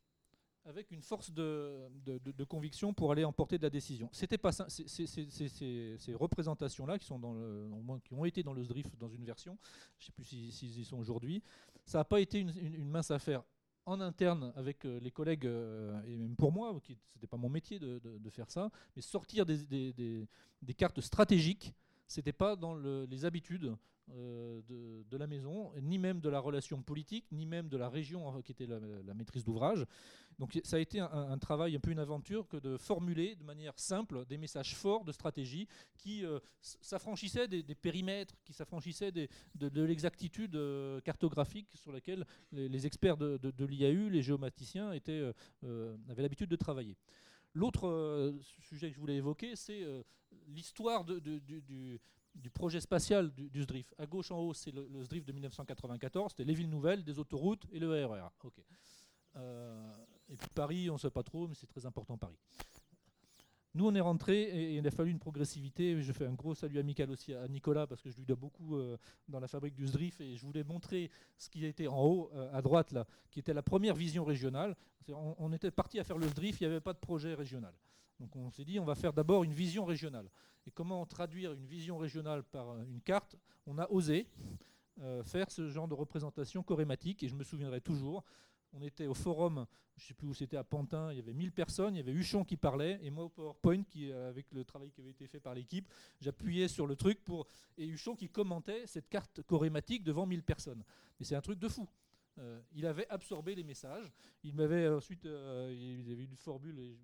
avec 0.65 0.91
une 0.91 1.03
force 1.03 1.31
de, 1.31 2.45
conviction 2.49 2.93
pour 2.95 3.13
aller 3.13 3.25
emporter 3.25 3.59
de 3.59 3.63
la 3.63 3.71
décision. 3.71 4.09
C'était 4.13 4.39
pas 4.39 4.53
ces 4.53 6.15
représentations-là 6.15 6.99
qui 6.99 7.07
sont 7.07 7.19
dans 7.19 7.35
le, 7.35 7.69
qui 8.05 8.15
ont 8.15 8.25
été 8.25 8.43
dans 8.43 8.53
le 8.53 8.63
SDRIF 8.63 8.97
dans 8.99 9.09
une 9.09 9.25
version, 9.25 9.59
je 9.99 10.05
ne 10.05 10.07
sais 10.07 10.13
plus 10.13 10.25
s'ils 10.25 10.79
y 10.79 10.85
sont 10.85 10.99
aujourd'hui, 10.99 11.43
ça 11.85 11.99
n'a 11.99 12.05
pas 12.05 12.21
été 12.21 12.41
une, 12.41 12.89
mince 12.89 13.11
affaire 13.11 13.43
en 13.87 14.01
interne 14.01 14.53
avec 14.57 14.87
euh, 14.87 14.99
les 15.01 15.11
collègues, 15.11 15.45
et 15.45 16.17
même 16.17 16.37
pour 16.37 16.53
moi, 16.53 16.75
ce 16.87 16.93
n'était 16.93 17.27
pas 17.27 17.37
mon 17.37 17.51
métier 17.51 17.79
de, 17.79 18.31
faire 18.31 18.51
ça, 18.51 18.71
mais 18.97 19.03
sortir 19.03 19.45
des, 19.45 19.93
des 20.63 20.75
cartes 20.75 21.01
stratégiques 21.01 21.75
c'était 22.07 22.33
pas 22.33 22.57
dans 22.57 22.75
les 22.75 23.25
habitudes 23.25 23.77
euh, 24.11 24.61
de, 25.11 25.17
la 25.17 25.27
maison, 25.27 25.73
ni 25.81 25.97
même 25.97 26.21
de 26.21 26.29
la 26.29 26.41
relation 26.41 26.83
politique, 26.83 27.25
ni 27.31 27.47
même 27.47 27.69
de 27.69 27.77
la 27.77 27.89
région 27.89 28.37
euh, 28.37 28.43
qui 28.43 28.51
était 28.53 28.67
la, 28.67 29.15
maîtrise 29.15 29.45
d'ouvrage. 29.45 29.87
Donc 30.39 30.59
ça 30.65 30.77
a 30.77 30.79
été 30.81 30.99
un, 30.99 31.39
travail, 31.39 31.77
un 31.77 31.81
peu 31.81 31.93
une 31.93 32.01
aventure 32.01 32.49
que 32.49 32.57
de 32.57 32.77
formuler 32.77 33.37
de 33.37 33.45
manière 33.45 33.73
simple 33.79 34.27
des 34.27 34.37
messages 34.37 34.75
forts 34.75 35.05
de 35.05 35.13
stratégie 35.13 35.69
qui 35.97 36.25
euh, 36.25 36.41
s'affranchissaient 36.61 37.47
des, 37.47 37.63
périmètres, 37.75 38.35
qui 38.45 38.53
s'affranchissaient 38.53 39.13
de, 39.13 39.81
l'exactitude 39.83 40.59
cartographique 41.05 41.69
sur 41.75 41.93
laquelle 41.93 42.27
les, 42.51 42.87
experts 42.87 43.17
de, 43.17 43.65
l'IAU, 43.65 44.11
les 44.11 44.23
géomaticiens, 44.23 44.91
avaient 44.91 46.23
l'habitude 46.23 46.51
de 46.51 46.57
travailler. 46.57 46.97
L'autre 47.55 48.35
sujet 48.61 48.89
que 48.89 48.95
je 48.95 49.01
voulais 49.01 49.17
évoquer, 49.17 49.57
c'est 49.57 49.87
l'histoire 50.49 51.05
du, 51.05 52.01
projet 52.53 52.81
spatial 52.81 53.33
du, 53.33 53.63
SDRIF. 53.63 53.95
À 53.99 54.07
gauche 54.07 54.31
en 54.31 54.39
haut, 54.39 54.55
c'est 54.55 54.73
le, 54.73 55.03
SDRIF 55.03 55.25
de 55.25 55.33
1994, 55.33 56.33
c'était 56.33 56.45
les 56.45 56.55
villes 56.55 56.71
nouvelles, 56.71 57.05
des 57.05 57.19
autoroutes 57.19 57.67
et 57.73 57.79
le 57.79 58.07
RER. 58.07 58.29
Euh, 59.37 59.93
et 60.29 60.37
puis 60.37 60.49
Paris, 60.55 60.91
on 60.91 60.95
ne 60.95 60.99
sait 60.99 61.11
pas 61.11 61.23
trop, 61.23 61.49
mais 61.49 61.55
c'est 61.55 61.67
très 61.67 61.87
important 61.87 62.17
Paris. 62.17 62.39
Nous, 63.75 63.87
on 63.87 63.95
est 63.95 64.01
rentré 64.01 64.43
et, 64.43 64.77
il 64.77 64.87
a 64.87 64.91
fallu 64.91 65.11
une 65.11 65.19
progressivité. 65.19 66.01
Je 66.01 66.13
fais 66.13 66.27
un 66.27 66.35
gros 66.35 66.55
salut 66.55 66.79
amical 66.79 67.11
aussi 67.11 67.35
à 67.35 67.49
Nicolas 67.49 67.87
parce 67.87 68.01
que 68.03 68.11
je 68.11 68.17
lui 68.17 68.25
dois 68.25 68.37
beaucoup 68.37 68.77
euh, 68.77 68.97
dans 69.29 69.41
la 69.41 69.49
fabrique 69.49 69.75
du 69.75 69.87
SDRIF 69.87 70.21
et 70.21 70.37
je 70.37 70.47
voulais 70.47 70.63
montrer 70.63 71.11
ce 71.37 71.49
qui 71.49 71.67
était 71.67 71.89
en 71.89 72.01
haut, 72.01 72.31
euh, 72.35 72.49
à 72.53 72.63
droite, 72.63 72.93
là, 72.93 73.05
qui 73.31 73.41
était 73.41 73.55
la 73.55 73.63
première 73.63 73.97
vision 73.97 74.25
régionale. 74.25 74.77
On, 75.09 75.53
était 75.53 75.71
parti 75.71 75.99
à 75.99 76.05
faire 76.05 76.17
le 76.17 76.29
SDRIF, 76.29 76.61
il 76.61 76.67
n'y 76.67 76.71
avait 76.73 76.81
pas 76.81 76.93
de 76.93 76.99
projet 76.99 77.35
régional. 77.35 77.75
Donc 78.21 78.35
on 78.37 78.51
s'est 78.51 78.65
dit, 78.65 78.79
on 78.79 78.85
va 78.85 78.95
faire 78.95 79.13
d'abord 79.13 79.45
une 79.45 79.53
vision 79.53 79.85
régionale. 79.85 80.31
Et 80.67 80.71
comment 80.71 81.05
traduire 81.05 81.53
une 81.53 81.67
vision 81.67 81.99
régionale 81.99 82.43
par 82.45 82.79
une 82.79 83.01
carte? 83.03 83.37
On 83.67 83.77
a 83.79 83.91
osé 83.91 84.29
euh, 85.01 85.25
faire 85.25 85.51
ce 85.51 85.69
genre 85.69 85.89
de 85.89 85.95
représentation 85.95 86.63
chorématique, 86.63 87.25
et 87.25 87.29
je 87.29 87.35
me 87.35 87.43
souviendrai 87.43 87.81
toujours, 87.81 88.23
on 88.75 88.83
était 88.83 89.07
au 89.07 89.15
forum, 89.15 89.67
je 89.97 90.03
ne 90.03 90.09
sais 90.09 90.15
plus 90.15 90.27
où 90.27 90.35
c'était, 90.35 90.57
à 90.57 90.65
Pantin, 90.65 91.13
il 91.13 91.17
y 91.17 91.21
avait 91.21 91.33
1000 91.33 91.53
personnes, 91.53 91.95
il 91.95 91.99
y 91.99 92.01
avait 92.01 92.13
Huchon 92.13 92.45
qui 92.45 92.57
parlait, 92.57 92.99
et 93.03 93.11
moi 93.11 93.25
au 93.25 93.29
PowerPoint, 93.29 93.83
euh, 93.97 94.29
avec 94.29 94.51
le 94.53 94.65
travail 94.65 94.91
qui 94.91 95.01
avait 95.01 95.11
été 95.11 95.27
fait 95.27 95.41
par 95.41 95.55
l'équipe, 95.55 95.89
j'appuyais 96.21 96.69
sur 96.69 96.87
le 96.87 96.97
truc, 96.97 97.25
pour, 97.25 97.47
et 97.79 97.87
Huchon 97.87 98.17
qui 98.17 98.29
commentait 98.29 98.87
cette 98.87 99.09
carte 99.09 99.43
chorématique 99.43 100.03
devant 100.03 100.27
1000 100.27 100.43
personnes. 100.43 100.83
Mais 101.19 101.25
c'est 101.25 101.37
un 101.37 101.41
truc 101.41 101.59
de 101.59 101.69
fou. 101.69 101.89
Euh, 102.39 102.61
il 102.73 102.85
avait 102.87 103.09
absorbé 103.11 103.55
les 103.55 103.63
messages. 103.63 104.13
Il 104.43 104.55
m'avait 104.55 104.89
ensuite, 104.89 105.25
il 105.25 106.13
avait 106.13 106.25
une 106.25 106.37
formule, 106.37 106.97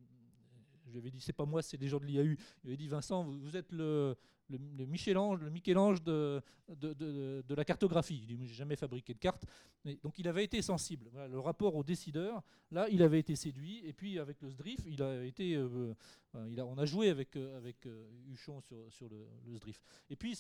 je 0.91 0.93
lui 0.93 0.99
avais 0.99 1.11
dit, 1.11 1.21
c'est 1.21 1.33
pas 1.33 1.45
moi, 1.45 1.63
c'est 1.63 1.77
des 1.77 1.89
gens 1.89 2.01
de 2.01 2.05
l'IAU. 2.05 2.37
Il 2.65 2.69
avait 2.69 2.77
dit, 2.77 2.89
Vincent, 2.89 3.23
vous, 3.23 3.57
êtes 3.57 3.71
le, 3.71 4.17
le, 4.51 4.87
Michel-Ange, 4.87 5.41
le 5.41 5.51
Michel-Ange 5.51 6.03
de, 6.03 6.43
de, 6.69 7.55
la 7.55 7.65
cartographie. 7.65 8.25
Il 8.29 8.39
dit, 8.39 8.49
jamais 8.49 8.77
fabriqué 8.77 9.15
de 9.15 9.19
carte. 9.19 9.45
donc 10.03 10.19
il 10.19 10.29
avait 10.29 10.45
été 10.45 10.63
sensible. 10.63 11.11
le 11.29 11.39
rapport 11.39 11.75
au 11.75 11.83
décideur, 11.83 12.43
là, 12.71 12.89
il 12.91 13.03
avait 13.03 13.21
été 13.21 13.37
séduit. 13.37 13.83
Et 13.85 13.93
puis 13.93 14.19
avec 14.19 14.41
le 14.43 14.51
SDRIF, 14.51 14.81
il 14.87 15.03
a 15.03 15.25
été, 15.25 15.55
euh, 15.55 15.95
il 16.49 16.61
a, 16.61 16.67
on 16.67 16.79
a 16.79 16.85
joué 16.85 17.11
avec, 17.11 17.37
euh, 17.37 17.57
avec 17.57 17.87
euh, 17.87 18.09
Huchon 18.31 18.61
sur, 18.61 18.77
sur 18.91 19.09
le, 19.09 19.27
le, 19.47 19.57
SDRIF. 19.57 19.83
Et 20.09 20.17
puis 20.17 20.39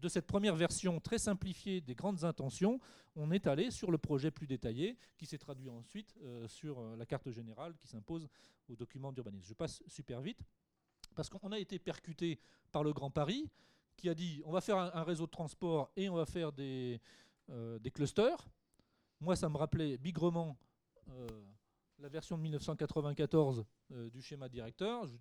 de 0.00 0.08
cette 0.08 0.26
première 0.26 0.56
version 0.56 1.00
très 1.00 1.18
simplifiée 1.18 1.80
des 1.80 1.94
grandes 1.94 2.24
intentions, 2.24 2.80
on 3.16 3.30
est 3.32 3.46
allé 3.46 3.70
sur 3.70 3.90
le 3.90 3.98
projet 3.98 4.30
plus 4.30 4.46
détaillé, 4.46 4.96
qui 5.16 5.26
s'est 5.26 5.38
traduit 5.38 5.68
ensuite 5.68 6.14
sur 6.46 6.80
la 6.96 7.06
carte 7.06 7.30
générale 7.30 7.74
qui 7.76 7.88
s'impose 7.88 8.28
aux 8.68 8.76
documents 8.76 9.12
d'urbanisme. 9.12 9.44
Je 9.46 9.54
passe 9.54 9.82
super 9.86 10.20
vite. 10.20 10.40
Parce 11.20 11.28
qu'on 11.28 11.52
a 11.52 11.58
été 11.58 11.78
percuté 11.78 12.40
par 12.72 12.82
le 12.82 12.94
Grand 12.94 13.10
Paris, 13.10 13.50
qui 13.94 14.08
a 14.08 14.14
dit 14.14 14.40
on 14.46 14.52
va 14.52 14.62
faire 14.62 14.78
un, 14.78 15.02
réseau 15.02 15.26
de 15.26 15.30
transport 15.30 15.90
et 15.94 16.08
on 16.08 16.14
va 16.14 16.24
faire 16.24 16.50
des, 16.50 16.98
euh, 17.50 17.78
clusters. 17.92 18.48
Moi, 19.20 19.36
ça 19.36 19.50
me 19.50 19.58
rappelait 19.58 19.98
bigrement 19.98 20.56
euh, 21.10 21.28
la 21.98 22.08
version 22.08 22.38
de 22.38 22.42
1994 22.44 23.66
euh, 23.92 24.08
du 24.08 24.22
schéma 24.22 24.48
directeur. 24.48 25.06
Je 25.06 25.18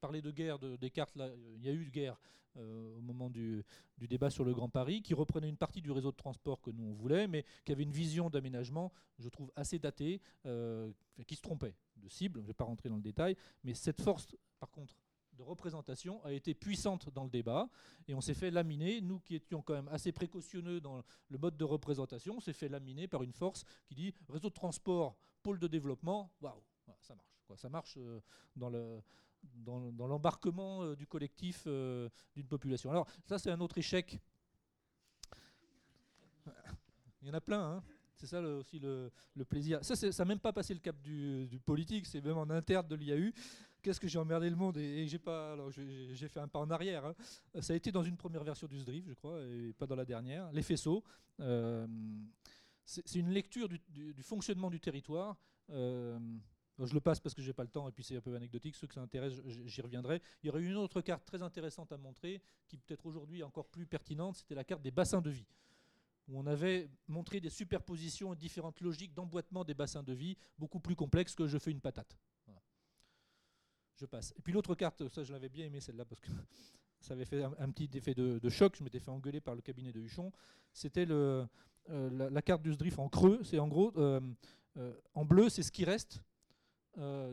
parlais 0.00 0.22
de 0.22 0.30
guerre, 0.30 0.58
de, 0.58 0.76
des 0.76 0.88
cartes, 0.88 1.12
il 1.56 1.62
y 1.62 1.68
a 1.68 1.72
eu 1.72 1.84
de 1.84 1.90
guerre 1.90 2.18
au 2.54 3.02
moment 3.02 3.28
du, 3.28 3.62
du, 3.98 4.08
débat 4.08 4.30
sur 4.30 4.42
le 4.42 4.54
Grand 4.54 4.70
Paris, 4.70 5.02
qui 5.02 5.12
reprenait 5.12 5.50
une 5.50 5.58
partie 5.58 5.82
du 5.82 5.90
réseau 5.90 6.12
de 6.12 6.16
transport 6.16 6.62
que 6.62 6.70
nous 6.70 6.84
on 6.84 6.94
voulait, 6.94 7.28
mais 7.28 7.44
qui 7.66 7.72
avait 7.72 7.82
une 7.82 7.92
vision 7.92 8.30
d'aménagement, 8.30 8.90
je 9.18 9.28
trouve, 9.28 9.52
assez 9.54 9.78
datée, 9.78 10.22
qui 11.26 11.36
se 11.36 11.42
trompait 11.42 11.74
de 11.98 12.08
cible, 12.08 12.40
je 12.40 12.44
ne 12.44 12.46
vais 12.46 12.54
pas 12.54 12.64
rentrer 12.64 12.88
dans 12.88 12.96
le 12.96 13.02
détail, 13.02 13.36
mais 13.62 13.74
cette 13.74 14.00
force, 14.00 14.34
par 14.58 14.70
contre, 14.70 14.94
de 15.36 15.42
représentation 15.42 16.22
a 16.24 16.32
été 16.32 16.54
puissante 16.54 17.12
dans 17.12 17.24
le 17.24 17.30
débat 17.30 17.68
et 18.08 18.14
on 18.14 18.20
s'est 18.20 18.34
fait 18.34 18.50
laminer, 18.50 19.00
nous 19.00 19.20
qui 19.20 19.34
étions 19.34 19.62
quand 19.62 19.74
même 19.74 19.88
assez 19.88 20.12
précautionneux 20.12 20.80
dans 20.80 21.02
le 21.28 21.38
mode 21.38 21.56
de 21.56 21.64
représentation, 21.64 22.36
on 22.36 22.40
s'est 22.40 22.52
fait 22.52 22.68
laminer 22.68 23.06
par 23.08 23.22
une 23.22 23.32
force 23.32 23.64
qui 23.86 23.94
dit 23.94 24.14
réseau 24.28 24.48
de 24.48 24.54
transport, 24.54 25.16
pôle 25.42 25.58
de 25.58 25.66
développement, 25.66 26.32
waouh, 26.40 26.62
ça 27.00 27.14
marche. 27.14 27.42
Quoi. 27.46 27.56
Ça 27.56 27.68
marche 27.68 27.94
euh, 27.98 28.20
dans 28.56 28.70
le 28.70 29.02
dans, 29.54 30.06
l'embarquement 30.08 30.82
euh, 30.82 30.96
du 30.96 31.06
collectif 31.06 31.64
euh, 31.66 32.08
d'une 32.34 32.48
population. 32.48 32.90
Alors 32.90 33.06
ça 33.26 33.38
c'est 33.38 33.50
un 33.50 33.60
autre 33.60 33.78
échec. 33.78 34.20
Il 37.22 37.28
y 37.28 37.30
en 37.30 37.34
a 37.34 37.40
plein, 37.40 37.60
hein 37.60 37.82
c'est 38.16 38.26
ça 38.26 38.40
aussi 38.40 38.78
le, 38.78 39.10
plaisir. 39.48 39.84
Ça, 39.84 39.94
n'a 39.94 40.24
même 40.24 40.38
pas 40.38 40.52
passé 40.52 40.72
le 40.72 40.80
cap 40.80 40.96
du 41.02 41.60
politique, 41.64 42.06
c'est 42.06 42.22
même 42.22 42.38
en 42.38 42.48
interne 42.48 42.86
de 42.88 42.94
l'IAU 42.94 43.32
qu'est-ce 43.86 44.00
que 44.00 44.08
j'ai 44.08 44.18
emmerdé 44.18 44.50
le 44.50 44.56
monde 44.56 44.76
et, 44.78 45.06
j'ai 45.06 45.20
pas 45.20 45.52
alors 45.52 45.70
j'ai 45.70 46.28
fait 46.28 46.40
un 46.40 46.48
pas 46.48 46.58
en 46.58 46.68
arrière 46.72 47.06
hein. 47.06 47.14
ça 47.60 47.72
a 47.72 47.76
été 47.76 47.92
dans 47.92 48.02
une 48.02 48.16
première 48.16 48.42
version 48.42 48.66
du 48.66 48.76
SDRIF 48.78 49.06
je 49.06 49.14
crois 49.14 49.40
et 49.42 49.72
pas 49.74 49.86
dans 49.86 49.94
la 49.94 50.04
dernière 50.04 50.50
les 50.50 50.62
faisceaux 50.62 51.04
euh, 51.38 51.86
c'est 52.84 53.14
une 53.14 53.30
lecture 53.30 53.68
du, 53.68 54.22
fonctionnement 54.22 54.70
du 54.70 54.80
territoire 54.80 55.36
euh, 55.70 56.18
je 56.80 56.94
le 56.94 57.00
passe 57.00 57.20
parce 57.20 57.32
que 57.32 57.42
j'ai 57.42 57.52
pas 57.52 57.62
le 57.62 57.68
temps 57.68 57.88
et 57.88 57.92
puis 57.92 58.04
c'est 58.04 58.16
un 58.16 58.20
peu 58.20 58.34
anecdotique. 58.36 58.74
Ceux 58.76 58.86
que 58.86 58.92
ça 58.92 59.00
intéresse, 59.00 59.32
j'y 59.64 59.80
reviendrai. 59.80 60.20
Il 60.42 60.48
y 60.48 60.50
aurait 60.50 60.60
une 60.60 60.76
autre 60.76 61.00
carte 61.00 61.24
très 61.24 61.40
intéressante 61.42 61.90
à 61.90 61.96
montrer, 61.96 62.42
qui 62.68 62.76
peut-être 62.76 63.06
aujourd'hui 63.06 63.42
encore 63.42 63.66
plus 63.68 63.86
pertinente. 63.86 64.36
C'était 64.36 64.54
la 64.54 64.62
carte 64.62 64.82
des 64.82 64.90
bassins 64.90 65.22
de 65.22 65.30
vie. 65.30 65.46
où 66.28 66.38
on 66.38 66.46
avait 66.46 66.90
montré 67.08 67.40
des 67.40 67.48
superpositions 67.48 68.34
et 68.34 68.36
différentes 68.36 68.82
logiques 68.82 69.14
d'emboîtement 69.14 69.64
des 69.64 69.72
bassins 69.72 70.02
de 70.02 70.12
vie 70.12 70.36
beaucoup 70.58 70.80
plus 70.80 70.96
complexes 70.96 71.34
que 71.34 71.46
je 71.46 71.56
fais 71.56 71.70
une 71.70 71.80
patate. 71.80 72.18
Je 73.96 74.04
passe. 74.04 74.34
Et 74.36 74.42
puis 74.42 74.52
l'autre 74.52 74.74
carte, 74.74 75.08
ça 75.08 75.24
je 75.24 75.32
l'avais 75.32 75.48
bien 75.48 75.66
aimé 75.66 75.80
celle-là 75.80 76.04
parce 76.04 76.20
que 76.20 76.28
ça 77.00 77.14
avait 77.14 77.24
fait 77.24 77.42
un, 77.42 77.70
petit 77.70 77.88
effet 77.96 78.14
de, 78.14 78.48
choc. 78.50 78.76
Je 78.76 78.84
m'étais 78.84 79.00
fait 79.00 79.10
engueuler 79.10 79.40
par 79.40 79.54
le 79.54 79.62
cabinet 79.62 79.92
de 79.92 80.00
Huchon. 80.00 80.32
C'était 80.72 81.06
euh, 81.08 81.46
la, 81.88 82.42
carte 82.42 82.62
du 82.62 82.72
SDRIF 82.72 82.98
en 82.98 83.08
creux. 83.08 83.40
C'est 83.42 83.58
en 83.58 83.68
gros, 83.68 83.92
euh, 83.96 84.20
euh, 84.76 84.92
en 85.14 85.24
bleu, 85.24 85.48
c'est 85.48 85.62
ce 85.62 85.72
qui 85.72 85.84
reste 85.84 86.22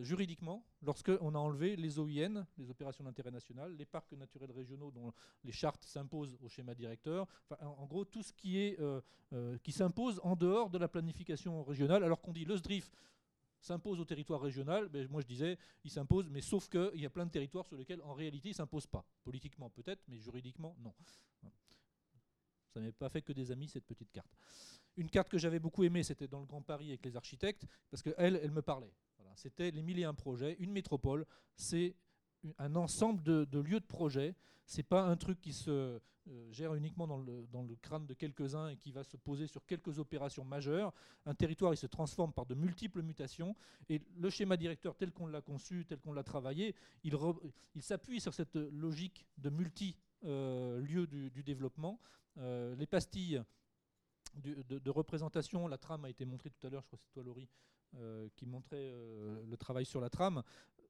juridiquement 0.02 0.66
lorsqu'on 0.82 1.36
a 1.36 1.38
enlevé 1.38 1.78
les 1.78 1.98
OIN, 1.98 2.46
les 2.58 2.70
opérations 2.70 3.06
d'intérêt 3.06 3.32
national, 3.32 3.74
les 3.78 3.86
parcs 3.86 4.12
naturels 4.12 4.52
régionaux 4.52 4.92
dont 4.92 5.14
les 5.46 5.54
chartes 5.54 5.86
s'imposent 5.86 6.38
au 6.42 6.50
schéma 6.50 6.76
directeur. 6.76 7.26
en, 7.62 7.86
gros, 7.86 8.04
tout 8.04 8.24
ce 8.24 8.34
qui, 8.34 8.76
qui 9.64 9.72
s'impose 9.72 10.20
en 10.22 10.36
dehors 10.36 10.70
de 10.70 10.78
la 10.78 10.90
planification 10.90 11.64
régionale, 11.64 12.04
alors 12.04 12.20
qu'on 12.20 12.34
dit 12.34 12.44
le 12.44 12.58
SDRIF, 12.58 12.92
s'impose 13.64 14.00
au 14.00 14.06
territoire 14.06 14.42
régional, 14.42 14.90
ben, 14.90 15.08
moi 15.10 15.22
je 15.22 15.28
disais, 15.28 15.58
il 15.84 15.92
s'impose, 15.92 16.30
mais 16.30 16.42
sauf 16.42 16.70
qu'il 16.70 17.00
y 17.00 17.06
a 17.06 17.10
plein 17.10 17.26
de 17.26 17.32
territoires 17.32 17.66
sur 17.66 17.78
lesquels 17.78 18.02
en 18.02 18.14
réalité 18.14 18.50
il 18.50 18.52
ne 18.52 18.58
s'impose 18.58 18.88
pas. 18.88 19.06
Politiquement 19.24 19.70
peut-être, 19.70 20.04
mais 20.08 20.18
juridiquement 20.18 20.76
non. 20.80 20.94
Ça 22.74 22.80
n'avait 22.80 22.92
pas 22.92 23.10
fait 23.10 23.22
que 23.22 23.34
des 23.34 23.52
amis 23.52 23.68
cette 23.68 23.86
petite 23.86 24.12
carte. 24.12 24.36
Une 24.98 25.10
carte 25.10 25.30
que 25.30 25.38
j'avais 25.38 25.60
beaucoup 25.60 25.84
aimée, 25.84 26.04
c'était 26.04 26.28
dans 26.28 26.40
le 26.40 26.46
Grand 26.46 26.62
Paris 26.62 26.90
avec 26.90 27.06
les 27.06 27.16
architectes, 27.16 27.66
parce 27.90 28.02
qu'elle, 28.02 28.36
elle 28.36 28.52
me 28.52 28.62
parlait. 28.62 28.94
C'était 29.36 29.72
les 29.72 29.82
mille 29.82 30.00
et 30.00 30.04
un 30.04 30.14
projets. 30.14 30.56
Une 30.60 30.72
métropole, 30.72 31.26
c'est 31.56 31.96
un 32.58 32.76
ensemble 32.76 33.22
de, 33.24 33.60
lieux 33.60 33.80
de 33.80 33.86
projet. 33.86 34.36
C'est 34.66 34.84
pas 34.84 35.04
un 35.04 35.16
truc 35.16 35.42
qui 35.42 35.54
se 35.54 36.00
euh, 36.30 36.52
gère 36.52 36.74
uniquement 36.74 37.06
dans 37.06 37.18
le, 37.18 37.76
crâne 37.82 38.06
de 38.06 38.14
quelques-uns 38.14 38.70
et 38.70 38.78
qui 38.78 38.92
va 38.92 39.04
se 39.04 39.18
poser 39.18 39.48
sur 39.48 39.66
quelques 39.66 40.00
opérations 40.00 40.46
majeures. 40.46 40.94
Un 41.26 41.36
territoire, 41.36 41.74
il 41.74 41.78
se 41.78 41.88
transforme 41.88 42.32
par 42.32 42.46
de 42.46 42.56
multiples 42.56 43.02
mutations. 43.02 43.56
Et 43.90 44.02
le 44.18 44.30
schéma 44.30 44.56
directeur, 44.56 44.96
tel 44.96 45.12
qu'on 45.12 45.28
l'a 45.28 45.42
conçu, 45.42 45.86
tel 45.86 46.00
qu'on 46.00 46.14
l'a 46.14 46.24
travaillé, 46.24 46.76
il, 47.04 47.14
s'appuie 47.82 48.22
sur 48.22 48.34
cette 48.34 48.56
logique 48.56 49.26
de 49.38 49.50
multi-lieux 49.50 49.98
euh, 50.26 51.30
du, 51.30 51.44
développement. 51.44 52.00
Euh, 52.38 52.74
les 52.76 52.88
pastilles 52.88 53.42
de, 54.36 54.80
de, 54.80 54.90
représentation, 54.90 55.68
la 55.68 55.78
trame 55.78 56.06
a 56.06 56.10
été 56.10 56.26
montrée 56.26 56.50
tout 56.50 56.66
à 56.66 56.70
l'heure, 56.70 56.82
je 56.82 56.88
crois 56.88 56.98
que 56.98 57.04
c'est 57.04 57.12
toi 57.12 57.24
Laurie, 57.24 57.50
qui 58.36 58.48
montrait 58.48 58.92
le 59.46 59.56
travail 59.56 59.86
sur 59.86 60.02
la 60.02 60.10
trame. 60.10 60.42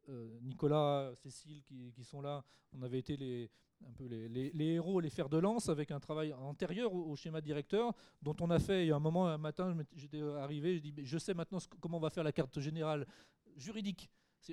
Euh, 0.09 0.37
Nicolas, 0.41 1.11
Cécile 1.15 1.61
qui, 1.63 2.03
sont 2.03 2.21
là, 2.21 2.43
on 2.73 2.81
avait 2.81 2.99
été 2.99 3.15
les, 3.15 3.49
un 3.87 3.91
peu 3.93 4.05
les, 4.05 4.65
héros, 4.65 4.99
les 4.99 5.09
fers 5.09 5.29
de 5.29 5.37
lance 5.37 5.69
avec 5.69 5.91
un 5.91 5.99
travail 5.99 6.33
antérieur 6.33 6.93
au, 6.93 7.15
schéma 7.15 7.41
directeur 7.41 7.93
dont 8.21 8.35
on 8.41 8.49
a 8.49 8.59
fait. 8.59 8.85
Il 8.85 8.87
y 8.89 8.91
a 8.91 8.95
un 8.95 8.99
moment, 8.99 9.27
un 9.27 9.37
matin, 9.37 9.75
j'étais 9.95 10.21
arrivé, 10.21 10.75
je 10.75 10.81
dis 10.81 10.93
je 11.03 11.17
sais 11.17 11.33
maintenant 11.33 11.59
comment 11.79 11.97
on 11.97 12.01
va 12.01 12.09
faire 12.09 12.23
la 12.23 12.31
carte 12.31 12.59
générale 12.59 13.07
juridique 13.55 14.09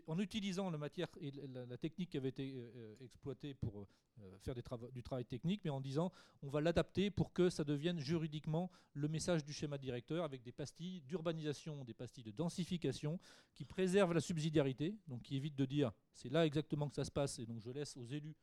en 0.07 0.19
utilisant 0.19 0.71
la 0.71 0.79
matière 0.79 1.09
et 1.21 1.31
la, 1.31 1.77
technique 1.79 2.11
qui 2.11 2.17
avait 2.17 2.29
été 2.29 2.55
euh, 2.55 2.71
euh, 2.77 2.95
exploitée 3.05 3.55
pour 3.55 3.81
euh, 4.21 4.39
faire 4.39 4.55
du 4.55 5.03
travail 5.03 5.25
technique, 5.25 5.63
mais 5.65 5.71
en 5.71 5.81
disant 5.81 6.13
on 6.43 6.49
va 6.49 6.61
l'adapter 6.61 7.11
pour 7.11 7.33
que 7.33 7.51
ça 7.51 7.65
devienne 7.65 7.99
juridiquement 7.99 8.71
le 8.95 9.09
message 9.09 9.45
du 9.45 9.53
schéma 9.53 9.79
directeur 9.79 10.25
avec 10.25 10.43
des 10.43 10.53
pastilles 10.53 11.01
d'urbanisation, 11.03 11.85
des 11.85 11.95
pastilles 11.95 12.25
de 12.25 12.31
densification 12.31 13.19
qui 13.55 13.65
préservent 13.65 14.13
la 14.13 14.21
subsidiarité, 14.21 14.97
donc 15.09 15.23
qui 15.23 15.37
évitent 15.37 15.57
de 15.57 15.65
dire 15.65 15.93
c'est 16.13 16.31
là 16.31 16.47
exactement 16.47 16.89
que 16.89 16.97
ça 16.97 17.05
se 17.05 17.11
passe, 17.11 17.39
et 17.39 17.47
donc 17.47 17.61
je 17.61 17.71
laisse 17.71 17.97
aux 17.97 18.07
élus 18.07 18.37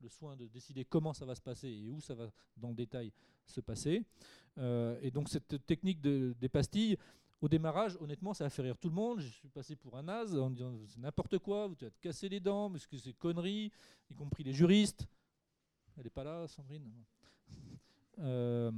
le 0.00 0.08
soin 0.08 0.36
de 0.36 0.46
décider 0.46 0.84
comment 0.84 1.12
ça 1.12 1.26
va 1.26 1.34
se 1.34 1.42
passer 1.42 1.68
et 1.68 1.90
où 1.90 2.00
ça 2.00 2.14
va 2.14 2.30
dans 2.56 2.70
le 2.70 2.74
détail 2.74 3.12
se 3.46 3.60
passer. 3.60 4.02
et 4.56 5.10
donc 5.10 5.28
cette 5.28 5.66
technique 5.66 6.00
des 6.00 6.48
pastilles, 6.48 6.96
au 7.40 7.48
démarrage, 7.48 7.96
honnêtement, 8.00 8.34
ça 8.34 8.44
a 8.44 8.50
fait 8.50 8.62
rire 8.62 8.76
tout 8.76 8.88
le 8.88 8.94
monde. 8.94 9.20
Je 9.20 9.28
suis 9.28 9.48
passé 9.48 9.74
pour 9.74 9.96
un 9.96 10.02
naze 10.02 10.36
en 10.36 10.50
disant 10.50 10.74
c'est 10.86 11.00
n'importe 11.00 11.38
quoi, 11.38 11.66
vous 11.66 11.76
allez 11.80 11.90
te 11.90 12.00
casser 12.00 12.28
les 12.28 12.40
dents, 12.40 12.70
parce 12.70 12.86
que 12.86 12.96
c'est 12.98 13.14
conneries, 13.14 13.72
y 14.10 14.14
compris 14.14 14.44
les 14.44 14.52
juristes. 14.52 15.06
Elle 15.96 16.04
n'est 16.04 16.10
pas 16.10 16.24
là, 16.24 16.46
Sandrine 16.46 16.90
euh, 18.18 18.70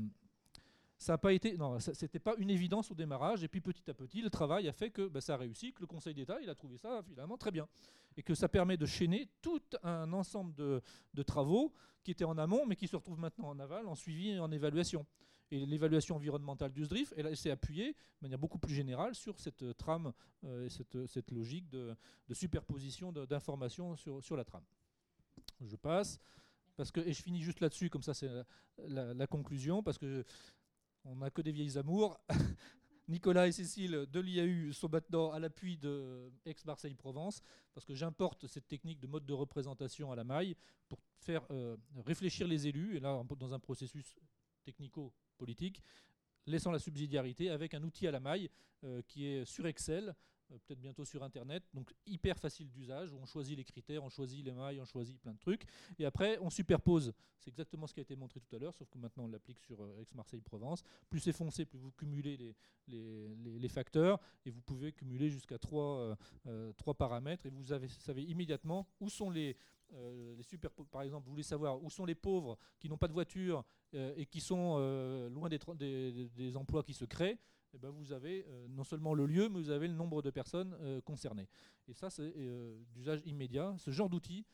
ça 0.96 1.14
n'a 1.14 1.18
pas 1.18 1.32
été, 1.32 1.56
non, 1.56 1.80
c'était 1.80 2.20
pas 2.20 2.36
une 2.38 2.50
évidence 2.50 2.92
au 2.92 2.94
démarrage. 2.94 3.42
Et 3.42 3.48
puis 3.48 3.60
petit 3.60 3.90
à 3.90 3.94
petit, 3.94 4.22
le 4.22 4.30
travail 4.30 4.68
a 4.68 4.72
fait 4.72 4.90
que 4.90 5.08
bah, 5.08 5.20
ça 5.20 5.34
a 5.34 5.36
réussi, 5.36 5.72
que 5.72 5.80
le 5.80 5.88
Conseil 5.88 6.14
d'État, 6.14 6.38
il 6.40 6.48
a 6.48 6.54
trouvé 6.54 6.78
ça 6.78 7.02
finalement 7.02 7.36
très 7.36 7.50
bien, 7.50 7.66
et 8.16 8.22
que 8.22 8.34
ça 8.34 8.48
permet 8.48 8.76
de 8.76 8.86
chaîner 8.86 9.28
tout 9.40 9.62
un 9.82 10.12
ensemble 10.12 10.54
de 10.54 11.22
travaux 11.24 11.72
qui 12.04 12.12
étaient 12.12 12.24
en 12.24 12.38
amont, 12.38 12.66
mais 12.66 12.76
qui 12.76 12.86
se 12.86 12.94
retrouvent 12.94 13.18
maintenant 13.18 13.48
en 13.48 13.58
aval, 13.58 13.88
en 13.88 13.96
suivi 13.96 14.30
et 14.30 14.38
en 14.38 14.52
évaluation. 14.52 15.04
Et 15.52 15.66
l'évaluation 15.66 16.16
environnementale 16.16 16.72
du 16.72 16.82
SDRIF, 16.82 17.12
elle, 17.14 17.36
s'est 17.36 17.50
appuyée 17.50 17.92
de 17.92 18.22
manière 18.22 18.38
beaucoup 18.38 18.58
plus 18.58 18.74
générale 18.74 19.14
sur 19.14 19.38
cette 19.38 19.62
euh, 19.62 19.74
trame 19.74 20.14
euh, 20.44 20.64
et 20.64 20.70
cette, 20.70 21.06
cette, 21.06 21.30
logique 21.30 21.68
de, 21.68 21.94
superposition 22.32 23.12
d'informations 23.12 23.94
sur, 23.94 24.24
sur 24.24 24.34
la 24.34 24.44
trame. 24.44 24.64
Je 25.60 25.76
passe. 25.76 26.18
Parce 26.74 26.90
que, 26.90 27.00
et 27.00 27.12
je 27.12 27.22
finis 27.22 27.42
juste 27.42 27.60
là-dessus, 27.60 27.90
comme 27.90 28.02
ça 28.02 28.14
c'est 28.14 28.30
la, 28.78 29.26
conclusion, 29.26 29.82
parce 29.82 29.98
que 29.98 30.24
on 31.04 31.16
n'a 31.16 31.30
que 31.30 31.42
des 31.42 31.52
vieilles 31.52 31.76
amours. 31.76 32.18
Nicolas 33.08 33.46
et 33.46 33.52
Cécile 33.52 34.06
de 34.10 34.20
l'IAU 34.20 34.72
sont 34.72 34.88
maintenant 34.88 35.32
à 35.32 35.38
l'appui 35.38 35.76
de 35.76 36.32
Aix-Marseille-Provence, 36.46 37.42
parce 37.74 37.84
que 37.84 37.94
j'importe 37.94 38.46
cette 38.46 38.68
technique 38.68 39.00
de 39.00 39.06
mode 39.06 39.26
de 39.26 39.34
représentation 39.34 40.12
à 40.12 40.16
la 40.16 40.24
maille 40.24 40.56
pour 40.88 40.98
faire 41.18 41.42
euh, 41.50 41.76
réfléchir 42.06 42.48
les 42.48 42.68
élus, 42.68 42.96
et 42.96 43.00
là 43.00 43.22
dans 43.38 43.52
un 43.52 43.58
processus 43.58 44.16
technico 44.62 45.12
politique, 45.36 45.82
laissant 46.46 46.70
la 46.70 46.78
subsidiarité 46.78 47.50
avec 47.50 47.74
un 47.74 47.82
outil 47.82 48.06
à 48.06 48.10
la 48.10 48.20
maille 48.20 48.50
euh, 48.84 49.02
qui 49.06 49.26
est 49.26 49.44
sur 49.44 49.66
Excel, 49.66 50.14
euh, 50.50 50.58
peut-être 50.66 50.80
bientôt 50.80 51.04
sur 51.04 51.22
Internet, 51.22 51.62
donc 51.72 51.92
hyper 52.06 52.38
facile 52.38 52.70
d'usage, 52.70 53.12
on 53.14 53.26
choisit 53.26 53.56
les 53.56 53.64
critères, 53.64 54.02
on 54.02 54.08
choisit 54.08 54.44
les 54.44 54.52
mailles, 54.52 54.80
on 54.80 54.84
choisit 54.84 55.18
plein 55.20 55.32
de 55.32 55.38
trucs, 55.38 55.64
et 55.98 56.04
après 56.04 56.38
on 56.40 56.50
superpose. 56.50 57.12
C'est 57.38 57.50
exactement 57.50 57.86
ce 57.86 57.94
qui 57.94 58.00
a 58.00 58.02
été 58.02 58.16
montré 58.16 58.40
tout 58.40 58.54
à 58.54 58.58
l'heure, 58.58 58.74
sauf 58.74 58.88
que 58.88 58.98
maintenant 58.98 59.24
on 59.24 59.28
l'applique 59.28 59.60
sur 59.60 59.80
euh, 59.80 60.00
Aix-Marseille-Provence. 60.00 60.82
Plus 61.08 61.20
c'est 61.20 61.32
foncé, 61.32 61.64
plus 61.64 61.78
vous 61.78 61.92
cumulez 61.92 62.54
les, 62.88 63.68
facteurs, 63.68 64.20
et 64.44 64.50
vous 64.50 64.60
pouvez 64.60 64.92
cumuler 64.92 65.30
jusqu'à 65.30 65.58
trois, 65.58 66.16
trois 66.76 66.94
paramètres, 66.94 67.46
et 67.46 67.50
vous 67.50 67.72
avez, 67.72 67.88
savez 67.88 68.22
immédiatement 68.22 68.86
où 69.00 69.08
sont 69.08 69.30
les, 69.30 69.56
euh, 69.94 70.34
les 70.36 70.42
super, 70.42 70.70
par 70.90 71.02
exemple, 71.02 71.26
vous 71.26 71.32
voulez 71.32 71.42
savoir 71.42 71.82
où 71.82 71.90
sont 71.90 72.04
les 72.04 72.14
pauvres 72.14 72.58
qui 72.78 72.88
n'ont 72.88 72.96
pas 72.96 73.08
de 73.08 73.12
voiture 73.12 73.58
euh, 73.58 73.62
et 73.94 74.26
qui 74.26 74.40
sont 74.40 74.76
euh, 74.78 75.28
loin 75.28 75.48
des, 75.48 76.56
emplois 76.56 76.82
qui 76.82 76.94
se 76.94 77.04
créent, 77.04 77.38
eh 77.74 77.78
ben 77.78 77.90
vous 77.90 78.12
avez 78.12 78.46
non 78.68 78.84
seulement 78.84 79.14
le 79.14 79.26
lieu, 79.26 79.48
mais 79.48 79.58
vous 79.58 79.70
avez 79.70 79.88
le 79.88 79.94
nombre 79.94 80.20
de 80.22 80.30
personnes 80.30 80.76
concernées. 81.04 81.48
Et 81.88 81.94
ça, 81.94 82.10
c'est 82.10 82.34
d'usage 82.92 83.22
immédiat. 83.24 83.74
Ce 83.78 83.90
genre 83.90 84.10
d'outil, 84.10 84.44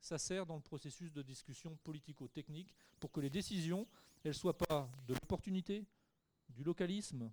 ça 0.00 0.18
sert 0.18 0.44
dans 0.44 0.56
le 0.56 0.62
processus 0.62 1.12
de 1.12 1.22
discussion 1.22 1.76
politico-technique 1.84 2.74
pour 2.98 3.12
que 3.12 3.20
les 3.20 3.30
décisions, 3.30 3.86
elles 4.24 4.34
soient 4.34 4.58
pas 4.58 4.90
de 5.06 5.14
l'opportunité, 5.14 5.86
du 6.48 6.64
localisme, 6.64 7.30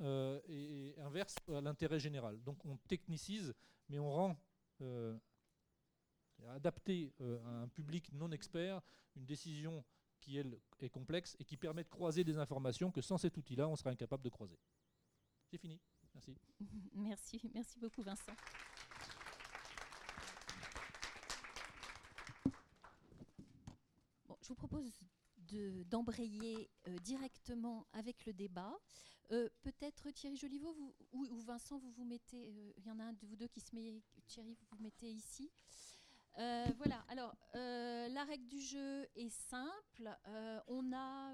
et, 0.00 0.94
inverse 0.98 1.36
à 1.48 1.60
l'intérêt 1.60 2.00
général. 2.00 2.42
Donc 2.42 2.64
on 2.64 2.78
technicise, 2.88 3.52
mais 3.90 3.98
on 3.98 4.10
rend 4.10 4.36
adapter 6.50 7.12
euh, 7.20 7.38
à 7.44 7.62
un 7.62 7.68
public 7.68 8.12
non 8.12 8.30
expert 8.32 8.80
une 9.16 9.24
décision 9.24 9.84
qui 10.24 10.38
elle, 10.38 10.58
est 10.80 10.88
complexe 10.88 11.36
et 11.38 11.44
qui 11.44 11.56
permet 11.56 11.84
de 11.84 11.88
croiser 11.88 12.24
des 12.24 12.38
informations 12.38 12.90
que 12.90 13.02
sans 13.02 13.18
cet 13.18 13.36
outil-là, 13.36 13.68
on 13.68 13.76
serait 13.76 13.90
incapable 13.90 14.22
de 14.22 14.30
croiser. 14.30 14.58
C'est 15.50 15.58
fini. 15.58 15.78
Merci. 16.14 16.36
Merci, 16.94 17.50
merci 17.52 17.78
beaucoup 17.78 18.02
Vincent. 18.02 18.32
je 24.40 24.48
vous 24.48 24.54
propose 24.54 25.00
d'embrayer 25.86 26.70
euh, 26.86 26.98
directement 26.98 27.86
avec 27.92 28.26
le 28.26 28.34
débat. 28.34 28.78
Euh, 29.30 29.48
peut-être 29.62 30.10
Thierry 30.10 30.36
Joliveau 30.36 30.72
vous, 30.74 30.94
ou, 31.12 31.40
Vincent, 31.40 31.78
vous 31.78 31.90
vous 31.92 32.04
mettez, 32.04 32.74
il 32.76 32.84
y 32.84 32.90
en 32.90 32.98
a 32.98 33.04
un 33.04 33.12
de 33.14 33.26
vous 33.26 33.36
deux 33.36 33.48
qui 33.48 33.60
se 33.60 33.74
met, 33.74 34.02
Thierry, 34.26 34.54
vous 34.54 34.66
vous 34.76 34.82
mettez 34.82 35.10
ici. 35.10 35.50
Euh, 36.38 36.66
voilà, 36.78 37.04
alors 37.08 37.36
euh, 37.54 38.08
la 38.08 38.24
règle 38.24 38.48
du 38.48 38.60
jeu 38.60 39.06
est 39.14 39.30
simple. 39.30 40.10
Euh, 40.26 40.60
on 40.66 40.92
a 40.92 41.32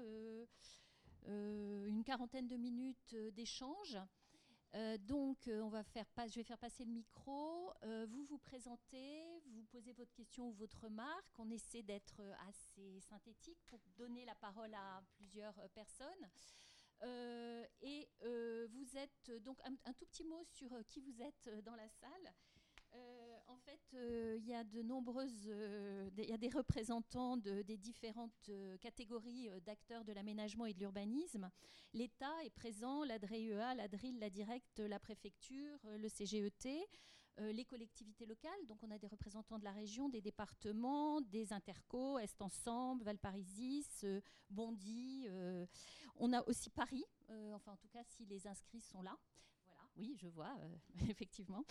une 1.27 2.03
quarantaine 2.03 2.47
de 2.47 2.57
minutes 2.57 3.15
d'échange. 3.33 3.97
donc, 4.99 5.37
on 5.47 5.69
va 5.69 5.83
faire 5.83 6.05
je 6.27 6.35
vais 6.35 6.43
faire 6.43 6.57
passer 6.57 6.83
le 6.83 6.91
micro. 6.91 7.71
vous 7.83 8.23
vous 8.25 8.39
présentez, 8.39 9.23
vous 9.45 9.63
posez 9.65 9.93
votre 9.93 10.13
question 10.13 10.49
ou 10.49 10.53
votre 10.53 10.85
remarque. 10.85 11.39
On 11.39 11.49
essaie 11.51 11.83
d'être 11.83 12.21
assez 12.49 12.99
synthétique 13.01 13.59
pour 13.67 13.79
donner 13.97 14.25
la 14.25 14.35
parole 14.35 14.73
à 14.73 15.03
plusieurs 15.13 15.55
personnes. 15.69 16.27
et 17.81 18.09
vous 18.67 18.97
êtes 18.97 19.31
donc 19.43 19.59
un, 19.63 19.93
tout 19.93 20.05
petit 20.05 20.23
mot 20.23 20.43
sur 20.43 20.71
qui 20.87 21.01
vous 21.01 21.21
êtes 21.21 21.49
dans 21.63 21.75
la 21.75 21.87
salle. 21.87 22.33
En 23.51 23.59
fait, 23.59 23.81
euh, 23.93 24.35
il 24.37 24.45
y 24.47 24.53
a 24.53 24.63
de 24.63 24.81
nombreuses, 24.81 25.47
euh, 25.47 26.09
il 26.17 26.29
y 26.29 26.33
a 26.33 26.37
des 26.37 26.49
représentants 26.49 27.37
de, 27.37 27.61
des 27.63 27.77
différentes 27.77 28.49
euh, 28.49 28.77
catégories 28.77 29.49
d'acteurs 29.65 30.05
de 30.05 30.13
l'aménagement 30.13 30.65
et 30.65 30.73
de 30.73 30.79
l'urbanisme. 30.79 31.49
L'État 31.93 32.33
est 32.45 32.49
présent, 32.51 33.03
la 33.03 33.19
DREA, 33.19 33.75
la 33.75 33.87
DRIL, 33.87 34.19
la 34.19 34.29
Direct, 34.29 34.79
la 34.79 34.99
préfecture, 34.99 35.79
le 35.83 36.07
CGET. 36.07 36.87
les 37.37 37.65
collectivités 37.65 38.25
locales, 38.25 38.65
donc 38.67 38.83
on 38.83 38.91
a 38.91 38.97
des 38.97 39.07
représentants 39.07 39.57
de 39.57 39.63
la 39.63 39.71
région, 39.71 40.09
des 40.09 40.21
départements, 40.21 41.21
des 41.21 41.53
intercos, 41.53 42.19
Est 42.19 42.41
Ensemble, 42.41 43.03
Valparisis, 43.03 44.05
Bondy. 44.49 45.27
on 46.17 46.33
a 46.33 46.41
aussi 46.47 46.69
Paris, 46.69 47.05
enfin 47.53 47.71
en 47.71 47.77
tout 47.77 47.87
cas 47.87 48.03
si 48.03 48.25
les 48.25 48.47
inscrits 48.47 48.81
sont 48.81 49.01
là. 49.01 49.17
Voilà, 49.65 49.81
oui, 49.95 50.15
je 50.17 50.27
vois, 50.27 50.55
effectivement. 51.09 51.65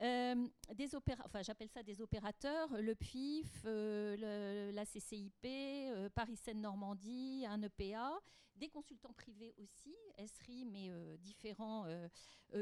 Euh, 0.00 0.46
des 0.74 0.94
enfin, 0.94 1.42
j'appelle 1.42 1.68
ça 1.68 1.82
des 1.82 2.00
opérateurs, 2.00 2.68
le 2.80 2.94
PIF, 2.94 3.62
euh, 3.64 4.70
la 4.72 4.84
CCIP, 4.84 5.44
euh, 5.44 6.08
Paris 6.10 6.36
Seine-Normandie, 6.36 7.44
un 7.48 7.60
EPA, 7.62 8.20
des 8.54 8.68
consultants 8.68 9.12
privés 9.12 9.54
aussi, 9.58 9.96
ESRI, 10.16 10.64
mais 10.66 10.90
différents 11.18 11.86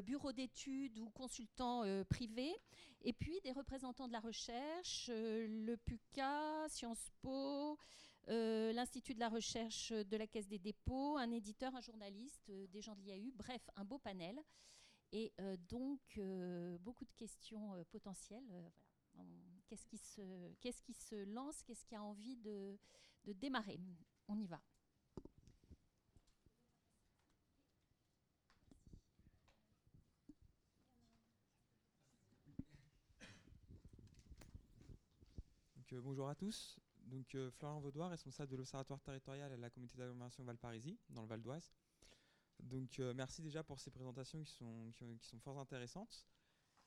bureaux 0.05 0.33
d'études 0.33 0.99
ou 0.99 1.09
consultants 1.09 1.85
privés, 2.11 2.55
et 3.01 3.15
puis 3.15 3.41
des 3.41 3.53
représentants 3.53 4.07
de 4.07 4.13
la 4.13 4.21
recherche, 4.21 5.09
le 5.09 5.75
PUCA, 5.77 6.67
Sciences 6.69 7.11
Po, 7.23 7.79
l'Institut 8.29 9.15
de 9.15 9.21
la 9.21 9.31
recherche 9.31 9.91
de 9.91 10.17
la 10.19 10.27
Caisse 10.27 10.49
des 10.49 10.59
dépôts, 10.59 11.17
un 11.17 11.31
éditeur, 11.31 11.75
un 11.75 11.81
journaliste, 11.81 12.51
des 12.51 12.83
gens 12.83 12.95
de 12.95 13.01
l'IAU, 13.01 13.33
bref, 13.35 13.63
un 13.77 13.85
beau 13.87 13.97
panel. 13.97 14.39
Et 15.13 15.33
euh, 15.41 15.57
donc, 15.69 16.01
euh, 16.19 16.79
beaucoup 16.79 17.05
de 17.05 17.13
questions 17.13 17.75
euh, 17.75 17.85
potentielles. 17.85 18.73
Qu'est-ce 19.67 19.87
qui, 19.87 19.99
se, 19.99 20.53
qui 20.61 20.93
se 20.93 21.25
lance 21.33 21.63
Qu'est-ce 21.63 21.85
qui 21.85 21.95
a 21.95 22.03
envie 22.03 22.37
de, 22.37 22.79
démarrer 23.25 23.81
On 24.29 24.39
y 24.39 24.47
va. 24.47 24.61
Bonjour 36.03 36.29
à 36.29 36.35
tous. 36.35 36.79
Donc, 37.05 37.35
Florian 37.53 37.81
Vaudois, 37.81 38.09
responsable 38.09 38.53
de 38.53 38.57
l'Observatoire 38.57 39.01
territorial 39.01 39.51
à 39.51 39.57
la 39.57 39.71
communauté 39.71 39.97
d'agglomération 39.97 40.45
Valparisie, 40.45 40.99
dans 41.09 41.23
le 41.23 41.29
Val 41.29 41.41
d'Oise. 41.41 41.73
Donc 42.67 42.99
euh, 42.99 43.15
merci 43.15 43.43
déjà 43.43 43.63
pour 43.63 43.81
ces 43.81 43.91
présentations 43.91 44.43
qui 44.43 44.53
sont, 44.53 44.93
qui, 44.97 45.27
sont 45.27 45.39
fort 45.39 45.59
intéressantes. 45.59 46.27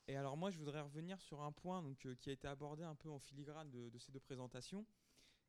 Et 0.08 0.16
alors 0.16 0.36
moi 0.36 0.52
je 0.52 0.58
voudrais 0.58 0.82
revenir 0.82 1.20
sur 1.22 1.42
un 1.42 1.52
point 1.52 1.84
euh, 2.06 2.16
qui 2.16 2.30
a 2.30 2.34
été 2.34 2.48
abordé 2.48 2.84
un 2.84 2.96
peu 2.96 3.10
en 3.10 3.20
filigrane 3.20 3.70
de, 3.70 3.98
ces 3.98 4.12
deux 4.12 4.20
présentations. 4.20 4.86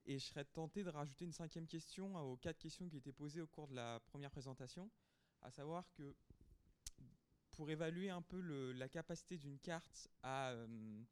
Et 0.06 0.18
je 0.18 0.24
serais 0.24 0.44
tenté 0.44 0.82
de 0.82 0.88
rajouter 0.88 1.24
une 1.24 1.32
cinquième 1.32 1.66
question 1.66 2.16
aux 2.16 2.36
quatre 2.36 2.58
questions 2.58 2.88
qui 2.88 2.96
étaient 2.96 3.12
posées 3.12 3.40
au 3.40 3.46
cours 3.46 3.68
de 3.68 3.74
la 3.74 4.00
première 4.06 4.30
présentation, 4.30 4.90
à 5.42 5.50
savoir 5.50 5.90
que 5.92 6.14
pour 7.52 7.70
évaluer 7.70 8.08
un 8.08 8.22
peu 8.22 8.40
la 8.72 8.88
capacité 8.88 9.36
d'une 9.36 9.58
carte 9.58 10.08
à, 10.22 10.52
euh, 10.52 11.02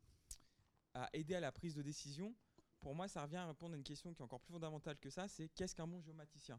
à 0.94 1.10
aider 1.12 1.34
à 1.34 1.40
la 1.40 1.52
prise 1.52 1.74
de 1.74 1.82
décision, 1.82 2.34
pour 2.80 2.94
moi 2.94 3.08
ça 3.08 3.22
revient 3.22 3.36
à 3.36 3.46
répondre 3.46 3.74
à 3.74 3.76
une 3.76 3.84
question 3.84 4.14
qui 4.14 4.22
est 4.22 4.24
encore 4.24 4.40
plus 4.40 4.52
fondamentale 4.52 4.96
que 4.98 5.10
ça, 5.10 5.28
c'est 5.28 5.48
qu'est-ce 5.48 5.74
qu'un 5.74 5.86
bon 5.86 6.00
géomaticien? 6.00 6.58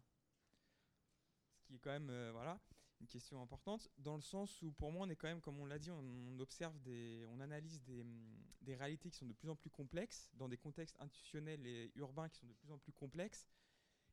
Qui 1.69 1.75
est 1.75 1.79
quand 1.79 1.91
même 1.91 2.09
euh, 2.09 2.31
voilà, 2.31 2.59
une 2.99 3.07
question 3.07 3.41
importante, 3.41 3.87
dans 3.99 4.15
le 4.15 4.21
sens 4.21 4.61
où 4.63 4.71
pour 4.71 4.91
moi 4.91 5.05
on 5.05 5.09
est 5.09 5.15
quand 5.15 5.27
même, 5.27 5.39
comme 5.39 5.59
on 5.59 5.65
l'a 5.65 5.77
dit, 5.77 5.91
on, 5.91 6.39
observe 6.39 6.77
des, 6.81 7.25
on 7.29 7.39
analyse 7.39 7.81
des, 7.83 8.03
mm, 8.03 8.43
des, 8.61 8.75
réalités 8.75 9.09
qui 9.11 9.17
sont 9.17 9.27
de 9.27 9.33
plus 9.33 9.49
en 9.49 9.55
plus 9.55 9.69
complexes, 9.69 10.31
dans 10.33 10.49
des 10.49 10.57
contextes 10.57 10.95
institutionnels 10.99 11.65
et 11.67 11.91
urbains 11.95 12.27
qui 12.27 12.39
sont 12.39 12.47
de 12.47 12.53
plus 12.53 12.71
en 12.71 12.79
plus 12.79 12.91
complexes. 12.91 13.47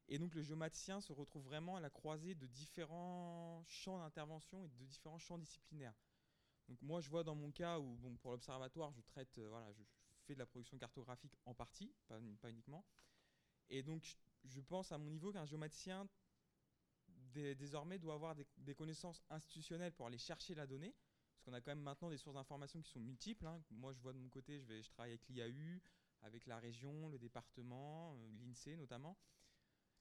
Et 0.08 0.18
donc 0.18 0.34
le 0.34 0.42
géomaticien 0.42 1.00
se 1.00 1.12
retrouve 1.12 1.44
vraiment 1.44 1.76
à 1.76 1.80
la 1.80 1.90
croisée 1.90 2.34
de 2.34 2.46
différents 2.46 3.64
champs 3.66 3.98
d'intervention 3.98 4.62
et 4.62 4.68
de 4.68 4.84
différents 4.84 5.18
champs 5.18 5.38
disciplinaires. 5.38 5.94
Donc 6.68 6.80
moi 6.82 7.00
je 7.00 7.08
vois 7.08 7.24
dans 7.24 7.34
mon 7.34 7.50
cas 7.50 7.78
où 7.78 7.96
bon, 7.96 8.14
pour 8.16 8.32
l'observatoire 8.32 8.92
je 8.92 9.00
traite, 9.00 9.38
euh, 9.38 9.48
voilà, 9.48 9.72
je, 9.72 9.82
fais 10.26 10.34
de 10.34 10.40
la 10.40 10.46
production 10.46 10.76
cartographique 10.76 11.36
en 11.44 11.54
partie, 11.54 11.92
pas, 12.06 12.18
pas 12.40 12.50
uniquement. 12.50 12.84
Et 13.68 13.82
donc 13.82 14.16
je 14.44 14.60
pense 14.60 14.92
à 14.92 14.98
mon 14.98 15.10
niveau 15.10 15.32
qu'un 15.32 15.46
géomaticien 15.46 16.06
désormais 17.54 17.98
doit 17.98 18.14
avoir 18.14 18.34
des, 18.34 18.74
connaissances 18.74 19.22
institutionnelles 19.30 19.92
pour 19.92 20.06
aller 20.06 20.18
chercher 20.18 20.54
la 20.54 20.66
donnée, 20.66 20.94
parce 21.34 21.44
qu'on 21.44 21.52
a 21.52 21.60
quand 21.60 21.70
même 21.70 21.80
maintenant 21.80 22.10
des 22.10 22.16
sources 22.16 22.36
d'information 22.36 22.80
qui 22.80 22.90
sont 22.90 23.00
multiples. 23.00 23.46
Hein. 23.46 23.62
Moi, 23.70 23.92
je 23.92 24.00
vois 24.00 24.12
de 24.12 24.18
mon 24.18 24.28
côté, 24.28 24.58
je, 24.58 24.66
vais, 24.66 24.82
travaille 24.82 25.12
avec 25.12 25.28
l'IAU, 25.28 25.80
avec 26.22 26.46
la 26.46 26.58
région, 26.58 27.08
le 27.08 27.18
département, 27.18 28.14
euh, 28.16 28.30
l'INSEE 28.38 28.76
notamment. 28.76 29.16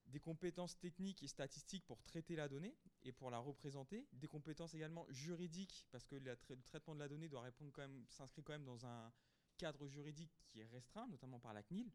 Des 0.07 0.19
compétences 0.19 0.77
techniques 0.77 1.23
et 1.23 1.27
statistiques 1.27 1.85
pour 1.85 2.03
traiter 2.03 2.35
la 2.35 2.47
donnée 2.47 2.77
et 3.03 3.11
pour 3.11 3.31
la 3.31 3.39
représenter. 3.39 4.07
Des 4.13 4.27
compétences 4.27 4.73
également 4.75 5.05
juridiques, 5.09 5.87
parce 5.91 6.05
que 6.05 6.15
le 6.15 6.63
traitement 6.63 6.93
de 6.93 6.99
la 6.99 7.07
donnée 7.07 7.27
doit 7.27 7.41
répondre 7.41 7.71
quand 7.73 7.81
même, 7.81 8.05
s'inscrit 8.07 8.43
quand 8.43 8.53
même 8.53 8.65
dans 8.65 8.85
un 8.85 9.11
cadre 9.57 9.87
juridique 9.87 10.43
qui 10.47 10.59
est 10.59 10.65
restreint, 10.65 11.07
notamment 11.07 11.39
par 11.39 11.53
la 11.53 11.63
CNIL. 11.63 11.91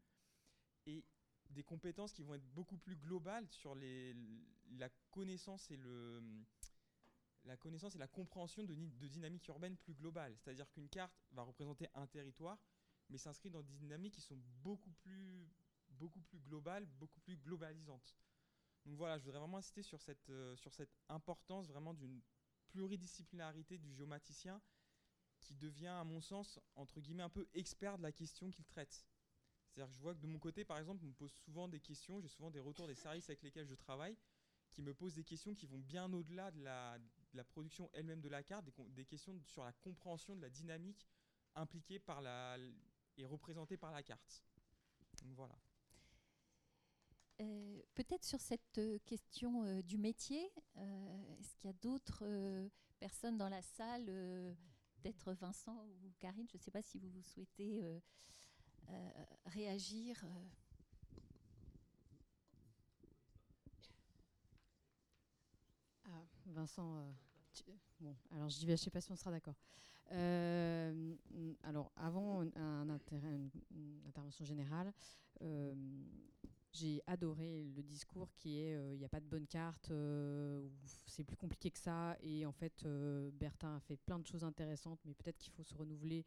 Et 0.87 1.05
des 1.51 1.63
compétences 1.63 2.13
qui 2.13 2.23
vont 2.23 2.33
être 2.33 2.47
beaucoup 2.53 2.77
plus 2.77 2.95
globales 2.95 3.47
sur 3.49 3.75
les, 3.75 4.15
la 4.77 4.89
connaissance 5.09 5.69
et 5.71 5.79
la 7.43 7.57
connaissance 7.57 7.95
et 7.95 7.99
la 7.99 8.07
compréhension 8.07 8.63
de, 8.63 8.73
de 8.75 9.07
dynamiques 9.07 9.47
urbaines 9.47 9.77
plus 9.77 9.93
globales. 9.93 10.35
C'est-à-dire 10.37 10.69
qu'une 10.71 10.89
carte 10.89 11.13
va 11.31 11.43
représenter 11.43 11.87
un 11.95 12.07
territoire, 12.07 12.57
mais 13.09 13.17
s'inscrit 13.17 13.49
dans 13.49 13.63
des 13.63 13.73
dynamiques 13.73 14.13
qui 14.15 14.21
sont 14.21 14.39
beaucoup 14.63 14.91
plus, 14.91 15.49
beaucoup 15.89 16.21
plus 16.21 16.39
globales, 16.39 16.85
beaucoup 16.85 17.19
plus 17.19 17.37
globalisantes. 17.37 18.15
Donc 18.85 18.95
voilà, 18.95 19.17
je 19.17 19.23
voudrais 19.23 19.39
vraiment 19.39 19.57
insister 19.57 19.83
sur 19.83 20.01
cette, 20.01 20.29
euh, 20.29 20.55
sur 20.55 20.73
cette 20.73 20.95
importance 21.09 21.67
vraiment 21.67 21.93
d'une 21.93 22.21
pluridisciplinarité 22.69 23.77
du 23.77 23.93
géomaticien 23.93 24.61
qui 25.39 25.55
devient, 25.55 25.87
à 25.87 26.03
mon 26.03 26.21
sens, 26.21 26.59
entre 26.75 26.99
guillemets, 27.01 27.23
un 27.23 27.29
peu 27.29 27.47
expert 27.53 27.97
de 27.97 28.03
la 28.03 28.11
question 28.11 28.49
qu'il 28.49 28.65
traite. 28.65 29.05
C'est-à-dire 29.71 29.89
que 29.91 29.97
je 29.97 30.01
vois 30.01 30.13
que 30.13 30.19
de 30.19 30.27
mon 30.27 30.39
côté, 30.39 30.65
par 30.65 30.77
exemple, 30.79 31.03
on 31.03 31.07
me 31.07 31.13
pose 31.13 31.31
souvent 31.31 31.67
des 31.67 31.79
questions, 31.79 32.19
j'ai 32.19 32.27
souvent 32.27 32.51
des 32.51 32.59
retours 32.59 32.87
des 32.87 32.95
services 32.95 33.29
avec 33.29 33.41
lesquels 33.41 33.65
je 33.65 33.75
travaille, 33.75 34.17
qui 34.71 34.81
me 34.81 34.93
posent 34.93 35.13
des 35.13 35.23
questions 35.23 35.53
qui 35.53 35.65
vont 35.65 35.79
bien 35.79 36.11
au-delà 36.11 36.51
de 36.51 36.61
la, 36.61 36.99
production 37.49 37.89
elle-même 37.93 38.21
de 38.21 38.29
la 38.29 38.43
carte, 38.43 38.65
des, 38.89 39.05
questions 39.05 39.39
sur 39.45 39.63
la 39.63 39.71
compréhension 39.71 40.35
de 40.35 40.41
la 40.41 40.49
dynamique 40.49 41.07
impliquée 41.55 41.99
par 41.99 42.21
la, 42.21 42.57
et 43.17 43.25
représentée 43.25 43.77
par 43.77 43.91
la 43.91 44.03
carte. 44.03 44.43
Voilà. 45.35 45.57
Euh, 47.39 47.81
peut-être 47.95 48.23
sur 48.23 48.39
cette 48.39 48.77
euh, 48.77 48.99
question 49.05 49.63
euh, 49.63 49.81
du 49.81 49.97
métier, 49.97 50.51
est-ce 50.75 51.55
qu'il 51.55 51.69
y 51.69 51.73
a 51.73 51.77
d'autres 51.81 52.69
personnes 52.99 53.37
dans 53.37 53.49
la 53.49 53.61
salle, 53.61 54.05
peut-être 54.95 55.33
Vincent 55.33 55.85
ou 55.85 56.11
Karine, 56.19 56.47
je 56.49 56.57
ne 56.57 56.61
sais 56.61 56.71
pas 56.71 56.81
si 56.81 56.99
vous 56.99 57.23
souhaitez 57.23 57.81
réagir 59.45 60.21
euh. 60.23 60.27
ah, 66.05 66.23
Vincent, 66.47 66.97
euh, 66.97 67.11
bon, 67.99 68.15
alors 68.31 68.49
je 68.49 68.65
je 68.65 68.75
sais 68.75 68.89
pas 68.89 69.01
si 69.01 69.11
on 69.11 69.15
sera 69.15 69.31
d'accord. 69.31 69.55
alors, 71.63 71.91
avant 71.95 72.43
une, 72.43 72.91
intervention 74.07 74.45
générale, 74.45 74.93
j'ai 76.73 77.01
adoré 77.05 77.63
le 77.75 77.83
discours 77.83 78.33
qui 78.33 78.59
est 78.59 78.93
il 78.93 78.97
n'y 78.97 79.05
a 79.05 79.09
pas 79.09 79.19
de 79.19 79.27
bonne 79.27 79.47
carte, 79.47 79.91
c'est 81.05 81.23
plus 81.23 81.37
compliqué 81.37 81.71
que 81.71 81.79
ça. 81.79 82.17
Et 82.21 82.45
en 82.45 82.51
fait, 82.51 82.85
Bertin 83.33 83.75
a 83.75 83.79
fait 83.79 83.97
plein 83.97 84.19
de 84.19 84.25
choses 84.25 84.43
intéressantes, 84.43 84.99
mais 85.05 85.13
peut-être 85.13 85.37
qu'il 85.37 85.51
faut 85.51 85.63
se 85.63 85.73
renouveler 85.73 86.25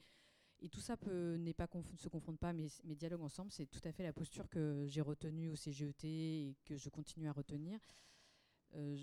et 0.64 0.70
tout 0.70 0.80
ça 0.80 0.96
ne 1.06 1.52
pas 1.52 1.68
se 1.96 2.08
confronte 2.08 2.38
pas, 2.38 2.54
mais 2.54 2.68
mes 2.84 2.94
dialogues 2.94 3.20
ensemble, 3.20 3.52
c'est 3.52 3.66
tout 3.66 3.82
à 3.84 3.92
fait 3.92 4.02
la 4.02 4.14
posture 4.14 4.48
que 4.48 4.86
j'ai 4.86 5.02
retenue 5.02 5.50
au 5.50 5.56
CGET 5.56 6.04
et 6.04 6.56
que 6.64 6.78
je 6.78 6.88
continue 6.88 7.28
à 7.28 7.32
retenir. 7.32 7.78
Euh, 8.74 8.96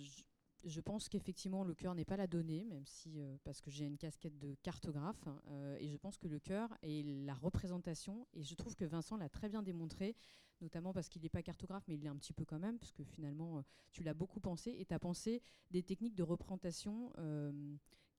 je, 0.64 0.82
pense 0.82 1.08
qu'effectivement, 1.08 1.64
le 1.64 1.76
cœur 1.76 1.94
n'est 1.94 2.04
pas 2.04 2.18
la 2.18 2.26
donnée, 2.26 2.66
même 2.66 2.86
si, 2.88 3.22
euh, 3.22 3.38
parce 3.44 3.62
que 3.62 3.70
j'ai 3.70 3.86
une 3.86 4.00
casquette 4.00 4.40
de 4.40 4.56
cartographe, 4.64 5.28
hein, 5.28 5.40
euh, 5.50 5.78
et 5.80 5.88
je 5.88 5.98
pense 5.98 6.18
que 6.18 6.28
le 6.28 6.40
cœur 6.40 6.76
est 6.82 7.04
la 7.26 7.36
représentation, 7.36 8.28
et 8.34 8.42
je 8.42 8.56
trouve 8.56 8.76
que 8.76 8.86
Vincent 8.86 9.16
l'a 9.16 9.30
très 9.30 9.48
bien 9.48 9.62
démontré, 9.62 10.16
notamment 10.62 10.94
parce 10.94 11.10
qu'il 11.10 11.22
n'est 11.22 11.30
pas 11.30 11.44
cartographe, 11.44 11.84
mais 11.88 11.94
il 11.94 12.02
l'est 12.02 12.10
un 12.10 12.18
petit 12.18 12.34
peu 12.34 12.44
quand 12.44 12.60
même, 12.60 12.80
parce 12.80 12.92
que 12.92 13.04
finalement, 13.04 13.64
tu 13.92 14.02
l'as 14.02 14.16
beaucoup 14.16 14.40
pensé, 14.40 14.76
et 14.80 14.86
tu 14.86 14.96
as 14.96 15.00
pensé 15.00 15.44
des 15.70 15.84
techniques 15.84 16.16
de 16.16 16.24
représentation 16.24 17.14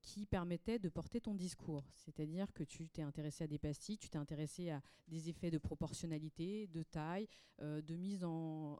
qui 0.02 0.26
permettait 0.26 0.78
de 0.78 0.88
porter 0.88 1.20
ton 1.20 1.34
discours. 1.34 1.84
C'est-à-dire 1.94 2.52
que 2.52 2.64
tu 2.64 2.88
t'es 2.88 3.02
intéressé 3.02 3.44
à 3.44 3.46
des 3.46 3.58
pastilles, 3.58 3.96
tu 3.96 4.10
t'es 4.10 4.18
intéressé 4.18 4.70
à 4.70 4.82
des 5.08 5.28
effets 5.28 5.50
de 5.50 5.58
proportionnalité, 5.58 6.66
de 6.66 6.82
taille, 6.82 7.28
euh, 7.60 7.80
de 7.80 7.96
mise 7.96 8.24
en, 8.24 8.76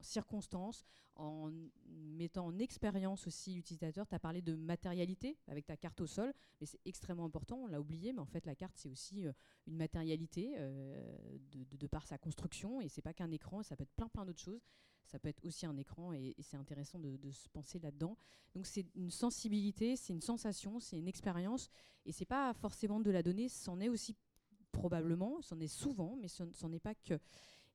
circonstance, 0.00 0.84
en 1.16 1.50
mettant 1.86 2.46
en 2.46 2.58
expérience 2.58 3.26
aussi 3.26 3.52
l'utilisateur. 3.54 4.06
Tu 4.06 4.14
as 4.14 4.18
parlé 4.18 4.40
de 4.40 4.54
matérialité 4.54 5.36
avec 5.46 5.66
ta 5.66 5.76
carte 5.76 6.00
au 6.00 6.06
sol, 6.06 6.32
mais 6.60 6.66
c'est 6.66 6.80
extrêmement 6.86 7.26
important, 7.26 7.58
on 7.58 7.66
l'a 7.66 7.80
oublié, 7.80 8.12
mais 8.12 8.20
en 8.20 8.26
fait 8.26 8.46
la 8.46 8.54
carte 8.54 8.76
c'est 8.76 8.88
aussi 8.88 9.24
une 9.66 9.76
matérialité 9.76 10.56
de, 10.58 11.86
par 11.86 12.06
sa 12.06 12.16
construction, 12.16 12.80
et 12.80 12.88
c'est 12.88 13.02
pas 13.02 13.12
qu'un 13.12 13.30
écran, 13.30 13.62
ça 13.62 13.76
peut 13.76 13.82
être 13.82 13.94
plein 13.96 14.08
plein 14.08 14.24
d'autres 14.24 14.40
choses 14.40 14.62
ça 15.08 15.18
peut 15.18 15.28
être 15.28 15.44
aussi 15.44 15.66
un 15.66 15.76
écran 15.76 16.12
et, 16.12 16.34
c'est 16.40 16.56
intéressant 16.56 16.98
de, 16.98 17.30
se 17.30 17.48
penser 17.48 17.78
là-dedans. 17.78 18.16
Donc 18.54 18.66
c'est 18.66 18.86
une 18.94 19.10
sensibilité, 19.10 19.96
c'est 19.96 20.12
une 20.12 20.20
sensation, 20.20 20.80
c'est 20.80 20.98
une 20.98 21.08
expérience 21.08 21.70
et 22.04 22.12
c'est 22.12 22.26
pas 22.26 22.52
forcément 22.54 23.00
de 23.00 23.10
la 23.10 23.22
donnée, 23.22 23.48
c'en 23.48 23.80
est 23.80 23.88
aussi 23.88 24.14
probablement, 24.70 25.40
c'en 25.40 25.58
est 25.60 25.68
souvent, 25.68 26.16
mais 26.20 26.28
ce 26.28 26.44
n'en 26.62 26.72
est 26.72 26.80
pas 26.80 26.94
que. 26.94 27.18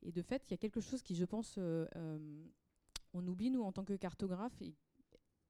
Et 0.03 0.11
de 0.11 0.22
fait, 0.22 0.43
il 0.47 0.51
y 0.51 0.53
a 0.53 0.57
quelque 0.57 0.81
chose 0.81 1.01
qui, 1.01 1.15
je 1.15 1.26
pense, 1.26 1.55
euh, 1.57 1.88
euh, 1.95 2.45
on 3.14 3.26
oublie 3.27 3.49
nous 3.49 3.64
en 3.64 3.72
tant 3.72 3.84
que 3.84 3.93
cartographe 3.93 4.61
et 4.61 4.76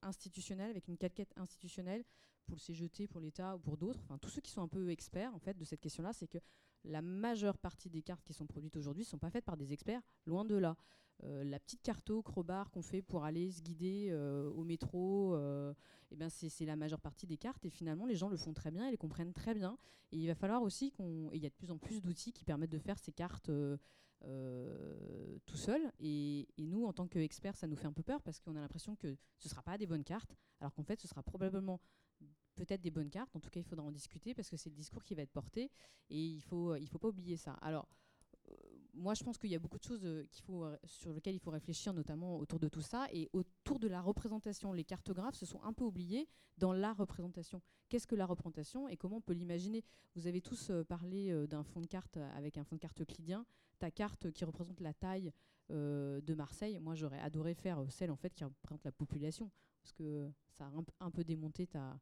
institutionnel, 0.02 0.70
avec 0.70 0.88
une 0.88 0.98
calquette 0.98 1.34
institutionnelle 1.38 2.04
pour 2.46 2.56
le 2.56 2.62
CGT, 2.62 3.08
pour 3.08 3.20
l'État 3.20 3.56
ou 3.56 3.60
pour 3.60 3.78
d'autres, 3.78 4.02
enfin 4.04 4.18
tous 4.18 4.30
ceux 4.30 4.42
qui 4.42 4.52
sont 4.52 4.62
un 4.62 4.68
peu 4.68 4.90
experts 4.90 5.34
en 5.34 5.40
fait 5.40 5.58
de 5.58 5.64
cette 5.64 5.80
question-là, 5.80 6.12
c'est 6.14 6.28
que 6.28 6.40
la 6.84 7.02
majeure 7.02 7.58
partie 7.58 7.90
des 7.90 8.02
cartes 8.02 8.24
qui 8.26 8.34
sont 8.34 8.46
produites 8.46 8.76
aujourd'hui 8.76 9.04
ne 9.04 9.08
sont 9.08 9.18
pas 9.18 9.30
faites 9.30 9.46
par 9.46 9.56
des 9.56 9.72
experts, 9.72 10.02
loin 10.26 10.44
de 10.44 10.56
là. 10.56 10.76
Euh, 11.24 11.44
la 11.44 11.60
petite 11.60 11.82
carto 11.82 12.22
crowbar 12.22 12.70
qu'on 12.72 12.82
fait 12.82 13.02
pour 13.02 13.24
aller 13.24 13.52
se 13.52 13.62
guider 13.62 14.10
euh, 14.12 14.50
au 14.52 14.64
métro, 14.64 15.36
euh, 15.36 15.74
eh 16.12 16.16
ben 16.16 16.30
c'est 16.30 16.66
la 16.66 16.76
majeure 16.76 17.00
partie 17.00 17.28
des 17.28 17.38
cartes. 17.38 17.66
Et 17.66 17.70
finalement, 17.70 18.06
les 18.06 18.16
gens 18.16 18.30
le 18.30 18.38
font 18.38 18.54
très 18.54 18.72
bien, 18.72 18.88
ils 18.88 18.92
les 18.92 18.98
comprennent 18.98 19.34
très 19.34 19.54
bien. 19.54 19.78
Et 20.12 20.18
il 20.18 20.28
va 20.28 20.36
falloir 20.36 20.62
aussi 20.62 20.92
qu'on. 20.92 21.30
Il 21.34 21.42
y 21.42 21.46
a 21.46 21.50
de 21.50 21.56
plus 21.56 21.72
en 21.72 21.78
plus 21.78 22.02
d'outils 22.02 22.34
qui 22.34 22.44
permettent 22.44 22.72
de 22.72 22.80
faire 22.80 23.00
ces 23.00 23.12
cartes 23.12 23.52
tout 25.46 25.58
seul. 25.58 25.82
Et, 26.00 26.48
et, 26.58 26.66
nous, 26.66 26.86
en 26.86 26.94
tant 26.94 27.08
qu'experts, 27.08 27.58
ça 27.58 27.68
nous 27.68 27.76
fait 27.76 27.88
un 27.88 27.94
peu 27.94 28.04
peur 28.04 28.22
parce 28.22 28.40
qu'on 28.40 28.56
a 28.56 28.62
l'impression 28.62 28.96
que 28.96 29.18
ce 29.38 29.48
ne 29.48 29.50
sera 29.50 29.64
pas 29.64 29.78
des 29.78 29.88
bonnes 29.88 30.04
cartes, 30.04 30.36
alors 30.60 30.74
qu'en 30.74 30.84
fait, 30.84 31.02
ce 31.02 31.08
sera 31.08 31.24
probablement 31.24 31.82
peut-être 32.56 32.82
des 32.82 32.92
bonnes 32.92 33.10
cartes. 33.10 33.36
En 33.36 33.40
tout 33.40 33.50
cas, 33.50 33.60
il 33.60 33.66
faudra 33.66 33.86
en 33.86 33.92
discuter 33.92 34.34
parce 34.34 34.50
que 34.50 34.58
c'est 34.58 34.70
le 34.70 34.76
discours 34.76 35.04
qui 35.04 35.16
va 35.16 35.24
être 35.24 35.32
porté 35.32 35.72
et 36.10 36.26
il 36.26 36.42
faut, 36.42 36.76
il 36.76 36.88
faut 36.88 37.00
pas 37.00 37.10
oublier 37.10 37.38
ça. 37.38 37.54
Alors, 37.62 37.88
moi, 38.94 39.14
je 39.16 39.24
pense 39.24 39.38
qu'il 39.38 39.50
y 39.50 39.56
a 39.56 39.60
beaucoup 39.60 39.80
de 39.80 39.84
choses 39.84 40.06
euh, 40.06 40.28
euh, 40.50 40.78
sur 40.86 41.14
lesquelles 41.14 41.36
il 41.36 41.40
faut 41.40 41.52
réfléchir, 41.52 41.94
notamment 41.94 42.38
autour 42.38 42.60
de 42.60 42.68
tout 42.68 42.82
ça. 42.82 43.08
Et 43.12 43.30
autour 43.34 43.80
de 43.80 43.88
la 43.88 44.02
représentation, 44.02 44.72
les 44.72 44.84
cartographes 44.84 45.36
se 45.36 45.46
sont 45.46 45.62
un 45.64 45.74
peu 45.74 45.84
oubliés 45.84 46.28
dans 46.58 46.74
la 46.74 46.94
représentation. 46.94 47.62
Qu'est-ce 47.90 48.08
que 48.08 48.16
la 48.16 48.26
représentation 48.26 48.88
et 48.88 48.98
comment 48.98 49.18
on 49.18 49.22
peut 49.22 49.34
l'imaginer? 49.34 49.84
Vous 50.16 50.28
avez 50.28 50.42
tous 50.42 50.70
euh, 50.70 50.84
parlé 50.84 51.34
d'un 51.48 51.64
fond 51.64 51.82
de 51.82 51.88
carte 51.88 52.18
avec 52.36 52.58
un 52.58 52.64
fond 52.64 52.76
de 52.76 52.82
carte 52.82 53.02
euclidien. 53.02 53.46
Ta 53.80 53.90
carte 53.90 54.32
qui 54.32 54.46
représente 54.46 54.80
la 54.80 54.94
taille 54.94 55.32
de 55.70 56.34
Marseille, 56.36 56.78
moi, 56.80 56.94
j'aurais 56.94 57.20
adoré 57.20 57.56
faire 57.56 57.84
celle 57.90 58.12
en 58.12 58.16
fait 58.16 58.34
qui 58.34 58.44
représente 58.44 58.84
la 58.84 58.92
population, 58.92 59.50
parce 59.82 59.94
que 59.94 60.30
ça 60.52 60.66
a 60.66 61.06
un, 61.06 61.10
peu 61.10 61.24
démonté 61.24 61.66
ta, 61.66 62.00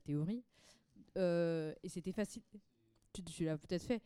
théorie. 0.00 0.44
et 1.16 1.88
c'était 1.88 2.12
facile. 2.12 2.42
Tu 3.12 3.44
l'as 3.44 3.56
peut-être 3.56 3.84
fait 3.84 4.02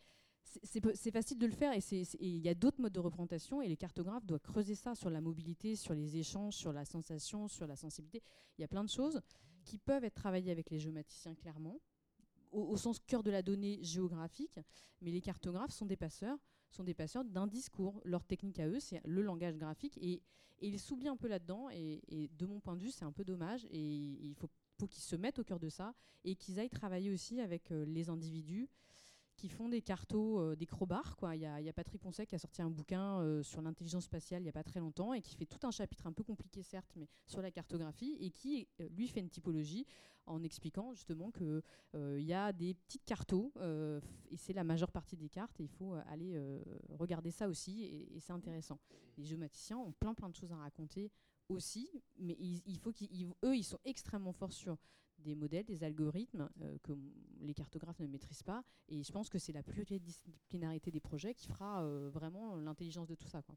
c'est 0.63 1.11
facile 1.11 1.37
de 1.37 1.45
le 1.45 1.51
faire 1.51 1.73
et 1.73 1.81
il 2.19 2.37
y 2.37 2.49
a 2.49 2.55
d'autres 2.55 2.81
modes 2.81 2.93
de 2.93 2.99
représentation 2.99 3.61
et 3.61 3.67
les 3.67 3.77
cartographes 3.77 4.25
doivent 4.25 4.41
creuser 4.41 4.75
ça 4.75 4.95
sur 4.95 5.09
la 5.09 5.21
mobilité, 5.21 5.75
sur 5.75 5.93
les 5.93 6.17
échanges, 6.17 6.55
sur 6.55 6.73
la 6.73 6.85
sensation, 6.85 7.47
sur 7.47 7.67
la 7.67 7.75
sensibilité. 7.75 8.21
Il 8.57 8.61
y 8.61 8.63
a 8.63 8.67
plein 8.67 8.83
de 8.83 8.89
choses 8.89 9.21
qui 9.63 9.77
peuvent 9.77 10.03
être 10.03 10.15
travaillées 10.15 10.51
avec 10.51 10.69
les 10.69 10.79
géomaticiens 10.79 11.35
clairement, 11.35 11.79
au, 12.51 12.75
sens 12.77 12.99
cœur 12.99 13.21
de 13.21 13.29
la 13.29 13.43
donnée 13.43 13.79
géographique, 13.83 14.59
mais 15.01 15.11
les 15.11 15.21
cartographes 15.21 15.71
sont 15.71 15.85
des 15.85 15.97
passeurs 15.97 16.39
sont 16.71 16.83
des 16.83 16.93
passeurs 16.93 17.25
d'un 17.25 17.47
discours. 17.47 17.99
Leur 18.05 18.23
technique 18.23 18.59
à 18.59 18.67
eux, 18.67 18.79
c'est 18.79 19.01
le 19.05 19.21
langage 19.21 19.57
graphique 19.57 19.97
et, 20.01 20.21
ils 20.61 20.77
s'oublient 20.77 21.07
un 21.07 21.15
peu 21.15 21.29
là-dedans 21.29 21.69
et, 21.71 22.29
de 22.37 22.45
mon 22.45 22.59
point 22.59 22.75
de 22.75 22.81
vue, 22.81 22.91
c'est 22.91 23.05
un 23.05 23.13
peu 23.13 23.23
dommage 23.23 23.65
et 23.71 23.81
il 23.81 24.35
faut, 24.35 24.49
qu'ils 24.87 25.01
se 25.01 25.15
mettent 25.15 25.39
au 25.39 25.43
cœur 25.45 25.59
de 25.59 25.69
ça 25.69 25.93
et 26.25 26.35
qu'ils 26.35 26.59
aillent 26.59 26.69
travailler 26.69 27.11
aussi 27.11 27.39
avec 27.39 27.71
euh, 27.71 27.85
les 27.85 28.09
individus 28.09 28.67
qui 29.39 29.47
font 29.47 29.69
des 29.69 29.81
cartos, 29.81 30.41
euh, 30.41 30.55
des 30.57 30.65
crowbars. 30.65 31.15
Quoi. 31.15 31.35
Il, 31.37 31.41
y 31.41 31.45
a, 31.45 31.73
Patrick 31.73 32.01
Poncet 32.01 32.25
qui 32.25 32.35
a 32.35 32.39
sorti 32.39 32.61
un 32.61 32.69
bouquin 32.69 33.21
euh, 33.21 33.41
sur 33.41 33.61
l'intelligence 33.61 34.03
spatiale 34.03 34.41
il 34.41 34.43
n'y 34.43 34.49
a 34.49 34.53
pas 34.53 34.63
très 34.63 34.81
longtemps 34.81 35.13
et 35.13 35.21
qui 35.21 35.33
fait 35.33 35.45
tout 35.45 35.65
un 35.65 35.71
chapitre 35.71 36.07
un 36.07 36.11
peu 36.11 36.23
compliqué 36.23 36.61
certes, 36.61 36.91
mais 36.97 37.07
sur 37.25 37.41
la 37.41 37.49
cartographie 37.49 38.17
et 38.19 38.31
qui 38.31 38.67
euh, 38.81 38.89
lui 38.89 39.07
fait 39.07 39.21
une 39.21 39.29
typologie 39.29 39.85
en 40.25 40.43
expliquant 40.43 40.93
justement 40.93 41.31
qu'il 41.31 41.63
il 41.95 42.23
y 42.23 42.33
a 42.33 42.51
des 42.51 42.75
petites 42.75 43.03
cartos 43.03 43.51
et 44.29 44.37
c'est 44.37 44.53
la 44.53 44.63
majeure 44.63 44.91
partie 44.91 45.17
des 45.17 45.29
cartes 45.29 45.59
et 45.59 45.63
il 45.63 45.69
faut 45.69 45.95
aller 46.05 46.39
regarder 46.99 47.31
ça 47.31 47.47
aussi 47.47 47.85
et, 47.85 48.19
c'est 48.19 48.33
intéressant. 48.33 48.77
Les 49.17 49.23
géomaticiens 49.23 49.77
ont 49.79 49.91
plein 49.91 50.13
plein 50.13 50.29
de 50.29 50.35
choses 50.35 50.51
à 50.51 50.57
raconter 50.57 51.11
aussi, 51.47 51.89
mais 52.19 52.37
il, 52.39 52.79
eux, 53.43 53.55
ils 53.55 53.63
sont 53.63 53.79
extrêmement 53.85 54.33
forts 54.33 54.53
sur 54.53 54.77
des 55.19 55.35
modèles, 55.35 55.65
des 55.65 55.83
algorithmes 55.83 56.49
euh, 56.61 56.77
que 56.83 56.93
les 57.39 57.53
cartographes 57.53 57.99
ne 57.99 58.07
maîtrisent 58.07 58.43
pas. 58.43 58.63
Et 58.87 59.03
je 59.03 59.11
pense 59.11 59.29
que 59.29 59.37
c'est 59.37 59.53
la 59.53 59.63
pluridisciplinarité 59.63 60.91
des 60.91 60.99
projets 60.99 61.33
qui 61.33 61.47
fera 61.47 61.83
euh, 61.83 62.09
vraiment 62.09 62.55
l'intelligence 62.55 63.07
de 63.07 63.15
tout 63.15 63.27
ça. 63.27 63.41
Quoi. 63.41 63.55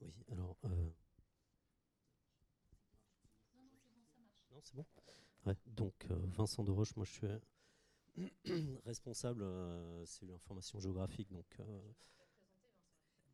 Oui, 0.00 0.12
alors. 0.30 0.56
Euh... 0.64 0.90
Non, 4.50 4.60
c'est 4.62 4.74
bon. 4.74 4.86
Ouais, 5.46 5.56
donc, 5.66 6.06
euh, 6.10 6.16
Vincent 6.26 6.64
de 6.64 6.70
Roche, 6.70 6.94
moi 6.96 7.04
je 7.04 7.12
suis 7.12 7.26
responsable, 8.84 9.44
c'est 10.04 10.26
l'information 10.26 10.80
géographique. 10.80 11.30
Donc, 11.30 11.46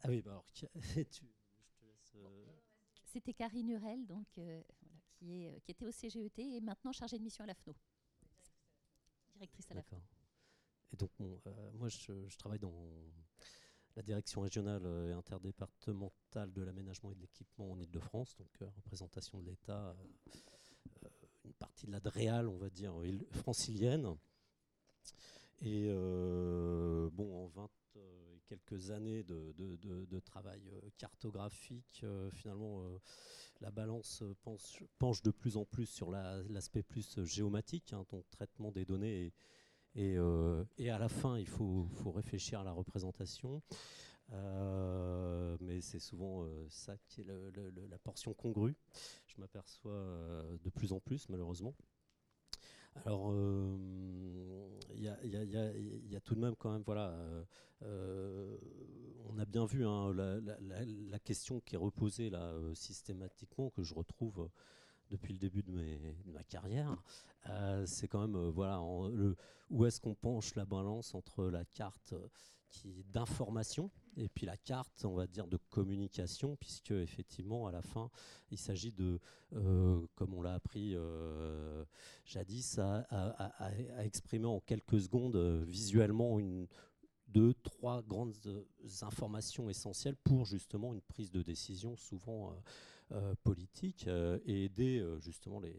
Ah 0.02 0.08
oui, 0.08 0.22
bah 0.22 0.32
alors, 0.32 0.44
tu, 0.52 0.66
je 0.66 2.10
te 2.12 2.18
laisse. 2.18 2.64
C'était 3.14 3.32
Karine 3.32 3.68
Hurel, 3.68 4.06
donc 4.06 4.26
euh, 4.38 4.60
qui, 5.14 5.46
était 5.68 5.86
au 5.86 5.92
CGET 5.92 6.32
et 6.38 6.60
maintenant 6.60 6.92
chargée 6.92 7.18
de 7.18 7.22
mission 7.22 7.44
à 7.44 7.46
l'AFNO. 7.46 7.74
Directrice 9.34 9.70
à 9.70 9.74
l'AFNO. 9.74 10.00
Et 10.92 10.96
donc, 10.96 11.10
euh, 11.20 11.70
moi, 11.74 11.88
je, 11.88 12.36
travaille 12.36 12.58
dans 12.58 12.88
la 13.96 14.02
direction 14.02 14.42
régionale 14.42 14.84
et 15.08 15.12
interdépartementale 15.12 16.52
de 16.52 16.62
l'aménagement 16.62 17.12
et 17.12 17.14
de 17.14 17.20
l'équipement 17.20 17.72
en 17.72 17.78
Ile-de-France, 17.78 18.36
donc 18.36 18.50
euh, 18.62 18.66
représentation 18.76 19.38
de 19.40 19.46
l'État, 19.46 19.96
une 21.44 21.54
partie 21.54 21.86
de 21.86 21.92
la 21.92 22.00
DREAL, 22.00 22.48
on 22.48 22.58
va 22.58 22.70
dire, 22.70 22.94
francilienne. 23.32 24.16
Et 25.60 25.88
bon, 25.88 27.44
en 27.44 27.46
20 27.48 27.70
et 27.96 28.33
quelques 28.46 28.90
années 28.90 29.22
de, 29.22 30.20
travail 30.20 30.62
cartographique, 30.98 32.04
finalement, 32.32 32.84
la 33.60 33.70
balance 33.70 34.22
euh, 34.22 34.34
penche, 34.98 35.22
de 35.22 35.30
plus 35.30 35.56
en 35.56 35.64
plus 35.64 35.86
sur 35.86 36.10
l'aspect 36.10 36.82
plus 36.82 37.18
euh, 37.18 37.24
géomatique, 37.24 37.92
hein, 37.92 38.04
donc 38.10 38.28
traitement 38.30 38.70
des 38.70 38.84
données. 38.84 39.32
Et, 39.94 40.18
euh, 40.18 40.64
à 40.80 40.98
la 40.98 41.08
fin, 41.08 41.38
il 41.38 41.48
faut, 41.48 41.86
faut 41.94 42.10
réfléchir 42.10 42.60
à 42.60 42.64
la 42.64 42.72
représentation. 42.72 43.62
mais 45.60 45.80
c'est 45.80 46.00
souvent 46.00 46.46
ça 46.68 46.96
qui 47.06 47.20
est 47.20 47.26
la 47.26 47.98
portion 47.98 48.34
congrue. 48.34 48.76
Je 49.28 49.40
m'aperçois 49.40 50.44
de 50.62 50.70
plus 50.70 50.92
en 50.92 51.00
plus, 51.00 51.28
malheureusement. 51.28 51.74
Alors, 53.04 53.34
il 54.94 55.02
y, 55.02 56.16
a, 56.16 56.20
tout 56.20 56.34
de 56.34 56.40
même 56.40 56.54
quand 56.56 56.72
même, 56.72 56.82
voilà, 56.86 57.14
on 59.34 59.38
a 59.38 59.44
bien 59.44 59.64
vu 59.66 59.86
hein, 59.86 60.12
la, 60.14 61.18
question 61.18 61.60
qui 61.60 61.74
est 61.74 61.78
reposée 61.78 62.30
là 62.30 62.42
euh, 62.42 62.74
systématiquement, 62.74 63.70
que 63.70 63.82
je 63.82 63.94
retrouve 63.94 64.40
euh, 64.40 64.48
depuis 65.10 65.32
le 65.32 65.38
début 65.38 65.62
de, 65.62 65.72
ma 66.26 66.42
carrière, 66.44 66.96
euh, 67.48 67.84
c'est 67.86 68.08
quand 68.08 68.20
même 68.20 68.48
voilà 68.50 68.80
où 69.70 69.84
est-ce 69.84 70.00
qu'on 70.00 70.14
penche 70.14 70.54
la 70.54 70.64
balance 70.64 71.14
entre 71.14 71.44
la 71.46 71.64
carte 71.64 72.14
d'information 73.06 73.90
et 74.16 74.28
puis 74.28 74.46
la 74.46 74.56
carte, 74.56 75.04
on 75.04 75.14
va 75.14 75.26
dire, 75.26 75.46
de 75.46 75.58
communication, 75.70 76.56
puisque 76.56 76.92
effectivement, 76.92 77.66
à 77.66 77.72
la 77.72 77.82
fin, 77.82 78.10
il 78.50 78.58
s'agit 78.58 78.92
de, 78.92 79.18
comme 80.14 80.34
on 80.34 80.40
l'a 80.40 80.54
appris 80.54 80.96
jadis, 82.24 82.78
à, 82.78 83.72
exprimer 83.98 84.46
en 84.46 84.60
quelques 84.60 85.00
secondes 85.00 85.36
visuellement 85.66 86.38
une, 86.38 86.68
deux, 87.34 87.52
trois 87.54 88.02
grandes 88.02 88.36
euh, 88.46 88.62
informations 89.02 89.68
essentielles 89.68 90.16
pour 90.16 90.46
justement 90.46 90.94
une 90.94 91.02
prise 91.02 91.30
de 91.30 91.42
décision 91.42 91.96
souvent 91.96 92.50
euh, 92.50 92.54
euh, 93.12 93.34
politique 93.42 94.06
et 94.46 94.64
aider 94.64 95.04
justement 95.20 95.60
les, 95.60 95.76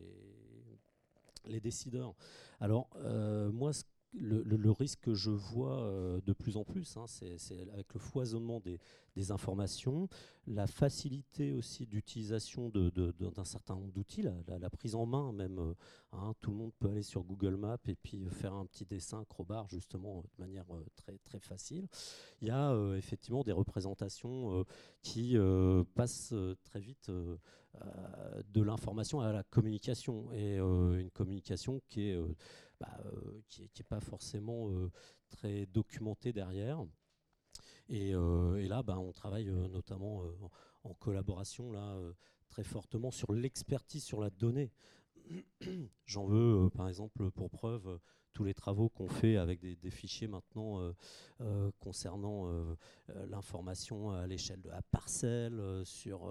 les 1.45 1.59
décideurs. 1.59 2.13
Alors 2.59 2.89
moi, 3.51 3.71
le, 4.19 4.71
risque 4.71 5.01
que 5.01 5.13
je 5.13 5.31
vois 5.31 5.79
euh, 5.83 6.19
de 6.25 6.33
plus 6.33 6.57
en 6.57 6.63
plus, 6.63 6.97
hein, 6.97 7.05
c'est 7.07 7.37
avec 7.73 7.93
le 7.93 7.99
foisonnement 7.99 8.61
des, 8.61 8.79
informations, 9.31 10.09
la 10.45 10.67
facilité 10.67 11.53
aussi 11.53 11.85
d'utilisation 11.85 12.69
d'un 12.69 13.45
certain 13.45 13.75
nombre 13.75 13.93
d'outils, 13.93 14.21
la, 14.21 14.69
prise 14.69 14.93
en 14.93 15.05
main 15.05 15.31
même. 15.31 15.57
Euh, 15.59 15.73
hein, 16.11 16.33
tout 16.41 16.51
le 16.51 16.57
monde 16.57 16.73
peut 16.79 16.89
aller 16.89 17.01
sur 17.01 17.23
Google 17.23 17.55
Maps 17.55 17.77
et 17.87 17.95
puis 17.95 18.25
faire 18.29 18.53
un 18.53 18.65
petit 18.65 18.85
dessin 18.85 19.21
acrobar 19.21 19.69
justement 19.69 20.21
de 20.21 20.43
manière 20.43 20.65
très, 20.95 21.17
très 21.23 21.39
facile. 21.39 21.87
Il 22.41 22.49
y 22.49 22.51
a 22.51 22.75
effectivement 22.97 23.43
des 23.43 23.53
représentations 23.53 24.65
qui 25.01 25.37
passent 25.95 26.33
très 26.63 26.79
vite 26.79 27.09
de 27.09 28.61
l'information 28.61 29.21
à 29.21 29.31
la 29.31 29.43
communication 29.43 30.31
et 30.33 30.57
une 30.57 31.11
communication 31.11 31.81
qui 31.87 32.09
est 32.09 32.19
bah, 32.79 32.97
euh, 33.05 33.41
qui 33.47 33.63
n'est 33.63 33.83
pas 33.87 33.99
forcément 33.99 34.69
euh, 34.69 34.91
très 35.29 35.65
documenté 35.67 36.33
derrière. 36.33 36.85
Et, 37.89 38.13
euh, 38.13 38.67
là, 38.67 38.83
bah, 38.83 38.99
on 38.99 39.11
travaille 39.11 39.49
notamment 39.49 40.23
en 40.83 40.93
collaboration 40.93 41.71
là, 41.71 41.97
très 42.49 42.63
fortement 42.63 43.11
sur 43.11 43.33
l'expertise 43.33 44.03
sur 44.03 44.19
la 44.21 44.29
donnée. 44.29 44.71
J'en 46.05 46.25
veux, 46.25 46.69
par 46.69 46.87
exemple, 46.87 47.31
pour 47.31 47.49
preuve, 47.49 47.99
tous 48.35 48.43
les 48.43 48.53
travaux 48.53 48.89
qu'on 48.89 49.07
fait 49.07 49.37
avec 49.37 49.61
des, 49.61 49.89
fichiers 49.89 50.27
maintenant 50.27 50.81
euh, 50.81 50.91
euh, 51.39 51.71
concernant 51.79 52.49
euh, 52.49 52.75
l'information 53.29 54.11
à 54.11 54.27
l'échelle 54.27 54.61
de 54.61 54.69
la 54.69 54.81
parcelle, 54.81 55.61
sur 55.85 56.29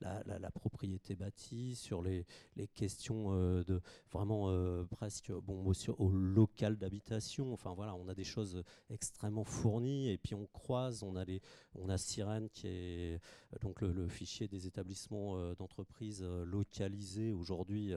la, 0.00 0.50
propriété 0.50 1.16
bâtie, 1.16 1.74
sur 1.74 2.02
les, 2.02 2.26
questions 2.74 3.32
de 3.62 3.80
vraiment 4.12 4.52
presque 4.90 5.32
bon, 5.32 5.72
au 5.96 6.10
local 6.10 6.76
d'habitation. 6.76 7.52
Enfin 7.52 7.72
voilà, 7.72 7.94
on 7.94 8.08
a 8.08 8.14
des 8.14 8.24
choses 8.24 8.62
extrêmement 8.90 9.44
fournies 9.44 10.10
et 10.10 10.18
puis 10.18 10.34
on 10.34 10.46
croise, 10.46 11.02
on 11.02 11.16
a, 11.16 11.24
les, 11.24 11.40
on 11.74 11.88
a 11.88 11.96
Sirène 11.96 12.50
qui 12.50 12.66
est 12.66 13.20
donc 13.62 13.80
le, 13.80 14.08
fichier 14.08 14.48
des 14.48 14.66
établissements 14.66 15.54
d'entreprise 15.54 16.22
localisés 16.22 17.32
aujourd'hui 17.32 17.94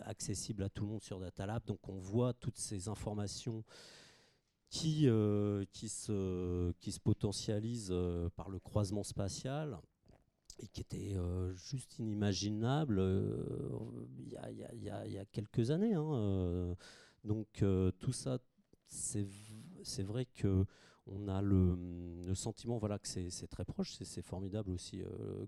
accessible 0.00 0.64
à 0.64 0.68
tout 0.68 0.84
le 0.84 0.90
monde 0.90 1.02
sur 1.02 1.20
Datalab. 1.20 1.64
Donc 1.64 1.88
on 1.88 1.98
voit 1.98 2.34
ces 2.58 2.88
informations 2.88 3.64
qui, 4.70 5.08
euh, 5.08 5.64
qui, 5.72 5.88
se, 5.88 6.72
qui 6.80 6.92
se 6.92 7.00
potentialisent 7.00 7.90
euh, 7.90 8.28
par 8.36 8.50
le 8.50 8.58
croisement 8.58 9.02
spatial 9.02 9.78
et 10.58 10.68
qui 10.68 10.80
était 10.80 11.14
euh, 11.16 11.52
juste 11.54 11.98
inimaginable 11.98 13.00
il 14.18 14.38
y, 14.74 14.84
y, 14.84 15.18
a 15.18 15.24
quelques 15.26 15.70
années. 15.70 15.94
Hein, 15.94 16.76
donc 17.24 17.64
tout 17.98 18.12
ça, 18.12 18.38
c'est 18.86 20.02
vrai 20.02 20.26
que 20.26 20.64
on 21.10 21.28
a 21.28 21.40
le, 21.40 21.78
le 22.26 22.34
sentiment 22.34 22.76
voilà, 22.76 22.98
que 22.98 23.08
c'est 23.08 23.46
très 23.48 23.64
proche, 23.64 23.96
c'est 24.02 24.22
formidable 24.22 24.70
aussi 24.70 25.02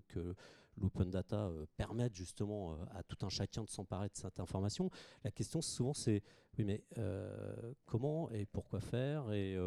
que 0.07 0.33
l'open 0.77 1.09
data 1.09 1.47
euh, 1.47 1.65
permette 1.77 2.15
justement 2.15 2.73
euh, 2.73 2.75
à 2.91 3.03
tout 3.03 3.25
un 3.25 3.29
chacun 3.29 3.63
de 3.63 3.69
s'emparer 3.69 4.07
de 4.07 4.15
cette 4.15 4.39
information. 4.39 4.89
La 5.23 5.31
question 5.31 5.61
souvent 5.61 5.93
c'est 5.93 6.23
oui 6.57 6.65
mais 6.65 6.83
euh, 6.97 7.73
comment 7.85 8.29
et 8.31 8.45
pourquoi 8.45 8.79
faire 8.79 9.31
et, 9.31 9.57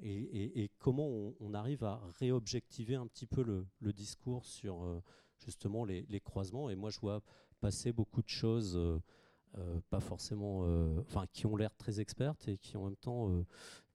et, 0.00 0.70
comment 0.78 1.08
on, 1.40 1.54
arrive 1.54 1.82
à 1.82 2.00
réobjectiver 2.20 2.94
un 2.94 3.08
petit 3.08 3.26
peu 3.26 3.42
le, 3.42 3.92
discours 3.92 4.44
sur 4.44 5.02
justement 5.38 5.84
les, 5.84 6.20
croisements. 6.20 6.70
Et 6.70 6.76
moi 6.76 6.90
je 6.90 7.00
vois 7.00 7.20
passer 7.60 7.92
beaucoup 7.92 8.22
de 8.22 8.28
choses. 8.28 8.78
pas 9.90 9.98
forcément, 9.98 10.60
enfin, 11.00 11.26
qui 11.32 11.46
ont 11.46 11.56
l'air 11.56 11.74
très 11.74 11.98
expertes 11.98 12.46
et 12.46 12.58
qui 12.58 12.76
en 12.76 12.84
même 12.84 12.96
temps 12.96 13.44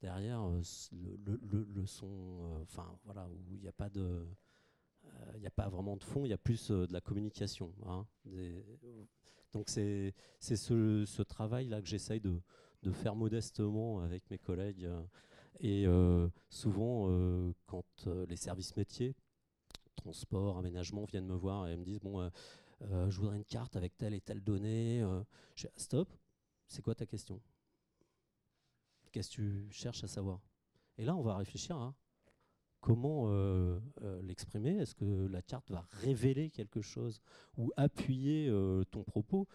derrière 0.02 0.46
le, 0.46 1.40
le, 1.42 1.64
le, 1.74 1.86
sont, 1.86 2.60
enfin 2.64 3.00
voilà, 3.06 3.30
où 3.30 3.56
il 3.56 3.62
n'y 3.62 3.70
a 3.70 3.72
pas 3.72 3.90
de, 3.90 4.28
il 5.36 5.42
n'y 5.42 5.48
a 5.48 5.52
pas 5.52 5.70
vraiment 5.70 5.98
de 5.98 6.04
fond, 6.04 6.26
il 6.26 6.30
y 6.30 6.34
a 6.34 6.38
plus 6.38 6.72
euh, 6.72 6.88
de 6.88 6.94
la 6.94 7.02
communication. 7.02 7.74
Hein, 7.86 8.06
donc 9.54 9.70
c'est 9.70 10.14
ce, 10.40 11.22
travail-là 11.22 11.82
que 11.82 11.88
j'essaye 11.88 12.20
de, 12.20 12.42
faire 12.92 13.16
modestement 13.16 14.02
avec 14.02 14.30
mes 14.30 14.38
collègues. 14.38 14.86
Euh, 14.86 15.02
et 15.60 15.86
euh, 15.88 16.28
souvent, 16.50 17.08
quand 17.68 18.08
les 18.28 18.36
services 18.36 18.76
métiers, 18.76 19.16
transport, 19.96 20.58
aménagement, 20.58 21.06
viennent 21.06 21.28
me 21.28 21.36
voir 21.36 21.68
et 21.68 21.78
me 21.78 21.86
disent, 21.86 22.00
bon, 22.00 22.30
je 22.82 23.18
voudrais 23.18 23.38
une 23.38 23.46
carte 23.46 23.76
avec 23.76 23.96
telle 23.96 24.14
et 24.14 24.20
telle 24.20 24.44
donnée, 24.44 25.06
je 25.56 25.68
dis, 25.68 25.74
stop, 25.78 26.10
c'est 26.68 26.82
quoi 26.82 26.96
ta 26.96 27.06
question? 27.06 27.40
Qu'est-ce 29.12 29.30
que 29.30 29.36
tu 29.36 29.68
cherches 29.72 30.04
à 30.04 30.08
savoir? 30.08 30.42
Et 30.98 31.06
là, 31.06 31.16
on 31.16 31.22
va 31.22 31.38
réfléchir 31.38 31.78
à 31.78 31.94
comment 32.84 33.30
euh, 33.30 33.80
euh, 34.02 34.22
l'exprimer 34.22 34.78
Est-ce 34.78 34.94
que 34.94 35.06
la 35.28 35.42
carte 35.42 35.72
va 35.72 35.88
révéler 36.02 36.50
quelque 36.52 36.82
chose 36.82 37.22
ou 37.58 37.72
appuyer 37.78 38.50
euh, 38.50 38.84
ton 38.84 39.04
propos? 39.04 39.48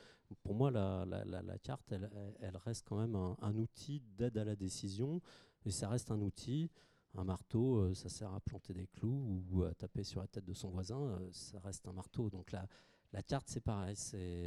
Pour 0.43 0.55
moi, 0.55 0.71
la, 0.71 1.59
carte, 1.63 1.93
elle, 1.93 2.57
reste 2.57 2.87
quand 2.89 2.99
même 2.99 3.15
un, 3.15 3.57
outil 3.57 4.03
d'aide 4.17 4.37
à 4.39 4.45
la 4.45 4.57
décision, 4.57 5.21
et 5.65 5.71
ça 5.71 5.89
reste 5.89 6.11
un 6.11 6.21
outil. 6.21 6.71
Un 7.15 7.25
marteau, 7.25 7.95
ça 7.95 8.11
sert 8.11 8.33
à 8.35 8.41
planter 8.41 8.75
des 8.75 8.87
clous 8.87 9.43
ou 9.51 9.63
à 9.65 9.73
taper 9.75 10.05
sur 10.05 10.21
la 10.21 10.27
tête 10.27 10.45
de 10.45 10.53
son 10.53 10.69
voisin, 10.69 11.19
ça 11.33 11.59
reste 11.61 11.89
un 11.89 11.93
marteau. 11.93 12.29
Donc 12.29 12.53
la, 12.53 13.23
carte, 13.23 13.49
c'est 13.49 13.63
pareil, 13.63 13.97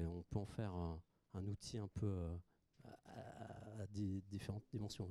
on 0.05 0.21
peut 0.29 0.39
en 0.39 0.45
faire 0.45 0.71
un, 0.71 1.47
outil 1.47 1.79
un 1.79 1.87
peu 1.87 2.29
à 3.79 3.87
différentes 3.87 4.65
dimensions. 4.71 5.09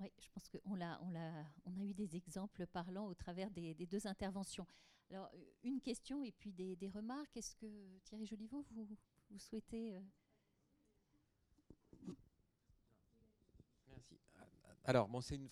Oui, 0.00 0.10
je 0.18 0.28
pense 0.30 0.48
qu'on 0.48 0.80
a, 0.80 1.44
eu 1.84 1.94
des 1.94 2.16
exemples 2.16 2.66
parlants 2.66 3.06
au 3.06 3.14
travers 3.14 3.50
des, 3.50 3.74
deux 3.74 4.06
interventions. 4.06 4.66
Alors, 5.10 5.30
euh, 5.34 5.44
une 5.62 5.80
question 5.80 6.22
et 6.22 6.32
puis 6.32 6.52
des, 6.52 6.90
remarques. 6.90 7.36
Est-ce 7.36 7.54
que 7.56 7.98
Thierry 8.04 8.26
Joliveau, 8.26 8.64
vous, 8.70 9.38
souhaitez. 9.38 9.94
Euh, 9.94 10.00
Merci. 13.88 14.18
Alors, 14.84 15.08
bon, 15.08 15.20
c'est 15.20 15.36
une, 15.36 15.48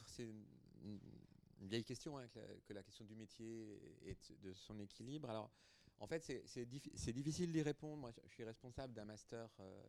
une, 0.82 1.68
vieille 1.68 1.84
question 1.84 2.18
hein, 2.18 2.26
que, 2.28 2.72
la, 2.72 2.82
question 2.82 3.04
du 3.04 3.14
métier 3.14 3.78
et 4.02 4.16
de 4.42 4.52
son 4.52 4.78
équilibre. 4.80 5.28
Alors, 5.30 5.50
en 6.00 6.06
fait, 6.06 6.24
c'est 6.46 6.66
difficile 7.12 7.52
d'y 7.52 7.62
répondre. 7.62 7.98
Moi, 7.98 8.10
je 8.24 8.32
suis 8.32 8.44
responsable 8.44 8.94
d'un 8.94 9.04
master 9.04 9.48
euh, 9.60 9.82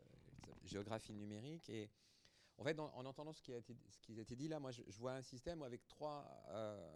géographie 0.65 1.13
numérique 1.13 1.69
et 1.69 1.89
en 2.57 2.63
fait, 2.63 2.79
en, 2.79 3.05
entendant 3.05 3.33
ce 3.33 3.41
qui, 3.41 3.53
a 3.53 3.57
été, 3.57 4.35
dit 4.35 4.47
là, 4.47 4.59
moi, 4.59 4.71
je, 4.71 4.83
vois 4.99 5.13
un 5.13 5.21
système 5.21 5.63
avec 5.63 5.87
trois. 5.87 6.25
Euh, 6.49 6.91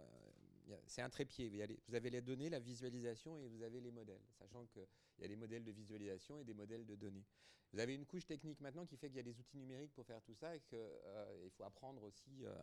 c'est 0.86 1.02
un 1.02 1.10
trépied. 1.10 1.50
Vous 1.88 1.94
avez 1.94 2.10
les 2.10 2.20
données, 2.20 2.50
la 2.50 2.60
visualisation 2.60 3.38
et 3.38 3.46
vous 3.48 3.62
avez 3.62 3.80
les 3.80 3.90
modèles, 3.90 4.22
sachant 4.38 4.64
qu'il 4.66 4.86
y 5.18 5.24
a 5.24 5.28
des 5.28 5.36
modèles 5.36 5.64
de 5.64 5.72
visualisation 5.72 6.38
et 6.38 6.44
des 6.44 6.54
modèles 6.54 6.86
de 6.86 6.94
données. 6.96 7.24
Vous 7.72 7.80
avez 7.80 7.94
une 7.94 8.06
couche 8.06 8.26
technique 8.26 8.60
maintenant 8.60 8.86
qui 8.86 8.96
fait 8.96 9.08
qu'il 9.08 9.16
y 9.16 9.20
a 9.20 9.24
des 9.24 9.38
outils 9.38 9.58
numériques 9.58 9.92
pour 9.92 10.06
faire 10.06 10.22
tout 10.22 10.34
ça 10.34 10.54
et 10.54 10.60
qu'il 10.60 10.78
euh, 10.78 11.50
faut 11.50 11.64
apprendre 11.64 12.02
aussi. 12.04 12.44
Euh, 12.44 12.54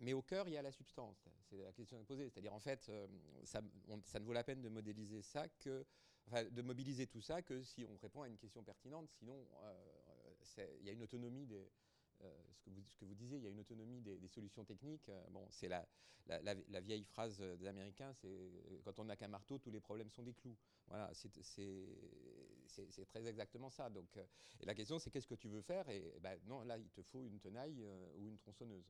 mais 0.00 0.12
au 0.12 0.22
cœur, 0.22 0.48
il 0.48 0.54
y 0.54 0.56
a 0.56 0.62
la 0.62 0.72
substance. 0.72 1.28
C'est 1.50 1.62
la 1.62 1.72
question 1.72 2.02
posée. 2.04 2.28
C'est-à-dire, 2.30 2.54
en 2.54 2.60
fait, 2.60 2.90
ça, 3.44 3.60
ne 3.62 4.24
vaut 4.24 4.32
la 4.32 4.42
peine 4.42 4.62
de 4.62 4.68
modéliser 4.68 5.22
ça 5.22 5.48
que, 5.48 5.84
de 6.50 6.62
mobiliser 6.62 7.06
tout 7.06 7.20
ça 7.20 7.42
que 7.42 7.62
si 7.62 7.84
on 7.84 7.96
répond 7.98 8.22
à 8.22 8.28
une 8.28 8.38
question 8.38 8.62
pertinente. 8.62 9.10
Sinon, 9.10 9.46
il 10.80 10.86
y 10.86 10.90
a 10.90 10.92
une 10.92 11.02
autonomie 11.02 11.46
des, 11.46 11.70
euh, 12.22 12.32
ce, 12.54 12.62
que 12.62 12.70
vous, 12.70 12.82
ce, 12.82 12.96
que 12.96 13.04
vous, 13.04 13.14
disiez, 13.14 13.38
il 13.38 13.44
y 13.44 13.46
a 13.46 13.50
une 13.50 13.60
autonomie 13.60 14.00
des, 14.00 14.28
solutions 14.28 14.64
techniques. 14.64 15.08
Euh, 15.08 15.22
bon, 15.30 15.46
c'est 15.50 15.68
la, 15.68 15.86
la, 16.26 16.80
vieille 16.80 17.04
phrase 17.04 17.38
des 17.38 17.66
Américains, 17.66 18.12
c'est 18.14 18.28
euh, 18.28 18.80
quand 18.84 18.98
on 18.98 19.04
n'a 19.04 19.16
qu'un 19.16 19.28
marteau, 19.28 19.58
tous 19.58 19.70
les 19.70 19.80
problèmes 19.80 20.10
sont 20.10 20.22
des 20.22 20.32
clous. 20.32 20.56
Voilà, 20.88 21.10
c'est 21.14 21.30
très 23.08 23.26
exactement 23.26 23.70
ça. 23.70 23.90
Donc, 23.90 24.16
et 24.60 24.66
la 24.66 24.74
question, 24.74 24.98
c'est 24.98 25.10
qu'est-ce 25.10 25.26
que 25.26 25.34
tu 25.34 25.48
veux 25.48 25.62
faire? 25.62 25.88
Et, 25.88 26.14
ben, 26.20 26.38
non, 26.46 26.62
là, 26.62 26.78
il 26.78 26.88
te 26.90 27.02
faut 27.02 27.22
une 27.24 27.40
tenaille 27.40 27.84
ou 28.16 28.28
une 28.28 28.38
tronçonneuse. 28.38 28.86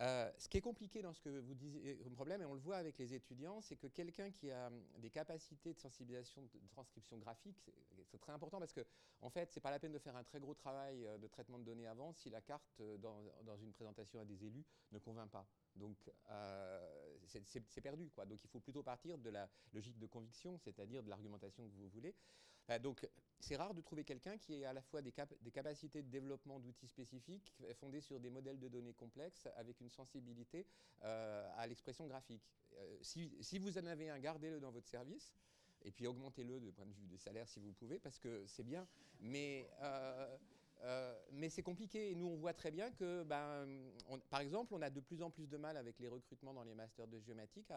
Euh, 0.00 0.30
ce 0.38 0.48
qui 0.48 0.58
est 0.58 0.60
compliqué 0.60 1.02
dans 1.02 1.12
ce 1.12 1.20
que 1.20 1.38
vous 1.40 1.54
disiez 1.54 1.96
comme 1.98 2.14
problème, 2.14 2.42
et 2.42 2.44
on 2.44 2.54
le 2.54 2.60
voit 2.60 2.76
avec 2.76 2.98
les 2.98 3.14
étudiants, 3.14 3.60
c'est 3.60 3.76
que 3.76 3.86
quelqu'un 3.86 4.30
qui 4.30 4.50
a 4.50 4.66
hum, 4.66 4.82
des 4.98 5.10
capacités 5.10 5.72
de 5.72 5.78
sensibilisation, 5.78 6.42
de 6.42 6.68
transcription 6.68 7.16
graphique, 7.18 7.70
c'est 8.06 8.18
très 8.18 8.32
important 8.32 8.58
parce 8.58 8.72
que, 8.72 8.84
en 9.20 9.30
fait, 9.30 9.52
c'est 9.52 9.60
pas 9.60 9.70
la 9.70 9.78
peine 9.78 9.92
de 9.92 9.98
faire 9.98 10.16
un 10.16 10.24
très 10.24 10.40
gros 10.40 10.54
travail 10.54 11.06
euh, 11.06 11.18
de 11.18 11.28
traitement 11.28 11.58
de 11.58 11.64
données 11.64 11.86
avant 11.86 12.12
si 12.12 12.28
la 12.28 12.40
carte 12.40 12.80
euh, 12.80 12.98
dans, 12.98 13.22
dans 13.44 13.56
une 13.56 13.72
présentation 13.72 14.20
à 14.20 14.24
des 14.24 14.44
élus 14.44 14.64
ne 14.92 14.98
convainc 14.98 15.30
pas. 15.30 15.46
Donc, 15.76 15.96
c'est 17.26 17.80
perdu. 17.80 18.10
Quoi. 18.10 18.26
Donc, 18.26 18.44
il 18.44 18.48
faut 18.48 18.60
plutôt 18.60 18.82
partir 18.82 19.18
de 19.18 19.30
la 19.30 19.48
logique 19.72 19.98
de 19.98 20.06
conviction, 20.06 20.56
c'est-à-dire 20.58 21.02
de 21.02 21.08
l'argumentation 21.08 21.66
que 21.68 21.74
vous 21.74 21.88
voulez. 21.88 22.14
Euh, 22.70 22.78
donc, 22.78 23.06
c'est 23.40 23.56
rare 23.56 23.74
de 23.74 23.80
trouver 23.80 24.04
quelqu'un 24.04 24.38
qui 24.38 24.54
ait 24.54 24.64
à 24.64 24.72
la 24.72 24.82
fois 24.82 25.02
des, 25.02 25.12
capacités 25.12 26.02
de 26.02 26.08
développement 26.08 26.60
d'outils 26.60 26.88
spécifiques 26.88 27.52
fondés 27.74 28.00
sur 28.00 28.18
des 28.18 28.30
modèles 28.30 28.58
de 28.58 28.68
données 28.68 28.94
complexes 28.94 29.48
avec 29.56 29.80
une 29.80 29.90
sensibilité 29.90 30.66
euh, 31.02 31.50
à 31.56 31.66
l'expression 31.66 32.06
graphique. 32.06 32.48
Euh, 32.78 32.98
si, 33.02 33.58
vous 33.58 33.78
en 33.78 33.86
avez 33.86 34.08
un, 34.08 34.18
gardez-le 34.18 34.60
dans 34.60 34.70
votre 34.70 34.88
service 34.88 35.34
et 35.82 35.90
puis 35.90 36.06
augmentez-le 36.06 36.60
du 36.60 36.72
point 36.72 36.86
de 36.86 36.94
vue 36.94 37.06
des 37.06 37.18
salaires 37.18 37.48
si 37.48 37.60
vous 37.60 37.72
pouvez, 37.72 37.98
parce 37.98 38.18
que 38.18 38.46
c'est 38.46 38.64
bien. 38.64 38.88
Mais 39.20 39.68
mais 41.32 41.48
c'est 41.48 41.62
compliqué. 41.62 42.10
Et 42.10 42.14
nous, 42.14 42.26
on 42.26 42.36
voit 42.36 42.52
très 42.52 42.70
bien 42.70 42.90
que, 42.90 43.22
ben, 43.24 43.66
par 44.30 44.40
exemple, 44.40 44.74
on 44.74 44.82
a 44.82 44.90
de 44.90 45.00
plus 45.00 45.22
en 45.22 45.30
plus 45.30 45.48
de 45.48 45.56
mal 45.56 45.76
avec 45.76 45.98
les 45.98 46.08
recrutements 46.08 46.54
dans 46.54 46.64
les 46.64 46.74
masters 46.74 47.06
de 47.06 47.18
géomatique 47.18 47.70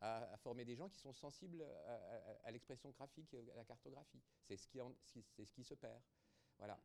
à, 0.00 0.36
former 0.38 0.64
des 0.64 0.74
gens 0.74 0.88
qui 0.88 0.98
sont 0.98 1.12
sensibles 1.12 1.64
à, 2.44 2.50
l'expression 2.50 2.90
graphique, 2.90 3.34
à 3.34 3.56
la 3.56 3.64
cartographie. 3.64 4.20
C'est 4.42 4.56
ce, 4.56 4.68
qui 5.52 5.64
se 5.64 5.74
perd. 5.74 6.00
Voilà. 6.58 6.78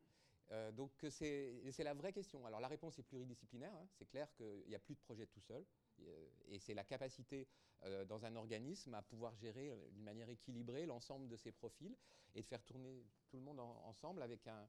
Euh, 0.52 0.72
donc 0.72 0.90
c'est 1.10 1.84
la 1.84 1.94
vraie 1.94 2.12
question. 2.12 2.44
Alors 2.46 2.60
la 2.60 2.68
réponse 2.68 2.98
est 2.98 3.02
pluridisciplinaire. 3.02 3.74
Hein. 3.74 3.86
C'est 3.92 4.06
clair 4.06 4.32
qu'il 4.34 4.64
n'y 4.68 4.74
a 4.74 4.80
plus 4.80 4.94
de 4.94 5.00
projet 5.00 5.26
tout 5.26 5.40
seul. 5.40 5.64
Euh, 6.00 6.28
et 6.48 6.58
c'est 6.58 6.74
la 6.74 6.84
capacité 6.84 7.46
euh, 7.84 8.04
dans 8.04 8.24
un 8.24 8.34
organisme 8.36 8.94
à 8.94 9.02
pouvoir 9.02 9.34
gérer 9.36 9.72
d'une 9.92 10.02
manière 10.02 10.28
équilibrée 10.28 10.86
l'ensemble 10.86 11.28
de 11.28 11.36
ces 11.36 11.52
profils 11.52 11.96
et 12.34 12.42
de 12.42 12.46
faire 12.46 12.62
tourner 12.64 13.04
tout 13.28 13.36
le 13.36 13.42
monde 13.42 13.60
ensemble 13.60 14.22
avec 14.22 14.46
un, 14.46 14.68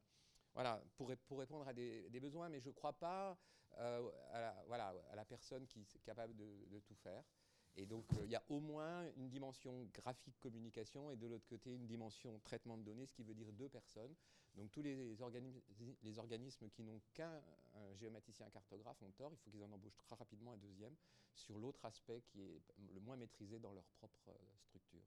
voilà, 0.53 0.81
pour, 0.95 1.11
pour 1.27 1.39
répondre 1.39 1.67
à 1.67 1.73
des, 1.73 2.19
besoins. 2.19 2.49
Mais 2.49 2.59
je 2.59 2.69
ne 2.69 2.73
crois 2.73 2.93
pas 2.93 3.37
à, 3.77 3.99
la, 4.33 4.63
voilà, 4.67 4.93
à 5.09 5.15
la 5.15 5.25
personne 5.25 5.65
qui 5.67 5.81
est 5.81 6.03
capable 6.03 6.35
de, 6.35 6.79
tout 6.85 6.95
faire. 6.95 7.23
Et 7.77 7.85
donc, 7.85 8.05
il 8.25 8.29
y 8.29 8.35
a 8.35 8.43
au 8.49 8.59
moins 8.59 9.09
une 9.15 9.29
dimension 9.29 9.87
graphique 9.93 10.37
communication 10.41 11.09
et 11.09 11.15
de 11.15 11.25
l'autre 11.25 11.47
côté, 11.47 11.73
une 11.73 11.87
dimension 11.87 12.37
traitement 12.39 12.77
de 12.77 12.83
données, 12.83 13.05
ce 13.05 13.13
qui 13.13 13.23
veut 13.23 13.33
dire 13.33 13.51
deux 13.53 13.69
personnes. 13.69 14.13
Donc 14.55 14.69
tous 14.71 14.81
les, 14.81 15.15
les 16.03 16.19
organismes 16.19 16.69
qui 16.69 16.83
n'ont 16.83 16.99
qu'un 17.13 17.41
géomaticien 17.95 18.49
cartographe 18.49 19.01
ont 19.01 19.11
tort, 19.11 19.31
il 19.31 19.37
faut 19.37 19.49
qu'ils 19.49 19.63
en 19.63 19.71
embauchent 19.71 19.97
très 20.03 20.15
rapidement 20.15 20.51
un 20.51 20.57
deuxième 20.57 20.93
sur 21.33 21.57
l'autre 21.57 21.83
aspect 21.85 22.21
qui 22.21 22.41
est 22.41 22.61
le 22.93 22.99
moins 22.99 23.15
maîtrisé 23.15 23.59
dans 23.59 23.73
leur 23.73 23.85
propre 23.97 24.29
euh, 24.29 24.33
structure. 24.57 25.01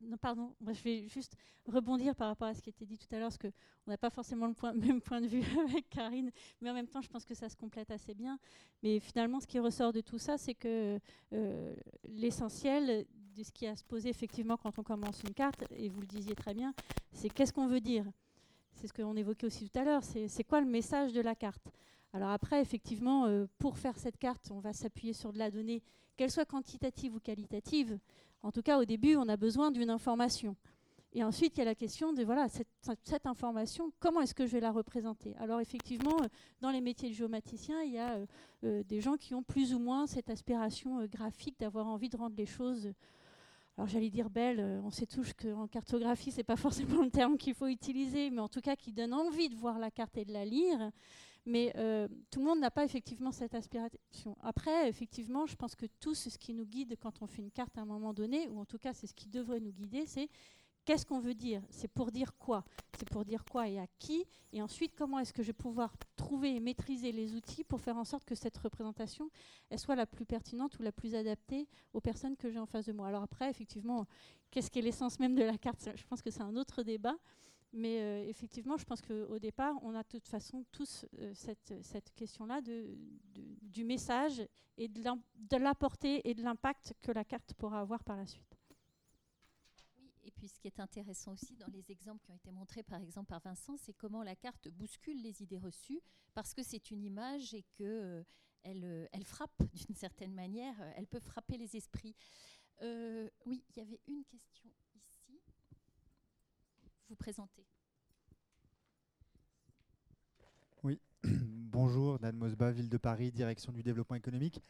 Non, 0.00 0.16
pardon, 0.16 0.54
moi 0.60 0.72
je 0.72 0.82
vais 0.82 1.08
juste 1.08 1.36
rebondir 1.66 2.14
par 2.14 2.28
rapport 2.28 2.48
à 2.48 2.54
ce 2.54 2.62
qui 2.62 2.70
a 2.70 2.72
été 2.72 2.86
dit 2.86 2.98
tout 2.98 3.12
à 3.14 3.18
l'heure, 3.18 3.28
parce 3.28 3.38
qu'on 3.38 3.90
n'a 3.90 3.98
pas 3.98 4.10
forcément 4.10 4.46
le 4.46 4.72
même 4.80 5.00
point 5.00 5.20
de 5.20 5.26
vue 5.26 5.42
avec 5.68 5.88
Karine, 5.90 6.30
mais 6.60 6.70
en 6.70 6.74
même 6.74 6.86
temps, 6.86 7.00
je 7.00 7.08
pense 7.08 7.24
que 7.24 7.34
ça 7.34 7.48
se 7.48 7.56
complète 7.56 7.90
assez 7.90 8.14
bien. 8.14 8.38
Mais 8.82 9.00
finalement, 9.00 9.40
ce 9.40 9.46
qui 9.46 9.58
ressort 9.58 9.92
de 9.92 10.00
tout 10.00 10.18
ça, 10.18 10.38
c'est 10.38 10.54
que 10.54 10.98
euh, 11.32 11.74
l'essentiel 12.04 13.06
de 13.34 13.42
ce 13.42 13.50
qui 13.50 13.66
a 13.66 13.76
se 13.76 13.84
poser 13.84 14.08
effectivement 14.08 14.56
quand 14.56 14.78
on 14.78 14.82
commence 14.82 15.22
une 15.22 15.34
carte, 15.34 15.64
et 15.72 15.88
vous 15.88 16.00
le 16.00 16.06
disiez 16.06 16.34
très 16.34 16.54
bien, 16.54 16.74
c'est 17.12 17.28
qu'est-ce 17.28 17.52
qu'on 17.52 17.66
veut 17.66 17.80
dire? 17.80 18.04
C'est 18.72 18.86
ce 18.86 18.92
qu'on 18.92 19.16
évoquait 19.16 19.46
aussi 19.46 19.68
tout 19.68 19.78
à 19.78 19.84
l'heure, 19.84 20.02
c'est 20.04 20.44
quoi 20.44 20.60
le 20.60 20.68
message 20.68 21.12
de 21.12 21.20
la 21.20 21.34
carte? 21.34 21.68
Alors 22.12 22.30
après, 22.30 22.60
effectivement, 22.60 23.26
euh, 23.26 23.46
pour 23.58 23.76
faire 23.76 23.98
cette 23.98 24.16
carte, 24.16 24.50
on 24.50 24.60
va 24.60 24.72
s'appuyer 24.72 25.12
sur 25.12 25.32
de 25.32 25.38
la 25.38 25.50
donnée, 25.50 25.82
qu'elle 26.16 26.30
soit 26.30 26.46
quantitative 26.46 27.14
ou 27.14 27.20
qualitative. 27.20 27.98
En 28.42 28.52
tout 28.52 28.62
cas, 28.62 28.78
au 28.78 28.84
début, 28.84 29.16
on 29.16 29.28
a 29.28 29.36
besoin 29.36 29.70
d'une 29.70 29.90
information. 29.90 30.56
Et 31.12 31.24
ensuite, 31.24 31.56
il 31.56 31.60
y 31.60 31.62
a 31.62 31.64
la 31.64 31.74
question 31.74 32.12
de 32.12 32.22
voilà, 32.22 32.48
cette, 32.48 33.26
information, 33.26 33.92
comment 33.98 34.20
est-ce 34.20 34.34
que 34.34 34.46
je 34.46 34.52
vais 34.52 34.60
la 34.60 34.70
représenter? 34.70 35.34
Alors 35.38 35.60
effectivement, 35.60 36.22
euh, 36.22 36.28
dans 36.60 36.70
les 36.70 36.82
métiers 36.82 37.08
de 37.08 37.14
géomaticien, 37.14 37.82
il 37.82 37.92
y 37.92 37.98
a 37.98 38.18
euh, 38.64 38.82
des 38.84 39.00
gens 39.00 39.16
qui 39.16 39.34
ont 39.34 39.42
plus 39.42 39.72
ou 39.72 39.78
moins 39.78 40.06
cette 40.06 40.28
aspiration 40.28 41.04
graphique 41.06 41.58
d'avoir 41.58 41.86
envie 41.86 42.10
de 42.10 42.16
rendre 42.16 42.36
les 42.36 42.46
choses 42.46 42.92
alors 43.78 43.86
j'allais 43.86 44.10
dire 44.10 44.28
belle, 44.28 44.80
on 44.82 44.90
sait 44.90 45.06
tous 45.06 45.32
qu'en 45.34 45.68
cartographie, 45.68 46.32
ce 46.32 46.38
n'est 46.38 46.42
pas 46.42 46.56
forcément 46.56 47.00
le 47.00 47.10
terme 47.10 47.38
qu'il 47.38 47.54
faut 47.54 47.68
utiliser, 47.68 48.28
mais 48.28 48.40
en 48.40 48.48
tout 48.48 48.60
cas 48.60 48.74
qui 48.74 48.92
donne 48.92 49.14
envie 49.14 49.48
de 49.48 49.54
voir 49.54 49.78
la 49.78 49.92
carte 49.92 50.18
et 50.18 50.24
de 50.24 50.32
la 50.32 50.44
lire. 50.44 50.90
Mais 51.46 51.72
euh, 51.76 52.08
tout 52.30 52.40
le 52.40 52.46
monde 52.46 52.60
n'a 52.60 52.70
pas 52.70 52.84
effectivement 52.84 53.32
cette 53.32 53.54
aspiration. 53.54 54.36
Après, 54.42 54.88
effectivement, 54.88 55.46
je 55.46 55.56
pense 55.56 55.74
que 55.74 55.86
tout 56.00 56.14
ce 56.14 56.36
qui 56.36 56.52
nous 56.52 56.66
guide 56.66 56.96
quand 57.00 57.22
on 57.22 57.26
fait 57.26 57.42
une 57.42 57.50
carte 57.50 57.78
à 57.78 57.82
un 57.82 57.86
moment 57.86 58.12
donné, 58.12 58.48
ou 58.48 58.58
en 58.58 58.66
tout 58.66 58.78
cas 58.78 58.92
c'est 58.92 59.06
ce 59.06 59.14
qui 59.14 59.28
devrait 59.28 59.60
nous 59.60 59.72
guider, 59.72 60.04
c'est 60.06 60.28
qu'est-ce 60.84 61.04
qu'on 61.04 61.20
veut 61.20 61.34
dire? 61.34 61.62
C'est 61.70 61.88
pour 61.88 62.10
dire 62.12 62.36
quoi? 62.38 62.64
C'est 62.98 63.08
pour 63.10 63.24
dire 63.24 63.44
quoi 63.44 63.68
et 63.68 63.78
à 63.78 63.86
qui? 63.98 64.24
Et 64.52 64.62
ensuite, 64.62 64.94
comment 64.94 65.18
est-ce 65.18 65.32
que 65.32 65.42
je 65.42 65.48
vais 65.48 65.52
pouvoir 65.52 65.94
trouver 66.16 66.56
et 66.56 66.60
maîtriser 66.60 67.12
les 67.12 67.34
outils 67.34 67.62
pour 67.62 67.80
faire 67.80 67.98
en 67.98 68.04
sorte 68.04 68.24
que 68.24 68.34
cette 68.34 68.56
représentation 68.56 69.30
soit 69.76 69.96
la 69.96 70.06
plus 70.06 70.24
pertinente 70.24 70.78
ou 70.78 70.82
la 70.82 70.92
plus 70.92 71.14
adaptée 71.14 71.68
aux 71.92 72.00
personnes 72.00 72.36
que 72.36 72.50
j'ai 72.50 72.58
en 72.58 72.66
face 72.66 72.86
de 72.86 72.92
moi? 72.92 73.08
Alors 73.08 73.22
après, 73.22 73.50
effectivement, 73.50 74.06
qu'est-ce 74.50 74.70
qui 74.70 74.78
est 74.78 74.82
l'essence 74.82 75.18
même 75.18 75.34
de 75.34 75.44
la 75.44 75.58
carte? 75.58 75.90
Je 75.94 76.04
pense 76.04 76.22
que 76.22 76.30
c'est 76.30 76.42
un 76.42 76.56
autre 76.56 76.82
débat. 76.82 77.16
Mais 77.72 78.00
euh, 78.00 78.28
effectivement, 78.28 78.76
je 78.76 78.84
pense 78.84 79.02
qu'au 79.02 79.38
départ, 79.38 79.74
on 79.82 79.94
a 79.94 80.02
de 80.02 80.08
toute 80.08 80.26
façon 80.26 80.64
tous 80.72 81.04
euh, 81.18 81.32
cette, 81.34 82.14
question-là 82.14 82.62
de, 82.62 82.96
du 83.62 83.84
message 83.84 84.46
et 84.78 84.88
de 84.88 85.56
la 85.58 85.74
portée 85.74 86.28
et 86.28 86.34
de 86.34 86.42
l'impact 86.42 86.94
que 87.02 87.12
la 87.12 87.24
carte 87.24 87.52
pourra 87.54 87.80
avoir 87.80 88.02
par 88.04 88.16
la 88.16 88.26
suite. 88.26 88.56
Oui, 89.98 90.10
et 90.24 90.30
puis 90.30 90.48
ce 90.48 90.58
qui 90.58 90.68
est 90.68 90.80
intéressant 90.80 91.32
aussi 91.32 91.56
dans 91.56 91.66
les 91.66 91.90
exemples 91.90 92.24
qui 92.24 92.30
ont 92.30 92.36
été 92.36 92.50
montrés 92.50 92.84
par 92.84 93.00
exemple 93.02 93.28
par 93.28 93.40
Vincent, 93.40 93.76
c'est 93.76 93.92
comment 93.92 94.22
la 94.22 94.36
carte 94.36 94.68
bouscule 94.68 95.20
les 95.20 95.42
idées 95.42 95.58
reçues 95.58 96.00
parce 96.32 96.54
que 96.54 96.62
c'est 96.62 96.90
une 96.90 97.04
image 97.04 97.52
et 97.52 97.64
que 97.76 97.82
euh, 97.82 98.22
elle, 98.62 99.08
elle, 99.12 99.24
frappe 99.24 99.60
d'une 99.74 99.96
certaine 99.96 100.32
manière, 100.32 100.74
elle 100.96 101.06
peut 101.06 101.20
frapper 101.20 101.58
les 101.58 101.76
esprits. 101.76 102.16
oui, 102.80 103.62
il 103.70 103.76
y 103.76 103.80
avait 103.80 104.00
une 104.06 104.24
question 104.24 104.70
présenter. 107.14 107.66
Oui, 110.82 111.00
bonjour, 111.24 112.18
Dan 112.18 112.36
Mosba, 112.36 112.70
Ville 112.70 112.88
de 112.88 112.98
Paris, 112.98 113.32
Direction 113.32 113.72
du 113.72 113.82
développement 113.82 114.16
économique. 114.16 114.62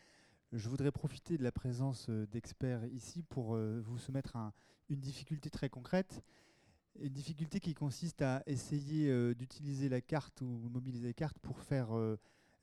Je 0.53 0.71
voudrais 0.71 0.93
profiter 0.93 1.37
de 1.37 1.43
la 1.43 1.53
présence 1.53 2.07
euh, 2.09 2.27
d'experts 2.27 2.87
ici 2.87 3.23
pour 3.23 3.55
euh, 3.55 3.83
vous 3.85 3.99
soumettre 3.99 4.37
une 4.89 5.01
difficulté 5.01 5.51
très 5.51 5.69
concrète. 5.69 6.23
Une 7.01 7.13
difficulté 7.13 7.61
qui 7.61 7.75
consiste 7.75 8.23
à 8.23 8.43
essayer 8.47 9.11
euh, 9.11 9.35
d'utiliser 9.35 9.91
la 9.91 10.01
carte 10.01 10.41
ou 10.41 10.47
mobiliser 10.71 11.09
la 11.09 11.13
carte 11.13 11.39
pour 11.41 11.61
faire 11.61 11.89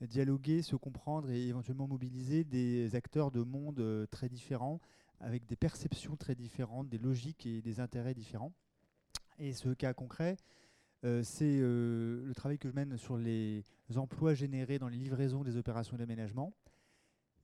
dialoguer, 0.00 0.62
se 0.62 0.74
comprendre 0.74 1.30
et 1.30 1.46
éventuellement 1.46 1.86
mobiliser 1.86 2.42
des 2.42 2.94
acteurs 2.96 3.30
de 3.30 3.42
mondes 3.42 4.08
très 4.10 4.28
différents, 4.28 4.80
avec 5.20 5.46
des 5.46 5.56
perceptions 5.56 6.16
très 6.16 6.34
différentes, 6.34 6.88
des 6.88 6.98
logiques 6.98 7.46
et 7.46 7.62
des 7.62 7.80
intérêts 7.80 8.14
différents. 8.14 8.52
Et 9.38 9.52
ce 9.52 9.68
cas 9.68 9.92
concret, 9.92 10.36
euh, 11.04 11.22
c'est 11.22 11.58
euh, 11.60 12.24
le 12.24 12.34
travail 12.34 12.58
que 12.58 12.68
je 12.68 12.74
mène 12.74 12.96
sur 12.96 13.18
les 13.18 13.64
emplois 13.96 14.34
générés 14.34 14.78
dans 14.78 14.88
les 14.88 14.96
livraisons 14.96 15.44
des 15.44 15.56
opérations 15.56 15.96
d'aménagement, 15.96 16.54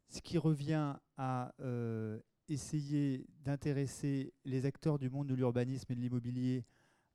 ce 0.09 0.20
qui 0.23 0.39
revient 0.39 0.94
à 1.19 1.55
euh, 1.60 2.19
essayer 2.48 3.27
d'intéresser 3.44 4.32
les 4.44 4.64
acteurs 4.64 4.98
du 4.98 5.10
monde 5.10 5.27
de 5.27 5.35
l'urbanisme 5.35 5.93
et 5.93 5.94
de 5.94 6.01
l'immobilier 6.01 6.64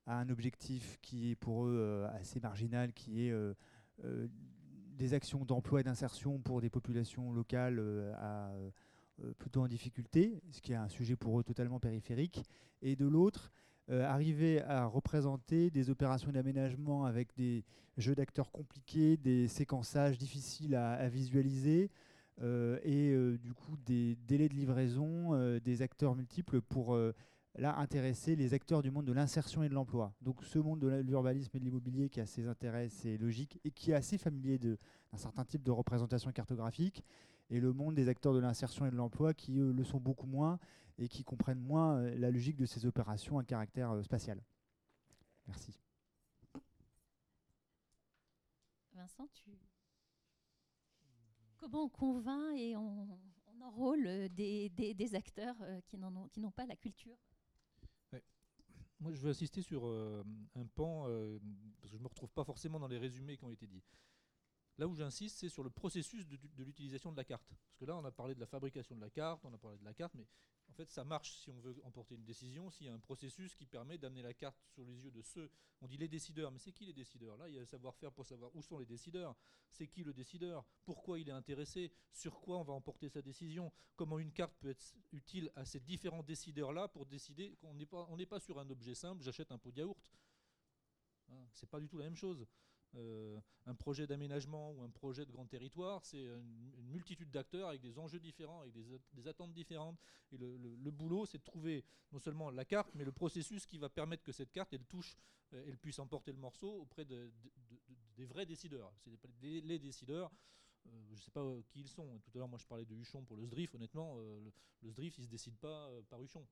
à 0.06 0.20
un 0.20 0.28
objectif 0.30 0.98
qui 1.02 1.32
est 1.32 1.36
pour 1.36 1.66
eux 1.66 2.06
assez 2.14 2.40
marginal, 2.40 2.94
qui 2.94 3.26
est 3.26 3.34
des 4.02 5.12
actions 5.12 5.44
d'emploi 5.44 5.80
et 5.80 5.84
d'insertion 5.84 6.38
pour 6.38 6.62
des 6.62 6.70
populations 6.70 7.30
locales 7.30 7.82
plutôt 9.36 9.60
en 9.60 9.68
difficulté, 9.68 10.40
ce 10.50 10.62
qui 10.62 10.72
est 10.72 10.76
un 10.76 10.88
sujet 10.88 11.14
pour 11.14 11.38
eux 11.38 11.44
totalement 11.44 11.78
périphérique, 11.78 12.42
et 12.80 12.96
de 12.96 13.06
l'autre, 13.06 13.52
euh, 13.90 14.04
arriver 14.04 14.60
à 14.64 14.84
représenter 14.84 15.70
des 15.70 15.88
opérations 15.88 16.30
d'aménagement 16.30 17.06
avec 17.06 17.34
des 17.36 17.64
jeux 17.96 18.14
d'acteurs 18.14 18.50
compliqués, 18.50 19.16
des 19.16 19.48
séquençages 19.48 20.18
difficiles 20.18 20.74
à, 20.74 21.08
visualiser 21.08 21.90
euh, 22.42 22.78
et 22.82 23.12
euh, 23.12 23.38
du 23.38 23.54
coup 23.54 23.78
des 23.86 24.18
délais 24.26 24.50
de 24.50 24.54
livraison, 24.54 25.58
des 25.64 25.80
acteurs 25.80 26.14
multiples 26.14 26.60
pour 26.60 26.98
là 27.56 27.78
intéresser 27.78 28.36
les 28.36 28.52
acteurs 28.52 28.82
du 28.82 28.90
monde 28.90 29.06
de 29.06 29.12
l'insertion 29.12 29.62
et 29.62 29.70
de 29.70 29.74
l'emploi. 29.74 30.12
Donc 30.20 30.44
ce 30.44 30.58
monde 30.58 30.80
de 30.80 30.88
l'urbanisme 30.88 31.56
et 31.56 31.58
de 31.58 31.64
l'immobilier 31.64 32.10
qui 32.10 32.20
a 32.20 32.26
ses 32.26 32.46
intérêts, 32.46 32.90
ses 32.90 33.16
logiques 33.16 33.58
et 33.64 33.70
qui 33.70 33.92
est 33.92 33.94
assez 33.94 34.18
familier 34.18 34.58
d'un 34.58 34.76
certain 35.16 35.46
type 35.46 35.62
de 35.62 35.70
représentation 35.70 36.30
cartographique 36.30 37.02
et 37.48 37.58
le 37.58 37.72
monde 37.72 37.94
des 37.94 38.10
acteurs 38.10 38.34
de 38.34 38.38
l'insertion 38.38 38.84
et 38.84 38.90
de 38.90 38.96
l'emploi 38.96 39.32
qui 39.32 39.52
le 39.52 39.82
sont 39.82 39.98
beaucoup 39.98 40.26
moins 40.26 40.58
et 40.98 41.08
qui 41.08 41.24
comprennent 41.24 41.60
moins 41.60 41.98
euh, 41.98 42.18
la 42.18 42.30
logique 42.30 42.56
de 42.56 42.66
ces 42.66 42.84
opérations 42.84 43.38
à 43.38 43.44
caractère 43.44 43.92
euh, 43.92 44.02
spatial. 44.02 44.42
Merci. 45.46 45.78
Vincent, 48.92 49.28
tu... 49.32 49.56
comment 51.56 51.84
on 51.84 51.88
convainc 51.88 52.56
et 52.56 52.76
on, 52.76 53.18
enrôle 53.60 54.06
euh, 54.06 54.28
des, 54.28 54.68
des, 54.70 55.14
acteurs 55.14 55.56
qui 55.86 55.98
n'ont 55.98 56.50
pas 56.50 56.66
la 56.66 56.76
culture? 56.76 57.16
Moi, 59.00 59.12
je 59.12 59.20
veux 59.20 59.30
insister 59.30 59.62
sur 59.62 59.84
un 59.86 60.66
pan, 60.74 61.02
parce 61.02 61.92
que 61.92 61.96
je 61.96 61.96
ne 61.98 62.02
me 62.02 62.08
retrouve 62.08 62.32
pas 62.32 62.42
forcément 62.42 62.80
dans 62.80 62.88
les 62.88 62.98
résumés 62.98 63.36
qui 63.36 63.44
ont 63.44 63.50
été 63.50 63.64
dits. 63.68 63.84
Là 64.78 64.86
où 64.86 64.94
j'insiste, 64.94 65.38
c'est 65.38 65.48
sur 65.48 65.64
le 65.64 65.70
processus 65.70 66.26
de, 66.28 66.38
l'utilisation 66.62 67.10
de 67.10 67.16
la 67.16 67.24
carte. 67.24 67.48
Parce 67.48 67.76
que 67.78 67.84
là, 67.84 67.96
on 67.96 68.04
a 68.04 68.12
parlé 68.12 68.34
de 68.34 68.40
la 68.40 68.46
fabrication 68.46 68.94
de 68.94 69.00
la 69.00 69.10
carte, 69.10 69.44
on 69.44 69.52
a 69.52 69.58
parlé 69.58 69.76
de 69.76 69.84
la 69.84 69.92
carte, 69.92 70.14
mais 70.14 70.26
en 70.70 70.72
fait, 70.72 70.88
ça 70.90 71.02
marche 71.02 71.32
si 71.32 71.50
on 71.50 71.58
veut 71.58 71.74
emporter 71.82 72.14
une 72.14 72.24
décision, 72.24 72.70
s'il 72.70 72.86
y 72.86 72.88
a 72.88 72.94
un 72.94 73.00
processus 73.00 73.56
qui 73.56 73.66
permet 73.66 73.98
d'amener 73.98 74.22
la 74.22 74.34
carte 74.34 74.60
sur 74.68 74.84
les 74.84 75.04
yeux 75.04 75.10
de 75.10 75.22
ceux. 75.22 75.50
On 75.80 75.88
dit 75.88 75.96
les 75.96 76.06
décideurs, 76.06 76.52
mais 76.52 76.58
c'est 76.60 76.72
qui 76.72 76.84
les 76.84 76.92
décideurs? 76.92 77.36
Là, 77.36 77.48
il 77.48 77.54
y 77.54 77.56
a 77.56 77.60
le 77.60 77.66
savoir-faire 77.66 78.12
pour 78.12 78.24
savoir 78.24 78.54
où 78.54 78.62
sont 78.62 78.78
les 78.78 78.86
décideurs. 78.86 79.34
C'est 79.70 79.88
qui 79.88 80.04
le 80.04 80.12
décideur? 80.12 80.64
Pourquoi 80.84 81.18
il 81.18 81.28
est 81.28 81.32
intéressé? 81.32 81.90
Sur 82.12 82.40
quoi 82.40 82.58
on 82.58 82.64
va 82.64 82.72
emporter 82.72 83.08
sa 83.08 83.22
décision? 83.22 83.72
Comment 83.96 84.20
une 84.20 84.32
carte 84.32 84.54
peut 84.60 84.70
être 84.70 84.94
utile 85.10 85.50
à 85.56 85.64
ces 85.64 85.80
différents 85.80 86.22
décideurs-là 86.22 86.86
pour 86.86 87.06
décider 87.06 87.56
qu'on 87.56 87.74
n'est 87.74 88.26
pas, 88.26 88.40
sur 88.40 88.60
un 88.60 88.70
objet 88.70 88.94
simple, 88.94 89.24
j'achète 89.24 89.50
un 89.50 89.58
pot 89.58 89.72
de 89.72 89.78
yaourt. 89.78 90.12
Hein, 91.30 91.46
c'est 91.52 91.68
pas 91.68 91.80
du 91.80 91.88
tout 91.88 91.98
la 91.98 92.04
même 92.04 92.16
chose. 92.16 92.46
Euh, 92.94 93.38
un 93.66 93.74
projet 93.74 94.06
d'aménagement 94.06 94.72
ou 94.72 94.82
un 94.82 94.88
projet 94.88 95.26
de 95.26 95.30
grand 95.30 95.46
territoire, 95.46 96.04
c'est 96.04 96.24
une, 96.24 96.88
multitude 96.90 97.30
d'acteurs 97.30 97.68
avec 97.68 97.82
des 97.82 97.98
enjeux 97.98 98.18
différents, 98.18 98.62
avec 98.62 98.72
des, 99.12 99.28
attentes 99.28 99.52
différentes. 99.52 99.98
Et 100.32 100.38
le, 100.38 100.90
boulot, 100.90 101.26
c'est 101.26 101.38
de 101.38 101.42
trouver 101.42 101.84
non 102.12 102.18
seulement 102.18 102.50
la 102.50 102.64
carte, 102.64 102.90
mais 102.94 103.04
le 103.04 103.12
processus 103.12 103.66
qui 103.66 103.76
va 103.78 103.90
permettre 103.90 104.22
que 104.22 104.32
cette 104.32 104.52
carte, 104.52 104.72
elle 104.72 104.86
touche, 104.86 105.16
euh, 105.52 105.64
elle 105.66 105.76
puisse 105.76 105.98
emporter 105.98 106.32
le 106.32 106.38
morceau 106.38 106.80
auprès 106.80 107.04
des 107.04 108.24
vrais 108.24 108.46
décideurs. 108.46 108.92
C'est 108.96 109.10
les, 109.42 109.60
les 109.60 109.78
décideurs 109.78 110.32
euh, 110.86 110.90
je 111.08 111.14
ne 111.14 111.18
sais 111.18 111.30
pas 111.30 111.44
qui 111.68 111.80
ils 111.80 111.88
sont. 111.88 112.18
Tout 112.20 112.30
à 112.34 112.38
l'heure, 112.38 112.48
moi, 112.48 112.58
je 112.58 112.66
parlais 112.66 112.84
de 112.84 112.94
Huchon 112.94 113.24
pour 113.24 113.36
le 113.36 113.44
SDRIF. 113.44 113.74
Honnêtement, 113.74 114.16
euh, 114.18 114.40
le, 114.82 114.90
SDRIF, 114.90 115.18
il 115.18 115.22
ne 115.22 115.26
se 115.26 115.30
décide 115.30 115.56
pas 115.56 115.90
par 116.08 116.22
Huchon. 116.22 116.46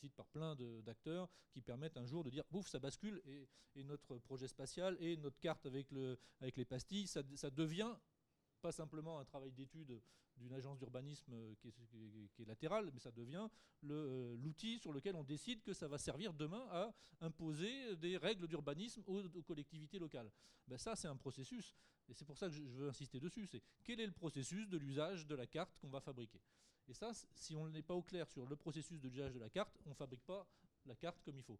Décide 0.00 0.14
par 0.14 0.28
plein 0.28 0.54
d'acteurs 0.84 1.28
qui 1.50 1.60
permettent 1.60 1.96
un 1.96 2.06
jour 2.06 2.22
de 2.22 2.30
dire 2.30 2.44
bouf, 2.52 2.68
ça 2.68 2.78
bascule 2.78 3.20
et, 3.24 3.48
notre 3.82 4.18
projet 4.18 4.46
spatial 4.46 4.96
et 5.00 5.16
notre 5.16 5.40
carte 5.40 5.66
avec, 5.66 5.90
le, 5.90 6.16
avec 6.40 6.56
les 6.56 6.64
pastilles, 6.64 7.08
ça, 7.08 7.22
ça 7.34 7.50
devient 7.50 7.96
pas 8.60 8.72
simplement 8.72 9.18
un 9.18 9.24
travail 9.24 9.52
d'étude 9.52 10.00
d'une 10.38 10.52
agence 10.52 10.78
d'urbanisme 10.78 11.34
qui, 11.56 11.68
est 11.68 12.44
latérale, 12.44 12.90
mais 12.92 13.00
ça 13.00 13.10
devient 13.10 13.48
l'outil 13.82 14.78
sur 14.78 14.92
lequel 14.92 15.16
on 15.16 15.24
décide 15.24 15.62
que 15.62 15.72
ça 15.72 15.88
va 15.88 15.98
servir 15.98 16.32
demain 16.32 16.66
à 16.70 16.94
imposer 17.20 17.96
des 17.96 18.16
règles 18.16 18.46
d'urbanisme 18.46 19.02
aux, 19.06 19.42
collectivités 19.42 19.98
locales. 19.98 20.30
Ben 20.66 20.78
ça, 20.78 20.94
c'est 20.94 21.08
un 21.08 21.16
processus. 21.16 21.74
Et 22.08 22.14
c'est 22.14 22.24
pour 22.24 22.38
ça 22.38 22.48
que 22.48 22.54
je 22.54 22.62
veux 22.62 22.88
insister 22.88 23.20
dessus, 23.20 23.46
c'est 23.46 23.62
quel 23.84 24.00
est 24.00 24.06
le 24.06 24.12
processus 24.12 24.68
de 24.68 24.78
l'usage 24.78 25.26
de 25.26 25.34
la 25.34 25.46
carte 25.46 25.76
qu'on 25.78 25.90
va 25.90 26.00
fabriquer. 26.00 26.40
Et 26.86 26.94
ça, 26.94 27.12
si 27.34 27.54
on 27.54 27.68
n'est 27.68 27.82
pas 27.82 27.94
au 27.94 28.02
clair 28.02 28.30
sur 28.30 28.46
le 28.46 28.56
processus 28.56 28.98
de 28.98 29.08
l'usage 29.08 29.34
de 29.34 29.38
la 29.38 29.50
carte, 29.50 29.76
on 29.84 29.90
ne 29.90 29.94
fabrique 29.94 30.24
pas 30.24 30.46
la 30.86 30.96
carte 30.96 31.20
comme 31.22 31.36
il 31.36 31.42
faut. 31.42 31.58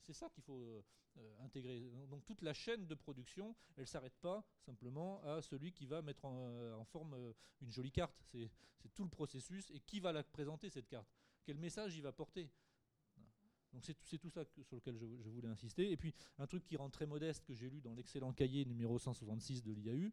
C'est 0.00 0.12
ça 0.12 0.28
qu'il 0.30 0.42
faut 0.42 0.62
euh, 0.62 0.82
euh, 1.18 1.44
intégrer. 1.44 1.80
Donc 2.08 2.24
toute 2.24 2.42
la 2.42 2.54
chaîne 2.54 2.86
de 2.86 2.94
production, 2.94 3.54
elle 3.76 3.82
ne 3.82 3.86
s'arrête 3.86 4.16
pas 4.20 4.44
simplement 4.60 5.22
à 5.22 5.42
celui 5.42 5.72
qui 5.72 5.86
va 5.86 6.02
mettre 6.02 6.24
en, 6.24 6.48
euh, 6.48 6.84
forme 6.84 7.34
une 7.60 7.70
jolie 7.70 7.92
carte. 7.92 8.16
C'est 8.30 8.50
tout 8.94 9.04
le 9.04 9.10
processus 9.10 9.70
et 9.70 9.80
qui 9.80 10.00
va 10.00 10.12
la 10.12 10.22
présenter 10.22 10.70
cette 10.70 10.88
carte. 10.88 11.08
Quel 11.44 11.58
message 11.58 11.96
il 11.96 12.02
va 12.02 12.12
porter 12.12 12.50
donc 13.74 13.84
c'est 13.84 14.18
tout 14.18 14.30
ça 14.30 14.44
sur 14.62 14.76
lequel 14.76 14.96
je, 14.96 15.28
voulais 15.28 15.48
insister. 15.48 15.92
Et 15.92 15.96
puis 15.98 16.14
un 16.38 16.46
truc 16.46 16.64
qui 16.64 16.76
rend 16.78 16.88
très 16.88 17.04
modeste 17.04 17.44
que 17.44 17.52
j'ai 17.52 17.68
lu 17.68 17.82
dans 17.82 17.92
l'excellent 17.92 18.32
cahier 18.32 18.64
numéro 18.64 18.98
166 18.98 19.62
de 19.62 19.72
l'IAU 19.72 20.10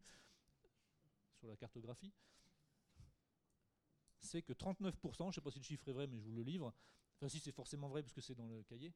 sur 1.38 1.48
la 1.48 1.56
cartographie, 1.56 2.12
c'est 4.20 4.42
que 4.42 4.52
39%, 4.52 4.92
je 4.92 5.24
ne 5.24 5.32
sais 5.32 5.40
pas 5.40 5.50
si 5.50 5.58
le 5.58 5.64
chiffre 5.64 5.88
est 5.88 5.92
vrai, 5.92 6.06
mais 6.06 6.18
je 6.18 6.24
vous 6.24 6.34
le 6.34 6.42
livre, 6.42 6.74
enfin 7.16 7.28
si 7.28 7.40
c'est 7.40 7.52
forcément 7.52 7.88
vrai 7.88 8.02
parce 8.02 8.12
que 8.12 8.20
c'est 8.20 8.34
dans 8.34 8.46
le 8.46 8.62
cahier, 8.64 8.92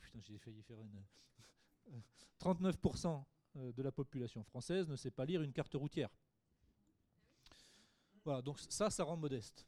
putain 0.00 0.20
j'ai 0.20 0.38
failli 0.38 0.62
faire 0.62 0.80
une... 0.80 1.02
39% 2.40 3.24
euh, 3.56 3.72
de 3.72 3.82
la 3.82 3.92
population 3.92 4.42
française 4.44 4.88
ne 4.88 4.96
sait 4.96 5.10
pas 5.10 5.24
lire 5.24 5.42
une 5.42 5.52
carte 5.52 5.74
routière. 5.74 6.10
Voilà, 8.24 8.42
donc 8.42 8.58
ça, 8.58 8.90
ça 8.90 9.04
rend 9.04 9.16
modeste. 9.16 9.66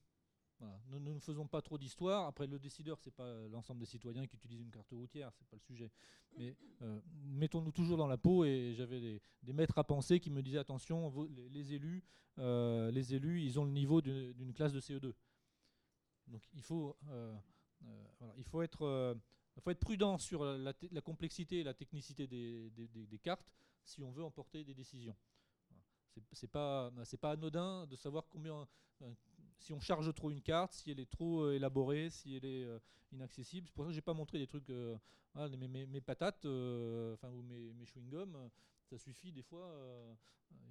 Nous, 0.89 0.99
ne 1.15 1.21
faisons 1.21 1.47
pas 1.47 1.63
trop 1.63 1.79
d'histoire. 1.79 2.27
Après, 2.27 2.49
le 2.49 2.59
décideur, 2.59 2.99
c'est 2.99 3.13
pas 3.13 3.47
l'ensemble 3.47 3.79
des 3.79 3.87
citoyens 3.87 4.27
qui 4.27 4.35
utilisent 4.35 4.61
une 4.61 4.73
carte 4.73 4.91
routière, 4.91 5.31
c'est 5.33 5.47
pas 5.47 5.57
le 5.57 5.63
sujet. 5.63 5.89
Mais 6.37 6.57
euh, 6.83 7.01
mettons-nous 7.27 7.71
toujours 7.71 7.97
dans 7.97 8.09
la 8.09 8.19
peau. 8.19 8.45
Et 8.45 8.75
j'avais 8.77 9.21
des, 9.43 9.53
maîtres 9.53 9.79
à 9.79 9.85
penser 9.85 10.19
qui 10.19 10.31
me 10.31 10.43
disaient 10.43 10.59
attention, 10.59 11.13
les, 11.53 11.75
élus, 11.75 12.03
euh, 12.39 12.91
les 12.91 13.15
élus, 13.15 13.43
ils 13.43 13.61
ont 13.61 13.65
le 13.65 13.71
niveau 13.71 14.03
d'une 14.03 14.53
classe 14.53 14.73
de 14.73 14.81
CE2. 14.81 15.13
Donc 16.27 16.43
il 16.53 16.63
faut, 16.63 16.97
il 18.37 18.45
faut 18.45 18.63
être, 18.63 19.17
faut 19.61 19.71
être 19.71 19.81
prudent 19.81 20.19
sur 20.19 20.45
la, 20.45 20.73
complexité 21.03 21.61
et 21.61 21.65
la 21.65 21.75
technicité 21.75 22.27
des, 22.27 23.21
cartes 23.23 23.53
si 23.85 24.03
on 24.03 24.11
veut 24.11 24.25
emporter 24.25 24.65
des 24.65 24.75
décisions. 24.75 25.17
C'est 26.33 26.51
pas, 26.51 26.93
pas 27.21 27.31
anodin 27.33 27.87
de 27.87 27.97
savoir 27.97 28.29
combien 28.29 28.67
si 29.59 29.73
on 29.73 29.81
charge 29.81 30.13
trop 30.15 30.31
une 30.31 30.41
carte, 30.41 30.73
si 30.73 30.91
elle 30.91 31.01
est 31.01 31.11
trop 31.11 31.43
euh, 31.43 31.55
élaborée, 31.55 32.11
si 32.11 32.37
elle 32.37 32.45
est 32.45 32.65
euh, 32.65 32.79
inaccessible. 33.13 33.67
C'est 33.67 33.75
pour 33.75 33.85
ça 33.85 33.89
que 33.89 33.95
j'ai 33.95 34.01
pas 34.03 34.15
montré 34.15 34.39
des 34.39 34.47
trucs, 34.47 34.71
euh, 34.71 34.97
mes, 35.37 36.01
patates, 36.01 36.45
ou 36.45 37.43
mes, 37.43 37.85
chewing-gums, 37.85 38.51
ça 38.89 38.99
suffit 38.99 39.33
des 39.33 39.43
fois. 39.43 39.75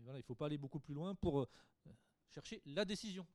voilà, 0.03 0.19
il 0.19 0.23
faut 0.23 0.35
pas 0.35 0.47
aller 0.47 0.57
beaucoup 0.57 0.79
plus 0.79 0.93
loin 0.93 1.15
pour 1.15 1.47
chercher 2.29 2.61
la 2.65 2.85
décision. 2.85 3.25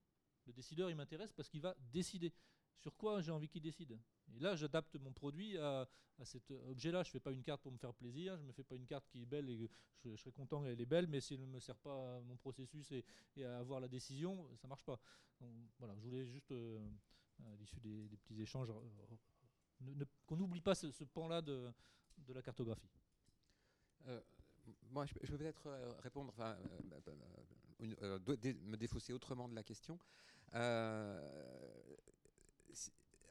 Le 0.46 0.52
décideur, 0.52 0.90
il 0.90 0.96
m'intéresse 0.96 1.32
parce 1.32 1.48
qu'il 1.48 1.60
va 1.60 1.74
décider 1.92 2.32
sur 2.78 2.96
quoi 2.96 3.20
j'ai 3.20 3.30
envie 3.30 3.48
qu'il 3.48 3.62
décide. 3.62 3.98
Et 4.34 4.40
là, 4.40 4.56
j'adapte 4.56 4.96
mon 4.96 5.12
produit 5.12 5.56
à, 5.58 5.88
cet 6.24 6.50
objet-là. 6.50 7.02
Je 7.02 7.08
ne 7.08 7.12
fais 7.12 7.20
pas 7.20 7.32
une 7.32 7.42
carte 7.42 7.62
pour 7.62 7.72
me 7.72 7.78
faire 7.78 7.94
plaisir, 7.94 8.36
je 8.36 8.42
ne 8.42 8.48
me 8.48 8.52
fais 8.52 8.62
pas 8.62 8.76
une 8.76 8.86
carte 8.86 9.04
qui 9.08 9.22
est 9.22 9.26
belle 9.26 9.50
et 9.50 9.68
je, 10.04 10.16
serais 10.16 10.32
content 10.32 10.62
qu'elle 10.62 10.80
est 10.80 10.86
belle, 10.86 11.06
mais 11.06 11.20
si 11.20 11.34
elle 11.34 11.40
ne 11.40 11.46
me 11.46 11.58
sert 11.58 11.76
pas 11.76 12.16
à 12.16 12.20
mon 12.20 12.36
processus 12.36 12.92
et, 12.92 13.44
à 13.44 13.58
avoir 13.58 13.80
la 13.80 13.88
décision, 13.88 14.48
ça 14.56 14.66
ne 14.66 14.68
marche 14.68 14.84
pas. 14.84 14.98
voilà, 15.78 15.94
je 15.96 16.00
voulais 16.00 16.26
juste, 16.26 16.52
euh, 16.52 16.78
à 17.44 17.56
l'issue 17.56 17.80
des, 17.80 18.08
petits 18.18 18.40
échanges, 18.40 18.70
euh, 18.70 20.04
qu'on 20.26 20.36
n'oublie 20.36 20.60
pas 20.60 20.74
ce, 20.74 21.04
pan-là 21.04 21.42
de, 21.42 21.72
la 22.28 22.42
cartographie. 22.42 22.90
Euh, 24.06 24.20
moi, 24.90 25.06
je, 25.06 25.14
peux 25.14 25.38
peut-être 25.38 25.68
répondre, 26.02 26.30
enfin, 26.30 26.56
me 27.80 28.76
défausser 28.76 29.12
autrement 29.12 29.48
de 29.48 29.54
la 29.56 29.64
question 29.64 29.98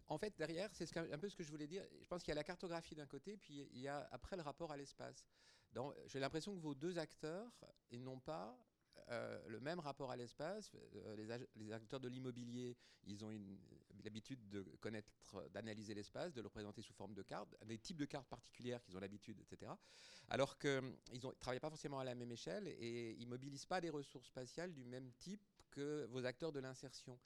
en 0.08 0.18
fait, 0.18 0.38
derrière, 0.38 0.70
c'est 0.74 0.98
un 0.98 1.18
peu 1.18 1.30
ce 1.30 1.36
que 1.36 1.44
je 1.44 1.52
voulais 1.52 1.68
dire. 1.68 1.86
Je 2.02 2.08
pense 2.08 2.22
qu'il 2.22 2.32
y 2.32 2.34
a 2.34 2.36
la 2.36 2.44
cartographie 2.44 2.96
d'un 2.96 3.06
côté, 3.06 3.38
puis 3.38 3.68
il 3.72 3.80
y 3.80 3.88
a 3.88 4.08
après 4.12 4.36
le 4.36 4.42
rapport 4.42 4.72
à 4.72 4.78
l'espace. 4.78 5.26
J'ai 6.08 6.20
l'impression 6.20 6.54
que 6.54 6.60
vos 6.60 6.76
deux 6.76 6.98
acteurs 6.98 7.50
n'ont 7.94 8.20
pas 8.20 8.58
euh, 9.10 9.40
le 9.48 9.60
même 9.60 9.80
rapport 9.80 10.12
à 10.12 10.16
l'espace. 10.16 10.72
Euh, 10.96 11.48
les, 11.56 11.72
acteurs 11.72 12.00
de 12.00 12.08
l'immobilier, 12.08 12.76
ils 13.06 13.24
ont 13.24 13.32
l'habitude 14.04 14.50
de 14.50 14.64
connaître, 14.80 15.14
d'analyser 15.52 15.94
l'espace, 15.94 16.34
de 16.34 16.42
le 16.42 16.48
représenter 16.48 16.82
sous 16.82 16.94
forme 16.94 17.14
de 17.14 17.22
cartes, 17.22 17.56
des 17.66 17.78
types 17.78 17.98
de 17.98 18.06
cartes 18.06 18.28
particulières 18.28 18.82
qu'ils 18.84 18.98
ont 18.98 19.00
l'habitude, 19.00 19.40
etc. 19.40 19.72
Alors 20.30 20.58
qu'ils 20.58 20.82
ne 21.14 21.32
travaillent 21.40 21.60
pas 21.60 21.70
forcément 21.70 22.00
à 22.00 22.04
la 22.04 22.16
même 22.16 22.32
échelle 22.32 22.68
et 22.68 23.12
ils 23.20 23.26
ne 23.26 23.30
mobilisent 23.30 23.66
pas 23.66 23.82
des 23.82 23.90
ressources 23.90 24.28
spatiales 24.28 24.74
du 24.74 24.84
même 24.84 25.12
type 25.14 25.46
que 25.72 26.06
vos 26.10 26.26
acteurs 26.26 26.52
de 26.52 26.60
l'insertion. 26.60 27.18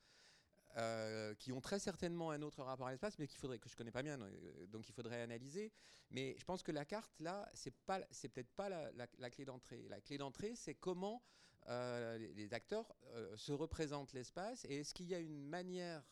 Euh, 0.78 1.34
qui 1.36 1.54
ont 1.54 1.62
très 1.62 1.80
certainement 1.80 2.32
un 2.32 2.42
autre 2.42 2.62
rapport 2.62 2.88
à 2.88 2.92
l'espace, 2.92 3.18
mais 3.18 3.28
qu'il 3.28 3.40
faudrait 3.40 3.60
que 3.60 3.70
je 3.70 3.78
connais 3.78 3.94
pas 3.94 4.04
bien, 4.04 4.20
euh, 4.20 4.68
donc 4.68 4.90
il 4.90 4.92
faudrait 4.92 5.22
analyser. 5.22 5.72
Mais 6.10 6.36
je 6.38 6.44
pense 6.44 6.64
que 6.64 6.72
la 6.74 6.84
carte 6.84 7.18
là, 7.22 7.50
c'est 7.54 7.74
pas, 7.86 8.02
peut-être 8.02 8.52
pas 8.52 8.68
la, 8.68 9.30
clé 9.30 9.46
d'entrée. 9.46 9.88
La 9.88 10.02
clé 10.02 10.18
d'entrée, 10.18 10.54
c'est 10.58 10.76
comment 10.76 11.24
euh, 11.70 12.18
les, 12.18 12.54
acteurs 12.54 12.94
se 13.38 13.54
représentent 13.54 14.12
l'espace 14.12 14.66
et 14.66 14.80
est-ce 14.80 14.94
qu'il 14.94 15.08
y 15.08 15.16
a 15.16 15.20
une 15.20 15.48
manière 15.48 16.04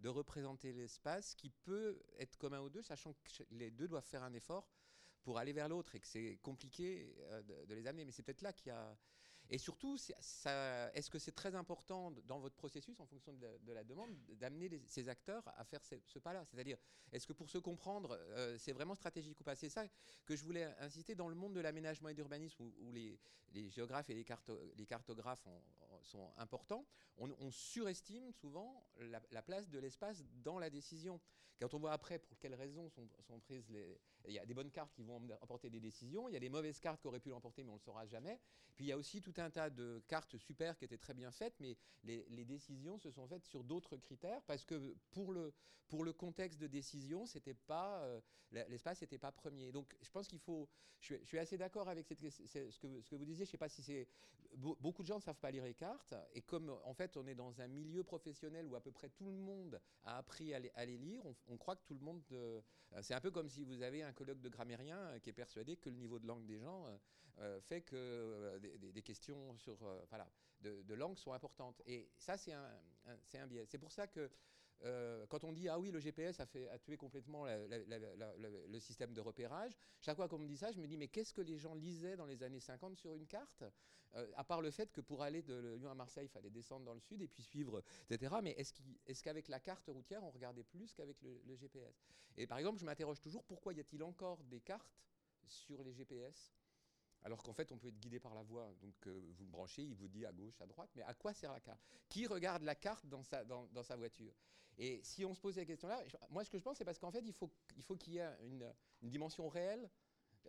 de 0.00 0.10
représenter 0.10 0.74
l'espace 0.74 1.34
qui 1.34 1.48
peut 1.48 1.98
être 2.18 2.36
commun 2.36 2.60
aux 2.60 2.68
deux, 2.68 2.82
sachant 2.82 3.14
que 3.14 3.42
les 3.52 3.70
deux 3.70 3.88
doivent 3.88 4.04
faire 4.04 4.22
un 4.22 4.34
effort 4.34 4.70
pour 5.22 5.38
aller 5.38 5.54
vers 5.54 5.70
l'autre 5.70 5.94
et 5.94 6.00
que 6.00 6.06
c'est 6.06 6.36
compliqué 6.42 7.16
de, 7.44 7.74
les 7.74 7.86
amener. 7.86 8.04
Mais 8.04 8.12
c'est 8.12 8.22
peut-être 8.22 8.42
là 8.42 8.52
qu'il 8.52 8.68
y 8.68 8.70
a 8.70 8.98
et 9.52 9.58
surtout, 9.58 9.96
est-ce 9.96 11.10
que 11.10 11.18
c'est 11.18 11.34
très 11.34 11.56
important 11.56 12.12
dans 12.26 12.38
votre 12.38 12.54
processus, 12.54 13.00
en 13.00 13.06
fonction 13.06 13.32
de 13.32 13.72
la, 13.72 13.82
demande, 13.82 14.10
d'amener 14.38 14.80
ces 14.86 15.08
acteurs 15.08 15.42
à 15.56 15.64
faire 15.64 15.84
ce, 15.84 16.18
pas-là? 16.20 16.44
C'est-à-dire, 16.44 16.78
est-ce 17.10 17.26
que 17.26 17.32
pour 17.32 17.50
se 17.50 17.58
comprendre, 17.58 18.16
euh, 18.30 18.56
c'est 18.58 18.70
vraiment 18.70 18.94
stratégique 18.94 19.40
ou 19.40 19.44
pas? 19.44 19.56
C'est 19.56 19.68
ça 19.68 19.88
que 20.24 20.36
je 20.36 20.44
voulais 20.44 20.64
insister 20.78 21.16
dans 21.16 21.28
le 21.28 21.34
monde 21.34 21.52
de 21.52 21.60
l'aménagement 21.60 22.08
et 22.10 22.14
d'urbanisme, 22.14 22.62
où, 22.78 22.92
les, 22.92 23.18
géographes 23.70 24.08
et 24.08 24.14
les, 24.14 24.86
cartographes 24.86 25.48
sont 26.02 26.30
importants. 26.36 26.86
On, 27.18 27.50
surestime 27.50 28.30
souvent 28.32 28.86
la, 29.00 29.42
place 29.42 29.68
de 29.68 29.80
l'espace 29.80 30.24
dans 30.44 30.60
la 30.60 30.70
décision. 30.70 31.20
Quand 31.60 31.74
on 31.74 31.80
voit 31.80 31.92
après 31.92 32.20
pour 32.20 32.38
quelles 32.38 32.54
raisons 32.54 32.88
sont, 32.88 33.40
prises 33.40 33.68
il 34.26 34.34
y 34.34 34.38
a 34.38 34.46
des 34.46 34.54
bonnes 34.54 34.70
cartes 34.70 34.92
qui 34.92 35.02
vont 35.02 35.20
emporter 35.40 35.70
des 35.70 35.80
décisions, 35.80 36.28
il 36.28 36.32
y 36.32 36.36
a 36.36 36.40
des 36.40 36.48
mauvaises 36.48 36.78
cartes 36.80 37.00
qui 37.00 37.06
auraient 37.06 37.20
pu 37.20 37.30
l'emporter, 37.30 37.62
mais 37.62 37.70
on 37.70 37.74
ne 37.74 37.78
le 37.78 37.84
saura 37.84 38.06
jamais. 38.06 38.40
Puis 38.74 38.86
il 38.86 38.88
y 38.88 38.92
a 38.92 38.96
aussi 38.96 39.20
tout 39.20 39.34
un 39.38 39.50
tas 39.50 39.70
de 39.70 40.02
cartes 40.08 40.36
super 40.38 40.76
qui 40.76 40.84
étaient 40.84 40.98
très 40.98 41.14
bien 41.14 41.30
faites, 41.30 41.54
mais 41.60 41.76
les, 42.04 42.44
décisions 42.44 42.98
se 42.98 43.10
sont 43.10 43.26
faites 43.26 43.44
sur 43.44 43.64
d'autres 43.64 43.96
critères, 43.96 44.42
parce 44.42 44.64
que 44.64 44.96
pour 45.10 45.32
le, 45.32 45.52
pour 45.88 46.04
le 46.04 46.12
contexte 46.12 46.60
de 46.60 46.66
décision, 46.66 47.26
c'était 47.26 47.54
pas 47.54 48.02
euh, 48.02 48.20
l'espace 48.52 49.00
n'était 49.00 49.18
pas 49.18 49.32
premier. 49.32 49.72
Donc 49.72 49.94
je 50.00 50.10
pense 50.10 50.28
qu'il 50.28 50.38
faut, 50.38 50.68
je 51.00 51.16
suis, 51.24 51.38
assez 51.38 51.58
d'accord 51.58 51.88
avec 51.88 52.06
ce, 52.06 52.14
que, 52.14 53.14
vous 53.16 53.24
disiez, 53.24 53.44
je 53.44 53.50
ne 53.50 53.52
sais 53.52 53.58
pas 53.58 53.68
si 53.68 53.82
c'est... 53.82 54.08
Beaucoup 54.56 55.02
de 55.02 55.06
gens 55.06 55.16
ne 55.16 55.22
savent 55.22 55.38
pas 55.38 55.52
lire 55.52 55.62
les 55.62 55.74
cartes, 55.74 56.12
et 56.34 56.42
comme 56.42 56.76
en 56.82 56.92
fait 56.92 57.16
on 57.16 57.24
est 57.28 57.36
dans 57.36 57.60
un 57.60 57.68
milieu 57.68 58.02
professionnel 58.02 58.66
où 58.66 58.74
à 58.74 58.80
peu 58.80 58.90
près 58.90 59.08
tout 59.08 59.30
le 59.30 59.36
monde 59.36 59.80
a 60.02 60.16
appris 60.18 60.52
à 60.54 60.58
les, 60.58 60.98
lire, 60.98 61.22
on, 61.46 61.56
croit 61.56 61.76
que 61.76 61.84
tout 61.84 61.94
le 61.94 62.00
monde... 62.00 62.22
Euh, 62.32 62.60
c'est 63.02 63.14
un 63.14 63.20
peu 63.20 63.30
comme 63.30 63.48
si 63.48 63.62
vous 63.62 63.82
avez 63.82 64.02
un 64.02 64.09
colloque 64.12 64.40
de 64.40 64.48
grammairien 64.48 64.98
euh, 64.98 65.18
qui 65.18 65.30
est 65.30 65.34
persuadé 65.34 65.76
que 65.76 65.88
le 65.88 65.96
niveau 65.96 66.18
de 66.18 66.26
langue 66.26 66.44
des 66.46 66.58
gens 66.58 66.86
euh, 67.38 67.60
fait 67.60 67.82
que 67.82 68.58
des, 68.58 69.02
questions 69.02 69.56
sur, 69.56 69.76
voilà, 70.08 70.28
de, 70.60 70.94
langue 70.94 71.16
sont 71.16 71.32
importantes. 71.32 71.80
Et 71.86 72.10
ça, 72.18 72.36
c'est 72.36 72.52
un, 72.52 72.68
un 73.06 73.46
biais. 73.46 73.64
C'est 73.66 73.78
pour 73.78 73.92
ça 73.92 74.06
que 74.06 74.30
euh, 74.84 75.26
quand 75.28 75.44
on 75.44 75.52
dit 75.52 75.68
ah 75.68 75.78
oui 75.78 75.90
le 75.90 76.00
GPS 76.00 76.40
a, 76.40 76.46
tué 76.46 76.96
complètement 76.96 77.46
le 77.46 78.78
système 78.78 79.12
de 79.12 79.20
repérage, 79.20 79.76
chaque 80.00 80.16
fois 80.16 80.28
qu'on 80.28 80.38
me 80.38 80.46
dit 80.46 80.56
ça, 80.56 80.72
je 80.72 80.80
me 80.80 80.86
dis 80.86 80.96
mais 80.96 81.08
qu'est-ce 81.08 81.34
que 81.34 81.42
les 81.42 81.58
gens 81.58 81.74
lisaient 81.74 82.16
dans 82.16 82.26
les 82.26 82.42
années 82.42 82.60
50 82.60 82.96
sur 82.96 83.14
une 83.14 83.26
carte 83.26 83.64
euh, 84.14 84.26
À 84.36 84.44
part 84.44 84.62
le 84.62 84.70
fait 84.70 84.90
que 84.92 85.00
pour 85.00 85.22
aller 85.22 85.42
de 85.42 85.74
Lyon 85.76 85.90
à 85.90 85.94
Marseille, 85.94 86.26
il 86.26 86.30
fallait 86.30 86.50
descendre 86.50 86.84
dans 86.84 86.94
le 86.94 87.00
sud 87.00 87.20
et 87.20 87.28
puis 87.28 87.42
suivre, 87.42 87.82
etc. 88.08 88.36
Mais 88.42 88.52
est-ce 88.52 89.22
qu'avec 89.22 89.48
la 89.48 89.60
carte 89.60 89.88
routière, 89.88 90.24
on 90.24 90.30
regardait 90.30 90.64
plus 90.64 90.92
qu'avec 90.94 91.20
le 91.22 91.56
GPS 91.56 92.02
Et 92.36 92.46
par 92.46 92.58
exemple, 92.58 92.78
je 92.78 92.86
m'interroge 92.86 93.20
toujours 93.20 93.44
pourquoi 93.44 93.74
y 93.74 93.80
a-t-il 93.80 94.02
encore 94.02 94.42
des 94.44 94.60
cartes 94.60 95.04
sur 95.46 95.82
les 95.82 95.92
GPS 95.92 96.52
alors 97.22 97.42
qu'en 97.42 97.52
fait, 97.52 97.70
on 97.72 97.78
peut 97.78 97.88
être 97.88 97.98
guidé 97.98 98.18
par 98.18 98.34
la 98.34 98.42
voix. 98.42 98.72
Donc, 98.80 98.94
euh, 99.06 99.20
vous 99.36 99.44
le 99.44 99.50
branchez, 99.50 99.82
il 99.82 99.94
vous 99.94 100.08
dit 100.08 100.24
à 100.24 100.32
gauche, 100.32 100.60
à 100.60 100.66
droite. 100.66 100.90
Mais 100.94 101.02
à 101.02 101.14
quoi 101.14 101.34
sert 101.34 101.52
la 101.52 101.60
carte? 101.60 101.80
Qui 102.08 102.26
regarde 102.26 102.62
la 102.62 102.74
carte 102.74 103.06
dans 103.06 103.22
sa, 103.22 103.96
voiture? 103.96 104.34
Et 104.78 105.00
si 105.02 105.24
on 105.24 105.34
se 105.34 105.40
pose 105.40 105.56
la 105.56 105.64
question-là, 105.64 106.02
moi, 106.30 106.44
ce 106.44 106.50
que 106.50 106.58
je 106.58 106.62
pense, 106.62 106.78
c'est 106.78 106.84
parce 106.84 106.98
qu'en 106.98 107.10
fait, 107.10 107.24
il 107.24 107.32
faut 107.32 107.96
qu'il 107.96 108.14
y 108.14 108.18
ait 108.18 108.36
une, 108.42 108.72
dimension 109.02 109.48
réelle. 109.48 109.90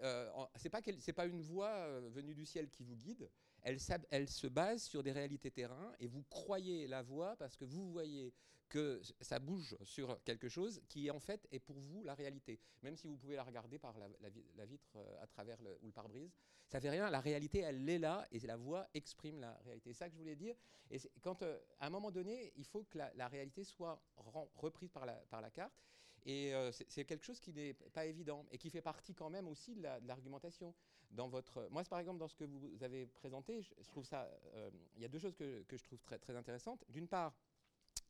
Euh, 0.02 0.32
c'est 0.56 0.70
pas 0.70 0.82
pas 0.82 1.26
une 1.26 1.42
voix 1.42 1.70
euh, 1.70 2.10
venue 2.14 2.34
du 2.34 2.46
ciel 2.46 2.70
qui 2.70 2.84
vous 2.84 2.96
guide. 2.96 3.30
Elle, 3.64 3.80
se 3.80 4.48
base 4.48 4.84
sur 4.84 5.04
des 5.04 5.12
réalités 5.12 5.52
terrain 5.52 5.94
et 6.00 6.08
vous 6.08 6.24
croyez 6.24 6.88
la 6.88 7.02
voix 7.04 7.36
parce 7.38 7.56
que 7.56 7.66
vous 7.66 7.92
voyez 7.92 8.34
que 8.70 9.02
ça 9.20 9.40
bouge 9.40 9.76
sur 9.84 10.24
quelque 10.24 10.48
chose 10.48 10.82
qui 10.88 11.12
en 11.12 11.20
fait 11.20 11.46
est 11.52 11.60
pour 11.60 11.78
vous 11.78 12.04
la 12.04 12.16
réalité, 12.16 12.60
même 12.82 12.96
si 12.96 13.06
vous 13.08 13.18
pouvez 13.18 13.36
la 13.36 13.44
regarder 13.44 13.78
par 13.78 13.98
la, 14.00 14.66
vitre 14.66 14.96
euh, 14.96 15.22
à 15.22 15.28
travers 15.28 15.60
ou 15.82 15.88
le 15.88 15.92
pare-brise. 15.92 16.32
Ça 16.70 16.80
fait 16.80 16.90
rien, 16.90 17.10
la 17.10 17.20
réalité 17.20 17.60
elle 17.60 17.88
est 17.90 18.00
là 18.00 18.26
et 18.32 18.40
la 18.40 18.56
voix 18.56 18.88
exprime 18.94 19.42
la 19.42 19.54
réalité. 19.66 19.92
C'est 19.92 20.00
ça 20.00 20.08
que 20.08 20.14
je 20.14 20.18
voulais 20.20 20.38
dire. 20.38 20.56
Et 20.90 21.00
quand 21.22 21.44
euh, 21.44 21.60
à 21.80 21.88
un 21.88 21.90
moment 21.90 22.12
donné, 22.12 22.54
il 22.56 22.66
faut 22.66 22.84
que 22.84 22.98
la, 22.98 23.28
réalité 23.28 23.66
soit 23.66 24.02
reprise 24.56 24.90
par 24.90 25.06
la 25.06 25.52
carte. 25.52 25.74
Et 26.26 26.54
euh, 26.54 26.72
c'est 26.72 27.06
quelque 27.06 27.26
chose 27.26 27.40
qui 27.40 27.52
n'est 27.54 27.74
pas 27.74 28.06
évident 28.06 28.46
et 28.52 28.58
qui 28.58 28.70
fait 28.70 28.82
partie 28.82 29.16
quand 29.16 29.30
même 29.30 29.48
aussi 29.48 29.76
de 29.76 29.82
l'argumentation. 29.82 30.74
Votre, 31.14 31.68
moi, 31.72 31.84
par 31.84 32.00
exemple, 32.00 32.20
dans 32.20 32.28
ce 32.28 32.36
que 32.36 32.46
vous 32.46 32.84
avez 32.84 33.06
présenté, 33.06 33.62
je, 33.62 33.90
trouve 33.90 34.06
ça, 34.06 34.30
il 34.96 35.02
y 35.02 35.06
a 35.06 35.10
deux 35.10 35.20
choses 35.20 35.36
que, 35.36 35.66
je 35.70 35.84
trouve 35.84 36.00
très, 36.02 36.36
intéressantes. 36.36 36.86
D'une 36.90 37.08
part, 37.08 37.34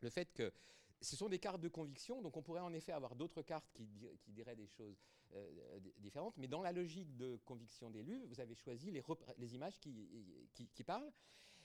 le 0.01 0.09
fait 0.09 0.31
que 0.33 0.53
ce 1.01 1.15
sont 1.15 1.27
des 1.27 1.39
cartes 1.39 1.61
de 1.61 1.67
conviction, 1.67 2.21
donc 2.21 2.37
on 2.37 2.43
pourrait 2.43 2.61
en 2.61 2.73
effet 2.73 2.91
avoir 2.91 3.15
d'autres 3.15 3.41
cartes 3.41 3.69
qui, 3.73 3.87
diraient 4.27 4.55
des 4.55 4.67
choses 4.67 5.01
euh, 5.33 5.79
différentes, 5.97 6.37
mais 6.37 6.47
dans 6.47 6.61
la 6.61 6.71
logique 6.71 7.15
de 7.17 7.37
conviction 7.45 7.89
d'élu, 7.89 8.23
vous 8.27 8.39
avez 8.39 8.53
choisi 8.53 8.91
les, 8.91 9.55
images 9.55 9.79
qui, 9.79 10.83
parlent. 10.85 11.11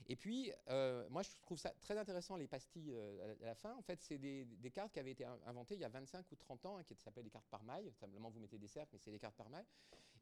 Et 0.08 0.16
puis, 0.16 0.52
euh, 0.68 1.08
moi, 1.10 1.22
je 1.22 1.30
trouve 1.42 1.58
ça 1.58 1.70
très 1.80 1.98
intéressant, 1.98 2.36
les 2.36 2.46
pastilles 2.46 2.92
euh, 2.92 3.34
à 3.42 3.46
la 3.46 3.54
fin. 3.54 3.74
En 3.74 3.82
fait, 3.82 4.00
c'est 4.00 4.18
des, 4.18 4.70
cartes 4.72 4.92
qui 4.92 5.00
avaient 5.00 5.12
été 5.12 5.24
inventées 5.46 5.74
il 5.74 5.80
y 5.80 5.84
a 5.84 5.88
25 5.88 6.30
ou 6.30 6.36
30 6.36 6.66
ans, 6.66 6.76
hein, 6.76 6.84
qui 6.84 6.94
s'appellent 6.94 7.24
les 7.24 7.30
cartes 7.30 7.48
par 7.50 7.64
maille. 7.64 7.92
Simplement, 7.92 8.30
vous 8.30 8.40
mettez 8.40 8.58
des 8.58 8.68
cercles, 8.68 8.90
mais 8.92 8.98
c'est 8.98 9.10
des 9.10 9.18
cartes 9.18 9.36
par 9.36 9.48
maille. 9.48 9.66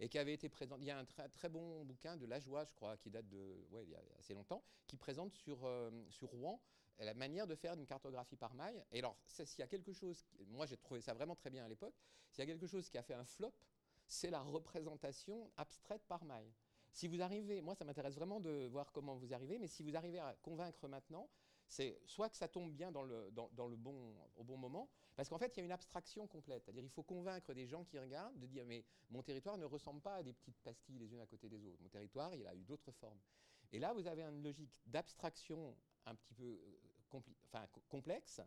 Et 0.00 0.08
qui 0.08 0.18
avaient 0.18 0.34
été 0.34 0.48
présentes. 0.48 0.78
Il 0.80 0.86
y 0.86 0.90
a 0.90 0.98
un 0.98 1.04
très, 1.04 1.48
bon 1.48 1.84
bouquin 1.84 2.16
de 2.16 2.26
Lajoie, 2.26 2.64
je 2.64 2.72
crois, 2.72 2.96
qui 2.96 3.10
date 3.10 3.28
de, 3.28 3.66
ouais, 3.70 3.84
il 3.84 3.90
y 3.90 3.94
a 3.94 4.00
assez 4.18 4.34
longtemps, 4.34 4.64
qui 4.86 4.96
présente 4.96 5.32
sur, 5.34 5.68
sur 6.10 6.28
Rouen 6.30 6.60
la 6.98 7.14
manière 7.14 7.46
de 7.46 7.54
faire 7.54 7.74
une 7.74 7.86
cartographie 7.86 8.36
par 8.36 8.54
maille. 8.54 8.82
Et 8.92 9.00
alors, 9.00 9.16
s'il 9.26 9.58
y 9.58 9.62
a 9.62 9.66
quelque 9.66 9.92
chose, 9.92 10.24
moi 10.46 10.66
j'ai 10.66 10.76
trouvé 10.76 11.00
ça 11.00 11.12
vraiment 11.12 11.34
très 11.34 11.50
bien 11.50 11.64
à 11.64 11.68
l'époque, 11.68 11.94
s'il 12.30 12.40
y 12.40 12.42
a 12.42 12.46
quelque 12.46 12.66
chose 12.66 12.88
qui 12.88 12.98
a 12.98 13.02
fait 13.02 13.14
un 13.14 13.24
flop, 13.24 13.52
c'est 14.06 14.30
la 14.30 14.40
représentation 14.40 15.50
abstraite 15.56 16.04
par 16.06 16.24
maille. 16.24 16.52
Si 16.94 17.08
vous 17.08 17.20
arrivez, 17.20 17.60
moi 17.60 17.74
ça 17.74 17.84
m'intéresse 17.84 18.14
vraiment 18.14 18.38
de 18.38 18.66
voir 18.66 18.92
comment 18.92 19.16
vous 19.16 19.34
arrivez, 19.34 19.58
mais 19.58 19.66
si 19.66 19.82
vous 19.82 19.96
arrivez 19.96 20.20
à 20.20 20.32
convaincre 20.42 20.86
maintenant, 20.86 21.28
c'est 21.66 22.00
soit 22.06 22.28
que 22.30 22.36
ça 22.36 22.46
tombe 22.46 22.72
bien 22.72 22.92
dans 22.92 23.02
le, 23.02 23.30
bon, 23.32 24.14
au 24.36 24.44
bon 24.44 24.56
moment, 24.56 24.88
parce 25.16 25.28
qu'en 25.28 25.38
fait 25.38 25.56
il 25.56 25.58
y 25.58 25.62
a 25.62 25.64
une 25.64 25.72
abstraction 25.72 26.28
complète, 26.28 26.62
c'est-à-dire 26.64 26.84
il 26.84 26.90
faut 26.90 27.02
convaincre 27.02 27.52
des 27.52 27.66
gens 27.66 27.84
qui 27.84 27.98
regardent 27.98 28.38
de 28.38 28.46
dire 28.46 28.64
mais 28.64 28.84
mon 29.10 29.24
territoire 29.24 29.58
ne 29.58 29.64
ressemble 29.64 30.00
pas 30.00 30.16
à 30.16 30.22
des 30.22 30.32
petites 30.32 30.60
pastilles 30.62 30.98
les 30.98 31.12
unes 31.12 31.20
à 31.20 31.26
côté 31.26 31.48
des 31.48 31.66
autres, 31.66 31.82
mon 31.82 31.88
territoire 31.88 32.32
il 32.32 32.46
a 32.46 32.54
eu 32.54 32.62
d'autres 32.62 32.92
formes. 32.92 33.20
Et 33.72 33.80
là 33.80 33.92
vous 33.92 34.06
avez 34.06 34.22
une 34.22 34.44
logique 34.44 34.70
d'abstraction 34.86 35.76
un 36.06 36.14
petit 36.14 36.34
peu 36.34 36.44
euh, 36.44 37.66
complexe 37.88 38.40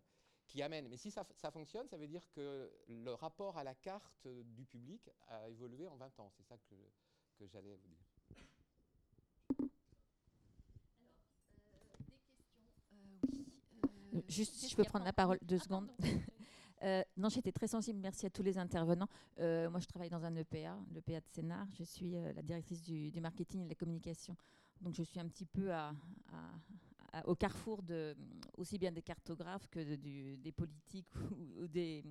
qui 0.48 0.62
amène. 0.62 0.88
Mais 0.88 0.98
si 0.98 1.12
ça, 1.12 1.26
fonctionne, 1.52 1.88
ça 1.90 1.98
veut 1.98 2.08
dire 2.08 2.30
que 2.32 2.72
le 2.88 3.14
rapport 3.14 3.58
à 3.58 3.64
la 3.66 3.76
carte 3.76 4.28
du 4.28 4.66
public 4.66 5.10
a 5.28 5.50
évolué 5.50 5.88
en 5.88 5.98
20 5.98 6.20
ans. 6.22 6.32
C'est 6.38 6.44
ça 6.44 6.58
que, 6.58 6.76
que 7.38 7.46
j'allais 7.46 7.76
vous 7.76 7.88
dire. 7.90 8.06
Euh, 13.74 14.16
juste 14.28 14.56
si 14.56 14.70
je 14.70 14.76
peux 14.76 14.84
prendre 14.84 15.06
la 15.06 15.14
parole 15.14 15.40
deux 15.42 15.60
secondes. 15.60 15.90
Euh, 16.84 17.02
non, 17.18 17.28
j'étais 17.28 17.52
très 17.52 17.68
sensible. 17.68 17.98
Merci 18.00 18.28
à 18.28 18.30
tous 18.30 18.44
les 18.44 18.60
intervenants. 18.60 19.10
moi, 19.40 19.80
je 19.80 19.88
travaille 19.88 20.12
dans 20.12 20.24
un 20.24 20.36
EPA, 20.36 20.78
l'EPA 20.94 21.22
de 21.22 21.26
Sénart. 21.32 21.66
Je 21.74 21.84
suis 21.84 22.12
la 22.12 22.44
directrice 22.44 22.84
du, 22.84 23.10
du, 23.10 23.20
marketing 23.20 23.62
et 23.62 23.64
de 23.64 23.70
la 23.70 23.76
communication. 23.76 24.38
Donc, 24.80 24.94
je 24.94 25.02
suis 25.02 25.20
un 25.20 25.28
petit 25.28 25.48
peu 25.48 25.74
à, 25.74 25.92
au 27.26 27.36
carrefour 27.36 27.82
de, 27.84 28.16
aussi 28.58 28.78
bien 28.78 28.92
des 28.92 29.02
cartographes 29.02 29.68
que 29.68 29.96
des 30.36 30.52
politiques 30.52 31.14
ou, 31.58 31.68
des, 31.68 32.04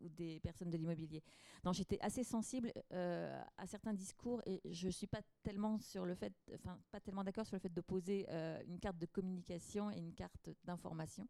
ou, 0.00 0.08
des, 0.08 0.40
personnes 0.40 0.70
de 0.70 0.76
l'immobilier. 0.76 1.22
Donc 1.64 1.74
j'étais 1.74 1.98
assez 2.00 2.24
sensible 2.24 2.72
euh, 2.92 3.42
à 3.56 3.66
certains 3.66 3.94
discours 3.94 4.42
et 4.46 4.60
je 4.64 4.88
suis 4.88 5.06
pas 5.06 5.20
tellement 5.42 5.78
sur 5.78 6.04
le 6.04 6.14
fait, 6.14 6.32
enfin 6.54 6.78
pas 6.90 7.00
tellement 7.00 7.24
d'accord 7.24 7.46
sur 7.46 7.56
le 7.56 7.60
fait 7.60 7.72
d'opposer 7.72 8.26
euh, 8.30 8.60
une 8.66 8.78
carte 8.78 8.98
de 8.98 9.06
communication 9.06 9.90
et 9.90 9.98
une 9.98 10.14
carte 10.14 10.50
d'information. 10.64 11.28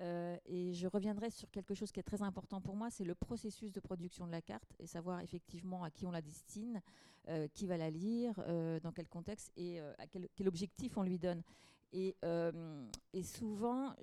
Euh, 0.00 0.36
et 0.46 0.72
je 0.72 0.86
reviendrai 0.86 1.30
sur 1.30 1.50
quelque 1.50 1.74
chose 1.74 1.90
qui 1.90 2.00
est 2.00 2.04
très 2.04 2.22
important 2.22 2.60
pour 2.60 2.76
moi, 2.76 2.90
c'est 2.90 3.04
le 3.04 3.14
processus 3.14 3.72
de 3.72 3.80
production 3.80 4.26
de 4.26 4.32
la 4.32 4.42
carte 4.42 4.74
et 4.78 4.86
savoir 4.86 5.20
effectivement 5.20 5.82
à 5.82 5.90
qui 5.90 6.06
on 6.06 6.10
la 6.10 6.22
destine, 6.22 6.80
qui 7.52 7.66
va 7.66 7.76
la 7.76 7.90
lire, 7.90 8.42
dans 8.82 8.90
quel 8.90 9.06
contexte 9.06 9.52
et 9.54 9.80
à 9.80 10.06
quel, 10.06 10.48
objectif 10.48 10.96
on 10.96 11.02
lui 11.02 11.18
donne. 11.18 11.42
Euh, 11.94 12.86
et, 13.12 13.22
souvent, 13.22 13.94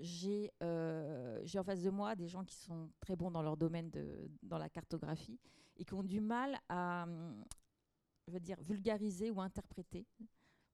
euh, 0.64 1.42
j'ai 1.44 1.60
en 1.60 1.64
face 1.64 1.84
de 1.84 1.90
moi 1.90 2.16
des 2.16 2.28
gens 2.28 2.44
qui 2.44 2.56
sont 2.56 2.90
très 3.00 3.16
bons 3.16 3.32
dans 3.32 3.44
leur 3.44 3.58
domaine, 3.58 3.90
de, 3.92 4.30
dans 4.42 4.58
la 4.58 4.70
cartographie, 4.70 5.40
et 5.78 5.86
qui 5.86 5.94
ont 5.94 6.04
du 6.04 6.20
mal 6.20 6.58
à, 6.70 7.06
je 8.28 8.34
veux 8.34 8.40
dire, 8.40 8.58
vulgariser 8.62 9.30
ou 9.30 9.42
interpréter. 9.42 10.06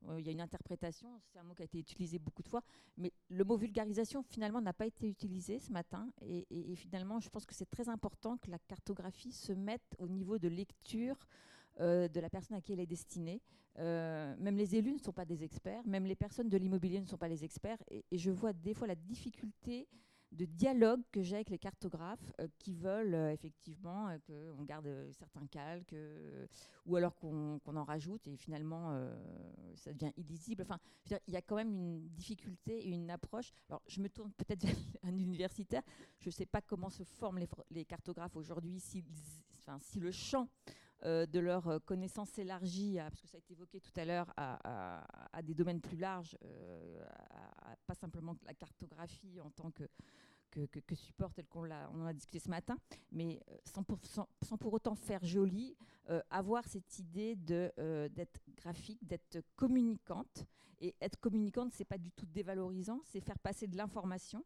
Euh, 0.10 0.20
il 0.20 0.26
y 0.26 0.30
a 0.30 0.32
une 0.32 0.42
interprétation, 0.42 1.10
c'est 1.32 1.40
un 1.40 1.44
mot 1.44 1.54
qui 1.54 1.62
a 1.62 1.66
été 1.66 1.78
utilisé 1.78 2.20
beaucoup 2.20 2.44
de 2.44 2.48
fois, 2.48 2.64
mais 2.98 3.14
le 3.30 3.44
mot 3.44 3.58
vulgarisation, 3.58 4.24
finalement, 4.24 4.62
n'a 4.62 4.74
pas 4.74 4.86
été 4.86 5.08
utilisé 5.08 5.60
ce 5.60 5.72
matin. 5.72 6.12
Et, 6.22 6.46
finalement, 6.76 7.20
je 7.20 7.30
pense 7.30 7.46
que 7.46 7.54
c'est 7.54 7.70
très 7.70 7.90
important 7.90 8.38
que 8.38 8.50
la 8.50 8.60
cartographie 8.60 9.32
se 9.32 9.54
mette 9.54 9.96
au 10.00 10.08
niveau 10.08 10.38
de 10.38 10.48
lecture 10.48 11.28
euh, 11.80 12.08
de 12.08 12.20
la 12.20 12.30
personne 12.30 12.58
à 12.58 12.62
qui 12.62 12.74
elle 12.74 12.80
est 12.80 12.88
destinée. 12.88 13.42
Euh, 13.80 14.36
même 14.38 14.58
les 14.58 14.76
élus 14.76 14.94
ne 14.94 15.00
sont 15.00 15.14
pas 15.14 15.26
des 15.26 15.44
experts, 15.44 15.82
même 15.86 16.06
les 16.06 16.16
personnes 16.16 16.50
de 16.50 16.58
l'immobilier 16.58 17.00
ne 17.00 17.06
sont 17.06 17.18
pas 17.18 17.30
les 17.30 17.44
experts. 17.44 17.82
Et, 17.90 18.04
je 18.12 18.32
vois 18.32 18.54
des 18.54 18.74
fois 18.74 18.88
la 18.88 18.96
difficulté 18.96 19.88
de 20.32 20.46
dialogue 20.46 21.02
que 21.12 21.22
j'ai 21.22 21.36
avec 21.36 21.50
les 21.50 21.58
cartographes 21.58 22.32
euh, 22.40 22.48
qui 22.58 22.74
veulent 22.74 23.16
effectivement 23.32 24.16
qu'on 24.26 24.64
garde 24.64 24.90
certains 25.12 25.46
calques 25.48 25.96
ou 26.86 26.96
alors 26.96 27.16
qu'on 27.16 27.60
en 27.66 27.84
rajoute 27.84 28.28
et 28.28 28.38
finalement 28.38 28.98
ça 29.76 29.94
devient 29.94 30.12
illisible. 30.18 30.62
Enfin, 30.64 30.80
il 31.28 31.34
y 31.34 31.38
a 31.38 31.42
quand 31.42 31.56
même 31.56 31.74
une 31.74 32.10
difficulté 32.10 32.88
et 32.88 32.92
une 32.92 33.10
approche. 33.10 33.52
Alors, 33.70 33.82
je 33.88 34.02
me 34.02 34.10
tourne 34.10 34.32
peut-être 34.32 34.64
vers 34.64 34.76
un 35.04 35.18
universitaire. 35.18 35.84
Je 36.20 36.30
ne 36.30 36.32
sais 36.32 36.46
pas 36.46 36.62
comment 36.62 36.90
se 36.90 37.04
forment 37.04 37.40
les, 37.70 37.86
cartographes 37.86 38.36
aujourd'hui, 38.36 38.80
si, 38.80 39.04
si 39.80 40.00
le 40.00 40.12
champ 40.12 40.48
euh, 41.04 41.26
de 41.26 41.40
leur 41.40 41.68
euh, 41.68 41.80
connaissance 41.80 42.38
élargie, 42.38 42.98
parce 42.98 43.20
que 43.20 43.28
ça 43.28 43.38
a 43.38 43.40
été 43.40 43.54
évoqué 43.54 43.80
tout 43.80 43.92
à 43.96 44.06
l'heure, 44.06 44.32
à, 44.38 45.42
des 45.42 45.56
domaines 45.56 45.82
plus 45.82 45.98
larges, 45.98 46.38
euh, 46.44 47.04
pas 47.88 47.96
simplement 47.96 48.36
la 48.46 48.54
cartographie 48.54 49.40
en 49.42 49.50
tant 49.50 49.72
que, 49.72 49.86
que, 50.52 50.96
supporte 50.96 51.34
tel 51.36 51.48
qu'on 51.48 51.66
on 51.66 52.02
en 52.02 52.06
a 52.06 52.14
discuté 52.14 52.38
ce 52.38 52.50
matin, 52.50 52.78
mais 53.12 53.40
sans 53.66 53.82
pour, 53.82 53.98
sans, 54.06 54.58
pour 54.60 54.74
autant 54.74 54.94
faire 54.94 55.24
joli, 55.24 55.76
avoir 56.30 56.68
cette 56.68 57.00
idée 57.00 57.36
d'être 57.36 58.42
graphique, 58.58 59.00
d'être 59.08 59.42
communicante. 59.56 60.46
Et 60.84 60.96
être 61.00 61.20
communicante, 61.20 61.72
c'est 61.74 61.86
pas 61.86 62.00
du 62.00 62.12
tout 62.12 62.26
dévalorisant, 62.26 63.02
c'est 63.06 63.22
faire 63.22 63.38
passer 63.40 63.68
de 63.68 63.78
l'information. 63.78 64.44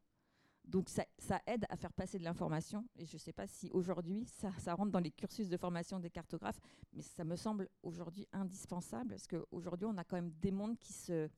Donc 0.67 0.89
ça, 0.89 1.05
aide 1.45 1.65
à 1.69 1.77
faire 1.77 1.93
passer 1.93 2.17
de 2.17 2.23
l'information. 2.23 2.87
Et 2.97 3.05
je 3.05 3.15
ne 3.15 3.19
sais 3.19 3.33
pas 3.33 3.47
si 3.47 3.69
aujourd'hui 3.71 4.25
ça, 4.25 4.73
rentre 4.73 4.91
dans 4.91 4.99
les 4.99 5.11
cursus 5.11 5.49
de 5.49 5.57
formation 5.57 5.99
des 5.99 6.09
cartographes, 6.09 6.59
mais 6.93 7.01
ça 7.01 7.23
me 7.23 7.35
semble 7.35 7.69
aujourd'hui 7.83 8.27
indispensable 8.33 9.09
parce 9.09 9.27
qu'aujourd'hui 9.27 9.85
on 9.85 9.97
a 9.97 10.03
quand 10.03 10.15
même 10.15 10.31
des 10.41 10.51
mondes 10.51 10.77
qui, 10.79 10.93
se, 10.93 11.29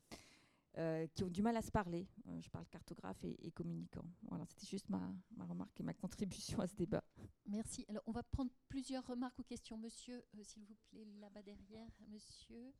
euh, 0.78 1.08
qui 1.14 1.24
ont 1.24 1.30
du 1.30 1.42
mal 1.42 1.58
à 1.58 1.62
se 1.62 1.72
parler. 1.72 2.08
Euh, 2.28 2.42
je 2.42 2.50
parle 2.50 2.66
cartographe 2.68 3.24
et, 3.24 3.52
communicant. 3.52 4.06
Voilà, 4.30 4.46
c'était 4.46 4.68
juste 4.68 4.90
ma, 4.90 5.12
ma, 5.36 5.46
remarque 5.46 5.80
et 5.80 5.84
ma 5.84 5.94
contribution 5.94 6.60
à 6.60 6.68
ce 6.68 6.76
débat. 6.76 7.04
Merci. 7.48 7.86
Alors 7.90 8.04
on 8.08 8.12
va 8.12 8.24
prendre 8.24 8.52
plusieurs 8.70 9.06
remarques 9.06 9.38
ou 9.40 9.44
questions. 9.44 9.78
Monsieur, 9.78 10.24
euh, 10.36 10.44
s'il 10.44 10.64
vous 10.66 10.78
plaît, 10.90 11.06
là-bas 11.20 11.42
derrière. 11.42 11.90
Monsieur. 12.08 12.74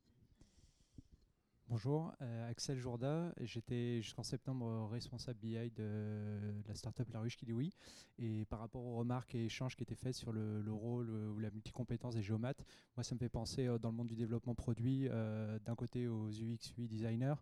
Bonjour, 1.70 2.14
euh, 2.22 2.50
Axel 2.50 2.78
Jourda. 2.78 3.30
J'étais 3.42 4.00
jusqu'en 4.00 4.22
septembre 4.22 4.88
responsable 4.90 5.38
BI 5.38 5.70
de, 5.72 6.54
la 6.66 6.74
startup 6.74 7.06
La 7.12 7.20
Ruche 7.20 7.36
qui 7.36 7.44
dit 7.44 7.52
oui. 7.52 7.74
Et 8.18 8.46
par 8.46 8.60
rapport 8.60 8.82
aux 8.82 8.96
remarques 8.96 9.34
et 9.34 9.44
échanges 9.44 9.76
qui 9.76 9.82
étaient 9.82 9.94
faits 9.94 10.14
sur 10.14 10.32
le, 10.32 10.62
rôle 10.72 11.10
euh, 11.10 11.28
ou 11.28 11.38
la 11.38 11.50
multicompétence 11.50 12.14
des 12.14 12.22
géomates, 12.22 12.64
moi 12.96 13.04
ça 13.04 13.14
me 13.14 13.18
fait 13.18 13.28
penser 13.28 13.66
euh, 13.66 13.78
dans 13.78 13.90
le 13.90 13.96
monde 13.96 14.08
du 14.08 14.16
développement 14.16 14.54
produit, 14.54 15.10
d'un 15.10 15.74
côté 15.76 16.08
aux 16.08 16.30
UX, 16.30 16.72
UI 16.78 16.88
designers 16.88 17.34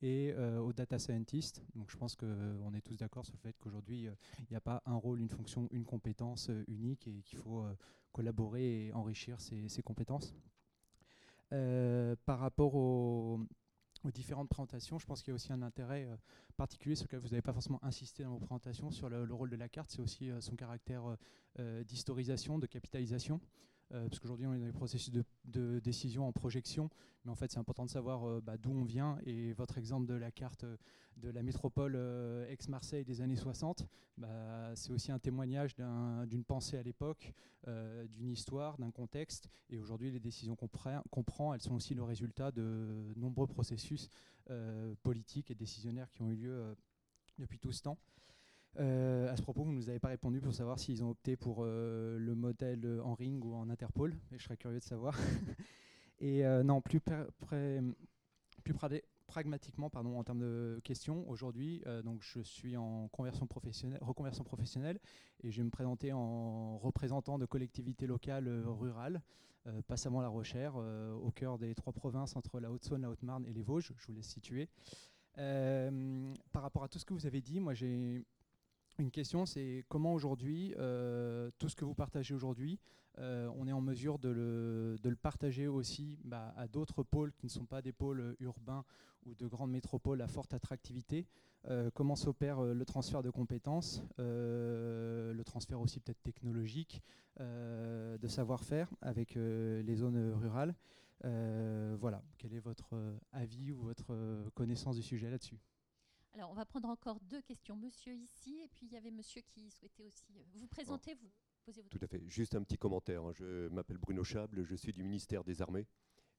et 0.00 0.32
aux 0.32 0.72
data 0.72 1.00
scientists. 1.00 1.60
Donc 1.74 1.90
je 1.90 1.96
pense 1.96 2.14
qu'on 2.14 2.74
est 2.74 2.82
tous 2.82 2.96
d'accord 2.96 3.26
sur 3.26 3.34
le 3.34 3.40
fait 3.40 3.56
qu'aujourd'hui 3.58 4.06
il 4.38 4.46
n'y 4.50 4.56
a 4.56 4.60
pas 4.60 4.80
un 4.86 4.94
rôle, 4.94 5.20
une 5.20 5.28
fonction, 5.28 5.68
une 5.72 5.84
compétence 5.84 6.50
unique 6.68 7.08
et 7.08 7.22
qu'il 7.22 7.38
faut 7.38 7.64
collaborer 8.12 8.86
et 8.86 8.92
enrichir 8.92 9.40
ces, 9.40 9.68
ces 9.68 9.82
compétences. 9.82 10.34
par 11.50 12.38
rapport 12.38 12.74
aux 12.76 13.40
aux 14.04 14.10
différentes 14.10 14.48
présentations. 14.48 14.98
Je 14.98 15.06
pense 15.06 15.22
qu'il 15.22 15.30
y 15.30 15.32
a 15.32 15.34
aussi 15.34 15.52
un 15.52 15.62
intérêt 15.62 16.04
euh, 16.04 16.16
particulier 16.56 16.94
sur 16.94 17.06
lequel 17.06 17.20
vous 17.20 17.28
n'avez 17.28 17.42
pas 17.42 17.52
forcément 17.52 17.82
insisté 17.82 18.24
dans 18.24 18.30
vos 18.30 18.38
présentations 18.38 18.90
sur 18.90 19.08
le, 19.08 19.32
rôle 19.32 19.50
de 19.50 19.56
la 19.56 19.68
carte, 19.68 19.90
c'est 19.90 20.00
aussi 20.00 20.30
euh, 20.30 20.40
son 20.40 20.56
caractère 20.56 21.16
euh, 21.58 21.84
d'historisation, 21.84 22.58
de 22.58 22.66
capitalisation. 22.66 23.40
Euh, 23.94 24.08
parce 24.08 24.20
qu'aujourd'hui 24.20 24.46
on 24.46 24.54
est 24.54 24.58
dans 24.58 24.66
les 24.66 24.72
processus 24.72 25.12
de, 25.44 25.78
décision 25.80 26.26
en 26.26 26.32
projection, 26.32 26.88
mais 27.24 27.30
en 27.30 27.34
fait 27.34 27.50
c'est 27.50 27.58
important 27.58 27.84
de 27.84 27.90
savoir 27.90 28.26
euh, 28.26 28.40
bah, 28.40 28.56
d'où 28.56 28.70
on 28.70 28.84
vient. 28.84 29.18
Et 29.26 29.52
votre 29.52 29.78
exemple 29.78 30.06
de 30.06 30.14
la 30.14 30.30
carte 30.30 30.64
euh, 30.64 30.76
de 31.18 31.28
la 31.28 31.42
métropole 31.42 31.94
ex-Marseille 32.48 33.04
des 33.04 33.20
années 33.20 33.36
60, 33.36 33.86
bah, 34.16 34.74
c'est 34.74 34.92
aussi 34.92 35.12
un 35.12 35.18
témoignage 35.18 35.76
d'une 35.76 36.42
pensée 36.42 36.78
à 36.78 36.82
l'époque, 36.82 37.34
d'une 38.08 38.30
histoire, 38.30 38.78
d'un 38.78 38.90
contexte. 38.90 39.50
Et 39.68 39.78
aujourd'hui 39.78 40.10
les 40.10 40.20
décisions 40.20 40.56
qu'on 40.56 41.22
prend, 41.22 41.52
elles 41.52 41.60
sont 41.60 41.74
aussi 41.74 41.94
le 41.94 42.02
résultat 42.02 42.50
de 42.50 43.12
nombreux 43.14 43.46
processus 43.46 44.08
politiques 45.02 45.50
et 45.50 45.54
décisionnaires 45.54 46.10
qui 46.10 46.22
ont 46.22 46.30
eu 46.30 46.36
lieu 46.36 46.74
depuis 47.38 47.58
tout 47.58 47.72
ce 47.72 47.82
temps. 47.82 47.98
Euh, 48.80 49.30
à 49.30 49.36
ce 49.36 49.42
propos, 49.42 49.64
vous 49.64 49.72
ne 49.72 49.76
nous 49.76 49.90
avez 49.90 49.98
pas 49.98 50.08
répondu 50.08 50.40
pour 50.40 50.54
savoir 50.54 50.78
s'ils 50.78 51.04
ont 51.04 51.10
opté 51.10 51.36
pour 51.36 51.58
euh, 51.60 52.18
le 52.18 52.34
modèle 52.34 53.00
en 53.04 53.14
ring 53.14 53.44
ou 53.44 53.54
en 53.54 53.68
Interpol, 53.68 54.14
et 54.32 54.38
je 54.38 54.44
serais 54.44 54.56
curieux 54.56 54.78
de 54.78 54.84
savoir. 54.84 55.14
et 56.20 56.46
euh, 56.46 56.62
non, 56.62 56.80
plus, 56.80 57.00
pragmatiquement, 59.26 59.90
pardon, 59.90 60.18
en 60.18 60.24
termes 60.24 60.40
de 60.40 60.80
questions, 60.84 61.28
aujourd'hui, 61.28 61.82
je 62.20 62.40
suis 62.40 62.76
en 62.76 63.08
reconversion 63.08 63.46
professionnelle 64.44 65.00
et 65.42 65.50
je 65.50 65.58
vais 65.58 65.64
me 65.64 65.70
présenter 65.70 66.12
en 66.12 66.78
représentant 66.78 67.38
de 67.38 67.46
collectivités 67.46 68.06
locales 68.06 68.48
rurales, 68.66 69.22
passamment 69.86 70.20
la 70.20 70.28
Rochère, 70.28 70.76
au 70.76 71.30
cœur 71.30 71.58
des 71.58 71.74
trois 71.74 71.92
provinces 71.92 72.36
entre 72.36 72.60
la 72.60 72.70
Haute-Saône, 72.70 73.02
la 73.02 73.10
Haute-Marne 73.10 73.44
et 73.46 73.52
les 73.52 73.62
Vosges. 73.62 73.92
Je 73.96 74.06
vous 74.06 74.12
laisse 74.12 74.28
situer. 74.28 74.68
par 75.34 76.62
rapport 76.62 76.84
à 76.84 76.88
tout 76.88 76.98
ce 76.98 77.04
que 77.04 77.14
vous 77.14 77.26
avez 77.26 77.40
dit, 77.40 77.58
moi 77.58 77.74
j'ai 77.74 78.22
une 78.98 79.10
question, 79.10 79.46
c'est 79.46 79.84
comment 79.88 80.14
aujourd'hui, 80.14 80.74
euh, 80.78 81.50
tout 81.58 81.68
ce 81.68 81.76
que 81.76 81.84
vous 81.84 81.94
partagez 81.94 82.34
aujourd'hui, 82.34 82.78
euh, 83.18 83.50
on 83.56 83.66
est 83.66 83.72
en 83.72 83.80
mesure 83.80 84.18
de 84.18 84.28
le, 84.28 85.16
partager 85.16 85.68
aussi 85.68 86.18
bah, 86.24 86.54
à 86.56 86.68
d'autres 86.68 87.02
pôles 87.02 87.32
qui 87.32 87.46
ne 87.46 87.50
sont 87.50 87.66
pas 87.66 87.82
des 87.82 87.92
pôles 87.92 88.36
urbains 88.40 88.84
ou 89.24 89.34
de 89.34 89.46
grandes 89.46 89.70
métropoles 89.70 90.20
à 90.20 90.28
forte 90.28 90.52
attractivité. 90.54 91.26
Euh, 91.68 91.90
comment 91.94 92.16
s'opère 92.16 92.60
le 92.62 92.84
transfert 92.84 93.22
de 93.22 93.30
compétences, 93.30 94.02
le 94.18 95.42
transfert 95.44 95.80
aussi 95.80 96.00
peut-être 96.00 96.22
technologique, 96.22 97.02
de 97.38 98.28
savoir-faire 98.28 98.90
avec 99.00 99.34
les 99.36 99.94
zones 99.94 100.32
rurales. 100.32 100.74
voilà, 101.22 102.22
quel 102.38 102.52
est 102.54 102.60
votre 102.60 102.94
avis 103.32 103.72
ou 103.72 103.80
votre 103.80 104.50
connaissance 104.54 104.96
du 104.96 105.02
sujet 105.02 105.30
là-dessus? 105.30 105.60
Alors, 106.34 106.50
on 106.50 106.54
va 106.54 106.64
prendre 106.64 106.88
encore 106.88 107.20
deux 107.20 107.42
questions. 107.42 107.76
Monsieur 107.76 108.14
ici, 108.14 108.60
et 108.64 108.68
puis 108.68 108.86
il 108.86 108.92
y 108.92 108.96
avait 108.96 109.10
monsieur 109.10 109.42
qui 109.42 109.70
souhaitait 109.70 110.04
aussi 110.04 110.38
euh, 110.38 110.42
vous 110.54 110.66
présenter, 110.66 111.14
vous 111.14 111.30
poser 111.62 111.82
votre 111.82 111.98
Tout 111.98 112.04
à 112.04 112.08
fait. 112.08 112.26
Juste 112.26 112.54
un 112.54 112.62
petit 112.62 112.78
commentaire. 112.78 113.22
Hein. 113.22 113.32
Je 113.32 113.68
m'appelle 113.68 113.98
Bruno 113.98 114.24
Chable, 114.24 114.64
je 114.64 114.74
suis 114.74 114.92
du 114.92 115.02
ministère 115.02 115.44
des 115.44 115.60
Armées 115.60 115.86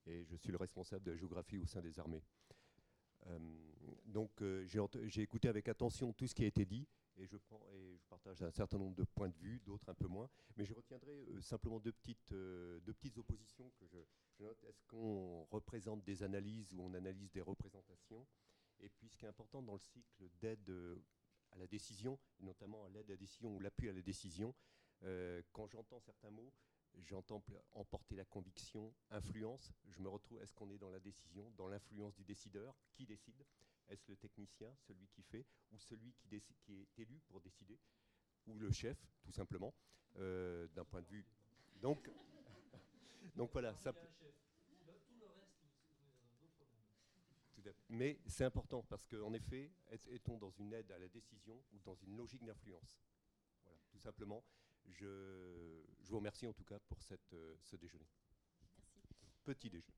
et 0.05 0.25
je 0.25 0.35
suis 0.35 0.51
le 0.51 0.57
responsable 0.57 1.05
de 1.05 1.11
la 1.11 1.17
géographie 1.17 1.57
au 1.57 1.65
sein 1.65 1.81
des 1.81 1.99
armées. 1.99 2.23
Euh, 3.27 3.39
donc, 4.05 4.41
euh, 4.41 4.65
j'ai 4.65 5.21
écouté 5.21 5.47
avec 5.47 5.67
attention 5.67 6.11
tout 6.11 6.27
ce 6.27 6.33
qui 6.33 6.43
a 6.43 6.47
été 6.47 6.65
dit 6.65 6.87
et 7.15 7.27
je, 7.27 7.37
prends, 7.37 7.61
et 7.71 7.95
je 7.95 8.05
partage 8.07 8.41
un 8.41 8.51
certain 8.51 8.79
nombre 8.79 8.95
de 8.95 9.03
points 9.03 9.29
de 9.29 9.37
vue, 9.37 9.59
d'autres 9.59 9.87
un 9.87 9.93
peu 9.93 10.07
moins. 10.07 10.27
Mais 10.57 10.65
je 10.65 10.73
retiendrai 10.73 11.27
simplement 11.41 11.79
deux 11.79 11.93
petites, 11.93 12.33
deux 12.33 12.93
petites 12.93 13.17
oppositions 13.19 13.71
que 13.79 13.85
je, 13.85 13.99
je 14.39 14.43
note. 14.43 14.61
Est-ce 14.63 14.83
qu'on 14.87 15.43
représente 15.51 16.03
des 16.03 16.23
analyses 16.23 16.73
ou 16.73 16.81
on 16.81 16.93
analyse 16.95 17.31
des 17.31 17.41
représentations? 17.41 18.25
Et 18.83 18.89
puis 18.89 19.09
ce 19.09 19.17
qui 19.17 19.25
est 19.25 19.29
important 19.29 19.61
dans 19.61 19.73
le 19.73 19.79
cycle 19.79 20.29
d'aide 20.41 20.69
euh, 20.69 21.01
à 21.51 21.57
la 21.57 21.67
décision, 21.67 22.19
notamment 22.39 22.83
à 22.83 22.89
l'aide 22.89 23.09
à 23.09 23.13
la 23.13 23.17
décision 23.17 23.55
ou 23.55 23.59
l'appui 23.59 23.89
à 23.89 23.93
la 23.93 24.01
décision, 24.01 24.53
euh, 25.03 25.41
quand 25.51 25.67
j'entends 25.67 25.99
certains 25.99 26.29
mots, 26.29 26.53
j'entends 27.05 27.43
emporter 27.71 28.15
la 28.15 28.25
conviction, 28.25 28.93
influence, 29.09 29.71
je 29.87 29.99
me 29.99 30.09
retrouve, 30.09 30.41
est-ce 30.41 30.53
qu'on 30.53 30.69
est 30.69 30.77
dans 30.77 30.91
la 30.91 30.99
décision, 30.99 31.49
dans 31.57 31.67
l'influence 31.67 32.13
du 32.15 32.23
décideur? 32.23 32.75
Qui 32.91 33.05
décide? 33.05 33.43
Est-ce 33.89 34.03
le 34.07 34.15
technicien, 34.15 34.73
celui 34.87 35.07
qui 35.07 35.23
fait, 35.23 35.45
ou 35.71 35.79
celui 35.79 36.13
qui, 36.13 36.41
qui, 36.61 36.73
est 36.81 36.99
élu 36.99 37.19
pour 37.27 37.41
décider? 37.41 37.79
Ou 38.47 38.59
le 38.59 38.71
chef, 38.71 38.97
tout 39.23 39.31
simplement, 39.31 39.73
euh, 40.17 40.67
d'un 40.69 40.85
point 40.85 41.01
de 41.01 41.07
vue... 41.07 41.25
Donc, 41.75 42.09
donc 43.35 43.51
voilà, 43.51 43.75
ça... 43.77 43.93
Mais 47.89 48.19
c'est 48.27 48.43
important 48.43 48.83
parce 48.83 49.05
qu'en 49.05 49.33
effet, 49.33 49.71
est-on 49.89 50.37
dans 50.37 50.51
une 50.51 50.73
aide 50.73 50.91
à 50.91 50.99
la 50.99 51.07
décision 51.07 51.61
ou 51.73 51.79
dans 51.79 51.95
une 51.95 52.15
logique 52.15 52.43
d'influence? 52.43 52.99
Voilà, 53.63 53.79
tout 53.89 53.99
simplement. 53.99 54.43
Je, 54.85 55.81
je, 56.01 56.09
vous 56.09 56.17
remercie 56.17 56.45
en 56.45 56.53
tout 56.53 56.65
cas 56.65 56.79
pour 56.89 57.01
cette, 57.01 57.33
euh, 57.33 57.55
ce 57.61 57.77
déjeuner. 57.77 58.07
Merci. 58.59 58.99
Petit 59.45 59.69
déjeuner. 59.69 59.97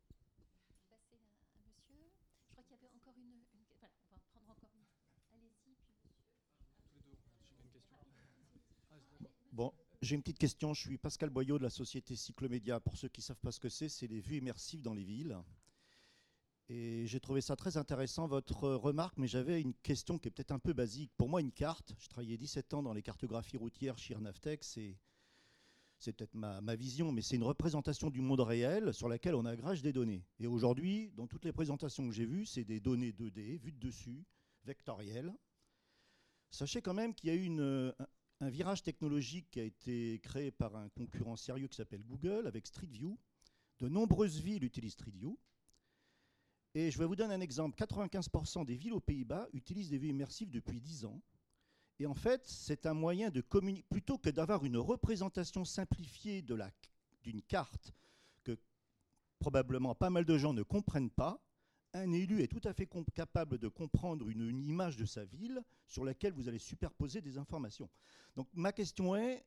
Passer 0.90 1.16
à, 1.16 1.60
à, 1.60 1.64
monsieur. 1.66 2.12
Je 2.46 2.52
crois 2.52 2.64
qu'il 2.64 2.74
y 2.74 2.76
avait 2.76 2.94
encore 2.94 3.18
une, 3.18 3.44
une, 3.54 3.66
Voilà, 3.80 3.96
on 4.04 4.10
va 4.10 4.20
prendre 4.32 4.50
encore 4.52 4.70
une. 4.76 4.86
Allez-y, 5.34 5.76
puis 5.82 5.96
monsieur. 5.98 6.22
Tous 6.84 6.94
les 6.94 7.02
deux, 7.02 7.18
j'ai 7.42 7.56
une 7.64 7.72
question. 7.72 7.98
Ah, 8.92 8.96
bon, 9.52 9.74
j'ai 10.02 10.16
une 10.16 10.22
petite 10.22 10.38
question. 10.38 10.74
Je 10.74 10.82
suis 10.82 10.98
Pascal 10.98 11.32
Boyot 11.32 11.58
de 11.58 11.64
la 11.64 11.72
société 11.72 12.16
Cyclomédia. 12.16 12.80
Pour 12.80 12.98
ceux 12.98 13.10
qui 13.10 13.22
ne 13.22 13.26
savent 13.26 13.42
pas 13.42 13.52
ce 13.52 13.60
que 13.60 13.70
c'est, 13.70 13.90
c'est 13.90 14.08
les 14.08 14.20
vues 14.20 14.38
immersives 14.38 14.84
dans 14.84 14.94
les 14.94 15.04
villes. 15.04 15.36
Et 16.68 17.06
j'ai 17.06 17.20
trouvé 17.20 17.42
ça 17.42 17.56
très 17.56 17.78
intéressant, 17.78 18.26
votre 18.26 18.70
remarque, 18.70 19.18
mais 19.18 19.28
j'avais 19.28 19.62
une 19.62 19.76
question 19.76 20.18
qui 20.18 20.30
est 20.30 20.32
peut-être 20.32 20.52
un 20.52 20.60
peu 20.60 20.74
basique. 20.74 21.12
Pour 21.16 21.30
moi, 21.30 21.40
une 21.42 21.52
carte, 21.52 21.94
j'ai 22.00 22.08
travaillé 22.08 22.38
17 22.38 22.74
ans 22.74 22.82
dans 22.82 22.94
les 22.94 23.04
cartographies 23.04 23.58
routières 23.58 24.00
chez 24.00 24.14
Irnavtech, 24.14 24.64
c'est, 24.64 24.98
c'est 26.00 26.14
peut-être 26.14 26.34
ma, 26.34 26.62
ma, 26.62 26.76
vision, 26.76 27.12
mais 27.12 27.22
c'est 27.22 27.36
une 27.36 27.44
représentation 27.44 28.10
du 28.10 28.22
monde 28.22 28.40
réel 28.40 28.96
sur 28.96 29.08
laquelle 29.08 29.36
on 29.36 29.46
agrège 29.46 29.84
des 29.84 29.94
données. 29.94 30.26
Et 30.40 30.48
aujourd'hui, 30.48 31.12
dans 31.16 31.28
toutes 31.28 31.46
les 31.46 31.54
présentations 31.54 32.08
que 32.08 32.14
j'ai 32.14 32.26
vues, 32.26 32.48
c'est 32.48 32.64
des 32.64 32.80
données 32.80 33.12
2D, 33.12 33.60
vues 33.60 33.72
de 33.72 33.80
dessus, 33.80 34.26
vectorielles. 34.64 35.34
Sachez 36.50 36.82
quand 36.82 36.96
même 36.96 37.14
qu'il 37.14 37.30
y 37.30 37.32
a 37.32 37.36
eu 37.36 37.50
un 38.40 38.50
virage 38.50 38.82
technologique 38.82 39.52
qui 39.52 39.60
a 39.60 39.64
été 39.64 40.20
créé 40.24 40.50
par 40.50 40.76
un 40.76 40.90
concurrent 40.90 41.36
sérieux 41.36 41.68
qui 41.68 41.76
s'appelle 41.76 42.04
Google 42.04 42.48
avec 42.48 42.66
Street 42.66 42.88
View. 42.88 43.20
De 43.80 43.88
nombreuses 43.88 44.40
villes 44.40 44.64
utilisent 44.64 44.94
Street 44.94 45.12
View. 45.12 45.38
Et 46.76 46.92
je 46.92 47.00
vais 47.00 47.06
vous 47.06 47.16
donner 47.16 47.34
un 47.34 47.42
exemple. 47.42 47.82
95% 47.82 48.66
des 48.66 48.76
villes 48.76 48.94
aux 48.94 49.00
Pays-Bas 49.00 49.48
utilisent 49.54 49.90
des 49.90 49.98
vues 49.98 50.10
immersives 50.10 50.52
depuis 50.52 50.82
10 50.82 51.06
ans. 51.06 51.22
Et 52.00 52.06
en 52.06 52.14
fait, 52.14 52.42
c'est 52.46 52.86
un 52.86 52.94
moyen 52.94 53.30
de 53.30 53.40
communiquer, 53.40 53.88
plutôt 53.90 54.18
que 54.18 54.30
d'avoir 54.30 54.66
une 54.66 54.78
représentation 54.78 55.64
simplifiée 55.64 56.42
d'une 56.42 57.42
carte 57.44 57.94
que 58.44 58.58
probablement 59.40 59.96
pas 59.96 60.10
mal 60.10 60.26
de 60.26 60.38
gens 60.38 60.54
ne 60.54 60.64
comprennent 60.64 61.10
pas, 61.10 61.42
un 61.94 62.12
élu 62.12 62.42
est 62.42 62.48
tout 62.50 62.68
à 62.68 62.74
fait 62.74 62.90
capable 63.14 63.58
de 63.58 63.70
comprendre 63.70 64.28
une, 64.28 64.50
une, 64.50 64.66
image 64.66 64.98
de 64.98 65.06
sa 65.06 65.24
ville 65.24 65.64
sur 65.88 66.04
laquelle 66.04 66.34
vous 66.34 66.50
allez 66.50 66.60
superposer 66.60 67.22
des 67.22 67.38
informations. 67.38 67.90
Donc 68.36 68.50
ma 68.54 68.74
question 68.74 69.16
est, 69.16 69.46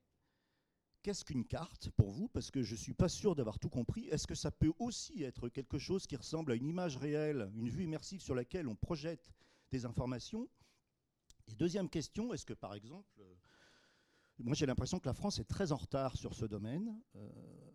qu'est-ce 1.02 1.24
qu'une 1.24 1.44
carte 1.44 1.90
pour 1.90 2.10
vous? 2.10 2.28
Parce 2.28 2.50
que 2.50 2.62
je 2.62 2.72
ne 2.72 2.78
suis 2.78 2.94
pas 2.94 3.08
sûr 3.08 3.34
d'avoir 3.34 3.58
tout 3.58 3.68
compris. 3.68 4.06
Est-ce 4.08 4.26
que 4.26 4.34
ça 4.34 4.50
peut 4.50 4.72
aussi 4.78 5.22
être 5.22 5.48
quelque 5.48 5.78
chose 5.78 6.06
qui 6.06 6.16
ressemble 6.16 6.52
à 6.52 6.54
une 6.54 6.66
image 6.66 6.96
réelle, 6.96 7.50
une 7.54 7.68
vue 7.68 7.84
immersive 7.84 8.20
sur 8.20 8.34
laquelle 8.34 8.68
on 8.68 8.76
projette 8.76 9.32
des 9.70 9.84
informations? 9.84 10.48
Et 11.48 11.54
deuxième 11.54 11.88
question, 11.88 12.32
est-ce 12.34 12.44
que 12.44 12.54
par 12.54 12.74
exemple, 12.74 13.08
euh, 13.20 13.34
moi 14.38 14.54
j'ai 14.54 14.66
l'impression 14.66 14.98
que 14.98 15.06
la 15.06 15.14
France 15.14 15.38
est 15.38 15.48
très 15.48 15.72
en 15.72 15.76
retard 15.76 16.16
sur 16.16 16.34
ce 16.34 16.44
domaine. 16.44 17.00
Euh, 17.16 17.30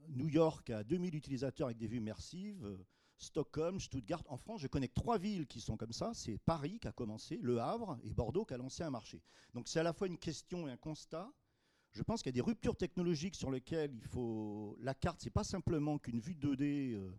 New 0.09 0.27
York 0.27 0.69
a 0.69 0.83
2000 0.83 1.15
utilisateurs 1.15 1.67
avec 1.67 1.77
des 1.77 1.87
vues 1.87 1.97
immersives. 1.97 2.63
Euh, 2.65 2.85
Stockholm, 3.17 3.79
Stuttgart. 3.79 4.23
En 4.27 4.37
France, 4.37 4.61
je 4.61 4.67
connais 4.67 4.87
trois 4.87 5.17
villes 5.17 5.47
qui 5.47 5.61
sont 5.61 5.77
comme 5.77 5.93
ça. 5.93 6.11
C'est 6.13 6.37
Paris 6.39 6.79
qui 6.79 6.87
a 6.87 6.91
commencé, 6.91 7.37
Le 7.41 7.59
Havre 7.59 7.97
et 8.03 8.13
Bordeaux 8.13 8.43
qui 8.45 8.53
a 8.53 8.57
lancé 8.57 8.83
un 8.83 8.89
marché. 8.89 9.21
Donc 9.53 9.67
c'est 9.67 9.79
à 9.79 9.83
la 9.83 9.93
fois 9.93 10.07
une 10.07 10.17
question 10.17 10.67
et 10.67 10.71
un 10.71 10.77
constat. 10.77 11.31
Je 11.93 12.01
pense 12.01 12.23
qu'il 12.23 12.31
y 12.31 12.33
a 12.33 12.39
des 12.41 12.41
ruptures 12.41 12.75
technologiques 12.75 13.35
sur 13.35 13.51
lesquelles 13.51 13.93
il 13.93 14.03
faut. 14.07 14.75
La 14.81 14.95
carte, 14.95 15.21
c'est 15.21 15.29
pas 15.29 15.43
simplement 15.43 15.99
qu'une 15.99 16.19
vue 16.19 16.33
2D, 16.33 16.93
euh, 16.93 17.11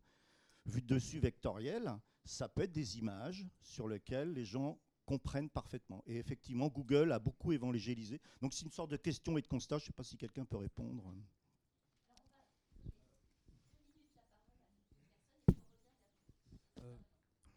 vue 0.66 0.82
de 0.82 0.94
dessus 0.94 1.20
vectorielle. 1.20 1.92
Ça 2.24 2.48
peut 2.48 2.62
être 2.62 2.72
des 2.72 2.98
images 2.98 3.46
sur 3.62 3.86
lesquelles 3.86 4.32
les 4.32 4.44
gens 4.44 4.80
comprennent 5.06 5.50
parfaitement. 5.50 6.02
Et 6.06 6.16
effectivement, 6.16 6.68
Google 6.68 7.12
a 7.12 7.20
beaucoup 7.20 7.52
évangélisé. 7.52 8.20
Donc 8.40 8.52
c'est 8.52 8.64
une 8.64 8.72
sorte 8.72 8.90
de 8.90 8.96
question 8.96 9.38
et 9.38 9.42
de 9.42 9.46
constat. 9.46 9.78
Je 9.78 9.84
ne 9.84 9.86
sais 9.86 9.92
pas 9.92 10.02
si 10.02 10.16
quelqu'un 10.16 10.44
peut 10.44 10.56
répondre. 10.56 11.14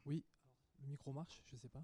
Oui, 0.06 0.24
le 0.82 0.88
micro 0.88 1.12
marche, 1.12 1.42
je 1.48 1.56
ne 1.56 1.60
sais 1.60 1.68
pas. 1.68 1.84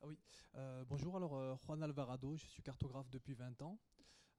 Ah 0.00 0.06
oui, 0.06 0.16
euh, 0.54 0.84
bonjour, 0.88 1.14
alors 1.16 1.34
euh, 1.34 1.54
Juan 1.66 1.82
Alvarado, 1.82 2.36
je 2.36 2.46
suis 2.46 2.62
cartographe 2.62 3.10
depuis 3.10 3.34
20 3.34 3.60
ans. 3.60 3.78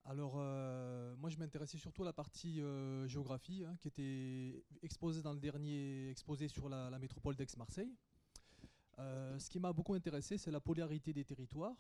Alors, 0.06 0.36
euh, 0.38 1.16
moi, 1.18 1.30
je 1.30 1.38
m'intéressais 1.38 1.78
surtout 1.78 2.04
à 2.04 2.06
la 2.06 2.14
partie 2.14 2.62
géographie, 3.08 3.64
hein, 3.66 3.76
qui 3.82 3.88
était 3.88 4.64
exposée 4.84 5.22
dans 5.22 5.34
le 5.34 5.40
dernier 5.40 6.10
exposé 6.10 6.48
sur 6.48 6.70
la, 6.70 6.98
métropole 7.00 7.36
d'Aix-Marseille. 7.36 7.92
ce 8.98 9.50
qui 9.50 9.60
m'a 9.60 9.74
beaucoup 9.74 9.96
intéressé, 9.96 10.38
c'est 10.38 10.52
la 10.52 10.60
polarité 10.60 11.12
des 11.12 11.26
territoires 11.26 11.76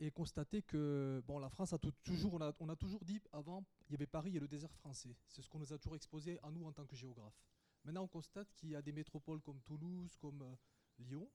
et 0.00 0.10
constater 0.10 0.62
que 0.62 1.22
bon, 1.26 1.38
la 1.38 1.48
France 1.48 1.72
a 1.72 1.78
toujours, 1.78 2.38
on 2.60 2.68
a, 2.68 2.76
toujours 2.76 3.04
dit 3.04 3.20
avant, 3.32 3.64
il 3.88 3.92
y 3.92 3.94
avait 3.94 4.06
Paris 4.06 4.36
et 4.36 4.40
le 4.40 4.48
désert 4.48 4.72
français. 4.74 5.16
C'est 5.26 5.42
ce 5.42 5.48
qu'on 5.48 5.58
nous 5.58 5.72
a 5.72 5.78
toujours 5.78 5.96
exposé 5.96 6.38
à 6.42 6.50
nous 6.50 6.64
en 6.64 6.72
tant 6.72 6.86
que 6.86 6.96
géographes. 6.96 7.40
Maintenant, 7.84 8.02
on 8.02 8.08
constate 8.08 8.52
qu'il 8.54 8.70
y 8.70 8.76
a 8.76 8.82
des 8.82 8.92
métropoles 8.92 9.40
comme 9.40 9.60
Toulouse, 9.62 10.16
comme 10.16 10.42
euh, 10.42 10.54
Lyon, 10.98 11.30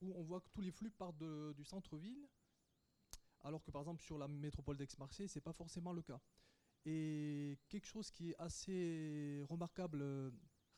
où 0.00 0.12
on 0.16 0.22
voit 0.22 0.40
que 0.40 0.48
tous 0.48 0.62
les 0.62 0.72
flux 0.72 0.90
partent 0.90 1.22
du 1.54 1.64
centre-ville, 1.64 2.26
alors 3.42 3.62
que 3.62 3.70
par 3.70 3.82
exemple 3.82 4.02
sur 4.02 4.18
la 4.18 4.28
métropole 4.28 4.76
d'Aix-Marseille, 4.76 5.28
ce 5.28 5.38
n'est 5.38 5.42
pas 5.42 5.52
forcément 5.52 5.92
le 5.92 6.02
cas. 6.02 6.20
Et 6.84 7.58
quelque 7.68 7.86
chose 7.86 8.10
qui 8.10 8.30
est 8.30 8.36
assez 8.38 9.44
remarquable 9.48 10.00
euh, 10.02 10.30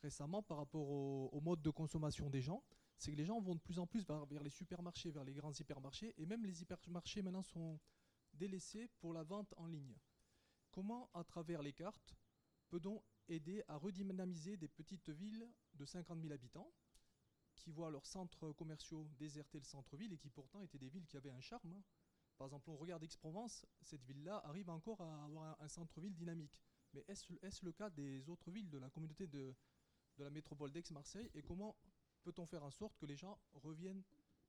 récemment 0.02 0.42
par 0.42 0.58
rapport 0.58 0.88
au, 0.88 1.40
mode 1.40 1.62
de 1.62 1.70
consommation 1.70 2.28
des 2.28 2.42
gens, 2.42 2.62
c'est 2.98 3.12
que 3.12 3.16
les 3.16 3.24
gens 3.24 3.40
vont 3.40 3.54
de 3.54 3.60
plus 3.60 3.78
en 3.78 3.86
plus 3.86 4.04
vers, 4.04 4.26
vers, 4.26 4.42
les 4.42 4.50
supermarchés, 4.50 5.10
vers 5.10 5.24
les 5.24 5.34
grands 5.34 5.52
hypermarchés, 5.52 6.14
et 6.18 6.26
même 6.26 6.44
les 6.44 6.62
hypermarchés 6.62 7.22
maintenant 7.22 7.42
sont 7.42 7.78
délaissés 8.32 8.88
pour 8.98 9.12
la 9.12 9.22
vente 9.22 9.54
en 9.56 9.66
ligne. 9.66 9.96
Comment, 10.72 11.08
à 11.14 11.22
travers 11.22 11.62
les 11.62 11.72
cartes, 11.72 12.16
peut-on 12.68 13.02
aider 13.28 13.62
à 13.68 13.76
redynamiser 13.76 14.56
des 14.56 14.68
petites 14.68 15.10
villes 15.10 15.48
de 15.74 15.84
50 15.84 16.20
000 16.20 16.32
habitants 16.32 16.72
qui 17.54 17.70
voient 17.70 17.90
leurs 17.90 18.06
centres 18.06 18.52
commerciaux 18.52 19.06
déserter 19.18 19.58
le 19.58 19.64
centre-ville 19.64 20.12
et 20.12 20.18
qui 20.18 20.30
pourtant 20.30 20.62
étaient 20.62 20.78
des 20.78 20.88
villes 20.88 21.06
qui 21.06 21.16
avaient 21.16 21.30
un 21.30 21.40
charme. 21.40 21.82
Par 22.36 22.46
exemple, 22.46 22.70
on 22.70 22.76
regarde 22.76 23.02
Aix-Provence, 23.04 23.66
cette 23.82 24.04
ville-là 24.04 24.40
arrive 24.44 24.70
encore 24.70 25.00
à 25.00 25.24
avoir 25.24 25.60
un, 25.60 25.68
centre-ville 25.68 26.14
dynamique. 26.14 26.60
Mais 26.92 27.04
est-ce 27.08 27.64
le 27.64 27.72
cas 27.72 27.90
des 27.90 28.28
autres 28.28 28.50
villes 28.50 28.68
de 28.68 28.78
la 28.78 28.90
communauté 28.90 29.26
de, 29.26 29.54
de 30.16 30.24
la 30.24 30.30
métropole 30.30 30.72
d'Aix-Marseille 30.72 31.30
Et 31.34 31.42
comment 31.42 31.76
peut-on 32.22 32.46
faire 32.46 32.64
en 32.64 32.70
sorte 32.70 32.96
que 32.96 33.06
les 33.06 33.16
gens 33.16 33.38
reviennent 33.54 34.02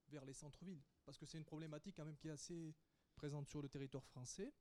vers 0.09 0.25
les 0.25 0.33
centres-villes? 0.33 0.81
Parce 1.05 1.17
que 1.17 1.25
c'est 1.25 1.37
une 1.37 1.45
problématique 1.45 1.95
quand 1.95 2.05
même 2.05 2.17
qui 2.17 2.27
est 2.27 2.31
assez 2.31 2.75
présente 3.15 3.47
sur 3.47 3.61
le 3.61 3.69
territoire 3.69 4.05
français. 4.05 4.53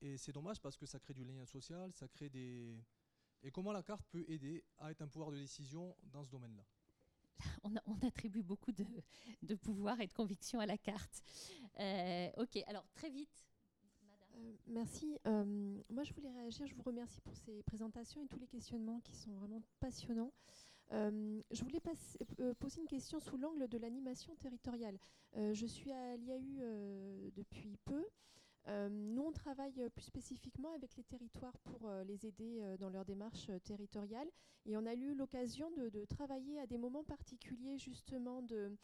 Et 0.00 0.16
c'est 0.16 0.32
dommage 0.32 0.60
parce 0.60 0.76
que 0.76 0.86
ça 0.86 0.98
crée 0.98 1.14
du 1.14 1.24
lien 1.24 1.44
social, 1.44 1.92
ça 1.92 2.08
crée 2.08 2.30
des, 2.30 2.82
et 3.42 3.50
comment 3.50 3.72
la 3.72 3.82
carte 3.82 4.04
peut 4.10 4.24
aider 4.28 4.64
à 4.78 4.90
être 4.90 5.00
un 5.02 5.08
pouvoir 5.08 5.30
de 5.30 5.36
décision 5.36 5.96
dans 6.02 6.24
ce 6.24 6.30
domaine-là? 6.30 6.64
on, 7.62 7.74
attribue 8.06 8.42
beaucoup 8.42 8.72
de, 8.72 9.54
pouvoir 9.56 10.00
et 10.00 10.06
de 10.06 10.12
conviction 10.12 10.60
à 10.60 10.66
la 10.66 10.78
carte. 10.78 11.22
Euh, 11.78 12.28
ok, 12.38 12.58
alors 12.66 12.86
très 12.94 13.10
vite. 13.10 13.44
Euh, 14.36 14.52
merci. 14.66 15.18
Euh, 15.26 15.78
moi, 15.88 16.04
je 16.04 16.12
voulais 16.12 16.30
réagir. 16.30 16.66
Je 16.66 16.74
vous 16.74 16.82
remercie 16.82 17.20
pour 17.20 17.36
ces 17.36 17.62
présentations 17.62 18.22
et 18.22 18.28
tous 18.28 18.38
les 18.38 18.46
questionnements 18.46 19.00
qui 19.00 19.14
sont 19.16 19.32
vraiment 19.32 19.62
passionnants. 19.80 20.32
je 20.90 21.62
voulais 21.62 21.80
poser 22.58 22.80
une 22.80 22.88
question 22.88 23.20
sous 23.20 23.36
l'angle 23.36 23.68
de 23.68 23.78
l'animation 23.78 24.34
territoriale. 24.36 24.98
je 25.34 25.66
suis 25.66 25.92
à 25.92 26.16
l'IAU 26.16 27.30
depuis 27.36 27.76
peu. 27.84 28.04
Euh, 28.68 28.88
nous, 28.90 29.22
on 29.22 29.32
travaille 29.32 29.88
plus 29.94 30.04
spécifiquement 30.04 30.72
avec 30.74 30.96
les 30.96 31.04
territoires 31.04 31.58
pour 31.60 31.88
euh, 31.88 32.04
les 32.04 32.26
aider 32.26 32.60
euh, 32.60 32.76
dans 32.76 32.90
leur 32.90 33.04
démarche 33.04 33.50
territoriale. 33.64 34.28
Et 34.66 34.76
on 34.76 34.86
a 34.86 34.94
eu 34.94 35.14
l'occasion 35.14 35.70
de, 35.70 36.04
travailler 36.04 36.60
à 36.60 36.66
des 36.66 36.76
moments 36.76 37.04
particuliers, 37.04 37.78
justement, 37.78 38.42
de, 38.42 38.76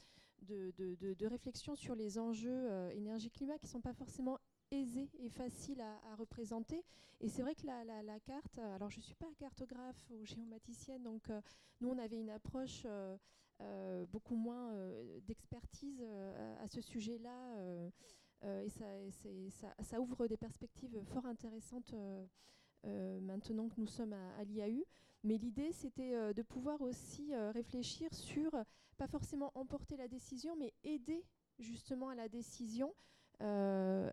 de, 0.49 1.27
réflexion 1.27 1.77
sur 1.77 1.95
les 1.95 2.19
enjeux 2.19 2.91
énergie-climat 2.93 3.59
qui 3.59 3.67
ne 3.67 3.71
sont 3.71 3.81
pas 3.81 3.93
forcément 3.93 4.39
aisés 4.71 5.11
et 5.19 5.29
faciles 5.29 5.83
à, 5.83 6.15
représenter. 6.17 6.83
Et 7.21 7.29
c'est 7.29 7.43
vrai 7.43 7.55
que 7.55 7.67
la, 7.67 8.21
carte, 8.21 8.59
alors 8.59 8.91
je 8.91 8.99
ne 8.99 9.03
suis 9.03 9.15
pas 9.15 9.27
cartographe 9.39 10.11
ou 10.11 10.25
géomaticienne, 10.25 11.03
donc 11.03 11.29
nous, 11.81 11.91
on 11.91 11.99
avait 11.99 12.19
une 12.19 12.31
approche 12.31 12.87
beaucoup 14.09 14.37
moins 14.37 14.73
d'expertise 15.27 16.03
à 16.63 16.69
ce 16.69 16.81
sujet-là. 16.81 17.91
Euh, 18.45 18.63
et 18.63 19.51
ça, 19.83 20.01
ouvre 20.01 20.27
des 20.27 20.37
perspectives 20.37 21.01
fort 21.05 21.27
intéressantes 21.27 21.93
euh, 21.95 22.25
euh, 22.87 23.21
maintenant 23.21 23.69
que 23.69 23.81
nous 23.81 23.87
sommes 23.87 24.13
à, 24.13 24.45
l'IAU. 24.45 24.85
Mais 25.25 25.39
l'idée, 25.39 25.73
c'était 25.73 26.35
de 26.35 26.43
pouvoir 26.43 26.81
aussi 26.83 27.35
réfléchir 27.35 28.15
sur, 28.15 28.53
pas 28.97 29.09
forcément 29.09 29.51
emporter 29.57 29.97
la 29.97 30.07
décision, 30.07 30.55
mais 30.55 30.73
aider 30.85 31.25
justement 31.59 32.11
à 32.11 32.15
la 32.15 32.29
décision. 32.29 32.95
est-ce 33.41 34.13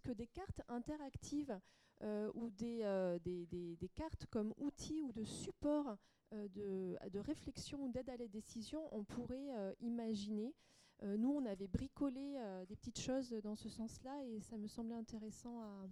que 0.00 0.12
des 0.12 0.26
cartes 0.28 0.62
interactives 0.68 1.58
ou 2.02 2.48
des, 2.50 3.90
cartes 3.94 4.24
comme 4.30 4.54
outils 4.56 5.02
ou 5.02 5.12
de 5.12 5.24
support 5.24 5.98
de, 6.32 7.18
réflexion 7.18 7.84
ou 7.84 7.90
d'aide 7.90 8.08
à 8.08 8.16
la 8.16 8.28
décision, 8.28 8.88
on 8.90 9.04
pourrait 9.04 9.50
imaginer 9.80 10.54
euh, 11.02 11.16
nous, 11.16 11.30
on 11.30 11.44
avait 11.46 11.66
bricolé 11.66 12.36
euh, 12.38 12.64
des 12.66 12.76
petites 12.76 13.00
choses 13.00 13.30
dans 13.42 13.56
ce 13.56 13.68
sens-là 13.68 14.24
et 14.24 14.40
ça 14.40 14.56
me 14.56 14.68
semblait 14.68 14.96
intéressant 14.96 15.60
à. 15.60 15.88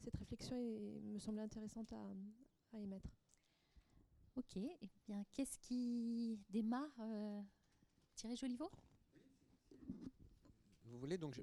Cette 0.00 0.16
réflexion 0.16 0.56
me 0.56 1.18
semblait 1.18 1.42
intéressante 1.42 1.90
à, 1.92 2.78
émettre. 2.78 3.08
Ok, 4.36 4.56
et 4.56 4.76
eh 4.82 4.90
bien, 5.06 5.24
qu'est-ce 5.32 5.56
qui 5.58 6.38
démarre 6.50 6.90
euh, 7.00 7.40
Thierry 8.14 8.36
Joliveau? 8.36 8.70
Vous 10.82 10.98
voulez 10.98 11.16
donc 11.16 11.40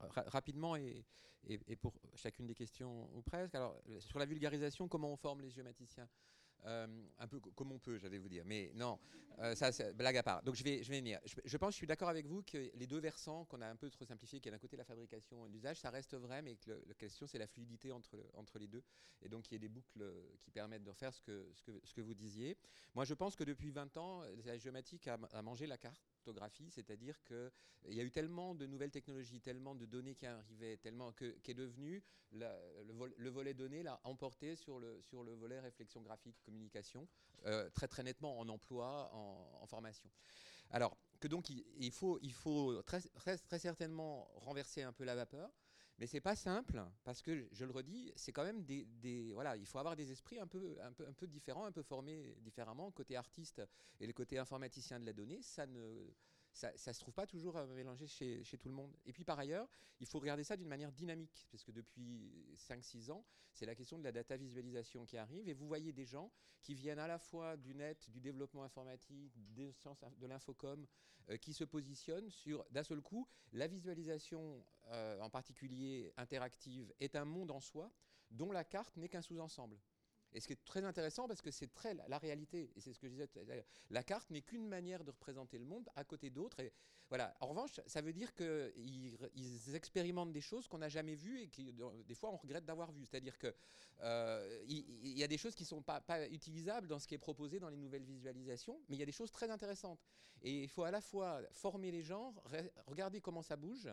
rapidement 0.00 0.74
et, 0.74 1.04
et, 1.44 1.76
pour 1.76 1.94
chacune 2.14 2.46
des 2.46 2.54
questions 2.54 3.08
ou 3.14 3.22
presque. 3.22 3.54
Alors 3.54 3.80
sur 4.00 4.18
la 4.18 4.24
vulgarisation, 4.24 4.88
comment 4.88 5.12
on 5.12 5.16
forme 5.16 5.42
les 5.42 5.50
géomaticiens? 5.50 6.08
Euh, 6.66 6.86
un 7.18 7.26
peu 7.26 7.40
comme 7.54 7.72
on 7.72 7.78
peut, 7.78 7.98
j'allais 7.98 8.18
vous 8.18 8.28
dire. 8.28 8.44
Mais 8.44 8.70
non, 8.74 8.98
euh, 9.38 9.54
ça, 9.54 9.70
blague 9.92 10.16
à 10.16 10.22
part. 10.22 10.42
Donc 10.42 10.54
je 10.54 10.64
vais, 10.64 10.82
je 10.82 10.90
vais 10.90 10.98
venir. 10.98 11.20
Je, 11.24 11.56
pense, 11.56 11.72
je 11.72 11.76
suis 11.76 11.86
d'accord 11.86 12.08
avec 12.08 12.26
vous 12.26 12.42
que 12.42 12.70
les 12.74 12.86
deux 12.86 12.98
versants 12.98 13.44
qu'on 13.46 13.60
a 13.62 13.66
un 13.66 13.76
peu 13.76 13.88
trop 13.90 14.04
simplifiés, 14.04 14.40
qui 14.40 14.48
est 14.48 14.52
d'un 14.52 14.58
côté 14.58 14.76
la 14.76 14.84
fabrication 14.84 15.46
et 15.46 15.48
l'usage, 15.48 15.80
ça 15.80 15.90
reste 15.90 16.14
vrai, 16.14 16.42
mais 16.42 16.56
que 16.56 16.70
la 16.86 16.94
question 16.94 17.26
c'est 17.26 17.38
la 17.38 17.46
fluidité 17.46 17.92
entre, 17.92 18.18
entre 18.34 18.58
les 18.58 18.66
deux. 18.66 18.82
Et 19.22 19.28
donc 19.28 19.50
il 19.50 19.54
y 19.54 19.56
a 19.56 19.60
des 19.60 19.68
boucles 19.68 20.04
qui 20.40 20.50
permettent 20.50 20.84
de 20.84 20.90
refaire 20.90 21.14
ce 21.14 21.20
que, 21.20 21.48
ce 21.52 21.62
que, 21.62 21.80
ce 21.84 21.94
que 21.94 22.00
vous 22.00 22.14
disiez. 22.14 22.56
Moi, 22.94 23.04
je 23.04 23.14
pense 23.14 23.36
que 23.36 23.44
depuis 23.44 23.70
20 23.70 23.96
ans, 23.96 24.22
la 24.44 24.58
géomatique 24.58 25.08
a, 25.08 25.42
mangé 25.42 25.66
la 25.66 25.78
carte 25.78 26.02
c'est-à-dire 26.70 27.22
qu'il 27.24 27.94
y 27.94 28.00
a 28.00 28.02
eu 28.02 28.10
tellement 28.10 28.54
de 28.54 28.66
nouvelles 28.66 28.90
technologies, 28.90 29.40
tellement 29.40 29.74
de 29.74 29.86
données 29.86 30.14
qui 30.14 30.26
arrivaient, 30.26 30.76
tellement 30.76 31.12
que 31.12 31.30
qu'est 31.42 31.54
devenu 31.54 32.02
le, 32.32 33.30
volet 33.30 33.54
données 33.54 33.82
l'a 33.82 34.00
emporté 34.04 34.56
sur 34.56 34.78
le, 34.78 35.00
sur 35.02 35.24
le 35.24 35.34
volet 35.34 35.58
réflexion 35.60 36.00
graphique, 36.00 36.36
euh, 37.46 37.70
très 37.70 37.88
très 37.88 38.02
nettement 38.02 38.38
en 38.38 38.48
emploi, 38.48 39.10
en, 39.14 39.66
formation. 39.66 40.10
Alors 40.70 40.96
que 41.20 41.28
donc 41.28 41.50
il, 41.50 41.90
faut, 41.90 42.18
il 42.22 42.32
faut 42.32 42.82
très, 42.82 43.00
très, 43.00 43.58
certainement 43.58 44.30
renverser 44.34 44.82
un 44.82 44.92
peu 44.92 45.04
la 45.04 45.14
vapeur, 45.14 45.50
Mais 45.98 46.06
c'est 46.06 46.20
pas 46.20 46.34
simple 46.34 46.82
parce 47.04 47.22
que 47.22 47.48
je 47.52 47.64
le 47.64 47.72
redis, 47.72 48.12
c'est 48.16 48.32
quand 48.32 48.44
même 48.44 48.64
des, 48.64 49.32
voilà, 49.32 49.56
il 49.56 49.66
faut 49.66 49.78
avoir 49.78 49.96
des 49.96 50.10
esprits 50.10 50.38
un 50.38 50.46
peu, 50.46 50.76
un 50.82 50.92
peu, 50.92 51.06
un 51.06 51.12
peu 51.12 51.26
différents, 51.26 51.66
un 51.66 51.72
peu 51.72 51.82
formés 51.82 52.36
différemment. 52.40 52.90
Côté 52.90 53.16
artiste 53.16 53.62
et 54.00 54.06
le 54.06 54.12
côté 54.12 54.38
informaticien 54.38 54.98
de 54.98 55.06
la 55.06 55.12
donnée, 55.12 55.42
ça 55.42 55.66
ne 55.66 56.10
ça 56.52 56.72
ne 56.72 56.92
se 56.92 57.00
trouve 57.00 57.14
pas 57.14 57.26
toujours 57.26 57.56
à 57.56 57.66
mélanger 57.66 58.06
chez, 58.06 58.42
chez, 58.44 58.58
tout 58.58 58.68
le 58.68 58.74
monde. 58.74 58.92
Et 59.06 59.12
puis 59.12 59.24
par 59.24 59.38
ailleurs, 59.38 59.68
il 60.00 60.06
faut 60.06 60.18
regarder 60.18 60.44
ça 60.44 60.56
d'une 60.56 60.68
manière 60.68 60.92
dynamique, 60.92 61.46
parce 61.50 61.62
que 61.62 61.70
depuis 61.70 62.54
5-6 62.56 63.10
ans, 63.10 63.24
c'est 63.52 63.66
la 63.66 63.74
question 63.74 63.98
de 63.98 64.04
la 64.04 64.12
data 64.12 64.36
visualisation 64.36 65.04
qui 65.04 65.16
arrive, 65.16 65.48
et 65.48 65.54
vous 65.54 65.66
voyez 65.66 65.92
des 65.92 66.04
gens 66.04 66.30
qui 66.62 66.74
viennent 66.74 66.98
à 66.98 67.06
la 67.06 67.18
fois 67.18 67.56
du 67.56 67.74
net, 67.74 68.10
du 68.10 68.20
développement 68.20 68.64
informatique, 68.64 69.32
des 69.54 69.72
sciences 69.72 70.00
de 70.18 70.26
l'infocom, 70.26 70.86
euh, 71.28 71.36
qui 71.36 71.52
se 71.52 71.64
positionnent 71.64 72.30
sur, 72.30 72.64
d'un 72.70 72.82
seul 72.82 73.00
coup, 73.00 73.26
la 73.52 73.66
visualisation, 73.66 74.64
euh, 74.88 75.20
en 75.20 75.30
particulier 75.30 76.12
interactive, 76.16 76.92
est 77.00 77.16
un 77.16 77.24
monde 77.24 77.50
en 77.50 77.60
soi, 77.60 77.90
dont 78.30 78.52
la 78.52 78.64
carte 78.64 78.96
n'est 78.96 79.08
qu'un 79.08 79.22
sous-ensemble. 79.22 79.78
Et 80.32 80.40
ce 80.40 80.46
qui 80.46 80.52
est 80.52 80.64
très 80.64 80.84
intéressant, 80.84 81.26
parce 81.26 81.42
que 81.42 81.50
c'est 81.50 81.72
très 81.72 81.94
la, 81.94 82.18
réalité, 82.18 82.70
et 82.76 82.80
c'est 82.80 82.92
ce 82.92 82.98
que 82.98 83.08
je 83.08 83.12
disais, 83.12 83.28
la 83.90 84.02
carte 84.02 84.30
n'est 84.30 84.42
qu'une 84.42 84.66
manière 84.66 85.04
de 85.04 85.10
représenter 85.10 85.58
le 85.58 85.64
monde 85.64 85.88
à 85.96 86.04
côté 86.04 86.30
d'autres. 86.30 86.60
Voilà. 87.10 87.34
En 87.40 87.48
revanche, 87.48 87.80
ça 87.86 88.00
veut 88.00 88.12
dire 88.12 88.32
qu'ils 88.34 89.18
ils 89.34 89.74
expérimentent 89.74 90.32
des 90.32 90.40
choses 90.40 90.68
qu'on 90.68 90.78
n'a 90.78 90.88
jamais 90.88 91.16
vues 91.16 91.40
et 91.40 91.48
qui, 91.48 91.74
des 92.06 92.14
fois, 92.14 92.30
on 92.30 92.36
regrette 92.36 92.64
d'avoir 92.64 92.92
vues. 92.92 93.04
C'est-à-dire 93.04 93.36
qu'il 93.36 93.52
euh, 94.02 94.64
y, 94.68 95.24
a 95.24 95.26
des 95.26 95.36
choses 95.36 95.56
qui 95.56 95.64
ne 95.64 95.68
sont 95.68 95.82
pas, 95.82 96.00
utilisables 96.30 96.86
dans 96.86 97.00
ce 97.00 97.08
qui 97.08 97.16
est 97.16 97.18
proposé 97.18 97.58
dans 97.58 97.68
les 97.68 97.76
nouvelles 97.76 98.04
visualisations, 98.04 98.80
mais 98.88 98.94
il 98.94 99.00
y 99.00 99.02
a 99.02 99.06
des 99.06 99.12
choses 99.12 99.32
très 99.32 99.50
intéressantes. 99.50 100.00
Et 100.42 100.62
il 100.62 100.68
faut 100.68 100.84
à 100.84 100.92
la 100.92 101.00
fois 101.00 101.42
former 101.50 101.90
les 101.90 102.02
gens, 102.02 102.32
regarder 102.86 103.20
comment 103.20 103.42
ça 103.42 103.56
bouge, 103.56 103.88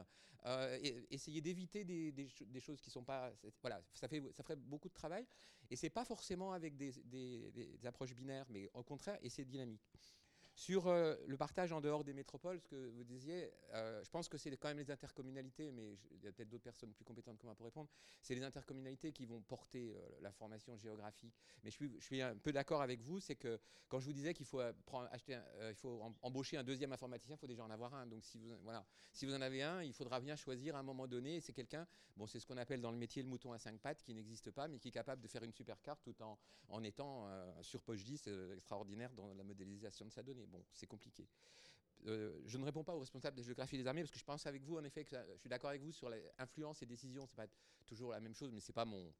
euh, 0.45 0.77
essayer 1.09 1.41
d'éviter 1.41 1.83
des, 1.83 2.59
choses 2.59 2.79
qui 2.79 2.91
sont 2.91 3.03
pas. 3.03 3.33
Voilà, 3.61 3.81
ça, 3.95 4.07
fait, 4.07 4.21
ça 4.31 4.43
ferait 4.43 4.55
beaucoup 4.55 4.89
de 4.89 4.93
travail. 4.93 5.25
Et 5.71 5.75
c'est 5.75 5.89
pas 5.89 6.05
forcément 6.05 6.53
avec 6.53 6.77
des, 6.77 6.91
des, 7.03 7.85
approches 7.87 8.13
binaires, 8.13 8.45
mais 8.49 8.69
au 8.75 8.83
contraire, 8.83 9.17
et 9.23 9.29
c'est 9.29 9.43
dynamique. 9.43 9.81
Sur 10.57 10.87
euh, 10.87 11.15
le 11.27 11.37
partage 11.37 11.71
en 11.71 11.81
dehors 11.81 12.03
des 12.03 12.15
métropoles, 12.15 12.59
ce 12.59 12.67
que 12.67 12.89
vous 12.89 13.03
disiez, 13.03 13.53
euh, 13.75 14.03
je 14.03 14.09
pense 14.09 14.27
que 14.27 14.39
c'est 14.39 14.49
quand 14.57 14.69
même 14.69 14.79
les 14.79 14.89
intercommunalités, 14.89 15.71
mais 15.71 15.99
il 16.09 16.23
y 16.23 16.27
a 16.27 16.31
peut-être 16.31 16.49
d'autres 16.49 16.63
personnes 16.63 16.91
plus 16.93 17.05
compétentes 17.05 17.37
que 17.37 17.45
moi 17.45 17.53
pour 17.53 17.67
répondre, 17.67 17.87
c'est 18.23 18.33
les 18.33 18.41
intercommunalités 18.41 19.11
qui 19.11 19.27
vont 19.27 19.39
porter 19.39 19.93
euh, 19.95 20.01
la 20.19 20.31
formation 20.31 20.75
géographique. 20.75 21.35
Mais 21.63 21.69
je 21.69 21.99
suis, 21.99 22.21
un 22.23 22.35
peu 22.35 22.51
d'accord 22.51 22.81
avec 22.81 23.01
vous, 23.01 23.19
c'est 23.19 23.35
que 23.35 23.59
quand 23.87 23.99
je 23.99 24.07
vous 24.07 24.13
disais 24.13 24.33
qu'il 24.33 24.47
faut, 24.47 24.59
acheter 25.11 25.39
il 25.69 25.75
faut 25.75 26.01
embaucher 26.23 26.57
un 26.57 26.63
deuxième 26.63 26.91
informaticien, 26.91 27.35
il 27.35 27.39
faut 27.39 27.45
déjà 27.45 27.63
en 27.63 27.69
avoir 27.69 27.93
un. 27.93 28.07
Donc 28.07 28.25
si 28.25 28.39
vous, 28.39 28.49
voilà, 28.63 28.83
si 29.13 29.27
vous 29.27 29.35
en 29.35 29.41
avez 29.41 29.61
un, 29.61 29.83
il 29.83 29.93
faudra 29.93 30.19
bien 30.19 30.35
choisir 30.35 30.75
à 30.75 30.79
un 30.79 30.83
moment 30.83 31.07
donné, 31.07 31.39
c'est 31.39 31.53
quelqu'un, 31.53 31.85
bon 32.15 32.25
c'est 32.25 32.39
ce 32.39 32.47
qu'on 32.47 32.57
appelle 32.57 32.81
dans 32.81 32.91
le 32.91 32.97
métier 32.97 33.21
le 33.21 33.29
mouton 33.29 33.53
à 33.53 33.59
cinq 33.59 33.79
pattes, 33.79 34.01
qui 34.01 34.15
n'existe 34.15 34.49
pas, 34.49 34.67
mais 34.67 34.79
qui 34.79 34.87
est 34.87 34.91
capable 34.91 35.21
de 35.21 35.27
faire 35.27 35.43
une 35.43 35.53
super 35.53 35.79
carte 35.83 36.01
tout 36.01 36.19
en, 36.23 36.39
en 36.69 36.83
étant 36.83 37.29
sur 37.61 37.83
10 37.93 38.27
extraordinaire 38.55 39.13
dans 39.13 39.35
la 39.35 39.43
modélisation 39.43 40.07
de 40.07 40.11
sa 40.11 40.23
donnée 40.23 40.46
bon, 40.47 40.63
c'est 40.73 40.87
compliqué. 40.87 41.27
Euh, 42.05 42.39
je 42.45 42.57
ne 42.57 42.65
réponds 42.65 42.83
pas 42.83 42.95
aux 42.95 42.99
responsables 42.99 43.35
de 43.35 43.43
géographie 43.43 43.77
des 43.77 43.87
armées 43.87 44.01
parce 44.01 44.11
que 44.11 44.19
je 44.19 44.23
pense 44.23 44.45
avec 44.45 44.63
vous, 44.63 44.77
en 44.77 44.83
effet, 44.83 45.03
que 45.03 45.15
je 45.33 45.39
suis 45.39 45.49
d'accord 45.49 45.69
avec 45.69 45.81
vous 45.81 45.91
sur 45.91 46.09
l'influence 46.09 46.81
et 46.81 46.85
décisions. 46.85 47.25
C'est 47.25 47.35
pas 47.35 47.47
toujours 47.85 48.11
la 48.11 48.19
même 48.19 48.35
chose, 48.35 48.51
mais 48.51 48.59
c'est 48.59 48.73
pas 48.73 48.85
mon, 48.85 49.11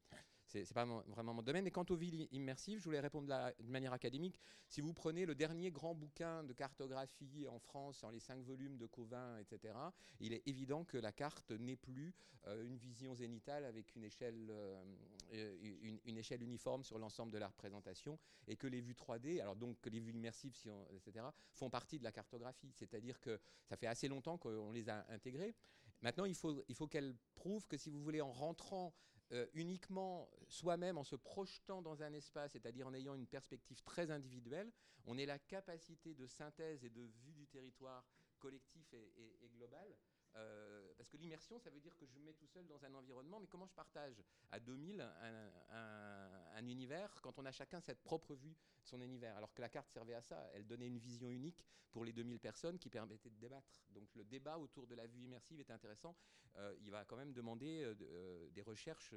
c'est 0.48 0.74
pas 0.74 0.86
vraiment 0.86 1.34
mon 1.34 1.42
domaine. 1.42 1.68
Et 1.68 1.72
quant 1.72 1.86
aux 1.90 1.96
villes 1.96 2.28
immersives, 2.32 2.80
je 2.80 2.86
voulais 2.86 3.00
répondre 3.00 3.28
de 3.28 3.70
manière 3.70 3.94
académique. 3.94 4.40
Si 4.70 4.82
vous 4.82 4.94
prenez 4.94 5.26
le 5.26 5.36
dernier 5.36 5.72
grand 5.72 5.94
bouquin 5.94 6.44
de 6.44 6.54
cartographie 6.54 7.46
en 7.50 7.60
France, 7.60 8.04
en 8.04 8.10
les 8.10 8.20
cinq 8.20 8.42
volumes 8.44 8.78
de 8.78 8.86
Covin, 8.86 9.38
etc., 9.40 9.74
il 10.20 10.34
est 10.34 10.48
évident 10.48 10.86
que 10.86 10.98
la 10.98 11.12
carte 11.12 11.52
n'est 11.52 11.76
plus 11.76 12.14
euh, 12.48 12.66
une 12.66 12.78
vision 12.78 13.14
zénitale 13.14 13.66
avec 13.66 13.94
une 13.96 14.06
échelle, 14.06 14.48
euh, 14.50 16.00
une, 16.06 16.18
échelle 16.18 16.42
uniforme 16.42 16.84
sur 16.84 16.98
l'ensemble 16.98 17.32
de 17.32 17.38
la 17.38 17.48
représentation, 17.48 18.18
et 18.48 18.56
que 18.56 18.68
les 18.68 18.80
vues 18.80 18.94
3D, 18.94 19.42
alors 19.42 19.56
donc 19.56 19.80
que 19.82 19.90
les 19.90 20.00
vues 20.00 20.14
immersives, 20.14 20.56
si 20.56 20.70
etc., 20.96 21.26
font 21.52 21.70
partie 21.70 22.00
de 22.00 22.04
la 22.04 22.12
cartographie. 22.12 22.72
C'est-à-dire 22.74 23.20
que 23.20 23.40
ça 23.66 23.76
fait 23.76 23.88
assez 23.88 24.08
longtemps 24.08 24.38
qu'on 24.38 24.72
les 24.72 24.90
a 24.90 25.06
intégrées. 25.10 25.56
Maintenant, 26.02 26.26
il 26.26 26.36
faut, 26.36 26.64
il 26.70 26.76
faut 26.76 26.88
qu'elles 26.88 27.16
prouvent 27.36 27.66
que 27.68 27.78
si 27.78 27.90
vous 27.90 28.02
voulez, 28.02 28.22
en 28.22 28.32
rentrant 28.32 28.94
euh, 29.32 29.46
uniquement 29.54 30.30
soi-même 30.48 30.98
en 30.98 31.04
se 31.04 31.16
projetant 31.16 31.82
dans 31.82 32.02
un 32.02 32.14
espace, 32.14 32.54
c'est-à-dire 32.54 32.88
en 32.88 32.94
ayant 32.94 33.16
une 33.16 33.28
perspective 33.28 33.82
très 33.84 34.12
individuelle, 34.12 34.72
on 35.06 35.18
ait 35.18 35.26
la 35.26 35.40
capacité 35.40 36.14
de 36.14 36.28
synthèse 36.28 36.84
et 36.84 36.90
de 36.90 37.02
vue 37.02 37.34
du 37.34 37.48
territoire 37.48 38.06
collectif 38.40 38.94
et 38.94 39.50
global 39.56 39.98
euh, 40.38 40.94
parce 40.98 41.10
que 41.10 41.18
l'immersion, 41.18 41.60
ça 41.60 41.70
veut 41.70 41.80
dire 41.80 41.96
que 41.98 42.06
je 42.06 42.14
me 42.14 42.24
mets 42.24 42.34
tout 42.34 42.48
seul 42.48 42.66
dans 42.68 42.84
un 42.86 42.94
environnement, 42.94 43.40
mais 43.40 43.48
comment 43.48 43.66
je 43.66 43.74
partage 43.74 44.24
à 44.52 44.60
2000 44.60 45.02
un, 45.02 46.68
univers 46.68 47.22
quand 47.22 47.40
on 47.40 47.46
a 47.46 47.52
chacun 47.52 47.80
cette 47.80 48.04
propre 48.04 48.36
vue 48.36 48.56
de 48.84 48.88
son 48.88 49.02
univers? 49.02 49.36
Alors 49.38 49.54
que 49.54 49.62
la 49.62 49.70
carte 49.70 49.90
servait 49.90 50.16
à 50.16 50.22
ça, 50.22 50.50
elle 50.54 50.68
donnait 50.68 50.88
une 50.88 50.98
vision 50.98 51.30
unique 51.30 51.66
pour 51.92 52.04
les 52.04 52.14
2000 52.14 52.40
personnes 52.40 52.78
qui 52.78 52.90
permettait 52.90 53.30
de 53.30 53.38
débattre. 53.38 53.82
Donc 53.90 54.14
le 54.16 54.24
débat 54.26 54.58
autour 54.58 54.88
de 54.88 54.96
la 54.96 55.08
vue 55.08 55.22
immersive 55.22 55.60
est 55.60 55.72
intéressant. 55.72 56.16
Euh, 56.58 56.76
il 56.82 56.92
va 56.92 57.06
quand 57.06 57.18
même 57.18 57.34
demander 57.34 57.84
euh, 57.84 58.50
des 58.52 58.62
recherches 58.62 59.14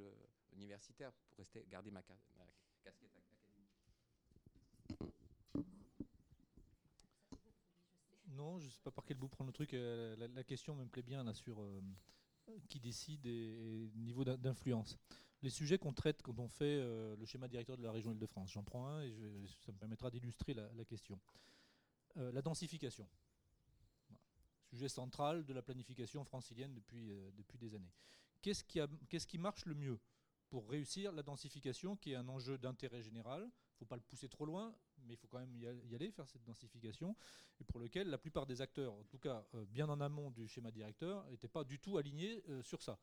universitaires 0.52 1.12
pour 1.12 1.38
rester, 1.38 1.64
garder 1.68 1.90
ma, 1.90 2.02
ma 2.36 2.46
casquette 2.82 3.10
Non, 8.40 8.58
je 8.58 8.64
ne 8.64 8.70
sais 8.70 8.80
pas 8.82 8.90
par 8.90 9.04
quel 9.04 9.18
bout 9.18 9.28
prendre 9.28 9.48
le 9.48 9.52
truc. 9.52 9.74
Euh, 9.74 10.16
la, 10.16 10.42
question 10.44 10.74
me 10.74 10.86
plaît 10.86 11.02
bien 11.02 11.22
là, 11.22 11.34
sur 11.34 11.60
euh, 11.60 11.82
qui 12.70 12.80
décide 12.80 13.26
et, 13.26 13.90
niveau 13.96 14.24
d'influence. 14.24 14.96
Les 15.42 15.50
sujets 15.50 15.76
qu'on 15.76 15.92
traite 15.92 16.22
quand 16.22 16.38
on 16.38 16.48
fait 16.48 16.80
euh, 16.80 17.14
le 17.16 17.26
schéma 17.26 17.48
directeur 17.48 17.76
de 17.76 17.82
la 17.82 17.92
région 17.92 18.12
Île-de-France, 18.12 18.52
j'en 18.52 18.64
prends 18.64 18.86
un 18.86 19.02
et 19.02 19.14
ça 19.66 19.72
me 19.72 19.76
permettra 19.76 20.10
d'illustrer 20.10 20.54
la, 20.54 20.84
question. 20.86 21.20
la 22.16 22.40
densification. 22.40 23.06
Sujet 24.70 24.88
central 24.88 25.44
de 25.44 25.52
la 25.52 25.60
planification 25.60 26.24
francilienne 26.24 26.72
depuis, 26.72 27.12
depuis 27.36 27.58
des 27.58 27.74
années. 27.74 27.92
Qu'est-ce 28.40 28.64
qui, 28.64 28.80
qui 29.26 29.36
marche 29.36 29.66
le 29.66 29.74
mieux 29.74 30.00
pour 30.48 30.70
réussir 30.70 31.12
la 31.12 31.22
densification, 31.22 31.94
qui 31.94 32.12
est 32.12 32.16
un 32.16 32.28
enjeu 32.28 32.56
d'intérêt 32.56 33.02
général? 33.02 33.42
Il 33.42 33.44
ne 33.44 33.78
faut 33.80 33.84
pas 33.84 33.96
le 33.96 34.02
pousser 34.02 34.30
trop 34.30 34.46
loin, 34.46 34.74
mais 35.06 35.14
il 35.14 35.16
faut 35.16 35.26
quand 35.28 35.38
même 35.38 35.54
y 35.54 35.94
aller, 35.94 36.10
faire 36.10 36.28
cette 36.28 36.44
densification, 36.44 37.16
et 37.60 37.64
pour 37.64 37.80
lequel 37.80 38.08
la 38.08 38.18
plupart 38.18 38.46
des 38.46 38.60
acteurs, 38.60 38.92
en 38.92 39.04
tout 39.04 39.18
cas 39.18 39.46
euh, 39.54 39.64
bien 39.66 39.88
en 39.88 40.00
amont 40.00 40.30
du 40.30 40.48
schéma 40.48 40.70
directeur, 40.70 41.26
n'étaient 41.30 41.48
pas 41.48 41.64
du 41.64 41.78
tout 41.78 41.98
alignés 41.98 42.42
euh, 42.48 42.62
sur 42.62 42.82
ça. 42.82 42.98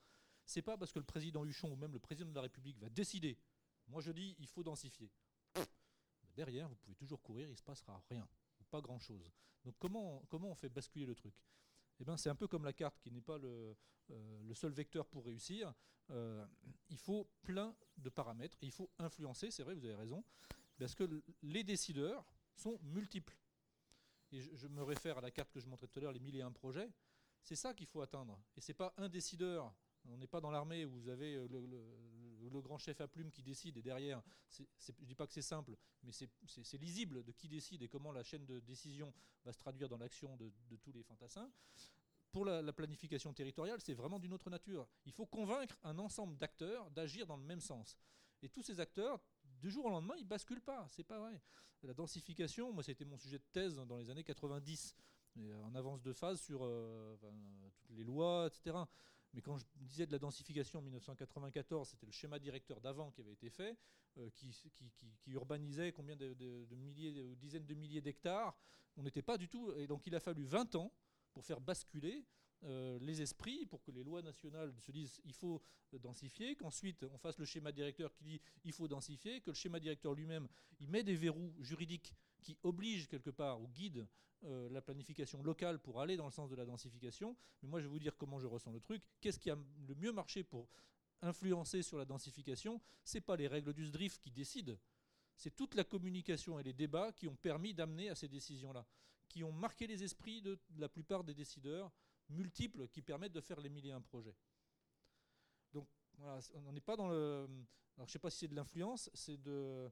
C'est 0.45 0.61
pas 0.61 0.77
parce 0.77 0.91
que 0.91 0.99
le 0.99 1.05
président 1.05 1.45
Huchon 1.45 1.71
ou 1.71 1.75
même 1.75 1.93
le 1.93 1.99
président 1.99 2.29
de 2.29 2.35
la 2.35 2.41
République 2.41 2.77
va 2.79 2.89
décider, 2.89 3.37
moi 3.87 4.01
je 4.01 4.11
dis 4.11 4.35
il 4.39 4.47
faut 4.47 4.63
densifier. 4.63 5.11
Derrière, 6.35 6.69
vous 6.69 6.75
pouvez 6.75 6.95
toujours 6.95 7.21
courir, 7.21 7.47
il 7.47 7.51
ne 7.51 7.55
se 7.55 7.63
passera 7.63 8.01
rien, 8.09 8.27
pas 8.69 8.79
grand-chose. 8.79 9.31
Donc 9.65 9.75
comment, 9.79 10.23
comment 10.29 10.49
on 10.49 10.55
fait 10.55 10.69
basculer 10.69 11.05
le 11.05 11.15
truc? 11.15 11.33
Eh 11.99 12.05
ben, 12.05 12.15
c'est 12.15 12.29
un 12.29 12.35
peu 12.35 12.47
comme 12.47 12.63
la 12.63 12.73
carte 12.73 12.99
qui 12.99 13.09
n'est 13.09 13.21
pas 13.21 13.39
le, 13.39 13.75
euh, 14.11 14.53
seul 14.53 14.71
vecteur 14.71 15.07
pour 15.07 15.25
réussir. 15.25 15.73
Il 16.89 16.97
faut 16.97 17.27
plein 17.41 17.75
de 17.97 18.09
paramètres, 18.09 18.57
il 18.61 18.71
faut 18.71 18.89
influencer, 18.97 19.51
c'est 19.51 19.63
vrai, 19.63 19.75
vous 19.75 19.83
avez 19.83 19.95
raison, 19.95 20.23
parce 20.79 20.95
que 20.95 21.23
les 21.41 21.63
décideurs 21.63 22.25
sont 22.55 22.79
multiples. 22.83 23.37
Et 24.31 24.41
je, 24.41 24.67
me 24.67 24.83
réfère 24.83 25.17
à 25.17 25.21
la 25.21 25.31
carte 25.31 25.51
que 25.51 25.59
je 25.59 25.67
montrais 25.67 25.87
tout 25.87 25.99
à 25.99 26.01
l'heure, 26.01 26.11
les 26.11 26.19
1001 26.19 26.51
projets. 26.51 26.89
C'est 27.41 27.55
ça 27.55 27.73
qu'il 27.73 27.87
faut 27.87 28.01
atteindre. 28.01 28.37
Et 28.57 28.61
ce 28.61 28.71
n'est 28.71 28.75
pas 28.75 28.93
un 28.97 29.07
décideur. 29.07 29.73
On 30.09 30.17
n'est 30.17 30.27
pas 30.27 30.41
dans 30.41 30.51
l'armée 30.51 30.85
où 30.85 30.91
vous 30.91 31.09
avez 31.09 31.35
euh, 31.35 31.47
le, 31.47 32.61
grand 32.61 32.77
chef 32.77 32.99
à 33.01 33.07
plume 33.07 33.29
qui 33.31 33.43
décide 33.43 33.77
et 33.77 33.83
derrière, 33.83 34.21
je 34.49 34.63
ne 34.63 35.05
dis 35.05 35.13
pas 35.13 35.27
que 35.27 35.33
c'est 35.33 35.43
simple, 35.43 35.77
mais 36.01 36.11
c'est 36.11 36.77
lisible 36.79 37.23
de 37.23 37.31
qui 37.31 37.47
décide 37.47 37.83
et 37.83 37.87
comment 37.87 38.11
la 38.11 38.23
chaîne 38.23 38.45
de 38.45 38.59
décision 38.61 39.13
va 39.45 39.53
se 39.53 39.59
traduire 39.59 39.87
dans 39.87 39.97
l'action 39.97 40.35
de, 40.37 40.51
tous 40.81 40.91
les 40.91 41.03
fantassins. 41.03 41.51
Pour 42.31 42.45
la, 42.45 42.73
planification 42.73 43.31
territoriale, 43.31 43.79
c'est 43.79 43.93
vraiment 43.93 44.17
d'une 44.17 44.33
autre 44.33 44.49
nature. 44.49 44.87
Il 45.05 45.11
faut 45.11 45.27
convaincre 45.27 45.77
un 45.83 45.99
ensemble 45.99 46.35
d'acteurs 46.37 46.89
d'agir 46.91 47.27
dans 47.27 47.37
le 47.37 47.43
même 47.43 47.61
sens. 47.61 47.95
Et 48.41 48.49
tous 48.49 48.63
ces 48.63 48.79
acteurs, 48.79 49.21
du 49.59 49.69
jour 49.69 49.85
au 49.85 49.89
lendemain, 49.89 50.15
ils 50.17 50.25
basculent 50.25 50.61
pas. 50.61 50.85
C'est 50.89 51.03
pas 51.03 51.19
vrai. 51.19 51.41
La 51.83 51.93
densification, 51.93 52.71
moi, 52.73 52.83
c'était 52.83 53.05
mon 53.05 53.17
sujet 53.17 53.37
de 53.37 53.45
thèse 53.51 53.75
dans 53.75 53.97
les 53.97 54.09
années 54.09 54.23
90, 54.23 54.95
en 55.63 55.75
avance 55.75 56.01
de 56.01 56.13
phase 56.13 56.41
sur 56.41 56.61
euh, 56.63 57.15
toutes 57.79 57.95
les 57.95 58.03
lois, 58.03 58.47
etc. 58.47 58.75
Mais 59.33 59.41
quand 59.41 59.57
je 59.57 59.65
disais 59.75 60.07
de 60.07 60.11
la 60.11 60.19
densification 60.19 60.79
en 60.79 60.81
1994, 60.81 61.89
c'était 61.89 62.05
le 62.05 62.11
schéma 62.11 62.39
directeur 62.39 62.81
d'avant 62.81 63.11
qui 63.11 63.21
avait 63.21 63.33
été 63.33 63.49
fait, 63.49 63.77
euh, 64.17 64.29
qui, 64.31 64.51
urbanisait 65.27 65.91
combien 65.91 66.15
de, 66.15 66.33
milliers, 66.71 67.11
de 67.11 67.35
dizaines 67.35 67.65
de 67.65 67.75
milliers 67.75 68.01
d'hectares. 68.01 68.57
On 68.95 69.03
n'était 69.03 69.21
pas 69.21 69.37
du 69.37 69.47
tout. 69.47 69.71
Et 69.73 69.85
donc 69.85 70.07
il 70.07 70.15
a 70.15 70.19
fallu 70.19 70.43
20 70.43 70.75
ans 70.75 70.91
pour 71.33 71.45
faire 71.45 71.61
basculer 71.61 72.25
euh, 72.63 72.97
les 72.99 73.21
esprits, 73.21 73.65
pour 73.65 73.83
que 73.83 73.91
les 73.91 74.03
lois 74.03 74.21
nationales 74.21 74.73
se 74.79 74.91
disent 74.91 75.21
il 75.25 75.33
faut 75.33 75.61
densifier, 75.93 76.55
qu'ensuite 76.55 77.05
on 77.11 77.17
fasse 77.17 77.37
le 77.37 77.45
schéma 77.45 77.71
directeur 77.71 78.13
qui 78.13 78.23
dit 78.23 78.41
il 78.63 78.73
faut 78.73 78.87
densifier, 78.87 79.41
que 79.41 79.51
le 79.51 79.55
schéma 79.55 79.79
directeur 79.79 80.13
lui-même 80.13 80.47
il 80.79 80.89
met 80.89 81.03
des 81.03 81.15
verrous 81.15 81.53
juridiques 81.59 82.13
qui 82.41 82.57
oblige 82.63 83.07
quelque 83.07 83.29
part 83.29 83.61
ou 83.61 83.67
guide 83.67 84.07
euh, 84.43 84.69
la 84.69 84.81
planification 84.81 85.41
locale 85.41 85.79
pour 85.79 85.99
aller 85.99 86.15
dans 86.15 86.25
le 86.25 86.31
sens 86.31 86.49
de 86.49 86.55
la 86.55 86.65
densification. 86.65 87.35
Mais 87.61 87.69
moi, 87.69 87.79
je 87.79 87.85
vais 87.85 87.91
vous 87.91 87.99
dire 87.99 88.15
comment 88.15 88.39
je 88.39 88.45
ressens 88.45 88.71
le 88.71 88.79
truc. 88.79 89.01
Qu'est-ce 89.19 89.39
qui 89.39 89.49
a 89.49 89.57
le 89.87 89.95
mieux 89.95 90.11
marché 90.11 90.43
pour 90.43 90.69
influencer 91.21 91.81
sur 91.81 91.97
la 91.97 92.05
densification? 92.05 92.79
C'est 93.03 93.21
pas 93.21 93.35
les 93.35 93.47
règles 93.47 93.73
du 93.73 93.85
SDRIF 93.85 94.19
qui 94.19 94.29
décident. 94.29 94.77
C'est 95.35 95.55
toute 95.55 95.73
la 95.73 95.83
communication 95.83 96.59
et 96.59 96.63
les 96.63 96.73
débats 96.73 97.11
qui 97.11 97.27
ont 97.27 97.35
permis 97.35 97.73
d'amener 97.73 98.09
à 98.09 98.15
ces 98.15 98.27
décisions-là, 98.27 98.85
qui 99.27 99.43
ont 99.43 99.51
marqué 99.51 99.87
les 99.87 100.03
esprits 100.03 100.41
de 100.41 100.59
la 100.77 100.89
plupart 100.89 101.23
des 101.23 101.33
décideurs 101.33 101.91
multiples 102.29 102.87
qui 102.89 103.01
permettent 103.01 103.33
de 103.33 103.41
faire 103.41 103.59
les 103.59 103.69
milliers 103.69 103.91
un 103.91 104.01
projets. 104.01 104.35
Donc 105.73 105.87
voilà, 106.17 106.39
on 106.65 106.71
n'est 106.71 106.81
pas 106.81 106.95
dans 106.95 107.07
le. 107.07 107.47
Alors 107.95 108.07
je 108.07 108.11
ne 108.11 108.13
sais 108.13 108.19
pas 108.19 108.29
si 108.29 108.39
c'est 108.39 108.47
de 108.47 108.55
l'influence, 108.55 109.09
c'est 109.13 109.41
de, 109.41 109.89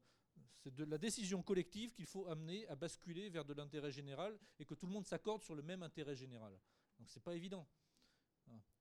c'est 0.58 0.74
de 0.74 0.84
la 0.84 0.98
décision 0.98 1.42
collective 1.42 1.94
qu'il 1.94 2.06
faut 2.06 2.28
amener 2.28 2.68
à 2.68 2.76
basculer 2.76 3.30
vers 3.30 3.46
de 3.46 3.54
l'intérêt 3.54 3.92
général 3.92 4.38
et 4.60 4.66
que 4.66 4.76
tout 4.76 4.86
le 4.86 4.92
monde 4.92 5.06
s'accorde 5.06 5.42
sur 5.42 5.56
le 5.56 5.64
même 5.64 5.82
intérêt 5.82 6.16
général. 6.16 6.54
Donc 7.00 7.10
c'est 7.10 7.24
pas 7.24 7.36
évident. 7.36 7.68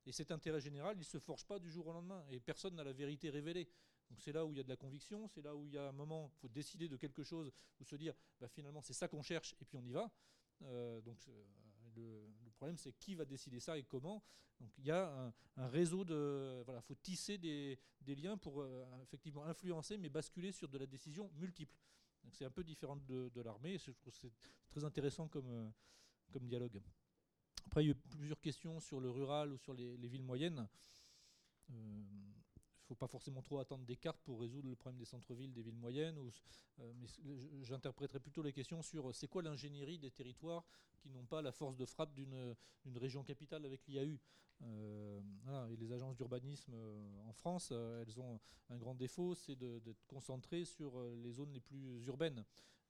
Et 0.06 0.12
cet 0.12 0.30
intérêt 0.30 0.60
général, 0.60 0.96
il 0.96 1.00
ne 1.00 1.04
se 1.04 1.18
forge 1.18 1.46
pas 1.46 1.58
du 1.58 1.70
jour 1.70 1.86
au 1.86 1.92
lendemain. 1.92 2.24
Et 2.30 2.40
personne 2.40 2.74
n'a 2.74 2.84
la 2.84 2.92
vérité 2.92 3.30
révélée. 3.30 3.68
Donc 4.10 4.20
c'est 4.20 4.32
là 4.32 4.44
où 4.44 4.52
il 4.52 4.58
y 4.58 4.60
a 4.60 4.62
de 4.62 4.68
la 4.68 4.76
conviction, 4.76 5.26
c'est 5.28 5.42
là 5.42 5.56
où 5.56 5.66
il 5.66 5.72
y 5.72 5.78
a 5.78 5.88
un 5.88 5.92
moment, 5.92 6.30
il 6.34 6.38
faut 6.40 6.48
décider 6.48 6.88
de 6.88 6.96
quelque 6.96 7.22
chose, 7.22 7.50
ou 7.80 7.84
se 7.84 7.96
dire, 7.96 8.14
bah, 8.38 8.48
finalement 8.48 8.82
c'est 8.82 8.92
ça 8.92 9.08
qu'on 9.08 9.22
cherche, 9.22 9.54
et 9.60 9.64
puis 9.64 9.78
on 9.78 9.84
y 9.84 9.92
va. 9.92 10.10
Euh, 10.62 11.00
donc 11.00 11.26
euh, 11.28 11.44
le, 11.96 12.43
problème, 12.54 12.76
c'est 12.76 12.92
qui 12.92 13.14
va 13.14 13.24
décider 13.24 13.60
ça 13.60 13.78
et 13.78 13.84
comment. 13.84 14.22
Donc 14.60 14.70
il 14.78 14.86
y 14.86 14.90
a 14.90 15.32
un, 15.56 15.68
réseau 15.68 16.04
de. 16.04 16.62
Voilà, 16.64 16.80
il 16.80 16.86
faut 16.86 16.94
tisser 16.94 17.38
des, 17.38 17.78
liens 18.06 18.36
pour 18.36 18.62
euh, 18.62 18.84
effectivement 19.02 19.44
influencer, 19.44 19.96
mais 19.98 20.08
basculer 20.08 20.52
sur 20.52 20.68
de 20.68 20.78
la 20.78 20.86
décision 20.86 21.30
multiple. 21.34 21.76
C'est 22.30 22.44
un 22.44 22.50
peu 22.50 22.64
différent 22.64 22.96
de, 22.96 23.40
l'armée. 23.42 23.78
Je 23.78 23.90
trouve 23.90 24.00
que 24.00 24.10
c'est 24.10 24.32
très 24.70 24.84
intéressant 24.84 25.28
comme, 25.28 25.50
euh, 25.50 25.68
comme 26.32 26.46
dialogue. 26.46 26.80
Après, 27.66 27.84
il 27.84 27.88
y 27.88 27.90
a 27.90 27.92
eu 27.92 27.96
plusieurs 27.96 28.40
questions 28.40 28.80
sur 28.80 29.00
le 29.00 29.10
rural 29.10 29.52
ou 29.52 29.58
sur 29.58 29.74
les, 29.74 29.96
villes 30.08 30.22
moyennes. 30.22 30.68
Euh, 31.70 32.02
faut 32.84 32.94
pas 32.94 33.06
forcément 33.06 33.42
trop 33.42 33.58
attendre 33.58 33.84
des 33.84 33.96
cartes 33.96 34.20
pour 34.24 34.40
résoudre 34.40 34.68
le 34.68 34.76
problème 34.76 34.98
des 34.98 35.04
centres-villes, 35.04 35.52
des 35.52 35.62
villes 35.62 35.76
moyennes. 35.76 36.18
Euh, 36.80 36.92
mais 36.96 37.06
j'interpréterai 37.62 38.20
plutôt 38.20 38.42
les 38.42 38.52
questions 38.52 38.82
sur 38.82 39.08
euh, 39.08 39.12
c'est 39.12 39.28
quoi 39.28 39.42
l'ingénierie 39.42 39.98
des 39.98 40.10
territoires 40.10 40.64
qui 41.00 41.08
n'ont 41.10 41.24
pas 41.24 41.42
la 41.42 41.52
force 41.52 41.76
de 41.76 41.84
frappe 41.84 42.14
d'une 42.14 42.54
région 42.96 43.22
capitale 43.24 43.64
avec 43.64 43.86
l'IAU. 43.86 44.18
Euh, 44.62 45.20
les 45.78 45.92
agences 45.92 46.16
d'urbanisme 46.16 46.74
en 47.26 47.32
France, 47.32 47.72
elles 47.72 48.18
ont 48.20 48.40
un 48.70 48.78
grand 48.78 48.94
défaut, 48.94 49.34
c'est 49.34 49.56
d'être 49.56 50.06
concentrées 50.06 50.64
sur 50.64 51.02
les 51.22 51.32
zones 51.32 51.52
les 51.52 51.60
plus 51.60 52.06
urbaines. 52.06 52.44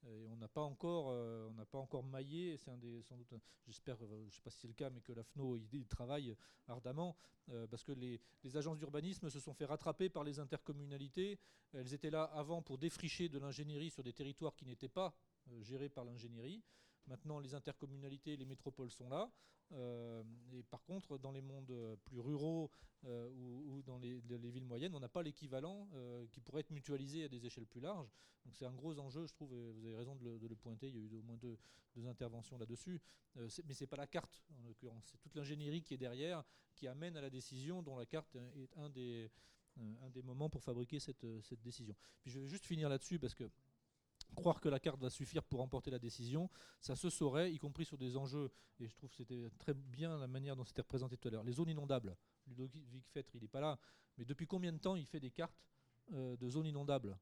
Et 0.06 0.28
on 0.28 0.36
n'a 0.36 0.48
pas 0.48 0.60
encore, 0.60 1.08
euh, 1.10 1.48
on 1.50 1.54
n'a 1.54 1.64
pas 1.64 1.78
encore 1.78 2.02
maillé. 2.02 2.56
C'est 2.56 2.70
un 2.70 2.76
des, 2.76 3.02
sans 3.02 3.16
doute, 3.16 3.32
j'espère, 3.66 3.96
euh, 4.02 4.20
je 4.20 4.26
ne 4.26 4.30
sais 4.30 4.40
pas 4.42 4.50
si 4.50 4.58
c'est 4.58 4.68
le 4.68 4.74
cas, 4.74 4.90
mais 4.90 5.00
que 5.00 5.12
la 5.12 5.22
FNO 5.22 5.56
il, 5.72 5.86
travaille 5.86 6.36
ardemment 6.68 7.16
euh, 7.50 7.66
parce 7.66 7.84
que 7.84 7.92
les 7.92 8.20
agences 8.56 8.78
d'urbanisme 8.78 9.30
se 9.30 9.40
sont 9.40 9.54
fait 9.54 9.64
rattraper 9.64 10.08
par 10.08 10.24
les 10.24 10.38
intercommunalités. 10.38 11.38
Elles 11.72 11.94
étaient 11.94 12.10
là 12.10 12.24
avant 12.24 12.62
pour 12.62 12.78
défricher 12.78 13.28
de 13.28 13.38
l'ingénierie 13.38 13.90
sur 13.90 14.02
des 14.02 14.12
territoires 14.12 14.54
qui 14.54 14.66
n'étaient 14.66 14.88
pas 14.88 15.14
gérés 15.60 15.88
par 15.88 16.04
l'ingénierie. 16.04 16.62
Maintenant, 17.06 17.38
les 17.38 17.54
intercommunalités 17.54 18.32
et 18.32 18.36
les 18.36 18.46
métropoles 18.46 18.90
sont 18.90 19.08
là. 19.08 19.30
Euh, 19.72 20.22
et 20.52 20.62
par 20.62 20.82
contre, 20.84 21.18
dans 21.18 21.32
les 21.32 21.40
mondes 21.40 21.70
euh, 21.70 21.96
plus 22.04 22.20
ruraux 22.20 22.70
euh, 23.06 23.28
ou, 23.30 23.82
dans 23.82 23.98
les, 23.98 24.20
villes 24.20 24.64
moyennes, 24.64 24.94
on 24.94 25.00
n'a 25.00 25.08
pas 25.08 25.22
l'équivalent 25.22 25.88
qui 26.30 26.40
pourrait 26.40 26.60
être 26.60 26.70
mutualisé 26.70 27.24
à 27.24 27.28
des 27.28 27.44
échelles 27.46 27.66
plus 27.66 27.80
larges. 27.80 28.10
Donc 28.44 28.54
c'est 28.56 28.66
un 28.66 28.72
gros 28.72 28.98
enjeu, 28.98 29.26
je 29.26 29.32
trouve, 29.32 29.54
et 29.54 29.72
vous 29.72 29.86
avez 29.86 29.96
raison 29.96 30.16
de 30.16 30.46
le, 30.46 30.56
pointer, 30.56 30.88
il 30.88 30.96
y 30.96 30.98
a 30.98 31.02
eu 31.02 31.16
au 31.16 31.22
moins 31.22 31.36
deux, 31.36 31.58
interventions 32.06 32.58
là-dessus. 32.58 33.00
mais 33.36 33.48
ce 33.48 33.62
n'est 33.84 33.86
pas 33.86 33.96
la 33.96 34.06
carte, 34.06 34.42
en 34.58 34.66
l'occurrence. 34.66 35.04
C'est 35.06 35.18
toute 35.18 35.34
l'ingénierie 35.34 35.82
qui 35.82 35.94
est 35.94 35.98
derrière, 35.98 36.44
qui 36.74 36.88
amène 36.88 37.16
à 37.16 37.20
la 37.20 37.30
décision, 37.30 37.82
dont 37.82 37.96
la 37.96 38.06
carte 38.06 38.36
est 38.56 38.70
un 38.76 38.90
des, 38.90 39.30
moments 40.22 40.50
pour 40.50 40.62
fabriquer 40.62 40.98
cette, 40.98 41.24
décision. 41.62 41.94
Je 42.26 42.40
vais 42.40 42.48
juste 42.48 42.66
finir 42.66 42.88
là-dessus, 42.88 43.18
parce 43.18 43.34
que 43.34 43.50
croire 44.34 44.60
que 44.60 44.68
la 44.68 44.80
carte 44.80 45.00
va 45.00 45.10
suffire 45.10 45.42
pour 45.42 45.60
remporter 45.60 45.90
la 45.90 45.98
décision, 45.98 46.50
ça 46.80 46.96
se 46.96 47.10
saurait, 47.10 47.52
y 47.52 47.58
compris 47.58 47.84
sur 47.84 47.98
des 47.98 48.16
enjeux, 48.16 48.50
et 48.80 48.88
je 48.88 48.94
trouve 48.96 49.10
que 49.10 49.16
c'était 49.16 49.48
très 49.58 49.74
bien 49.74 50.18
la 50.18 50.26
manière 50.26 50.56
dont 50.56 50.64
c'était 50.64 50.82
représenté 50.82 51.16
tout 51.16 51.28
à 51.28 51.30
l'heure. 51.30 51.44
Les 51.44 51.52
zones 51.52 51.68
inondables, 51.68 52.16
Ludovic 52.46 53.06
Fettre, 53.08 53.34
il 53.34 53.42
n'est 53.42 53.48
pas 53.48 53.60
là, 53.60 53.78
mais 54.18 54.24
depuis 54.24 54.46
combien 54.46 54.72
de 54.72 54.78
temps 54.78 54.96
il 54.96 55.06
fait 55.06 55.20
des 55.20 55.30
cartes 55.30 55.64
euh, 56.12 56.36
de 56.36 56.48
zones 56.48 56.66
inondables? 56.66 57.18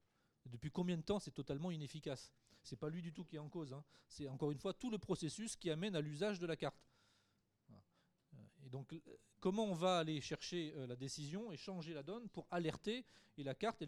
Depuis 0.47 0.71
combien 0.71 0.97
de 0.97 1.03
temps 1.03 1.19
c'est 1.19 1.31
totalement 1.31 1.71
inefficace? 1.71 2.33
C'est 2.63 2.79
pas 2.79 2.89
lui 2.89 3.03
du 3.03 3.13
tout 3.13 3.25
qui 3.25 3.37
est 3.37 3.41
en 3.41 3.49
cause, 3.49 3.73
hein. 3.73 3.85
c'est 4.09 4.29
encore 4.29 4.51
une 4.51 4.59
fois 4.59 4.73
tout 4.73 4.91
le 4.91 4.99
processus 4.99 5.57
qui 5.57 5.71
amène 5.71 5.95
à 5.97 6.01
l'usage 6.01 6.39
de 6.39 6.47
la 6.47 6.57
carte. 6.57 6.83
Et 8.65 8.69
donc, 8.69 8.95
comment 9.41 9.65
on 9.65 9.75
va 9.75 9.99
aller 9.99 10.21
chercher 10.21 10.73
euh, 10.77 10.87
la 10.87 10.97
décision 10.97 11.53
et 11.53 11.57
changer 11.57 11.95
la 11.95 12.03
donne 12.03 12.29
pour 12.29 12.47
alerter? 12.51 13.05
Et 13.37 13.43
la 13.43 13.55
carte, 13.55 13.83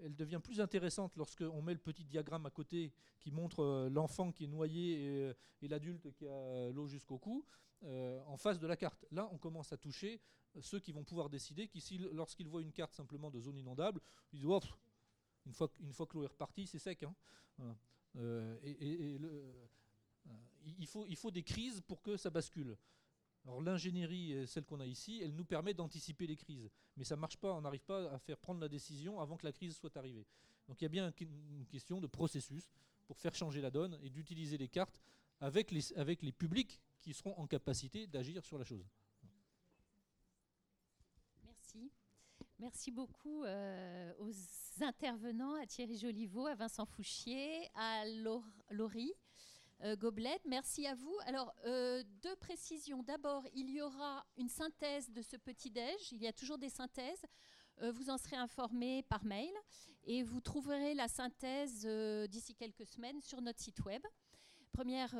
devient 0.00 0.40
plus 0.42 0.60
intéressante 0.60 1.16
lorsqu'on 1.16 1.62
met 1.62 1.72
le 1.72 1.78
petit 1.78 2.04
diagramme 2.04 2.46
à 2.46 2.50
côté 2.50 2.92
qui 3.20 3.30
montre 3.30 3.60
euh, 3.60 3.88
l'enfant 3.88 4.32
qui 4.32 4.44
est 4.44 4.48
noyé 4.48 4.92
et, 4.92 5.08
euh, 5.08 5.34
l'adulte 5.62 6.12
qui 6.12 6.26
a 6.26 6.70
l'eau 6.70 6.86
jusqu'au 6.86 7.18
cou 7.18 7.44
euh, 7.84 8.20
en 8.26 8.36
face 8.36 8.58
de 8.58 8.66
la 8.66 8.76
carte. 8.76 9.06
Là, 9.10 9.28
on 9.32 9.38
commence 9.38 9.72
à 9.72 9.76
toucher 9.76 10.20
ceux 10.60 10.80
qui 10.80 10.92
vont 10.92 11.04
pouvoir 11.04 11.30
décider 11.30 11.68
qu'ici, 11.68 11.98
lorsqu'ils 12.12 12.48
voient 12.48 12.62
une 12.62 12.72
carte 12.72 12.92
simplement 12.92 13.30
de 13.30 13.40
zone 13.40 13.56
inondable, 13.56 14.00
ils 14.32 14.40
disent 14.40 14.48
oh, 14.48 14.60
une, 15.46 15.52
fois, 15.54 15.70
une 15.80 15.92
fois 15.92 16.06
que 16.06 16.14
l'eau 16.14 16.24
est 16.24 16.28
repartie, 16.28 16.66
c'est 16.66 16.78
sec. 16.78 17.04
Et, 18.14 19.18
il 20.64 21.16
faut 21.16 21.30
des 21.30 21.42
crises 21.42 21.80
pour 21.80 22.02
que 22.02 22.16
ça 22.16 22.28
bascule. 22.28 22.76
Alors 23.44 23.60
l'ingénierie, 23.60 24.46
celle 24.46 24.64
qu'on 24.64 24.80
a 24.80 24.86
ici, 24.86 25.20
elle 25.22 25.34
nous 25.34 25.44
permet 25.44 25.74
d'anticiper 25.74 26.26
les 26.26 26.36
crises. 26.36 26.70
Mais 26.96 27.04
ça 27.04 27.16
ne 27.16 27.20
marche 27.20 27.36
pas, 27.36 27.52
on 27.54 27.60
n'arrive 27.60 27.84
pas 27.84 28.12
à 28.12 28.18
faire 28.18 28.38
prendre 28.38 28.60
la 28.60 28.68
décision 28.68 29.20
avant 29.20 29.36
que 29.36 29.44
la 29.44 29.52
crise 29.52 29.76
soit 29.76 29.96
arrivée. 29.96 30.26
Donc 30.68 30.80
il 30.80 30.84
y 30.84 30.86
a 30.86 30.88
bien 30.88 31.12
une 31.20 31.66
question 31.66 32.00
de 32.00 32.06
processus 32.06 32.70
pour 33.06 33.18
faire 33.18 33.34
changer 33.34 33.60
la 33.60 33.70
donne 33.70 33.98
et 34.02 34.10
d'utiliser 34.10 34.56
les 34.58 34.68
cartes 34.68 35.00
avec 35.40 35.70
les, 35.72 35.92
avec 35.94 36.22
les 36.22 36.32
publics 36.32 36.80
qui 37.00 37.12
seront 37.12 37.36
en 37.36 37.46
capacité 37.46 38.06
d'agir 38.06 38.44
sur 38.44 38.58
la 38.58 38.64
chose. 38.64 38.88
Merci. 41.44 41.90
Merci 42.60 42.92
beaucoup 42.92 43.42
euh, 43.42 44.12
aux 44.20 44.32
intervenants, 44.84 45.54
à 45.60 45.66
Thierry 45.66 45.98
Joliveau, 45.98 46.46
à 46.46 46.54
Vincent 46.54 46.86
Fouchier, 46.86 47.68
à 47.74 48.04
Laurie. 48.70 49.12
Euh, 49.84 49.96
Gobelet. 49.96 50.40
Merci 50.44 50.86
à 50.86 50.94
vous. 50.94 51.16
Alors, 51.26 51.52
euh, 51.64 52.04
deux 52.22 52.36
précisions. 52.36 53.02
D'abord, 53.02 53.44
il 53.52 53.68
y 53.68 53.82
aura 53.82 54.24
une 54.36 54.48
synthèse 54.48 55.10
de 55.10 55.22
ce 55.22 55.36
petit-déj. 55.36 56.12
Il 56.12 56.22
y 56.22 56.28
a 56.28 56.32
toujours 56.32 56.56
des 56.56 56.68
synthèses. 56.68 57.24
Euh, 57.80 57.90
vous 57.90 58.08
en 58.08 58.16
serez 58.16 58.36
informé 58.36 59.02
par 59.02 59.24
mail 59.24 59.52
et 60.04 60.22
vous 60.22 60.40
trouverez 60.40 60.94
la 60.94 61.08
synthèse 61.08 61.86
d'ici 62.28 62.54
quelques 62.54 62.86
semaines 62.86 63.20
sur 63.20 63.40
notre 63.40 63.60
site 63.60 63.80
web. 63.84 64.02
Première, 64.70 65.10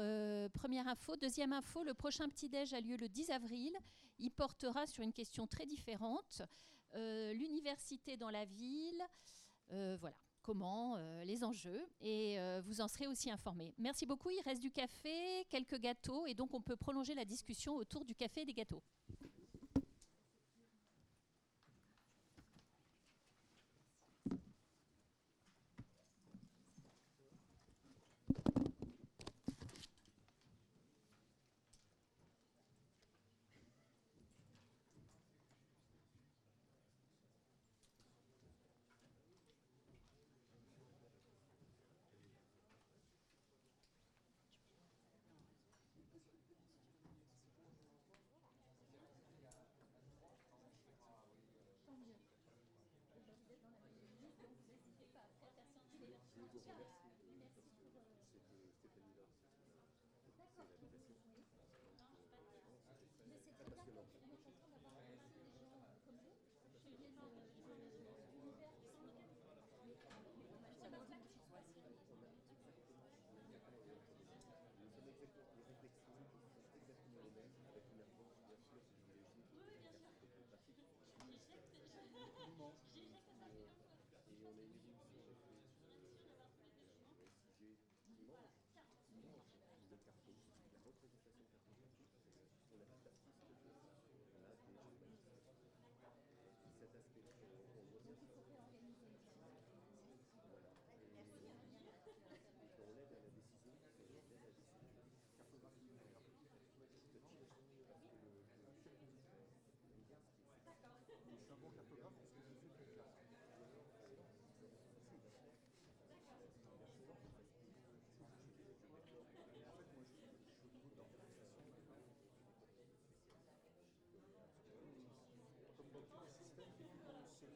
première 0.54 0.88
info. 0.88 1.16
Deuxième 1.16 1.52
info, 1.52 1.82
le 1.82 1.94
prochain 1.94 2.28
petit-déj 2.28 2.72
a 2.72 2.80
lieu 2.80 2.96
le 2.96 3.08
10 3.08 3.30
avril. 3.30 3.72
Il 4.18 4.30
portera 4.30 4.86
sur 4.86 5.02
une 5.02 5.12
question 5.12 5.46
très 5.46 5.66
différente. 5.66 6.42
L'université 6.94 8.16
dans 8.16 8.30
la 8.30 8.44
ville. 8.44 9.02
voilà 9.68 10.16
comment, 10.42 10.96
euh, 10.96 11.24
les 11.24 11.44
enjeux, 11.44 11.86
et 12.00 12.38
euh, 12.38 12.60
vous 12.64 12.80
en 12.80 12.88
serez 12.88 13.06
aussi 13.06 13.30
informés. 13.30 13.74
Merci 13.78 14.06
beaucoup. 14.06 14.30
Il 14.30 14.40
reste 14.42 14.60
du 14.60 14.70
café, 14.70 15.46
quelques 15.48 15.78
gâteaux, 15.78 16.26
et 16.26 16.34
donc 16.34 16.52
on 16.54 16.60
peut 16.60 16.76
prolonger 16.76 17.14
la 17.14 17.24
discussion 17.24 17.76
autour 17.76 18.04
du 18.04 18.14
café 18.14 18.42
et 18.42 18.44
des 18.44 18.52
gâteaux. 18.52 18.82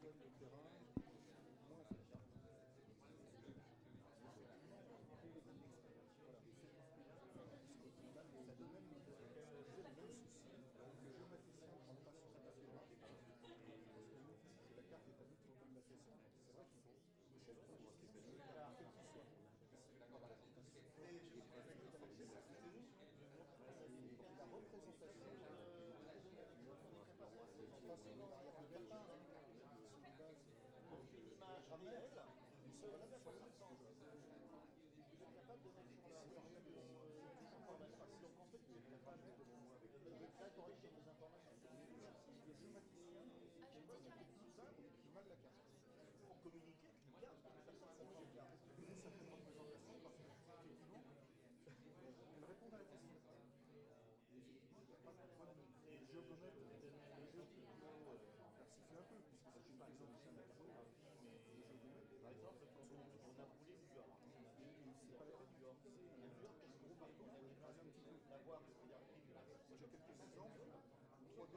יושב 0.02 0.18
בטהרן, 0.20 0.75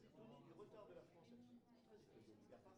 très 0.00 0.24
retard 0.56 0.86
de 0.88 0.94
la 0.94 1.04
France 1.12 1.28
est-il 1.92 2.48
n'y 2.48 2.54
a 2.54 2.58
pas 2.58 2.72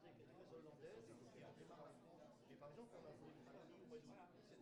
qui 0.00 0.08
est 0.08 0.22
et 2.52 2.56
par 2.56 2.68
exemple, 2.70 2.92
on 2.96 3.04
a 3.04 3.12
voulu 3.12 3.32
travailler 3.44 3.76
au 3.76 4.61